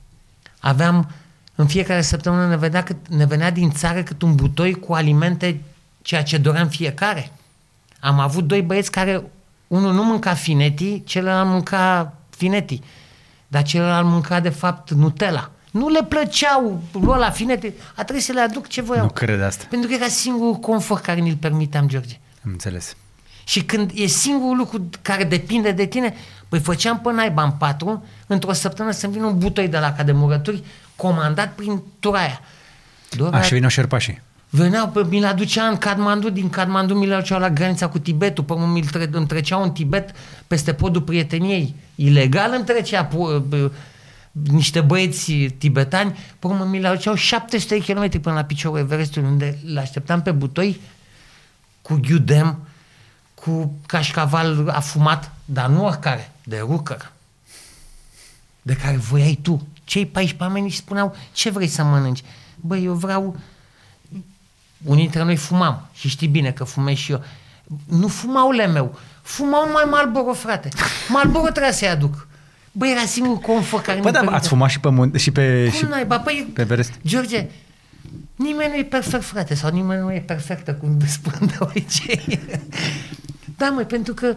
Aveam, 0.59 1.11
în 1.55 1.67
fiecare 1.67 2.01
săptămână 2.01 2.49
ne, 2.49 2.57
vedea 2.57 2.83
cât, 2.83 3.09
ne 3.09 3.25
venea 3.25 3.51
din 3.51 3.71
țară 3.71 4.03
cât 4.03 4.23
un 4.23 4.35
butoi 4.35 4.75
cu 4.75 4.93
alimente, 4.93 5.63
ceea 6.03 6.23
ce 6.23 6.39
doream 6.39 6.69
fiecare. 6.69 7.33
Am 8.01 8.19
avut 8.19 8.45
doi 8.45 8.63
băieți 8.63 8.91
care, 8.91 9.23
unul 9.67 9.93
nu 9.93 10.05
mânca 10.05 10.35
fineti, 10.35 11.05
celălalt 11.05 11.49
mânca 11.49 12.13
fineti. 12.31 12.81
Dar 13.49 13.63
celălalt 13.63 14.07
mânca, 14.07 14.41
de 14.41 14.49
fapt, 14.49 14.91
Nutella. 14.91 15.51
Nu 15.71 15.89
le 15.89 16.05
plăceau, 16.05 16.83
lua 16.93 17.17
la 17.17 17.31
finete, 17.31 17.75
a 17.95 18.03
trebuit 18.03 18.25
să 18.25 18.33
le 18.33 18.41
aduc 18.41 18.67
ce 18.67 18.83
voiau. 18.83 19.05
Nu 19.05 19.11
cred 19.11 19.43
asta. 19.43 19.65
Pentru 19.71 19.89
că 19.89 19.95
era 19.95 20.09
singurul 20.09 20.55
confort 20.55 21.03
care 21.03 21.21
ni-l 21.21 21.37
permiteam, 21.37 21.89
George. 21.89 22.21
Am 22.45 22.51
înțeles. 22.51 22.97
Și 23.49 23.63
când 23.65 23.91
e 23.95 24.07
singurul 24.07 24.57
lucru 24.57 24.89
care 25.03 25.25
depinde 25.25 25.71
de 25.71 25.85
tine, 25.87 26.15
păi 26.49 26.59
făceam 26.61 27.01
până 27.01 27.15
naiba 27.17 27.43
în 27.43 27.51
patru, 27.51 28.05
într-o 28.27 28.53
săptămână 28.53 28.95
să-mi 28.95 29.13
vină 29.13 29.27
un 29.27 29.39
butoi 29.39 29.69
de 29.69 29.79
la 29.79 29.93
Cademurături, 29.93 30.63
comandat 30.97 31.53
prin 31.55 31.83
Turaia. 32.01 32.41
Doar 33.17 33.35
A, 33.35 33.41
și 33.43 33.53
veneau 33.53 33.71
șerpașii. 33.71 34.23
Veneau, 34.51 34.89
pe, 34.89 35.05
mi-l 35.09 35.25
aducea 35.25 35.65
în 35.67 35.77
Kathmandu, 35.77 36.31
din 36.31 36.51
Kathmandu 36.51 36.95
mi-l 36.95 37.13
aduceau 37.13 37.41
la 37.41 37.51
granița 37.51 37.89
cu 37.89 37.99
Tibetul, 37.99 38.45
pe 38.45 38.53
urmă 38.53 38.67
mi-l 38.67 38.85
tre- 38.85 39.09
îmi 39.13 39.27
treceau 39.27 39.63
în 39.63 39.71
Tibet 39.71 40.11
peste 40.47 40.73
podul 40.73 41.03
prieteniei. 41.03 41.75
Ilegal 41.95 42.53
îmi 42.57 42.65
trecea 42.65 43.09
po- 43.09 43.43
b- 43.49 43.71
niște 44.51 44.81
băieți 44.81 45.33
tibetani, 45.33 46.17
pe 46.39 46.47
urmă 46.47 46.65
mi-l 46.65 46.87
aduceau 46.87 47.15
700 47.15 47.79
km 47.79 48.21
până 48.21 48.35
la 48.35 48.45
piciorul 48.45 48.79
Everestului, 48.79 49.29
unde 49.29 49.59
l 49.67 49.77
așteptam 49.77 50.23
pe 50.23 50.31
butoi 50.31 50.81
cu 51.83 51.99
ghiudem, 52.03 52.59
cu 53.47 53.73
cașcaval 53.87 54.69
afumat, 54.69 55.33
dar 55.45 55.69
nu 55.69 55.85
oricare, 55.85 56.33
de 56.45 56.59
rucăr, 56.59 57.13
de 58.63 58.77
care 58.77 58.97
voiai 58.97 59.39
tu. 59.43 59.67
Cei 59.85 60.07
14 60.07 60.43
oameni 60.43 60.67
își 60.67 60.77
spuneau, 60.77 61.17
ce 61.33 61.51
vrei 61.51 61.69
să 61.69 61.83
mănânci? 61.83 62.23
Băi, 62.61 62.85
eu 62.85 62.93
vreau... 62.93 63.37
Unii 64.85 65.03
dintre 65.03 65.23
noi 65.23 65.37
fumam 65.37 65.89
și 65.95 66.09
știi 66.09 66.29
bine 66.29 66.51
că 66.51 66.65
fumez 66.65 66.97
și 66.97 67.13
eu. 67.13 67.25
Nu 67.85 68.09
fumau 68.09 68.49
meu, 68.51 68.99
fumau 69.23 69.67
numai 69.67 69.85
Marlboro, 69.91 70.33
frate. 70.33 70.69
Marlboro 71.09 71.51
trebuia 71.51 71.73
să-i 71.73 71.89
aduc. 71.89 72.27
Băi, 72.73 72.91
era 72.91 73.07
singurul 73.07 73.39
confort 73.39 73.85
care 73.85 74.01
Păi 74.01 74.11
mi-l 74.11 74.25
da, 74.27 74.37
ați 74.37 74.49
fumat 74.49 74.71
și 74.71 74.81
pe, 74.81 74.89
mun- 74.91 75.19
și 75.19 75.31
pe, 75.31 75.71
și 75.71 75.81
Cum 75.81 75.89
naiba? 75.89 76.21
Păi, 76.21 76.51
pe 76.55 76.61
Everest? 76.61 76.93
George, 77.07 77.47
nimeni 78.35 78.71
nu 78.71 78.79
e 78.79 78.85
perfect, 78.85 79.25
frate, 79.25 79.55
sau 79.55 79.71
nimeni 79.71 80.01
nu 80.01 80.13
e 80.13 80.21
perfectă, 80.21 80.75
cum 80.75 80.99
spun 81.07 81.33
de 81.47 81.57
obicei. 81.59 82.41
Da, 83.57 83.71
măi, 83.71 83.85
pentru 83.85 84.15
că 84.15 84.37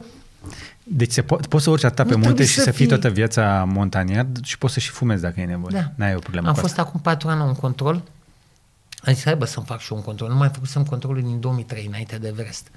Deci 0.84 1.12
se 1.12 1.22
po- 1.24 1.48
poți 1.50 1.64
să 1.64 1.70
urci 1.70 1.84
atâta 1.84 2.04
pe 2.04 2.10
Nu 2.10 2.16
munte 2.16 2.28
trebuie 2.34 2.48
și 2.48 2.54
să 2.58 2.62
să 2.64 2.72
fii 2.72 2.86
fii- 2.86 2.90
toată 2.90 3.10
viața 3.10 3.64
montanier 3.68 4.26
și 4.44 4.58
poți 4.58 4.74
să 4.74 4.80
și 4.80 4.90
fumezi 4.90 5.22
dacă 5.22 5.40
e 5.42 5.46
nevoie. 5.46 5.80
Da. 5.80 5.92
N-ai 5.96 6.16
o 6.16 6.20
problemă 6.20 6.48
Am 6.48 6.54
cu 6.54 6.60
fost 6.60 6.72
asta. 6.78 6.88
acum 6.90 7.00
patru 7.00 7.28
ani 7.30 7.40
la 7.40 7.46
un 7.46 7.54
control. 7.56 8.04
Am 9.04 9.14
zis, 9.14 9.24
hai 9.24 9.36
bă 9.36 9.46
să-mi 9.46 9.66
fac 9.66 9.80
și 9.80 9.92
eu 9.92 9.98
un 9.98 10.04
control. 10.04 10.30
Nu 10.30 10.36
mai 10.36 10.50
făcusem 10.54 10.84
controlul 10.86 11.22
din 11.22 11.40
2003, 11.40 11.86
înainte 11.86 12.18
de 12.18 12.28
Everest. 12.28 12.68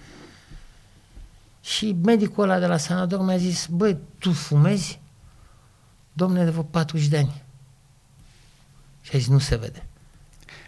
Și 1.62 1.96
medicul 2.04 2.44
ăla 2.44 2.58
de 2.58 2.66
la 2.66 2.76
Sanador 2.76 3.24
mi-a 3.24 3.36
zis, 3.36 3.66
băi, 3.70 3.98
tu 4.18 4.32
fumezi? 4.32 5.00
Domne, 6.12 6.44
de 6.44 6.50
vreo 6.50 6.62
40 6.62 7.06
de 7.08 7.16
ani. 7.18 7.42
Și 9.02 9.10
a 9.14 9.18
zis, 9.18 9.28
nu 9.28 9.38
se 9.38 9.56
vede. 9.56 9.86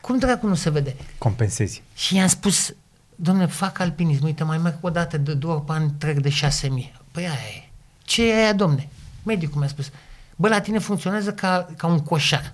Cum 0.01 0.19
dracu 0.19 0.47
nu 0.47 0.55
se 0.55 0.71
vede? 0.71 0.97
Compensezi. 1.19 1.83
Și 1.95 2.15
i-am 2.17 2.27
spus, 2.29 2.75
domne, 3.17 3.47
fac 3.47 3.79
alpinism, 3.79 4.25
uite, 4.25 4.45
mai 4.45 4.59
merg 4.59 4.77
o 4.81 4.91
dată, 4.91 5.17
de 5.19 5.35
două 5.35 5.55
ori 5.55 5.65
pe 5.65 5.73
an 5.73 5.91
trec 5.99 6.19
de 6.19 6.29
șase 6.29 6.69
mii. 6.69 6.93
Păi 7.13 7.23
aia 7.23 7.33
e. 7.57 7.69
Ce 8.05 8.31
e 8.31 8.35
aia, 8.43 8.53
domne? 8.53 8.89
Medicul 9.23 9.59
mi-a 9.59 9.69
spus, 9.69 9.91
bă, 10.37 10.49
la 10.49 10.61
tine 10.61 10.79
funcționează 10.79 11.33
ca, 11.33 11.69
ca 11.77 11.87
un 11.87 11.99
coșar. 11.99 12.53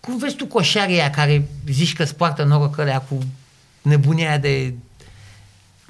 Cum 0.00 0.18
vezi 0.18 0.34
tu 0.36 0.46
coșarii 0.46 0.98
aia 1.00 1.10
care 1.10 1.48
zici 1.66 1.94
că 1.94 2.02
îți 2.02 2.14
poartă 2.16 2.44
norocălea 2.44 3.00
cu 3.00 3.18
nebunia 3.82 4.28
aia 4.28 4.38
de... 4.38 4.74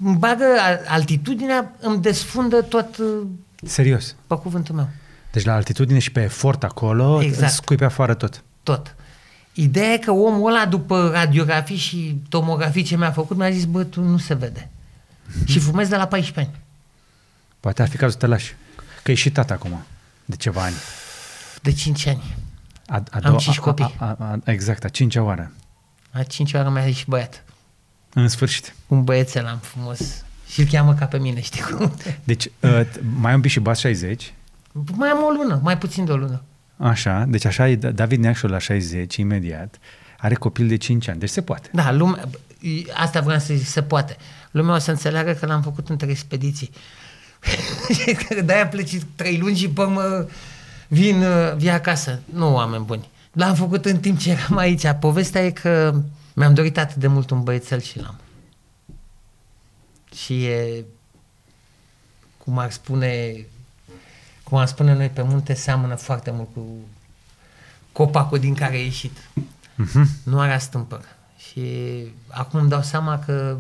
Îmi 0.05 0.17
bagă 0.17 0.45
a- 0.45 0.93
altitudinea, 0.93 1.75
îmi 1.81 2.01
desfundă 2.03 2.63
tot 2.63 2.97
uh, 2.97 3.27
Serios. 3.65 4.15
pe 4.27 4.35
cuvântul 4.35 4.75
meu. 4.75 4.89
Deci 5.33 5.45
la 5.45 5.55
altitudine 5.55 5.99
și 5.99 6.13
pe 6.13 6.23
efort 6.23 6.65
acolo, 6.65 7.15
Exact. 7.23 7.33
exact. 7.35 7.53
scui 7.53 7.77
pe 7.77 7.85
afară 7.85 8.15
tot. 8.15 8.43
Tot. 8.63 8.95
Ideea 9.63 9.93
e 9.93 9.99
că 9.99 10.11
omul 10.11 10.51
ăla, 10.55 10.67
după 10.67 11.11
radiografii 11.13 11.77
și 11.77 12.21
tomografii 12.29 12.83
ce 12.83 12.97
mi-a 12.97 13.11
făcut, 13.11 13.37
mi-a 13.37 13.51
zis, 13.51 13.65
bă, 13.65 13.85
tu 13.85 14.01
nu 14.03 14.19
se 14.19 14.35
vede. 14.35 14.71
și 15.47 15.59
fumez 15.59 15.89
de 15.89 15.97
la 15.97 16.07
14 16.07 16.41
ani. 16.53 16.63
Poate 17.61 17.83
ar 17.83 17.89
fi 17.89 17.97
cazul 17.97 18.11
să 18.13 18.19
te 18.19 18.27
lași. 18.27 18.55
Că 19.03 19.11
e 19.11 19.15
și 19.15 19.31
tata 19.31 19.55
acum, 19.55 19.83
de 20.25 20.37
ceva 20.37 20.63
ani. 20.63 20.75
De 21.63 21.73
5 21.73 22.07
ani. 22.07 22.37
A, 22.87 22.95
a 22.95 23.03
Am 23.11 23.21
doua- 23.21 23.39
cinci 23.39 23.59
a- 23.59 23.61
copii. 23.61 23.95
A, 23.99 24.05
a, 24.07 24.17
a, 24.31 24.39
exact, 24.45 24.85
a 24.85 24.89
cincea 24.89 25.23
oară. 25.23 25.53
A 26.11 26.23
5 26.23 26.53
oară 26.53 26.69
mi-a 26.71 26.85
zis 26.87 26.97
și 26.97 27.05
băiat. 27.09 27.45
În 28.15 28.29
sfârșit. 28.29 28.75
Un 28.87 29.05
băiețel 29.05 29.47
am 29.47 29.59
frumos. 29.59 30.25
Și 30.49 30.61
îl 30.61 30.67
cheamă 30.67 30.95
ca 30.95 31.05
pe 31.07 31.19
mine, 31.19 31.41
știi 31.41 31.61
cum? 31.63 31.95
Deci, 32.25 32.45
uh, 32.61 32.81
mai 33.17 33.31
ai 33.31 33.35
un 33.35 33.41
pic 33.41 33.51
și 33.51 33.61
bați 33.61 33.81
60. 33.81 34.35
Mai 34.93 35.09
am 35.09 35.19
o 35.25 35.29
lună, 35.31 35.61
mai 35.63 35.79
puțin 35.79 36.05
de 36.05 36.13
o 36.13 36.17
lună. 36.17 36.43
Așa, 36.81 37.25
deci 37.29 37.45
așa 37.45 37.69
e 37.69 37.77
David 37.77 38.21
Neacșu 38.21 38.47
la 38.47 38.59
60, 38.59 39.17
imediat. 39.17 39.79
Are 40.19 40.35
copil 40.35 40.69
de 40.69 40.77
5 40.77 41.09
ani, 41.09 41.19
deci 41.19 41.29
se 41.29 41.43
poate. 41.43 41.69
Da, 41.73 41.93
lumea, 41.93 42.29
asta 42.95 43.21
vreau 43.21 43.39
să 43.39 43.55
zic, 43.55 43.67
se 43.67 43.83
poate. 43.83 44.17
Lumea 44.51 44.75
o 44.75 44.79
să 44.79 44.91
înțeleagă 44.91 45.33
că 45.33 45.47
l-am 45.47 45.63
făcut 45.63 45.89
între 45.89 46.11
expediții. 46.11 46.71
De-aia 48.45 48.69
pleci 48.69 48.99
trei 49.17 49.39
luni 49.39 49.57
și 49.57 49.69
pe 49.69 49.81
urmă 49.81 50.29
vin, 50.89 51.23
uh, 51.23 51.55
vii 51.57 51.71
acasă. 51.71 52.21
Nu, 52.33 52.55
oameni 52.55 52.85
buni. 52.85 53.09
L-am 53.33 53.55
făcut 53.55 53.85
în 53.85 53.99
timp 53.99 54.19
ce 54.19 54.31
eram 54.31 54.57
aici. 54.57 54.83
Povestea 55.01 55.45
e 55.45 55.51
că 55.51 55.95
mi-am 56.35 56.55
dorit 56.55 56.79
atât 56.79 56.97
de 56.97 57.07
mult 57.07 57.31
un 57.31 57.43
băiețel 57.43 57.81
și 57.81 58.01
l-am. 58.01 58.21
Și 60.15 60.45
e, 60.45 60.85
cum 62.39 62.59
ar 62.59 62.71
spune, 62.71 63.35
cum 64.51 64.59
ar 64.59 64.67
spune 64.67 64.95
noi 64.95 65.09
pe 65.09 65.23
munte, 65.23 65.55
seamănă 65.55 65.95
foarte 65.95 66.31
mult 66.31 66.49
cu 66.55 66.61
copacul 67.93 68.39
din 68.39 68.55
care 68.55 68.79
e 68.79 68.85
ieșit. 68.85 69.17
Uh-huh. 69.17 70.23
Nu 70.25 70.41
are 70.41 70.53
astâmpăr. 70.53 71.01
Și 71.37 71.63
acum 72.29 72.61
îmi 72.61 72.69
dau 72.69 72.83
seama 72.83 73.19
că 73.19 73.57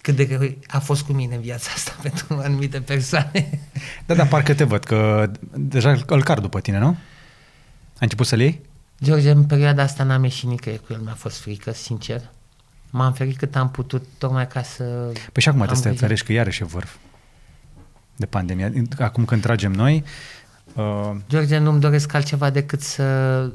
cât 0.00 0.16
de 0.16 0.24
greu 0.24 0.54
a 0.66 0.78
fost 0.78 1.02
cu 1.02 1.12
mine 1.12 1.34
în 1.34 1.40
viața 1.40 1.70
asta 1.74 1.96
pentru 2.08 2.40
anumite 2.42 2.80
persoane. 2.80 3.60
Da, 4.06 4.14
dar 4.14 4.28
parcă 4.28 4.54
te 4.54 4.64
văd 4.64 4.84
că 4.84 5.30
deja 5.54 5.96
îl 6.06 6.22
car 6.22 6.40
după 6.40 6.60
tine, 6.60 6.78
nu? 6.78 6.86
Ai 6.86 6.96
început 8.00 8.26
să-l 8.26 8.40
iei? 8.40 8.60
George, 9.02 9.30
în 9.30 9.44
perioada 9.44 9.82
asta 9.82 10.04
n-am 10.04 10.22
ieșit 10.22 10.48
nicăieri 10.48 10.82
cu 10.86 10.92
el, 10.92 11.00
mi-a 11.00 11.14
fost 11.14 11.40
frică, 11.40 11.72
sincer. 11.72 12.30
M-am 12.90 13.12
ferit 13.12 13.36
cât 13.36 13.56
am 13.56 13.70
putut, 13.70 14.04
tocmai 14.18 14.46
ca 14.46 14.62
să... 14.62 14.84
Păi 15.32 15.42
și 15.42 15.48
acum 15.48 15.60
am 15.60 15.66
trebuie 15.66 15.76
să 15.76 15.82
te 15.82 15.88
grijă. 15.88 16.04
ferești 16.04 16.26
că 16.26 16.32
iarăși 16.32 16.62
e 16.62 16.66
vârf 16.66 16.96
de 18.18 18.26
pandemie. 18.26 18.82
Acum 18.98 19.24
când 19.24 19.42
tragem 19.42 19.72
noi, 19.72 20.04
uh, 20.74 21.10
George, 21.28 21.58
nu-mi 21.58 21.80
doresc 21.80 22.12
altceva 22.12 22.50
decât 22.50 22.82
să... 22.82 23.50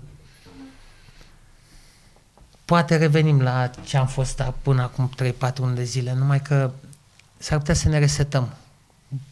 Poate 2.66 2.96
revenim 2.96 3.42
la 3.42 3.70
ce 3.84 3.98
am 3.98 4.08
fost 4.08 4.44
până 4.62 4.82
acum 4.82 5.12
3-4 5.52 5.56
luni 5.56 5.76
de 5.76 5.84
zile, 5.84 6.14
numai 6.14 6.42
că 6.42 6.72
s-ar 7.38 7.58
putea 7.58 7.74
să 7.74 7.90
ne 7.90 8.00
resetăm. 8.00 8.54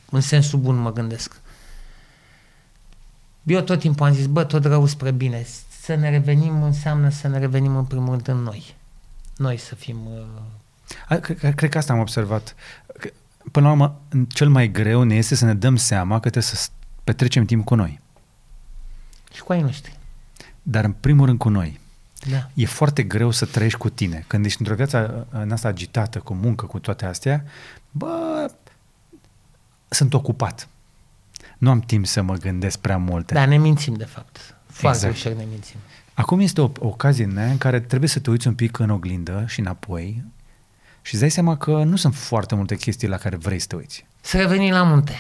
În 0.10 0.22
sensul 0.22 0.60
bun 0.60 0.76
mă 0.76 0.94
gândesc. 0.94 1.42
Eu 3.44 3.62
tot 3.62 3.80
timpul 3.80 4.06
am 4.06 4.14
zis, 4.14 4.26
bă, 4.26 4.44
tot 4.44 4.66
rău 4.66 4.86
spre 4.86 5.12
bine. 5.12 5.46
Să 5.82 5.96
ne 5.96 6.10
revenim 6.10 6.64
înseamnă 6.64 7.10
să 7.10 7.28
ne 7.28 7.40
revenim 7.40 7.76
în 7.76 7.86
primul 7.86 8.10
rând 8.10 8.28
în 8.28 8.38
noi. 8.38 8.76
Noi 9.38 9.58
să 9.58 9.76
fim... 9.76 9.98
Uh... 10.06 10.24
a, 11.08 11.16
cred, 11.16 11.56
cred 11.56 11.70
că 11.70 11.78
asta 11.78 11.94
am 11.94 12.00
observat. 12.00 12.56
Că 13.44 13.50
până 13.52 13.66
la 13.66 13.72
urmă, 13.72 14.02
cel 14.30 14.50
mai 14.50 14.72
greu 14.72 15.04
ne 15.04 15.16
este 15.16 15.36
să 15.36 15.46
ne 15.46 15.54
dăm 15.54 15.76
seama 15.76 16.14
că 16.14 16.30
trebuie 16.30 16.44
să 16.44 16.70
petrecem 17.04 17.46
timp 17.46 17.66
cu 17.66 17.76
noi. 17.76 18.00
Și 19.34 19.42
cu 19.42 19.52
ai 19.52 19.62
noștri. 19.62 20.00
Dar 20.62 20.84
în 20.84 20.92
primul 20.92 21.26
rând 21.26 21.38
cu 21.38 21.50
noi. 21.50 21.80
Da. 22.30 22.50
E 22.54 22.66
foarte 22.66 23.04
greu 23.04 23.32
să 23.32 23.46
trăiești 23.46 23.78
cu 23.78 23.90
tine. 23.90 24.24
Când 24.28 24.46
ești 24.46 24.60
într-o 24.60 24.76
viață 24.76 25.28
în 25.30 25.52
asta 25.52 25.68
agitată, 25.68 26.20
cu 26.20 26.34
muncă, 26.34 26.66
cu 26.66 26.80
toate 26.80 27.06
astea, 27.06 27.44
bă, 27.92 28.52
sunt 29.90 30.14
ocupat. 30.14 30.68
Nu 31.58 31.70
am 31.70 31.80
timp 31.80 32.06
să 32.06 32.22
mă 32.22 32.34
gândesc 32.34 32.80
prea 32.80 32.98
multe. 32.98 33.34
Da, 33.34 33.46
ne 33.46 33.58
mințim 33.58 33.94
de 33.94 34.06
fapt. 34.06 34.56
Foarte 34.68 35.08
Exact. 35.08 35.26
ușor 35.26 35.34
ne 35.38 35.46
mințim. 35.50 35.80
Acum 36.14 36.40
este 36.40 36.62
o 36.62 36.72
o 36.80 36.88
ocazie 36.88 37.26
în 37.26 37.38
aia 37.38 37.52
în 37.52 37.58
care 37.58 37.80
trebuie 37.80 38.10
să 38.10 38.20
te 38.20 38.30
uiți 38.30 38.48
un 38.48 38.56
pic 38.56 38.80
în 38.80 38.90
oglindă 38.90 39.46
și 39.48 39.60
înapoi 39.60 40.24
și 41.02 41.12
îți 41.14 41.22
dai 41.22 41.32
seama 41.32 41.58
că 41.58 41.72
nu 41.72 41.96
sunt 41.96 42.16
foarte 42.16 42.56
multe 42.56 42.76
chestii 42.76 43.08
la 43.08 43.18
care 43.18 43.36
vrei 43.36 43.60
să 43.60 43.68
te 43.68 43.76
uiți. 43.76 44.06
Să 44.22 44.38
revenim 44.38 44.72
la 44.74 44.84
munte. 44.84 45.14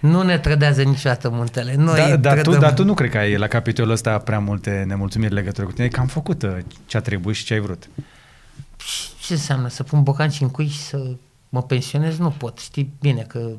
Nu 0.00 0.22
ne 0.22 0.38
trădează 0.38 0.82
niciodată 0.82 1.30
muntele. 1.30 1.74
Noi 1.74 1.96
Da, 2.00 2.16
dar, 2.16 2.36
tu, 2.36 2.42
trădăm. 2.42 2.60
dar 2.60 2.72
tu 2.74 2.84
nu 2.84 2.94
cred 2.94 3.10
că 3.10 3.18
ai 3.18 3.36
la 3.36 3.46
capitolul 3.46 3.90
ăsta 3.92 4.18
prea 4.18 4.38
multe 4.38 4.84
nemulțumiri 4.86 5.34
legătură 5.34 5.66
cu 5.66 5.72
tine, 5.72 5.88
că 5.88 6.00
am 6.00 6.06
făcut 6.06 6.42
uh, 6.42 6.58
ce 6.86 6.96
a 6.96 7.00
trebuit 7.00 7.36
și 7.36 7.44
ce 7.44 7.54
ai 7.54 7.60
vrut. 7.60 7.88
Ce 9.26 9.32
înseamnă? 9.32 9.68
Să 9.68 9.82
pun 9.82 10.02
bocanci 10.02 10.40
în 10.40 10.48
cui 10.50 10.68
și 10.68 10.80
să 10.80 11.10
mă 11.48 11.62
pensionez? 11.62 12.16
Nu 12.18 12.30
pot. 12.30 12.58
Știi 12.58 12.92
bine 13.00 13.22
că 13.22 13.50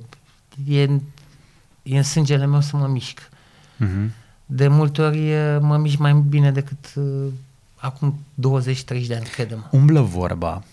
e, 0.68 0.84
în- 0.84 1.02
e 1.84 1.98
în 1.98 2.04
sângele 2.04 2.46
meu 2.46 2.62
să 2.62 2.78
mă 2.78 2.88
mișc. 2.88 3.20
Uh-huh. 3.20 4.10
De 4.46 4.68
multe 4.68 5.02
ori 5.02 5.30
e, 5.30 5.58
mă 5.58 5.78
mișc 5.78 5.98
mai 5.98 6.14
bine 6.14 6.52
decât 6.52 6.94
uh, 6.96 7.28
acum 7.76 8.20
20-30 8.40 9.08
de 9.08 9.16
ani, 9.16 9.26
credem. 9.34 9.68
Umblă 9.72 10.02
vorba 10.02 10.64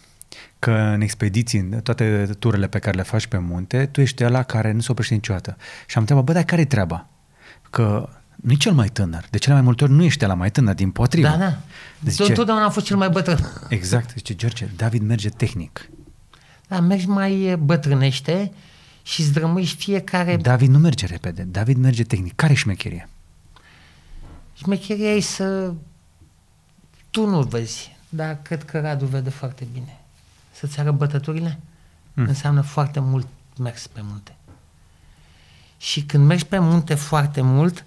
că 0.59 0.71
în 0.71 1.01
expediții, 1.01 1.59
în 1.59 1.81
toate 1.81 2.31
tururile 2.39 2.69
pe 2.69 2.79
care 2.79 2.97
le 2.97 3.03
faci 3.03 3.27
pe 3.27 3.39
munte, 3.39 3.87
tu 3.87 4.01
ești 4.01 4.25
ăla 4.25 4.43
care 4.43 4.73
nu 4.73 4.81
se 4.81 4.91
oprește 4.91 5.15
niciodată. 5.15 5.57
Și 5.87 5.95
am 5.97 6.01
întrebat, 6.01 6.25
bă, 6.25 6.33
dar 6.33 6.43
care 6.43 6.61
e 6.61 6.65
treaba? 6.65 7.07
Că 7.71 8.09
nu 8.37 8.53
e 8.53 8.55
cel 8.55 8.73
mai 8.73 8.89
tânăr. 8.89 9.27
De 9.31 9.39
cele 9.39 9.55
mai 9.55 9.63
multe 9.63 9.85
ori 9.85 9.93
nu 9.93 10.05
ești 10.05 10.25
la 10.25 10.35
mai 10.35 10.51
tânăr, 10.51 10.75
din 10.75 10.91
potrivă. 10.91 11.29
Da, 11.29 11.37
da. 11.37 11.59
Zice- 12.01 12.11
Zice, 12.11 12.29
Întotdeauna 12.29 12.65
am 12.65 12.71
fost 12.71 12.87
cel 12.87 12.97
mai 12.97 13.09
bătrân. 13.09 13.39
Exact. 13.69 14.11
Zice, 14.17 14.35
George, 14.35 14.69
David 14.77 15.03
merge 15.03 15.29
tehnic. 15.29 15.91
Da, 16.69 16.81
mergi 16.81 17.07
mai 17.09 17.43
e, 17.43 17.57
bătrânește 17.57 18.53
și 19.03 19.23
zdrămâși 19.23 19.77
fiecare... 19.77 20.37
David 20.37 20.69
nu 20.71 20.79
merge 20.79 21.07
repede, 21.07 21.43
David 21.43 21.77
merge 21.77 22.03
tehnic. 22.05 22.35
Care 22.37 22.53
e 22.53 22.57
șmecherie? 22.57 23.09
Șmecheria 24.55 25.13
e 25.15 25.21
să... 25.21 25.73
Tu 27.11 27.27
nu 27.27 27.41
vezi, 27.43 27.97
dar 28.09 28.39
cred 28.43 28.65
că 28.65 28.81
Radu 28.81 29.05
vede 29.07 29.31
foarte 29.31 29.67
bine. 29.73 29.98
Să-ți 30.59 30.81
arăt 30.81 30.95
bătăturile 30.95 31.59
Mm. 32.19 32.25
mm. 32.25 32.29
înseamnă 32.29 32.61
foarte 32.61 33.01
mult 33.01 33.27
mers 33.59 33.87
pe 33.87 34.01
munte. 34.03 34.37
Și 35.79 36.03
când 36.03 36.27
mergi 36.27 36.47
pe 36.47 36.59
munte 36.59 36.95
foarte 36.95 37.41
mult, 37.41 37.85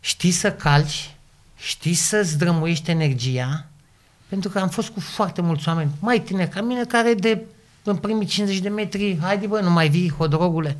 știi 0.00 0.30
să 0.30 0.52
calci, 0.52 1.14
știi 1.56 1.94
să 1.94 2.22
zdrămuiești 2.22 2.90
energia, 2.90 3.66
pentru 4.28 4.50
că 4.50 4.58
am 4.58 4.68
fost 4.68 4.88
cu 4.88 5.00
foarte 5.00 5.40
mulți 5.40 5.68
oameni, 5.68 5.90
mai 6.00 6.20
tineri 6.20 6.50
ca 6.50 6.60
mine, 6.60 6.84
care 6.84 7.14
de 7.14 7.42
în 7.82 7.96
primii 7.96 8.26
50 8.26 8.58
de 8.58 8.68
metri, 8.68 9.18
haide 9.20 9.46
bă, 9.46 9.60
nu 9.60 9.70
mai 9.70 9.88
vii, 9.88 10.10
hodrogule. 10.10 10.76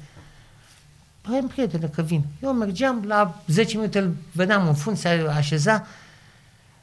Păi, 1.21 1.45
prietene, 1.49 1.87
că 1.87 2.03
vin. 2.03 2.25
Eu 2.43 2.53
mergeam, 2.53 3.05
la 3.07 3.43
10 3.47 3.77
minute 3.77 3.99
îl 3.99 4.15
vedeam 4.33 4.67
în 4.67 4.75
fund, 4.75 4.97
se 4.97 5.09
așeza, 5.09 5.87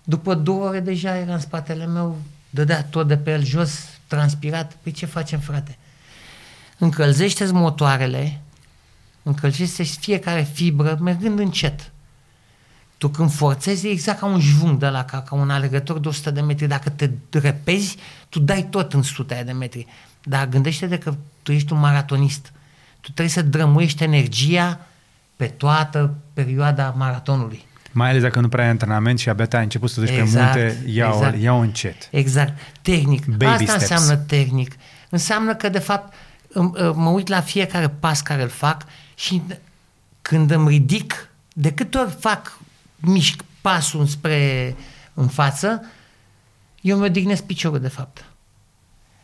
după 0.03 0.33
două 0.33 0.67
ore 0.67 0.79
deja 0.79 1.15
era 1.15 1.33
în 1.33 1.39
spatele 1.39 1.85
meu, 1.85 2.17
dădea 2.51 2.83
tot 2.83 3.07
de 3.07 3.17
pe 3.17 3.31
el 3.31 3.43
jos, 3.43 3.71
transpirat. 4.07 4.77
Păi 4.81 4.91
ce 4.91 5.05
facem, 5.05 5.39
frate? 5.39 5.77
Încălzește-ți 6.77 7.53
motoarele, 7.53 8.41
încălzește 9.23 9.83
fiecare 9.83 10.41
fibră, 10.53 10.97
mergând 11.01 11.39
încet. 11.39 11.91
Tu 12.97 13.09
când 13.09 13.31
forțezi, 13.31 13.87
e 13.87 13.89
exact 13.89 14.19
ca 14.19 14.25
un 14.25 14.39
jvung 14.39 14.77
de 14.79 14.87
la 14.87 15.05
ca, 15.05 15.21
ca 15.21 15.35
un 15.35 15.49
alergător 15.49 15.99
de 15.99 16.07
100 16.07 16.31
de 16.31 16.41
metri. 16.41 16.67
Dacă 16.67 16.89
te 16.89 17.09
repezi, 17.31 17.97
tu 18.29 18.39
dai 18.39 18.67
tot 18.69 18.93
în 18.93 18.99
100 18.99 19.41
de 19.45 19.51
metri. 19.51 19.87
Dar 20.23 20.47
gândește-te 20.47 20.97
că 20.97 21.15
tu 21.43 21.51
ești 21.51 21.73
un 21.73 21.79
maratonist. 21.79 22.51
Tu 22.99 23.11
trebuie 23.11 23.27
să 23.27 23.41
drămuiești 23.41 24.03
energia 24.03 24.79
pe 25.35 25.47
toată 25.47 26.15
perioada 26.33 26.89
maratonului. 26.89 27.65
Mai 27.91 28.09
ales 28.09 28.21
dacă 28.21 28.39
nu 28.39 28.49
prea 28.49 28.63
ai 28.63 28.69
antrenament 28.69 29.19
și 29.19 29.29
abia 29.29 29.45
te-ai 29.45 29.63
început 29.63 29.89
să 29.89 29.99
duci 29.99 30.09
Exact, 30.09 30.53
pe 30.53 30.59
munte, 30.61 30.91
ia-o, 30.91 31.15
exact. 31.15 31.37
ia-o 31.41 31.57
încet. 31.57 32.07
Exact. 32.11 32.59
Tehnic. 32.81 33.25
Baby 33.25 33.45
Asta 33.45 33.63
steps. 33.77 33.89
înseamnă 33.89 34.15
tehnic. 34.23 34.75
Înseamnă 35.09 35.55
că, 35.55 35.69
de 35.69 35.79
fapt, 35.79 36.13
îm- 36.47 36.75
ă, 36.79 36.93
mă 36.95 37.09
uit 37.09 37.27
la 37.27 37.41
fiecare 37.41 37.89
pas 37.89 38.21
care 38.21 38.41
îl 38.41 38.49
fac 38.49 38.85
și 39.15 39.41
când 40.21 40.51
îmi 40.51 40.67
ridic, 40.67 41.29
de 41.53 41.71
câte 41.71 41.97
ori 41.97 42.15
fac 42.19 42.59
mișc 42.99 43.41
pasul 43.61 44.05
spre 44.05 44.75
în 45.13 45.27
față, 45.27 45.85
eu 46.81 46.97
mi 46.97 47.03
odihnesc 47.05 47.43
piciorul, 47.43 47.79
de 47.79 47.87
fapt. 47.87 48.25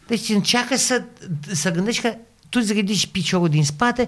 Deci 0.07 0.29
încearcă 0.29 0.75
să, 0.75 1.03
să 1.51 1.71
gândești 1.71 2.01
că 2.01 2.13
tu 2.49 2.59
îți 2.61 2.73
ridici 2.73 3.07
piciorul 3.07 3.49
din 3.49 3.65
spate, 3.65 4.07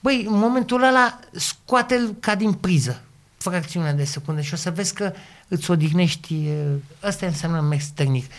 băi, 0.00 0.24
în 0.28 0.38
momentul 0.38 0.82
ăla 0.82 1.18
scoate-l 1.32 2.14
ca 2.20 2.34
din 2.34 2.52
priză, 2.52 3.02
fracțiunea 3.38 3.92
de 3.92 4.04
secundă 4.04 4.40
și 4.40 4.54
o 4.54 4.56
să 4.56 4.70
vezi 4.70 4.94
că 4.94 5.12
îți 5.48 5.70
odihnești, 5.70 6.34
e, 6.34 6.64
ăsta 7.02 7.26
înseamnă 7.26 7.60
mers 7.60 7.86
tehnic. 7.86 8.30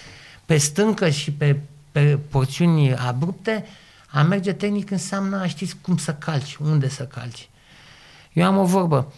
Pe 0.45 0.57
stâncă 0.57 1.09
și 1.09 1.31
pe, 1.31 1.59
pe 1.91 2.17
porțiuni 2.29 2.95
abrupte, 2.95 3.65
a 4.07 4.21
merge 4.21 4.53
tehnic 4.53 4.91
înseamnă 4.91 5.39
a 5.39 5.47
ști 5.47 5.73
cum 5.81 5.97
să 5.97 6.13
calci, 6.13 6.55
unde 6.55 6.89
să 6.89 7.03
calci. 7.03 7.49
Eu 8.33 8.45
am 8.45 8.57
o 8.57 8.65
vorbă 8.65 9.13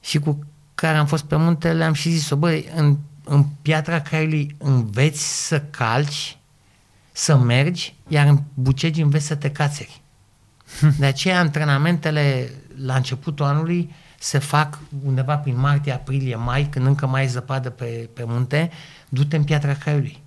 și 0.00 0.18
cu 0.18 0.46
care 0.74 0.96
am 0.96 1.06
fost 1.06 1.24
pe 1.24 1.36
munte, 1.36 1.72
le-am 1.72 1.92
și 1.92 2.10
zis-o, 2.10 2.36
băi, 2.36 2.68
în, 2.74 2.96
în 3.24 3.44
piatra 3.62 4.00
Craiului 4.00 4.56
înveți 4.58 5.46
să 5.46 5.60
calci, 5.60 6.38
să 7.12 7.36
mergi, 7.36 7.94
iar 8.08 8.26
în 8.26 8.42
Bucegi 8.54 9.00
înveți 9.00 9.26
să 9.26 9.34
te 9.34 9.50
cațeri. 9.50 10.00
De 10.98 11.06
aceea 11.06 11.38
antrenamentele 11.38 12.50
la 12.76 12.94
începutul 12.94 13.44
anului 13.44 13.94
se 14.18 14.38
fac 14.38 14.78
undeva 15.04 15.36
prin 15.36 15.58
martie, 15.58 15.92
aprilie, 15.92 16.36
mai, 16.36 16.66
când 16.70 16.86
încă 16.86 17.06
mai 17.06 17.24
e 17.24 17.26
zăpadă 17.26 17.70
pe, 17.70 18.08
pe 18.12 18.24
munte, 18.26 18.70
du-te 19.08 19.36
în 19.36 19.44
Piatra 19.44 19.74
Craiului. 19.74 20.22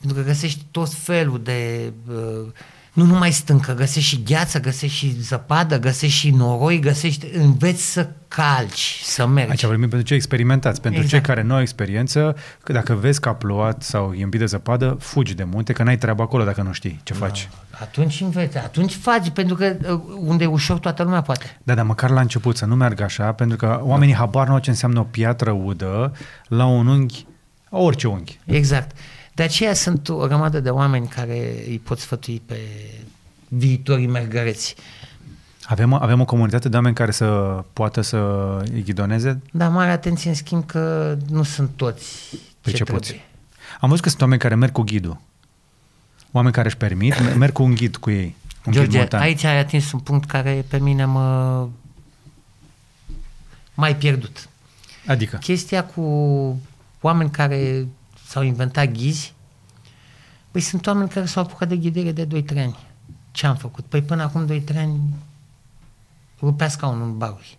Pentru 0.00 0.18
că 0.18 0.26
găsești 0.26 0.64
tot 0.70 0.92
felul 0.92 1.42
de... 1.42 1.92
Uh, 2.08 2.52
nu 2.98 3.04
numai 3.04 3.32
stâncă, 3.32 3.74
găsești 3.74 4.08
și 4.08 4.22
gheață, 4.22 4.60
găsești 4.60 4.96
și 4.96 5.20
zăpadă, 5.20 5.78
găsești 5.78 6.18
și 6.18 6.30
noroi, 6.30 6.80
găsești... 6.80 7.26
Înveți 7.36 7.92
să 7.92 8.08
calci, 8.28 9.00
să 9.04 9.26
mergi. 9.26 9.50
Aici 9.50 9.64
vorbim 9.64 9.88
pentru 9.88 10.06
cei 10.06 10.16
experimentați. 10.16 10.80
Pentru 10.80 11.00
Exact. 11.00 11.24
cei 11.24 11.34
care 11.34 11.46
nu 11.46 11.54
au 11.54 11.60
experiență, 11.60 12.36
că 12.62 12.72
dacă 12.72 12.94
vezi 12.94 13.20
că 13.20 13.28
a 13.28 13.34
plouat 13.34 13.82
sau 13.82 14.12
e 14.12 14.22
împit 14.22 14.40
de 14.40 14.46
zăpadă, 14.46 14.96
fugi 15.00 15.34
de 15.34 15.44
munte, 15.44 15.72
că 15.72 15.82
n-ai 15.82 15.98
treabă 15.98 16.22
acolo 16.22 16.44
dacă 16.44 16.62
nu 16.62 16.72
știi 16.72 17.00
ce 17.02 17.12
faci. 17.12 17.48
Atunci 17.80 18.20
înveți, 18.20 18.56
atunci 18.56 18.94
faci, 18.94 19.30
pentru 19.30 19.54
că 19.54 19.76
uh, 19.92 20.00
unde 20.18 20.44
e 20.44 20.46
ușor 20.46 20.78
toată 20.78 21.02
lumea 21.02 21.22
poate. 21.22 21.58
Da, 21.62 21.74
dar 21.74 21.84
măcar 21.84 22.10
la 22.10 22.20
început 22.20 22.56
să 22.56 22.66
nu 22.66 22.74
meargă 22.74 23.02
așa, 23.02 23.32
pentru 23.32 23.56
că 23.56 23.80
oamenii 23.82 24.14
habar 24.14 24.46
nu 24.46 24.52
au 24.52 24.58
ce 24.58 24.70
înseamnă 24.70 25.00
o 25.00 25.02
piatră 25.02 25.50
udă 25.50 26.12
la 26.48 26.66
un 26.66 26.86
unghi, 26.86 27.26
orice 27.70 28.08
unghi. 28.08 28.38
Exact. 28.44 28.96
De 29.38 29.44
aceea 29.44 29.74
sunt 29.74 30.08
o 30.08 30.16
grămadă 30.26 30.60
de 30.60 30.70
oameni 30.70 31.08
care 31.08 31.64
îi 31.66 31.78
pot 31.84 31.98
sfătui 31.98 32.42
pe 32.46 32.56
viitorii 33.48 34.06
mergăreți. 34.06 34.74
Avem, 35.64 35.92
avem 35.92 36.20
o 36.20 36.24
comunitate 36.24 36.68
de 36.68 36.76
oameni 36.76 36.94
care 36.94 37.10
să 37.10 37.24
poată 37.72 38.00
să 38.00 38.16
îi 38.72 38.82
ghidoneze? 38.82 39.40
Dar 39.52 39.70
mare 39.70 39.90
atenție, 39.90 40.30
în 40.30 40.36
schimb, 40.36 40.66
că 40.66 41.16
nu 41.30 41.42
sunt 41.42 41.70
toți 41.76 42.28
ce 42.30 42.36
Pricepuți. 42.60 43.00
trebuie. 43.00 43.26
Am 43.80 43.88
văzut 43.88 44.02
că 44.04 44.08
sunt 44.08 44.20
oameni 44.20 44.40
care 44.40 44.54
merg 44.54 44.72
cu 44.72 44.82
ghidul. 44.82 45.20
Oameni 46.32 46.54
care 46.54 46.66
își 46.66 46.76
permit, 46.76 47.20
me- 47.20 47.32
merg 47.32 47.52
cu 47.52 47.62
un 47.62 47.74
ghid 47.74 47.96
cu 47.96 48.10
ei. 48.10 48.36
Un 48.66 48.72
ghid 48.72 48.74
George, 48.74 48.98
montan. 48.98 49.20
aici 49.20 49.44
ai 49.44 49.58
atins 49.58 49.92
un 49.92 49.98
punct 50.00 50.28
care 50.28 50.64
pe 50.68 50.78
mine 50.78 51.04
mă 51.04 51.68
mai 53.74 53.96
pierdut. 53.96 54.48
Adică, 55.06 55.36
Chestia 55.36 55.84
cu 55.84 56.02
oameni 57.00 57.30
care 57.30 57.86
s-au 58.28 58.42
inventat 58.42 58.92
ghizi, 58.92 59.34
păi 60.50 60.60
sunt 60.60 60.86
oameni 60.86 61.08
care 61.08 61.26
s-au 61.26 61.42
apucat 61.42 61.68
de 61.68 61.76
ghidere 61.76 62.12
de 62.12 62.42
2-3 62.42 62.58
ani. 62.58 62.76
Ce 63.30 63.46
am 63.46 63.56
făcut? 63.56 63.84
Păi 63.84 64.02
până 64.02 64.22
acum 64.22 64.46
2-3 64.46 64.76
ani 64.76 65.00
rupea 66.40 66.68
scaunul 66.68 67.06
în 67.06 67.18
baruri. 67.18 67.58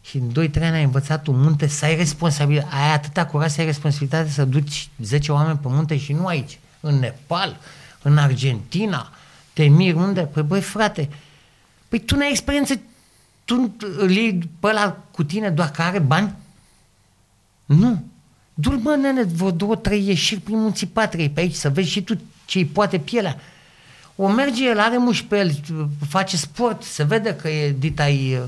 Și 0.00 0.16
în 0.16 0.30
2-3 0.30 0.62
ani 0.62 0.76
ai 0.76 0.82
învățat 0.82 1.22
tu 1.22 1.32
munte 1.32 1.66
să 1.66 1.84
ai 1.84 1.96
responsabilitate, 1.96 2.74
ai 2.74 2.92
atâta 2.92 3.26
curaj 3.26 3.50
să 3.50 3.60
ai 3.60 3.66
responsabilitate 3.66 4.30
să 4.30 4.44
duci 4.44 4.88
10 4.98 5.32
oameni 5.32 5.58
pe 5.58 5.68
munte 5.68 5.98
și 5.98 6.12
nu 6.12 6.26
aici, 6.26 6.58
în 6.80 6.94
Nepal, 6.94 7.56
în 8.02 8.18
Argentina, 8.18 9.12
te 9.52 9.64
miri 9.64 9.96
unde? 9.96 10.20
Păi 10.20 10.42
băi 10.42 10.60
frate, 10.60 11.08
păi 11.88 11.98
tu 11.98 12.16
n-ai 12.16 12.30
experiență, 12.30 12.80
tu 13.44 13.74
îl 13.96 14.10
iei 14.10 14.50
pe 14.60 14.66
ăla 14.66 14.96
cu 15.10 15.24
tine 15.24 15.50
doar 15.50 15.70
că 15.70 15.82
are 15.82 15.98
bani? 15.98 16.34
Nu. 17.64 18.04
Du-l, 18.54 18.76
bă, 18.76 18.96
nene, 18.96 19.22
vreo 19.22 19.50
două, 19.50 19.76
trei 19.76 20.06
ieșiri 20.08 20.40
prin 20.40 20.58
munții 20.58 20.86
patriei 20.86 21.30
pe 21.30 21.40
aici, 21.40 21.54
să 21.54 21.70
vezi 21.70 21.88
și 21.88 22.02
tu 22.02 22.18
ce-i 22.44 22.64
poate 22.64 22.98
pielea. 22.98 23.36
O 24.16 24.28
merge 24.28 24.68
el, 24.68 24.78
are 24.78 24.96
muși 24.98 25.24
pe 25.24 25.36
el, 25.38 25.60
face 26.08 26.36
sport, 26.36 26.82
se 26.82 27.04
vede 27.04 27.34
că 27.34 27.48
e 27.48 27.74
ditai 27.78 28.38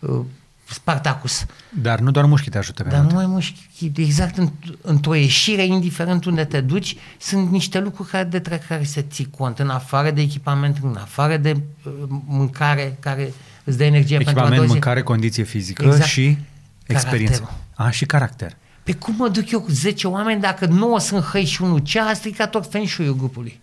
uh, 0.00 0.10
uh, 0.10 0.24
Spartacus. 0.72 1.44
Dar 1.68 1.98
nu 2.00 2.10
doar 2.10 2.24
mușchii 2.24 2.50
te 2.50 2.58
ajută 2.58 2.82
pe 2.82 2.88
Dar 2.88 2.98
mult. 2.98 3.10
nu 3.10 3.16
mai 3.16 3.26
mușchi, 3.26 3.90
exact 3.96 4.38
în, 4.38 4.50
într-o 4.82 5.14
ieșire, 5.14 5.64
indiferent 5.64 6.24
unde 6.24 6.44
te 6.44 6.60
duci, 6.60 6.96
sunt 7.18 7.50
niște 7.50 7.80
lucruri 7.80 8.08
care, 8.08 8.24
de 8.24 8.40
care 8.68 8.84
să 8.84 9.00
ții 9.00 9.30
cont, 9.30 9.58
în 9.58 9.68
afară 9.68 10.10
de 10.10 10.20
echipament, 10.20 10.78
în 10.82 10.96
afară 11.00 11.36
de 11.36 11.50
uh, 11.84 11.92
mâncare 12.26 12.96
care 13.00 13.32
îți 13.64 13.76
dă 13.76 13.84
energie 13.84 14.16
pentru 14.16 14.34
a 14.38 14.42
Echipament, 14.42 14.54
doua 14.54 14.66
zi. 14.66 14.72
mâncare, 14.72 15.02
condiție 15.02 15.42
fizică 15.42 15.84
Exact. 15.84 16.04
și 16.04 16.38
experiență. 16.86 17.32
Caracterul. 17.40 17.64
A, 17.86 17.90
și 17.90 18.04
caracter. 18.06 18.56
Pe 18.82 18.94
cum 18.94 19.14
mă 19.14 19.28
duc 19.28 19.50
eu 19.50 19.60
cu 19.60 19.70
10 19.70 20.06
oameni 20.06 20.40
dacă 20.40 20.66
9 20.66 20.98
sunt 20.98 21.24
hăi 21.24 21.44
și 21.44 21.62
unul 21.62 21.78
cea, 21.78 22.04
a 22.04 22.14
stricat 22.14 22.50
tot 22.50 22.70
feng 22.70 22.88
shui 22.88 23.16
grupului. 23.16 23.60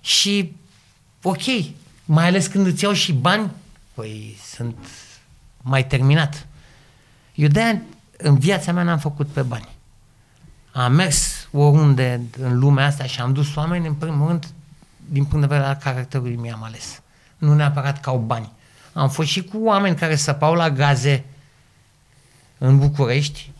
Și, 0.00 0.56
ok, 1.22 1.42
mai 2.04 2.26
ales 2.26 2.46
când 2.46 2.66
îți 2.66 2.84
iau 2.84 2.92
și 2.92 3.12
bani, 3.12 3.50
păi 3.94 4.38
sunt 4.54 4.76
mai 5.62 5.86
terminat. 5.86 6.46
Eu 7.34 7.48
de 7.48 7.80
în 8.16 8.38
viața 8.38 8.72
mea 8.72 8.82
n-am 8.82 8.98
făcut 8.98 9.26
pe 9.26 9.42
bani. 9.42 9.68
Am 10.72 10.92
mers 10.92 11.48
oriunde 11.52 12.20
în 12.38 12.58
lumea 12.58 12.86
asta 12.86 13.04
și 13.04 13.20
am 13.20 13.32
dus 13.32 13.54
oameni, 13.54 13.86
în 13.86 13.94
primul 13.94 14.28
rând, 14.28 14.46
din 14.96 15.24
punct 15.24 15.40
de 15.48 15.54
vedere 15.54 15.68
al 15.68 15.78
caracterului 15.82 16.36
mi-am 16.36 16.62
ales. 16.62 17.00
Nu 17.38 17.54
neapărat 17.54 18.00
ca 18.00 18.10
au 18.10 18.18
bani. 18.18 18.52
Am 18.92 19.08
fost 19.08 19.28
și 19.28 19.42
cu 19.42 19.58
oameni 19.58 19.96
care 19.96 20.16
săpau 20.16 20.54
la 20.54 20.70
gaze 20.70 21.24
în 22.58 22.78
București, 22.78 23.50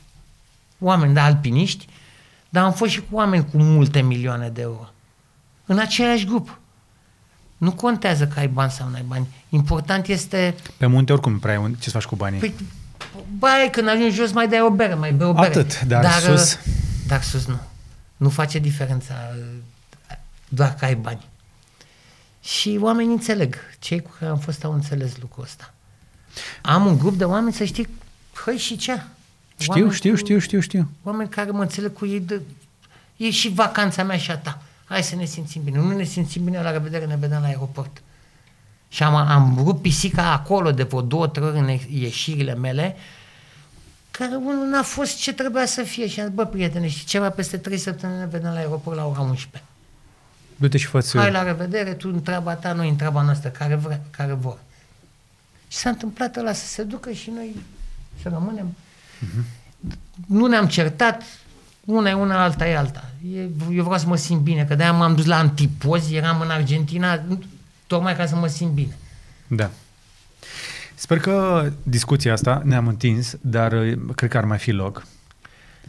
oameni, 0.79 1.15
da, 1.15 1.25
alpiniști, 1.25 1.87
dar 2.49 2.65
am 2.65 2.73
fost 2.73 2.91
și 2.93 3.01
cu 3.01 3.07
oameni 3.17 3.45
cu 3.51 3.57
multe 3.59 4.01
milioane 4.01 4.49
de 4.49 4.61
euro. 4.61 4.89
În 5.67 5.79
același 5.79 6.25
grup. 6.27 6.59
Nu 7.57 7.73
contează 7.73 8.27
că 8.27 8.39
ai 8.39 8.49
bani 8.49 8.71
sau 8.71 8.89
nu 8.89 8.95
ai 8.95 9.05
bani. 9.07 9.27
Important 9.49 10.07
este... 10.07 10.55
Pe 10.77 10.87
munte 10.87 11.13
oricum 11.13 11.33
nu 11.33 11.39
prea 11.39 11.53
ai 11.57 11.63
un- 11.63 11.75
ce 11.75 11.83
să 11.85 11.91
faci 11.91 12.05
cu 12.09 12.17
banii. 12.17 12.39
Păi, 12.41 12.55
bai, 13.39 13.69
când 13.73 13.89
ajungi 13.89 14.15
jos 14.15 14.33
mai 14.33 14.49
dai 14.49 14.61
o 14.61 14.71
bere, 14.71 14.95
mai 14.95 15.13
bei 15.13 15.27
o 15.27 15.33
bere. 15.33 15.47
Atât, 15.47 15.81
dar 15.81 16.05
sus? 16.21 16.53
uh, 16.53 16.59
Dar 17.07 17.23
sus 17.23 17.47
nu. 17.47 17.59
Nu 18.17 18.29
face 18.29 18.59
diferența 18.59 19.15
uh, 19.37 20.17
doar 20.49 20.75
că 20.75 20.85
ai 20.85 20.95
bani. 20.95 21.27
Și 22.43 22.79
oamenii 22.81 23.13
înțeleg. 23.13 23.57
Cei 23.79 24.03
cu 24.03 24.11
care 24.19 24.31
am 24.31 24.39
fost 24.39 24.65
au 24.65 24.73
înțeles 24.73 25.17
lucrul 25.21 25.45
ăsta. 25.45 25.75
Am 26.63 26.87
un 26.87 26.99
grup 26.99 27.15
de 27.15 27.25
oameni, 27.25 27.55
să 27.55 27.65
știi, 27.65 27.89
hăi 28.45 28.57
și 28.57 28.77
ce? 28.77 29.03
Știu, 29.59 29.73
Oameni 29.73 29.93
știu, 29.95 30.11
cu- 30.11 30.17
știu, 30.17 30.39
știu, 30.39 30.61
știu. 30.61 30.89
Oameni 31.03 31.29
care 31.29 31.51
mă 31.51 31.63
înțeleg 31.63 31.93
cu 31.93 32.07
ei, 32.07 32.21
de, 32.21 32.41
e 33.17 33.31
și 33.31 33.49
vacanța 33.49 34.03
mea 34.03 34.17
și 34.17 34.31
a 34.31 34.37
ta. 34.39 34.63
Hai 34.85 35.03
să 35.03 35.17
ne 35.17 35.25
simțim 35.25 35.63
bine. 35.65 35.79
Nu 35.79 35.97
ne 35.97 36.05
simțim 36.05 36.45
bine, 36.45 36.63
la 36.63 36.71
revedere, 36.71 37.07
ne 37.07 37.17
vedem 37.17 37.41
la 37.41 37.47
aeroport. 37.47 38.03
Și 38.89 39.03
am, 39.03 39.15
am 39.15 39.61
rupt 39.65 39.83
pisica 39.83 40.33
acolo 40.33 40.71
de 40.73 40.83
vreo 40.83 41.01
două, 41.03 41.27
trei 41.29 41.47
ori 41.47 41.59
în 41.59 41.69
ex- 41.69 41.85
ieșirile 41.91 42.55
mele, 42.55 42.97
care 44.11 44.35
unul 44.35 44.67
n-a 44.71 44.83
fost 44.83 45.17
ce 45.17 45.33
trebuia 45.33 45.67
să 45.67 45.83
fie. 45.83 46.09
Și 46.09 46.21
am 46.21 46.27
zis, 46.27 46.35
bă, 46.35 46.45
prietene, 46.45 46.89
și 46.89 47.05
ceva 47.05 47.31
peste 47.31 47.57
trei 47.57 47.79
săptămâni 47.79 48.19
ne 48.19 48.27
vedem 48.27 48.51
la 48.53 48.59
aeroport 48.59 48.97
la 48.97 49.07
ora 49.07 49.21
11. 49.21 49.63
Du-te 50.57 50.79
și 50.79 50.87
fă 50.87 51.05
Hai 51.15 51.31
la 51.31 51.43
revedere, 51.43 51.95
tu 51.95 52.11
în 52.13 52.23
treaba 52.23 52.55
ta, 52.55 52.73
noi 52.73 52.89
în 52.89 52.97
treaba 52.97 53.23
noastră, 53.23 53.49
care, 53.49 53.75
vre, 53.75 54.03
care 54.11 54.33
vor. 54.33 54.59
Și 55.69 55.79
s-a 55.79 55.89
întâmplat 55.89 56.37
ăla 56.37 56.53
să 56.53 56.67
se 56.67 56.83
ducă 56.83 57.13
și 57.13 57.31
noi 57.31 57.57
să 58.23 58.29
rămânem. 58.29 58.75
Nu 60.27 60.47
ne-am 60.47 60.67
certat, 60.67 61.23
una 61.85 62.11
e 62.11 62.13
una, 62.13 62.43
alta 62.43 62.69
e 62.69 62.77
alta. 62.77 63.11
E, 63.35 63.41
eu 63.73 63.85
vreau 63.85 63.99
să 63.99 64.07
mă 64.07 64.17
simt 64.17 64.41
bine, 64.41 64.65
că 64.65 64.75
de-aia 64.75 64.93
m-am 64.93 65.15
dus 65.15 65.25
la 65.25 65.39
antipozi, 65.39 66.15
eram 66.15 66.41
în 66.41 66.51
Argentina, 66.51 67.23
tocmai 67.87 68.17
ca 68.17 68.27
să 68.27 68.37
mă 68.37 68.47
simt 68.47 68.73
bine. 68.73 68.97
Da. 69.47 69.71
Sper 70.95 71.19
că 71.19 71.67
discuția 71.83 72.33
asta 72.33 72.63
ne-am 72.65 72.87
întins, 72.87 73.37
dar 73.41 73.73
uh, 73.73 73.99
cred 74.15 74.31
că 74.31 74.37
ar 74.37 74.45
mai 74.45 74.59
fi 74.59 74.71
loc. 74.71 75.07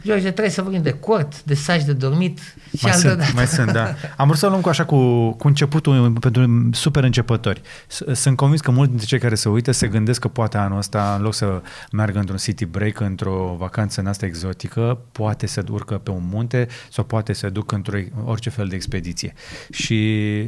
George, 0.04 0.22
trebuie 0.30 0.50
să 0.50 0.62
vorbim 0.62 0.82
de 0.82 0.90
cort, 0.92 1.42
de 1.42 1.54
saci 1.54 1.84
de 1.84 1.92
dormit 1.92 2.38
și 2.76 2.84
Mai 2.84 2.92
altă 2.92 3.06
sunt, 3.08 3.18
dată. 3.18 3.30
mai 3.34 3.46
sunt, 3.46 3.70
da. 3.72 3.94
Am 4.16 4.26
vrut 4.26 4.38
să 4.38 4.46
luăm 4.46 4.60
cu 4.60 4.68
așa 4.68 4.84
cu, 4.84 5.30
cu 5.32 5.46
începutul 5.46 6.12
pentru 6.20 6.68
super 6.72 7.04
începători. 7.04 7.60
S- 7.86 8.02
Sunt 8.12 8.36
convins 8.36 8.60
că 8.60 8.70
mulți 8.70 8.88
dintre 8.88 9.06
cei 9.06 9.18
care 9.18 9.34
se 9.34 9.48
uită 9.48 9.70
se 9.72 9.86
gândesc 9.88 10.20
că 10.20 10.28
poate 10.28 10.56
anul 10.58 10.78
ăsta, 10.78 11.14
în 11.16 11.22
loc 11.22 11.34
să 11.34 11.62
meargă 11.92 12.18
într-un 12.18 12.36
city 12.38 12.64
break, 12.64 13.00
într-o 13.00 13.56
vacanță 13.58 14.00
în 14.00 14.06
asta 14.06 14.26
exotică, 14.26 14.98
poate 15.12 15.46
să 15.46 15.64
urcă 15.70 15.94
pe 15.94 16.10
un 16.10 16.22
munte 16.30 16.68
sau 16.90 17.04
poate 17.04 17.32
să 17.32 17.50
duc 17.50 17.72
într-o 17.72 17.98
orice 18.24 18.50
fel 18.50 18.66
de 18.68 18.74
expediție. 18.74 19.34
Și 19.72 20.40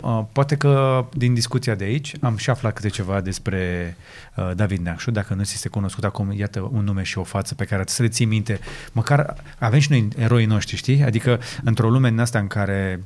uh, 0.00 0.24
poate 0.32 0.56
că 0.56 1.04
din 1.12 1.34
discuția 1.34 1.74
de 1.74 1.84
aici 1.84 2.12
am 2.20 2.36
și 2.36 2.50
aflat 2.50 2.72
câte 2.74 2.88
ceva 2.88 3.20
despre 3.20 3.96
uh, 4.36 4.50
David 4.54 4.80
Neacșu, 4.80 5.10
dacă 5.10 5.34
nu 5.34 5.44
ți 5.44 5.52
este 5.54 5.68
cunoscut 5.68 6.04
acum, 6.04 6.32
iată 6.32 6.68
un 6.72 6.84
nume 6.84 7.02
și 7.02 7.18
o 7.18 7.22
față 7.22 7.54
pe 7.54 7.64
care 7.64 7.82
să 7.86 8.02
le 8.02 8.08
ții 8.08 8.26
minte. 8.26 8.60
Măcar 8.92 9.36
avem 9.58 9.80
și 9.80 9.90
noi 9.90 10.08
eroii 10.16 10.46
noștri, 10.46 10.76
știi? 10.76 11.02
Adică 11.02 11.40
într-o 11.64 11.90
lume 11.90 12.08
în 12.08 12.18
asta 12.18 12.38
în 12.38 12.46
care 12.46 13.04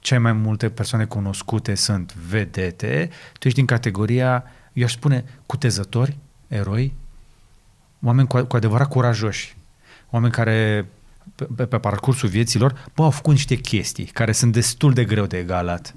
cei 0.00 0.18
mai 0.18 0.32
multe 0.32 0.68
persoane 0.68 1.04
cunoscute 1.04 1.74
sunt 1.74 2.14
vedete, 2.14 3.10
tu 3.38 3.46
ești 3.46 3.58
din 3.58 3.66
categoria, 3.66 4.44
eu 4.72 4.84
aș 4.84 4.92
spune, 4.92 5.24
cutezători, 5.46 6.16
eroi, 6.48 6.94
oameni 8.02 8.28
cu, 8.28 8.42
cu 8.42 8.56
adevărat 8.56 8.88
curajoși, 8.88 9.56
oameni 10.10 10.32
care 10.32 10.86
pe, 11.34 11.46
pe, 11.56 11.66
pe 11.66 11.78
parcursul 11.78 12.28
vieților, 12.28 12.84
bă, 12.94 13.02
au 13.02 13.10
făcut 13.10 13.32
niște 13.32 13.54
chestii 13.54 14.04
care 14.04 14.32
sunt 14.32 14.52
destul 14.52 14.92
de 14.92 15.04
greu 15.04 15.26
de 15.26 15.38
egalat. 15.38 15.94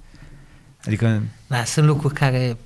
Adică, 0.87 1.23
Da, 1.47 1.63
sunt 1.63 1.85
lucruri 1.85 2.13
care 2.13 2.57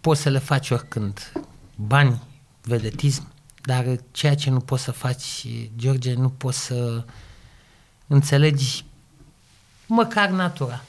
poți 0.00 0.20
să 0.20 0.28
le 0.28 0.38
faci 0.38 0.70
oricând. 0.70 1.32
Bani, 1.76 2.22
vedetism, 2.62 3.28
dar 3.62 3.84
ceea 4.10 4.34
ce 4.34 4.50
nu 4.50 4.60
poți 4.60 4.82
să 4.82 4.90
faci, 4.90 5.46
George, 5.76 6.14
nu 6.14 6.28
poți 6.28 6.58
să 6.58 7.04
înțelegi 8.06 8.84
măcar 9.86 10.28
natura. 10.28 10.82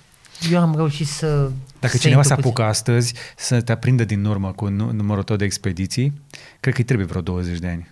Eu 0.51 0.61
am 0.61 0.75
reușit 0.75 1.07
să... 1.07 1.51
dacă 1.79 1.93
să 1.93 2.01
cineva 2.01 2.19
intru 2.19 2.29
se 2.29 2.35
puțin. 2.35 2.49
apucă 2.51 2.63
astăzi 2.63 3.13
să 3.37 3.61
te 3.61 3.71
aprindă 3.71 4.03
din 4.03 4.25
urmă 4.25 4.51
cu 4.51 4.67
nu- 4.67 4.91
numărul 4.91 5.23
tău 5.23 5.35
de 5.35 5.45
expediții, 5.45 6.21
cred 6.59 6.73
că 6.73 6.79
îi 6.79 6.85
trebuie 6.85 7.07
vreo 7.07 7.21
20 7.21 7.59
de 7.59 7.67
ani. 7.67 7.87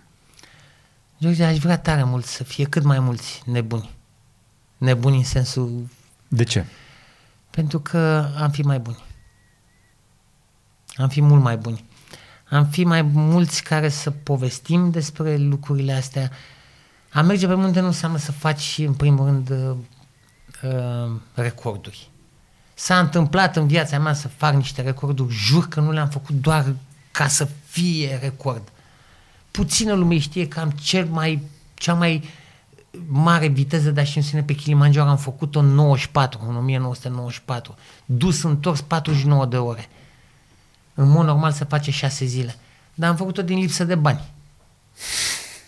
George, 1.20 1.44
aș 1.44 1.58
vrea 1.58 1.78
tare 1.78 2.04
mult 2.04 2.24
să 2.24 2.44
fie 2.44 2.64
cât 2.64 2.82
mai 2.82 2.98
mulți 2.98 3.42
nebuni. 3.46 3.90
Nebuni 4.78 5.16
în 5.16 5.24
sensul... 5.24 5.88
De 6.28 6.42
ce? 6.44 6.64
Pentru 7.52 7.80
că 7.80 8.30
am 8.38 8.50
fi 8.50 8.62
mai 8.62 8.78
buni. 8.78 9.02
Am 10.96 11.08
fi 11.08 11.20
mult 11.20 11.42
mai 11.42 11.56
buni. 11.56 11.84
Am 12.48 12.66
fi 12.66 12.84
mai 12.84 13.02
mulți 13.02 13.62
care 13.62 13.88
să 13.88 14.10
povestim 14.10 14.90
despre 14.90 15.36
lucrurile 15.36 15.92
astea. 15.92 16.30
A 17.10 17.20
merge 17.20 17.46
pe 17.46 17.54
munte 17.54 17.80
nu 17.80 17.86
înseamnă 17.86 18.18
să 18.18 18.32
faci, 18.32 18.78
în 18.78 18.94
primul 18.94 19.24
rând, 19.24 19.50
uh, 19.50 19.76
uh, 20.72 21.10
recorduri. 21.34 22.10
S-a 22.74 22.98
întâmplat 22.98 23.56
în 23.56 23.66
viața 23.66 23.98
mea 23.98 24.12
să 24.12 24.28
fac 24.28 24.54
niște 24.54 24.82
recorduri, 24.82 25.34
jur 25.34 25.68
că 25.68 25.80
nu 25.80 25.92
le-am 25.92 26.08
făcut 26.08 26.34
doar 26.34 26.74
ca 27.10 27.28
să 27.28 27.48
fie 27.66 28.18
record. 28.22 28.72
Puțină 29.50 29.94
lume 29.94 30.18
știe 30.18 30.48
că 30.48 30.60
am 30.60 30.70
cel 30.70 31.06
mai, 31.06 31.42
cea 31.74 31.94
mai 31.94 32.28
mare 33.06 33.46
viteză 33.46 33.90
de 33.90 34.00
ascensiune 34.00 34.42
pe 34.42 34.52
Kilimanjaro 34.52 35.08
am 35.08 35.16
făcut-o 35.16 35.58
în 35.58 35.66
94, 35.66 36.46
în 36.48 36.56
1994. 36.56 37.74
Dus 38.04 38.42
întors 38.42 38.80
49 38.80 39.46
de 39.46 39.56
ore. 39.56 39.88
În 40.94 41.08
mod 41.08 41.26
normal 41.26 41.52
se 41.52 41.64
face 41.64 41.90
6 41.90 42.24
zile. 42.24 42.56
Dar 42.94 43.10
am 43.10 43.16
făcut-o 43.16 43.42
din 43.42 43.58
lipsă 43.58 43.84
de 43.84 43.94
bani. 43.94 44.20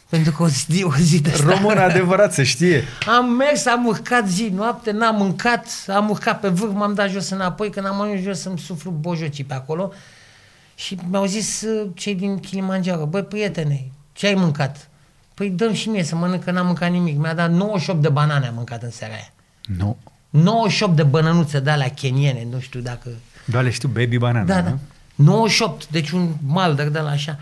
Pentru 0.08 0.32
că 0.32 0.42
o 0.42 0.48
zi, 0.48 0.84
o 0.84 0.96
zi 0.96 1.20
de 1.20 1.30
asta... 1.30 1.54
Român 1.54 1.78
adevărat, 1.78 2.32
se 2.32 2.42
știe. 2.42 2.84
Am 3.06 3.30
mers, 3.30 3.66
am 3.66 3.86
urcat 3.86 4.28
zi, 4.28 4.48
noapte, 4.48 4.90
n-am 4.90 5.16
mâncat, 5.16 5.66
am 5.88 6.10
urcat 6.10 6.40
pe 6.40 6.48
vârf, 6.48 6.72
m-am 6.72 6.94
dat 6.94 7.10
jos 7.10 7.28
înapoi, 7.28 7.70
când 7.70 7.86
am 7.86 8.00
ajuns 8.00 8.20
jos 8.20 8.40
să-mi 8.40 8.58
suflu 8.58 8.90
bojocii 8.90 9.44
pe 9.44 9.54
acolo 9.54 9.92
și 10.74 10.98
mi-au 11.10 11.26
zis 11.26 11.62
uh, 11.62 11.88
cei 11.94 12.14
din 12.14 12.38
Kilimanjaro, 12.38 13.06
băi 13.06 13.24
prietene, 13.24 13.90
ce 14.12 14.26
ai 14.26 14.34
mâncat? 14.34 14.88
Păi 15.34 15.50
dăm 15.50 15.72
și 15.72 15.88
mie 15.88 16.02
să 16.02 16.16
mănânc, 16.16 16.44
că 16.44 16.50
n-am 16.50 16.66
mâncat 16.66 16.90
nimic. 16.90 17.18
Mi-a 17.18 17.34
dat 17.34 17.50
98 17.50 18.02
de 18.02 18.08
banane 18.08 18.46
am 18.46 18.54
mâncat 18.54 18.82
în 18.82 18.90
seara 18.90 19.14
aia. 19.14 19.32
Nu. 19.78 19.96
98 20.30 20.96
de 20.96 21.02
bănănuțe 21.02 21.60
de 21.60 21.70
alea 21.70 21.90
keniene, 21.90 22.46
nu 22.50 22.60
știu 22.60 22.80
dacă... 22.80 23.08
Doar 23.44 23.64
le 23.64 23.70
știu 23.70 23.88
baby 23.88 24.18
banana, 24.18 24.44
Da, 24.44 24.60
nu? 24.60 24.68
da. 24.68 24.78
98, 25.14 25.88
deci 25.88 26.10
un 26.10 26.32
malder 26.46 26.88
de 26.88 26.98
la 26.98 27.10
așa. 27.10 27.38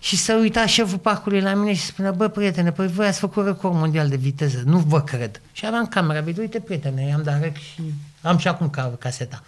Și 0.00 0.16
să 0.16 0.34
uita 0.40 0.66
șeful 0.66 0.98
parcului 0.98 1.40
la 1.40 1.54
mine 1.54 1.74
și 1.74 1.82
spunea, 1.82 2.10
bă, 2.10 2.28
prietene, 2.28 2.72
păi 2.72 2.86
voi 2.88 3.06
ați 3.06 3.18
făcut 3.18 3.46
record 3.46 3.74
mondial 3.74 4.08
de 4.08 4.16
viteză, 4.16 4.62
nu 4.64 4.78
vă 4.78 5.00
cred. 5.02 5.40
Și 5.52 5.66
aveam 5.66 5.86
camera 5.86 6.20
video, 6.20 6.42
uite, 6.42 6.60
prietene, 6.60 7.06
i-am 7.06 7.22
dat 7.22 7.40
rec 7.40 7.56
și 7.56 7.82
am 8.22 8.38
și 8.38 8.48
acum 8.48 8.70
ca, 8.70 8.92
caseta. 8.98 9.42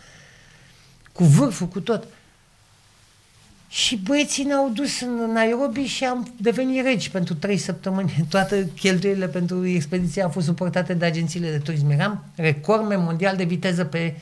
Cu 1.12 1.24
vârful, 1.24 1.66
cu 1.66 1.80
tot. 1.80 2.04
Și 3.72 3.96
băieții 3.96 4.44
ne-au 4.44 4.70
dus 4.74 5.00
în 5.00 5.32
Nairobi 5.32 5.84
și 5.84 6.04
am 6.04 6.34
devenit 6.36 6.84
regi 6.84 7.10
pentru 7.10 7.34
trei 7.34 7.56
săptămâni. 7.56 8.24
Toate 8.28 8.70
cheltuielile 8.74 9.28
pentru 9.28 9.66
expediția 9.66 10.24
au 10.24 10.30
fost 10.30 10.46
suportate 10.46 10.94
de 10.94 11.04
agențiile 11.04 11.50
de 11.50 11.58
turism. 11.58 11.90
Eram 11.90 12.24
record 12.34 12.94
mondial 12.96 13.36
de 13.36 13.44
viteză 13.44 13.84
pe, 13.84 14.14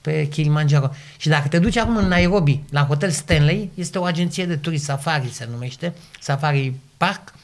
pe 0.00 0.28
Kilimanjaro. 0.28 0.90
Și 1.16 1.28
dacă 1.28 1.48
te 1.48 1.58
duci 1.58 1.76
acum 1.76 1.96
în 1.96 2.06
Nairobi, 2.06 2.62
la 2.70 2.84
Hotel 2.84 3.10
Stanley, 3.10 3.70
este 3.74 3.98
o 3.98 4.04
agenție 4.04 4.46
de 4.46 4.56
turism, 4.56 4.84
Safari 4.84 5.28
se 5.32 5.48
numește, 5.50 5.94
Safari 6.20 6.72
Park, 6.96 7.34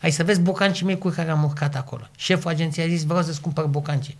ai 0.00 0.10
să 0.10 0.24
vezi 0.24 0.40
bocancii 0.40 0.86
mei 0.86 0.98
cu 0.98 1.08
care 1.08 1.30
am 1.30 1.44
urcat 1.44 1.76
acolo. 1.76 2.08
Șeful 2.16 2.50
agenției 2.50 2.86
a 2.86 2.88
zis, 2.88 3.04
vreau 3.04 3.22
să-ți 3.22 3.40
cumpăr 3.40 3.64
bocancii. 3.64 4.16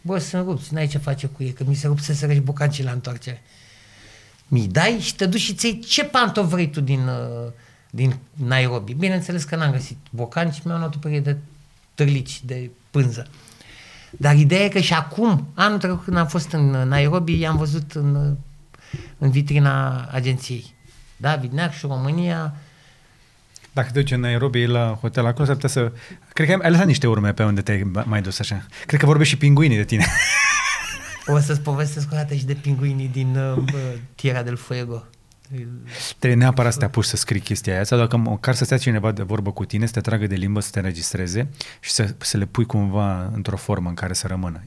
Bă, 0.00 0.18
sunt 0.18 0.46
rupți, 0.46 0.74
n-ai 0.74 0.86
ce 0.86 0.98
face 0.98 1.26
cu 1.26 1.42
ei, 1.42 1.52
că 1.52 1.64
mi 1.66 1.74
se 1.74 1.86
rup 1.86 1.98
să 1.98 2.12
se 2.12 2.42
bocancii 2.44 2.84
la 2.84 2.90
întoarcere 2.90 3.42
mi 4.52 4.66
dai 4.66 4.98
și 5.00 5.14
te 5.14 5.26
duci 5.26 5.40
și 5.40 5.54
ți 5.54 5.78
ce 5.78 6.04
pantofi 6.04 6.48
vrei 6.48 6.70
tu 6.70 6.80
din, 6.80 7.00
uh, 7.00 7.52
din 7.90 8.16
Nairobi. 8.32 8.94
Bineînțeles 8.94 9.44
că 9.44 9.56
n-am 9.56 9.70
găsit 9.70 9.96
bocanci, 10.10 10.62
mi-au 10.64 10.78
luat 10.78 10.94
o 10.94 10.98
perie 10.98 11.20
de 11.20 11.36
târlici, 11.94 12.40
de 12.44 12.70
pânză. 12.90 13.26
Dar 14.10 14.36
ideea 14.36 14.64
e 14.64 14.68
că 14.68 14.78
și 14.78 14.94
acum, 14.94 15.48
anul 15.54 15.78
trecut 15.78 16.04
când 16.04 16.16
am 16.16 16.26
fost 16.26 16.52
în 16.52 16.70
Nairobi, 16.70 17.38
i-am 17.38 17.56
văzut 17.56 17.92
în, 17.92 18.36
în 19.18 19.30
vitrina 19.30 20.08
agenției. 20.10 20.74
David 21.16 21.52
Neac 21.52 21.72
și 21.72 21.86
România. 21.86 22.54
Dacă 23.72 23.90
te 23.92 24.00
duci 24.00 24.10
în 24.10 24.20
Nairobi 24.20 24.66
la 24.66 24.98
hotel 25.00 25.26
acolo, 25.26 25.44
s-ar 25.44 25.54
putea 25.54 25.68
să... 25.68 25.92
Cred 26.32 26.48
că 26.48 26.58
ai 26.62 26.70
lăsat 26.70 26.86
niște 26.86 27.06
urme 27.06 27.32
pe 27.32 27.44
unde 27.44 27.60
te-ai 27.60 27.90
mai 28.04 28.22
dus 28.22 28.38
așa. 28.38 28.66
Cred 28.86 29.00
că 29.00 29.06
vorbești 29.06 29.32
și 29.32 29.38
pinguinii 29.38 29.76
de 29.76 29.84
tine. 29.84 30.06
O 31.26 31.38
să-ți 31.38 31.60
povestesc 31.60 32.12
o 32.12 32.14
dată 32.14 32.34
și 32.34 32.44
de 32.44 32.54
pinguinii 32.54 33.08
din 33.08 33.36
uh, 33.36 33.62
Tierra 34.14 34.42
del 34.42 34.56
Fuego. 34.56 35.04
Trebuie 36.18 36.40
neapărat 36.40 36.72
să 36.72 36.78
te 36.78 36.84
apuci 36.84 37.04
să 37.04 37.16
scrii 37.16 37.40
chestia 37.40 37.74
aia, 37.74 37.84
sau 37.84 37.98
dacă 37.98 38.16
măcar 38.16 38.54
să 38.54 38.64
stea 38.64 38.78
cineva 38.78 39.12
de 39.12 39.22
vorbă 39.22 39.52
cu 39.52 39.64
tine, 39.64 39.86
să 39.86 39.92
te 39.92 40.00
tragă 40.00 40.26
de 40.26 40.34
limbă, 40.34 40.60
să 40.60 40.70
te 40.70 40.78
înregistreze 40.78 41.48
și 41.80 41.90
să, 41.90 42.14
să 42.18 42.36
le 42.36 42.44
pui 42.44 42.66
cumva 42.66 43.30
într-o 43.34 43.56
formă 43.56 43.88
în 43.88 43.94
care 43.94 44.12
să 44.12 44.26
rămână. 44.26 44.64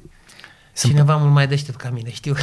Sunt... 0.74 0.92
Cineva 0.92 1.16
mult 1.16 1.34
mai 1.34 1.48
deștept 1.48 1.78
ca 1.78 1.90
mine, 1.90 2.12
știu. 2.12 2.34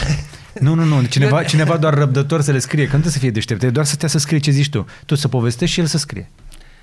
Nu, 0.61 0.75
nu, 0.75 0.85
nu, 0.85 1.05
cineva, 1.05 1.45
cineva 1.45 1.77
doar 1.77 1.95
răbdător 1.95 2.41
să 2.41 2.53
le 2.53 2.59
scrie, 2.59 2.87
că 2.87 2.97
nu 2.97 3.03
trebuie 3.03 3.13
să 3.13 3.19
fie 3.19 3.31
deștept, 3.31 3.65
doar 3.65 3.87
să 3.87 3.97
te 3.97 4.07
să 4.07 4.19
scrie 4.19 4.39
ce 4.39 4.51
zici 4.51 4.71
tu. 4.71 4.87
Tu 5.07 5.15
să 5.15 5.29
povestești 5.29 5.75
și 5.75 5.81
el 5.81 5.87
să 5.87 5.99
scrie. 5.99 6.31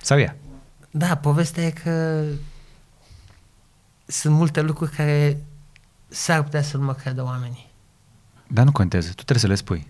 Sau 0.02 0.20
ea. 0.20 0.36
Da, 0.92 1.16
povestea 1.16 1.64
e 1.64 1.70
că 1.70 2.24
sunt 4.06 4.34
multe 4.34 4.62
lucruri 4.62 4.92
care 4.92 5.38
s-ar 6.10 6.44
putea 6.44 6.62
să 6.62 6.78
nu 6.78 6.84
mă 6.84 6.94
creadă 6.94 7.24
oamenii. 7.24 7.68
Dar 8.48 8.66
nu 8.66 8.72
contează, 8.72 9.08
tu 9.08 9.14
trebuie 9.24 9.38
să 9.38 9.48
le 9.48 9.56
spui. 9.56 9.88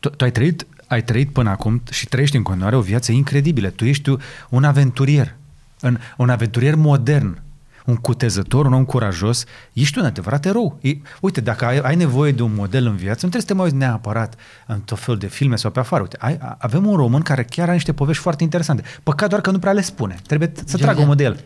Tu, 0.00 0.08
tu 0.08 0.24
ai, 0.24 0.30
trăit, 0.30 0.66
ai 0.86 1.02
trăit 1.02 1.32
până 1.32 1.50
acum 1.50 1.82
și 1.90 2.06
trăiești 2.06 2.36
în 2.36 2.42
continuare 2.42 2.76
o 2.76 2.80
viață 2.80 3.12
incredibilă. 3.12 3.68
Tu 3.70 3.84
ești 3.84 4.16
un 4.48 4.64
aventurier, 4.64 5.34
un, 5.82 5.98
un 6.16 6.30
aventurier 6.30 6.74
modern, 6.74 7.42
un 7.84 7.96
cutezător, 7.96 8.66
un 8.66 8.72
om 8.72 8.84
curajos, 8.84 9.44
ești 9.72 9.98
un 9.98 10.04
adevărat 10.04 10.44
erou. 10.44 10.78
E, 10.80 10.90
uite, 11.20 11.40
dacă 11.40 11.64
ai, 11.64 11.78
ai 11.78 11.96
nevoie 11.96 12.32
de 12.32 12.42
un 12.42 12.54
model 12.54 12.86
în 12.86 12.96
viață, 12.96 13.26
nu 13.26 13.30
trebuie 13.30 13.40
să 13.40 13.46
te 13.46 13.54
mai 13.54 13.64
uiți 13.64 13.76
neapărat 13.76 14.34
în 14.66 14.80
tot 14.80 14.98
felul 14.98 15.20
de 15.20 15.26
filme 15.26 15.56
sau 15.56 15.70
pe 15.70 15.78
afară. 15.78 16.02
Uite, 16.02 16.16
ai, 16.20 16.38
avem 16.58 16.86
un 16.86 16.96
român 16.96 17.20
care 17.20 17.44
chiar 17.44 17.64
are 17.64 17.74
niște 17.74 17.92
povești 17.92 18.22
foarte 18.22 18.42
interesante. 18.42 18.82
Păcat 19.02 19.28
doar 19.28 19.40
că 19.40 19.50
nu 19.50 19.58
prea 19.58 19.72
le 19.72 19.80
spune. 19.80 20.16
Trebuie 20.26 20.52
să 20.54 20.62
George, 20.64 20.84
tragă 20.84 21.00
un 21.00 21.06
model. 21.06 21.44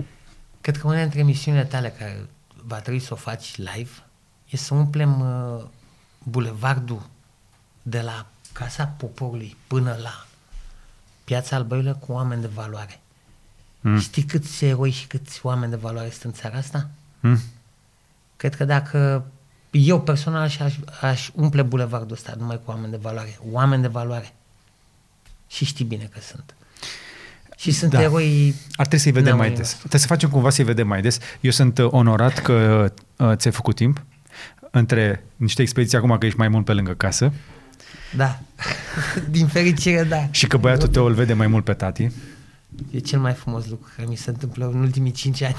Cred 0.61 0.77
că 0.77 0.87
una 0.87 1.01
dintre 1.01 1.23
misiunile 1.23 1.65
tale 1.65 1.95
care 1.99 2.27
va 2.67 2.81
trebui 2.81 3.01
să 3.01 3.13
o 3.13 3.17
faci 3.17 3.57
live, 3.57 3.91
e 4.51 4.57
să 4.57 4.75
umplem 4.75 5.21
uh, 5.21 5.65
bulevardul 6.23 7.09
de 7.83 8.01
la 8.01 8.27
Casa 8.53 8.85
Poporului 8.85 9.57
până 9.67 9.97
la 10.03 10.27
Piața 11.25 11.57
Albărilor 11.57 11.99
cu 11.99 12.13
oameni 12.13 12.41
de 12.41 12.47
valoare. 12.47 13.01
Mm. 13.81 13.99
Știi 13.99 14.23
câți 14.23 14.65
eroi 14.65 14.91
și 14.91 15.07
câți 15.07 15.47
oameni 15.47 15.71
de 15.71 15.77
valoare 15.77 16.11
sunt 16.11 16.23
în 16.23 16.33
țara 16.33 16.57
asta? 16.57 16.91
Mm. 17.21 17.41
Cred 18.37 18.55
că 18.55 18.65
dacă 18.65 19.25
eu 19.71 20.03
personal 20.03 20.41
aș, 20.41 20.59
aș 21.01 21.31
umple 21.35 21.63
bulevardul 21.63 22.17
ăsta 22.17 22.35
numai 22.39 22.61
cu 22.65 22.71
oameni 22.71 22.91
de 22.91 22.97
valoare. 22.97 23.39
Oameni 23.51 23.83
de 23.83 23.89
valoare. 23.89 24.35
Și 25.49 25.65
știi 25.65 25.85
bine 25.85 26.05
că 26.05 26.21
sunt. 26.21 26.55
Și 27.63 27.71
sunt 27.71 27.91
da. 27.91 28.03
eroi... 28.03 28.55
Ar 28.73 28.87
trebui 28.87 28.99
să-i 28.99 29.13
vedem 29.13 29.37
mai 29.37 29.51
des. 29.51 29.75
Trebuie 29.75 30.01
să 30.01 30.07
facem 30.07 30.29
cumva 30.29 30.51
să-i 30.51 30.65
vedem 30.65 30.87
mai 30.87 31.01
des. 31.01 31.19
Eu 31.41 31.51
sunt 31.51 31.79
uh, 31.79 31.87
onorat 31.91 32.39
că 32.39 32.93
uh, 33.17 33.33
ți-ai 33.37 33.53
făcut 33.53 33.75
timp 33.77 34.05
între 34.71 35.25
niște 35.37 35.63
expediții 35.63 35.97
acum 35.99 36.19
că 36.19 36.27
ești 36.27 36.39
mai 36.39 36.49
mult 36.49 36.65
pe 36.65 36.73
lângă 36.73 36.93
casă. 36.93 37.33
Da. 38.17 38.41
Din 39.31 39.47
fericire, 39.47 40.05
da. 40.05 40.29
Și 40.31 40.47
că 40.47 40.57
băiatul 40.57 40.89
tău 40.89 41.07
îl 41.07 41.13
vede 41.13 41.33
mai 41.33 41.47
mult 41.47 41.65
pe 41.65 41.73
tati. 41.73 42.11
E 42.91 42.99
cel 42.99 43.19
mai 43.19 43.33
frumos 43.33 43.69
lucru 43.69 43.91
care 43.97 44.09
mi 44.09 44.17
se 44.17 44.31
întâmplă 44.31 44.71
în 44.73 44.81
ultimii 44.81 45.13
cinci 45.13 45.43
ani. 45.43 45.57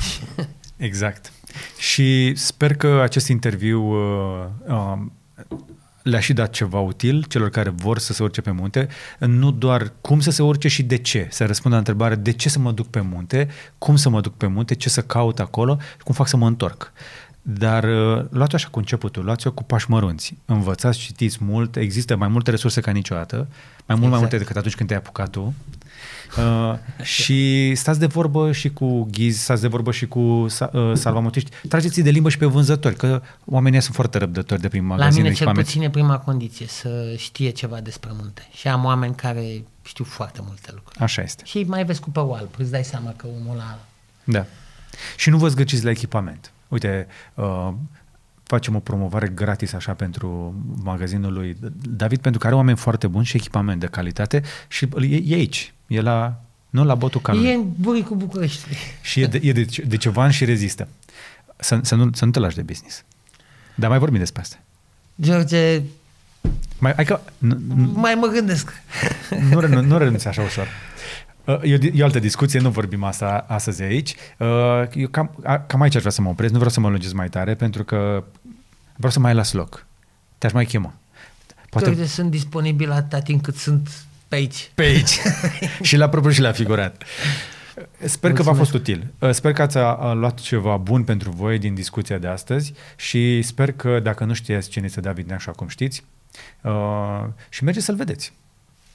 exact. 0.78 1.32
Și 1.78 2.36
sper 2.36 2.76
că 2.76 3.00
acest 3.04 3.28
interviu 3.28 3.82
uh, 3.82 4.46
uh, 4.68 4.98
le-a 6.04 6.20
și 6.20 6.34
dat 6.34 6.50
ceva 6.50 6.80
util 6.80 7.26
celor 7.30 7.50
care 7.50 7.70
vor 7.70 7.98
să 7.98 8.14
se 8.14 8.24
urce 8.24 8.42
pe 8.42 8.52
munte, 8.52 8.88
nu 9.20 9.52
doar 9.52 9.92
cum 10.02 10.20
să 10.20 10.32
se 10.32 10.44
urce 10.44 10.68
și 10.68 10.84
de 10.84 10.98
ce. 10.98 11.28
Să 11.32 11.46
răspundă 11.46 11.76
la 11.76 11.78
întrebare 11.78 12.16
de 12.16 12.32
ce 12.32 12.50
să 12.50 12.60
mă 12.60 12.72
duc 12.72 12.88
pe 12.88 13.02
munte, 13.02 13.48
cum 13.78 13.96
să 13.96 14.10
mă 14.10 14.22
duc 14.22 14.38
pe 14.38 14.48
munte, 14.48 14.76
ce 14.76 14.90
să 14.90 15.02
caut 15.02 15.40
acolo 15.40 15.78
și 15.98 16.04
cum 16.04 16.16
fac 16.16 16.28
să 16.28 16.38
mă 16.38 16.48
întorc. 16.48 16.92
Dar 17.42 17.84
uh, 17.84 18.26
luați-o 18.30 18.56
așa 18.56 18.68
cu 18.72 18.80
începutul, 18.80 19.24
luați-o 19.24 19.52
cu 19.52 19.64
pași 19.64 19.90
mărunți. 19.90 20.38
Învățați, 20.46 20.98
citiți 20.98 21.38
mult, 21.42 21.76
există 21.76 22.16
mai 22.16 22.28
multe 22.28 22.50
resurse 22.50 22.82
ca 22.82 22.92
niciodată, 22.92 23.36
mai 23.36 23.46
mult 23.86 23.90
exact. 23.90 24.12
mai 24.12 24.20
multe 24.20 24.38
decât 24.38 24.56
atunci 24.56 24.76
când 24.76 24.90
te-ai 24.90 25.00
apucat 25.00 25.30
tu. 25.30 25.54
Uh, 26.38 27.04
și 27.06 27.72
stați 27.76 28.00
de 28.00 28.06
vorbă 28.06 28.52
și 28.52 28.70
cu 28.70 29.08
ghizi, 29.12 29.44
stați 29.44 29.62
de 29.62 29.68
vorbă 29.68 29.92
și 29.92 30.08
cu 30.08 30.20
uh, 30.20 30.50
salvamotiști. 30.94 31.50
Trageți 31.68 32.02
de 32.02 32.10
limbă 32.10 32.30
și 32.30 32.38
pe 32.38 32.46
vânzători, 32.46 32.96
că 32.96 33.22
oamenii 33.46 33.82
sunt 33.82 33.96
foarte 33.96 34.18
răbdători 34.18 34.62
de 34.62 34.68
prin 34.68 34.86
magazine. 34.86 35.16
La 35.16 35.24
mine 35.24 35.36
cel 35.36 35.52
puțin 35.52 35.82
e 35.82 35.90
prima 35.90 36.20
condiție, 36.20 36.68
să 36.68 37.14
știe 37.18 37.50
ceva 37.50 37.80
despre 37.80 38.10
munte. 38.14 38.48
Și 38.54 38.68
am 38.68 38.86
oameni 38.86 39.16
care 39.16 39.64
știu 39.82 40.04
foarte 40.04 40.40
multe 40.46 40.70
lucruri. 40.74 41.00
Așa 41.00 41.22
este. 41.22 41.44
Și 41.46 41.64
mai 41.68 41.86
vezi 41.86 42.00
cu 42.00 42.10
pe 42.10 42.20
alb, 42.20 42.50
îți 42.58 42.72
dai 42.72 42.84
seama 42.84 43.14
că 43.16 43.28
omul 43.40 43.54
ăla... 43.54 43.80
Da. 44.24 44.46
Și 45.18 45.30
nu 45.30 45.38
vă 45.38 45.48
zgăciți 45.48 45.84
la 45.84 45.90
echipament. 45.90 46.52
Uite, 46.68 47.08
uh, 47.34 47.70
facem 48.54 48.76
o 48.76 48.80
promovare 48.80 49.28
gratis 49.28 49.74
așa 49.74 49.94
pentru 49.94 50.56
magazinul 50.84 51.34
lui 51.34 51.58
David, 51.90 52.20
pentru 52.20 52.40
că 52.40 52.48
are 52.48 52.56
oameni 52.56 52.78
foarte 52.78 53.08
buni 53.08 53.26
și 53.26 53.36
echipament 53.36 53.80
de 53.80 53.86
calitate 53.86 54.42
și 54.68 54.88
e, 55.02 55.22
e 55.26 55.34
aici. 55.34 55.74
E 55.88 56.02
la, 56.02 56.42
nu 56.70 56.84
la 56.84 56.96
botul 56.96 57.22
canului. 57.22 57.50
E 57.50 57.54
în 57.54 57.66
Buricul 57.80 58.18
București. 58.18 58.68
Și 59.02 59.22
e 59.22 59.26
de, 59.26 59.40
e 59.44 59.52
de, 59.52 59.66
de 59.86 59.98
ceva 59.98 60.24
ani 60.24 60.34
și 60.34 60.46
rezistă. 60.46 60.88
Să, 61.58 61.80
să, 61.82 61.96
nu, 61.96 62.10
să 62.14 62.26
nu 62.26 62.32
te 62.32 62.40
lași 62.40 62.56
de 62.56 62.62
business. 62.62 63.04
Dar 63.76 63.90
mai 63.90 64.00
vorbim 64.00 64.20
despre 64.20 64.42
asta. 64.42 64.58
George, 65.22 65.82
mai, 66.80 66.94
hai 66.94 67.06
că, 67.06 67.20
mai 67.94 68.16
mă 68.16 68.28
gândesc. 68.28 68.74
Nu, 69.52 69.68
nu, 69.68 69.82
nu 69.82 69.98
renunți 69.98 70.28
așa 70.28 70.42
ușor. 70.42 70.68
Uh, 71.46 71.60
e 71.62 71.74
o, 71.74 71.86
e 71.94 72.02
o 72.02 72.06
altă 72.06 72.20
discuție, 72.20 72.60
nu 72.60 72.70
vorbim 72.70 73.04
asta 73.04 73.46
astăzi 73.48 73.82
aici. 73.82 74.16
Uh, 74.38 74.48
eu 74.94 75.08
cam, 75.08 75.32
cam 75.68 75.82
aici 75.82 75.96
aș 75.96 76.00
vrea 76.00 76.12
să 76.12 76.22
mă 76.22 76.30
opresc, 76.30 76.52
nu 76.52 76.58
vreau 76.58 76.74
să 76.74 76.80
mă 76.80 76.90
lungesc 76.90 77.14
mai 77.14 77.30
tare, 77.30 77.56
pentru 77.56 77.84
că 77.84 78.24
vreau 78.96 79.12
să 79.12 79.20
mai 79.20 79.34
las 79.34 79.52
loc. 79.52 79.86
Te-aș 80.38 80.52
mai 80.52 80.66
chema. 80.66 80.94
Poate... 81.70 81.90
Uite, 81.90 82.06
sunt 82.06 82.32
disponibil 82.32 82.92
atâta 82.92 83.20
timp 83.20 83.44
cât 83.44 83.56
sunt 83.56 84.06
pe 84.28 84.36
aici. 84.36 84.72
Pe 84.76 84.84
aici. 84.84 85.20
și 85.82 85.96
la 85.96 86.10
propriu 86.10 86.32
și 86.32 86.42
la 86.42 86.52
figurat. 86.52 87.04
Sper 87.74 87.90
Mulțumesc. 88.06 88.36
că 88.36 88.44
v-a 88.44 88.54
fost 88.54 88.74
util. 88.74 89.14
Uh, 89.20 89.32
sper 89.32 89.54
că 89.54 89.62
ați 89.62 89.78
luat 90.16 90.40
ceva 90.40 90.78
bun 90.78 91.04
pentru 91.04 91.32
voi 91.32 91.60
din 91.60 91.74
discuția 91.74 92.18
de 92.18 92.28
astăzi 92.28 92.74
și 92.96 93.42
sper 93.42 93.72
că 93.72 94.00
dacă 94.00 94.24
nu 94.24 94.34
știați 94.34 94.70
cine 94.70 94.86
este 94.86 95.00
David 95.00 95.28
Neașu 95.28 95.50
acum 95.50 95.68
știți 95.68 96.04
uh, 96.62 97.26
și 97.50 97.64
mergeți 97.64 97.86
să-l 97.86 97.96
vedeți. 97.96 98.34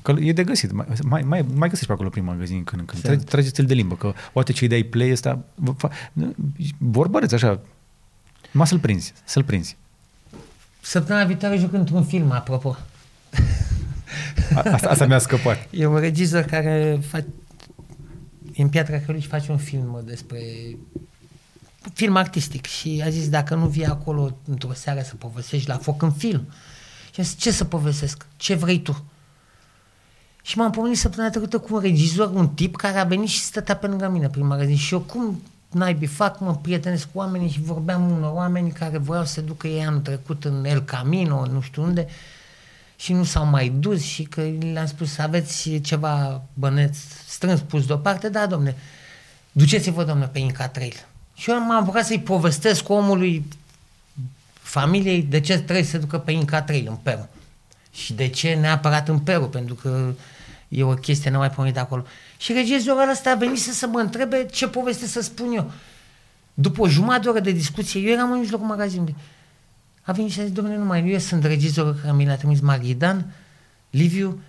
Că 0.03 0.15
e 0.21 0.33
de 0.33 0.45
găsit. 0.45 0.73
Mai, 0.73 0.87
mai, 1.03 1.23
mai, 1.23 1.47
mai 1.55 1.69
găsești 1.69 1.87
pe 1.87 1.93
acolo 1.93 2.09
prin 2.09 2.25
magazin 2.25 2.65
când 2.65 2.81
în 2.81 2.87
când. 2.87 3.03
Trage, 3.03 3.25
trageți-l 3.25 3.65
de 3.67 3.75
limbă, 3.75 3.95
că 3.95 4.13
poate 4.33 4.53
ce 4.53 4.67
dai 4.67 4.83
play 4.83 5.13
ăsta, 5.13 5.45
vorbăreți 6.79 7.35
așa, 7.35 7.61
numai 8.51 8.67
să-l 8.67 8.79
prinzi, 8.79 9.13
să-l 9.25 9.45
prinzi. 9.45 9.77
Săptămâna 10.89 11.25
viitoare 11.25 11.57
joc 11.57 11.73
într-un 11.73 12.05
film, 12.05 12.31
apropo. 12.31 12.77
A, 14.55 14.63
asta, 14.73 14.89
asta 14.89 15.07
mi-a 15.07 15.19
scăpat. 15.19 15.69
E 15.71 15.87
un 15.87 15.99
regizor 15.99 16.43
care 16.43 17.01
fa... 17.09 17.25
în 18.57 18.69
Piatra 18.69 18.99
Căluci 18.99 19.27
face 19.27 19.51
un 19.51 19.59
film 19.59 20.03
despre 20.05 20.41
film 21.93 22.17
artistic 22.17 22.67
și 22.67 23.03
a 23.05 23.09
zis 23.09 23.29
dacă 23.29 23.55
nu 23.55 23.67
vii 23.67 23.87
acolo 23.87 24.37
într-o 24.45 24.73
seară 24.73 25.01
să 25.01 25.15
povestești 25.15 25.69
la 25.69 25.77
foc 25.77 26.03
în 26.03 26.13
film. 26.13 26.49
Și 27.13 27.21
a 27.21 27.23
zis, 27.23 27.37
ce 27.37 27.51
să 27.51 27.65
povestesc? 27.65 28.27
Ce 28.37 28.55
vrei 28.55 28.83
tu? 28.83 29.05
Și 30.43 30.59
m-am 30.59 30.71
pomenit 30.71 30.99
săptămâna 30.99 31.31
trecută 31.31 31.59
cu 31.59 31.75
un 31.75 31.81
regizor, 31.81 32.31
un 32.35 32.49
tip 32.49 32.77
care 32.77 32.99
a 32.99 33.05
venit 33.05 33.29
și 33.29 33.41
stătea 33.41 33.77
pe 33.77 33.87
lângă 33.87 34.09
mine 34.09 34.29
prin 34.29 34.47
magazin. 34.47 34.77
Și 34.77 34.95
eu 34.95 35.01
cum 35.01 35.43
naibii 35.73 36.07
fac, 36.07 36.41
mă 36.41 36.55
prietenesc 36.57 37.09
cu 37.13 37.19
oamenii 37.19 37.51
și 37.51 37.61
vorbeam 37.61 38.11
unor 38.11 38.33
oameni 38.35 38.71
care 38.71 38.99
voiau 38.99 39.25
să 39.25 39.33
se 39.33 39.41
ducă 39.41 39.67
ei 39.67 39.85
anul 39.85 40.01
trecut 40.01 40.45
în 40.45 40.65
El 40.65 40.83
Camino, 40.83 41.47
nu 41.47 41.61
știu 41.61 41.83
unde. 41.83 42.07
și 42.97 43.13
nu 43.13 43.25
s-au 43.25 43.47
mai 43.47 43.69
dus 43.69 44.03
și 44.03 44.23
că 44.23 44.43
le-am 44.73 44.87
spus 44.87 45.19
aveți 45.19 45.81
ceva 45.81 46.43
băneți 46.55 47.01
strâns 47.27 47.61
pus 47.61 47.87
deoparte, 47.87 48.29
da, 48.29 48.47
domne, 48.47 48.77
duceți-vă, 49.53 50.05
domne, 50.05 50.27
pe 50.27 50.39
Inca 50.39 50.69
Trail. 50.69 51.07
Și 51.35 51.51
eu 51.51 51.59
m-am 51.59 51.83
apucat 51.83 52.07
să-i 52.07 52.21
povestesc 52.21 52.89
omului, 52.89 53.45
familiei, 54.53 55.23
de 55.23 55.41
ce 55.41 55.59
trebuie 55.59 55.85
să 55.85 55.91
se 55.91 55.99
ducă 55.99 56.19
pe 56.19 56.33
Inca 56.33 56.63
Trail 56.63 56.87
în 56.89 56.97
Peru. 56.97 57.29
Și 57.93 58.13
de 58.13 58.29
ce 58.29 58.55
neapărat 58.55 59.09
în 59.09 59.19
Peru, 59.19 59.49
pentru 59.49 59.75
că 59.75 60.13
e 60.69 60.83
o 60.83 60.95
chestie 60.95 61.31
nemaipomenit 61.31 61.79
acolo. 61.79 62.05
Și 62.39 62.53
regizorul 62.53 63.11
ăsta 63.11 63.31
a 63.31 63.35
venit 63.35 63.61
să, 63.61 63.73
să 63.73 63.87
mă 63.87 63.99
întrebe 63.99 64.47
ce 64.51 64.69
poveste 64.69 65.07
să 65.07 65.21
spun 65.21 65.53
eu. 65.53 65.71
După 66.55 66.83
o 66.83 66.89
jumătate 66.89 67.23
de 67.23 67.29
oră 67.29 67.41
de 67.41 67.51
discuție, 67.51 68.01
eu 68.01 68.13
eram 68.13 68.33
în 68.33 68.39
mijlocul 68.39 68.67
magazinului. 68.67 69.17
A 70.03 70.13
venit 70.13 70.31
și 70.31 70.41
a 70.41 70.43
zis, 70.43 70.53
domnule, 70.53 70.77
numai 70.77 71.11
eu 71.11 71.19
sunt 71.19 71.45
regizorul 71.45 71.99
care 72.03 72.13
mi 72.13 72.27
l-a 72.27 72.35
trimis 72.35 72.61
Maridan, 72.61 73.33
Liviu, 73.91 74.41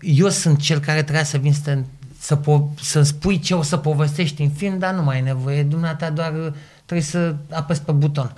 eu 0.00 0.28
sunt 0.28 0.58
cel 0.60 0.78
care 0.78 1.02
trebuia 1.02 1.24
să 1.24 1.38
vin 1.38 1.52
să, 1.52 1.78
să 2.18 2.40
po- 2.40 2.80
să 2.80 3.02
spui 3.02 3.38
ce 3.38 3.54
o 3.54 3.62
să 3.62 3.76
povestești 3.76 4.42
în 4.42 4.50
film, 4.50 4.78
dar 4.78 4.94
nu 4.94 5.02
mai 5.02 5.18
e 5.18 5.22
nevoie. 5.22 5.62
Dumneata 5.62 6.10
doar 6.10 6.54
trebuie 6.84 7.06
să 7.06 7.34
apăs 7.50 7.78
pe 7.78 7.92
buton. 7.92 8.32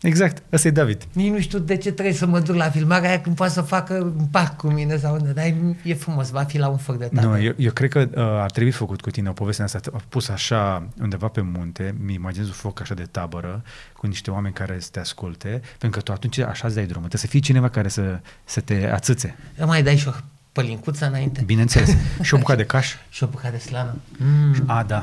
Exact, 0.00 0.42
ăsta 0.52 0.68
e 0.68 0.70
David. 0.70 1.06
Nici 1.12 1.30
nu 1.32 1.40
știu 1.40 1.58
de 1.58 1.76
ce 1.76 1.92
trebuie 1.92 2.14
să 2.14 2.26
mă 2.26 2.40
duc 2.40 2.54
la 2.56 2.70
filmarea 2.70 3.08
aia 3.08 3.20
când 3.20 3.36
poate 3.36 3.52
să 3.52 3.60
facă 3.60 3.98
în 3.98 4.26
parc 4.30 4.56
cu 4.56 4.66
mine 4.66 4.96
sau 4.96 5.14
unde, 5.14 5.30
dar 5.30 5.44
e 5.82 5.94
frumos, 5.94 6.30
va 6.30 6.42
fi 6.42 6.58
la 6.58 6.68
un 6.68 6.76
foc 6.76 6.98
de 6.98 7.04
tată. 7.14 7.26
Nu, 7.26 7.42
eu, 7.42 7.54
eu 7.56 7.72
cred 7.72 7.90
că 7.90 7.98
uh, 7.98 8.22
ar 8.22 8.50
trebui 8.50 8.70
făcut 8.70 9.00
cu 9.00 9.10
tine 9.10 9.28
o 9.28 9.32
poveste 9.32 9.62
asta, 9.62 9.80
a 9.92 10.00
pus 10.08 10.28
așa 10.28 10.88
undeva 11.00 11.28
pe 11.28 11.40
munte, 11.40 11.94
mi 12.04 12.14
imaginez 12.14 12.46
un 12.46 12.52
foc 12.52 12.80
așa 12.80 12.94
de 12.94 13.06
tabără, 13.10 13.62
cu 13.92 14.06
niște 14.06 14.30
oameni 14.30 14.54
care 14.54 14.76
să 14.80 14.88
te 14.92 15.00
asculte, 15.00 15.48
pentru 15.78 15.98
că 15.98 16.00
tu 16.00 16.12
atunci 16.12 16.38
așa 16.38 16.66
îți 16.66 16.76
dai 16.76 16.86
drumul. 16.86 17.08
Trebuie 17.08 17.20
să 17.20 17.26
fii 17.26 17.40
cineva 17.40 17.68
care 17.68 17.88
să, 17.88 18.20
să 18.44 18.60
te 18.60 18.90
ațâțe. 18.92 19.36
Mai 19.66 19.82
dai 19.82 19.96
și 19.96 20.08
o 20.08 20.12
pălincuță 20.52 21.06
înainte. 21.06 21.42
Bineînțeles. 21.46 21.96
și 22.22 22.34
o 22.34 22.38
bucată 22.38 22.58
de 22.58 22.64
caș. 22.64 22.94
și 23.08 23.22
o 23.22 23.26
bucată 23.26 23.50
de 23.50 23.58
slană. 23.58 23.96
Mm. 24.18 24.62
A, 24.66 24.82
da. 24.82 25.02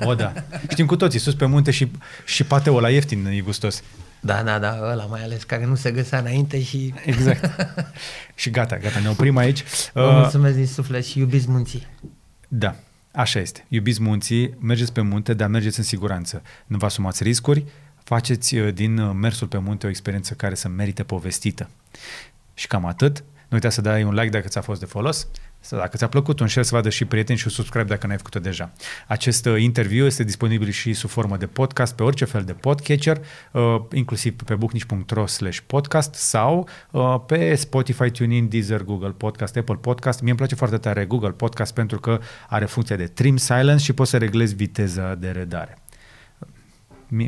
O, 0.00 0.14
da. 0.14 0.32
Știm 0.68 0.86
cu 0.86 0.96
toții, 0.96 1.18
sus 1.18 1.34
pe 1.34 1.46
munte 1.46 1.70
și, 1.70 1.90
și 2.24 2.44
pateul 2.44 2.80
la 2.80 2.90
ieftin 2.90 3.26
e 3.26 3.40
gustos. 3.40 3.82
Da, 4.24 4.42
da, 4.42 4.58
da, 4.58 4.78
ăla 4.82 5.04
mai 5.04 5.22
ales, 5.22 5.42
care 5.42 5.64
nu 5.64 5.74
se 5.74 5.90
găsea 5.90 6.18
înainte 6.18 6.62
și... 6.62 6.94
Exact. 7.04 7.50
și 8.34 8.50
gata, 8.50 8.76
gata, 8.76 8.98
ne 8.98 9.08
oprim 9.08 9.36
aici. 9.36 9.64
Vă 9.92 10.02
uh, 10.02 10.12
mulțumesc 10.12 10.56
din 10.56 10.66
suflet 10.66 11.04
și 11.04 11.18
iubiți 11.18 11.50
munții. 11.50 11.86
Da, 12.48 12.76
așa 13.12 13.38
este. 13.40 13.64
Iubiți 13.68 14.02
munții, 14.02 14.54
mergeți 14.60 14.92
pe 14.92 15.00
munte, 15.00 15.34
dar 15.34 15.48
mergeți 15.48 15.78
în 15.78 15.84
siguranță. 15.84 16.42
Nu 16.66 16.76
vă 16.76 16.84
asumați 16.86 17.22
riscuri, 17.22 17.64
faceți 18.04 18.56
uh, 18.56 18.74
din 18.74 18.98
uh, 18.98 19.14
mersul 19.20 19.46
pe 19.46 19.58
munte 19.58 19.86
o 19.86 19.88
experiență 19.88 20.34
care 20.34 20.54
să 20.54 20.68
merite 20.68 21.02
povestită. 21.02 21.70
Și 22.54 22.66
cam 22.66 22.84
atât. 22.84 23.18
Nu 23.18 23.56
uita 23.56 23.70
să 23.70 23.80
dai 23.80 24.02
un 24.02 24.14
like 24.14 24.28
dacă 24.28 24.48
ți-a 24.48 24.60
fost 24.60 24.80
de 24.80 24.86
folos. 24.86 25.26
Sau 25.64 25.78
dacă 25.78 25.96
ți-a 25.96 26.08
plăcut, 26.08 26.40
un 26.40 26.46
share 26.46 26.66
să 26.66 26.74
vadă 26.74 26.88
și 26.88 27.04
prieteni 27.04 27.38
și 27.38 27.44
un 27.46 27.52
subscribe 27.52 27.84
dacă 27.88 28.06
n-ai 28.06 28.16
făcut-o 28.16 28.38
deja. 28.38 28.72
Acest 29.06 29.46
uh, 29.46 29.60
interviu 29.60 30.04
este 30.04 30.24
disponibil 30.24 30.70
și 30.70 30.92
sub 30.92 31.10
formă 31.10 31.36
de 31.36 31.46
podcast 31.46 31.94
pe 31.94 32.02
orice 32.02 32.24
fel 32.24 32.42
de 32.42 32.52
podcatcher, 32.52 33.20
uh, 33.52 33.62
inclusiv 33.92 34.36
pe 34.36 34.54
booknici.ro 34.54 35.26
slash 35.26 35.58
podcast 35.66 36.14
sau 36.14 36.68
uh, 36.90 37.16
pe 37.26 37.54
Spotify, 37.54 38.10
TuneIn, 38.10 38.48
Deezer, 38.48 38.82
Google 38.82 39.10
Podcast, 39.10 39.56
Apple 39.56 39.78
Podcast. 39.80 40.20
Mie 40.20 40.28
îmi 40.28 40.38
place 40.38 40.54
foarte 40.54 40.76
tare 40.76 41.04
Google 41.04 41.30
Podcast 41.30 41.74
pentru 41.74 42.00
că 42.00 42.20
are 42.48 42.64
funcția 42.64 42.96
de 42.96 43.06
trim 43.06 43.36
silence 43.36 43.84
și 43.84 43.92
poți 43.92 44.10
să 44.10 44.18
reglezi 44.18 44.54
viteza 44.54 45.14
de 45.14 45.30
redare 45.30 45.83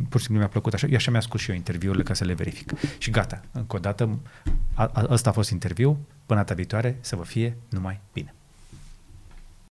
pur 0.09 0.21
și 0.21 0.27
simplu 0.27 0.39
mi-a 0.39 0.49
plăcut 0.49 0.75
așa, 0.75 0.87
eu 0.87 0.97
așa 0.97 1.11
mi-a 1.11 1.21
scos 1.21 1.41
și 1.41 1.51
eu 1.51 1.57
interviurile 1.57 2.03
ca 2.03 2.15
să 2.15 2.25
le 2.25 2.35
verific. 2.35 2.73
Și 2.99 3.11
gata, 3.11 3.41
încă 3.53 3.77
o 3.77 3.79
dată, 3.79 4.19
a, 4.75 4.91
a, 4.93 5.07
ăsta 5.11 5.31
a 5.31 5.33
fost 5.33 5.51
interviu, 5.51 6.07
până 6.27 6.41
data 6.41 6.55
viitoare, 6.55 6.99
să 7.01 7.17
vă 7.17 7.23
fie 7.25 7.57
numai 7.69 8.01
bine. 8.13 8.35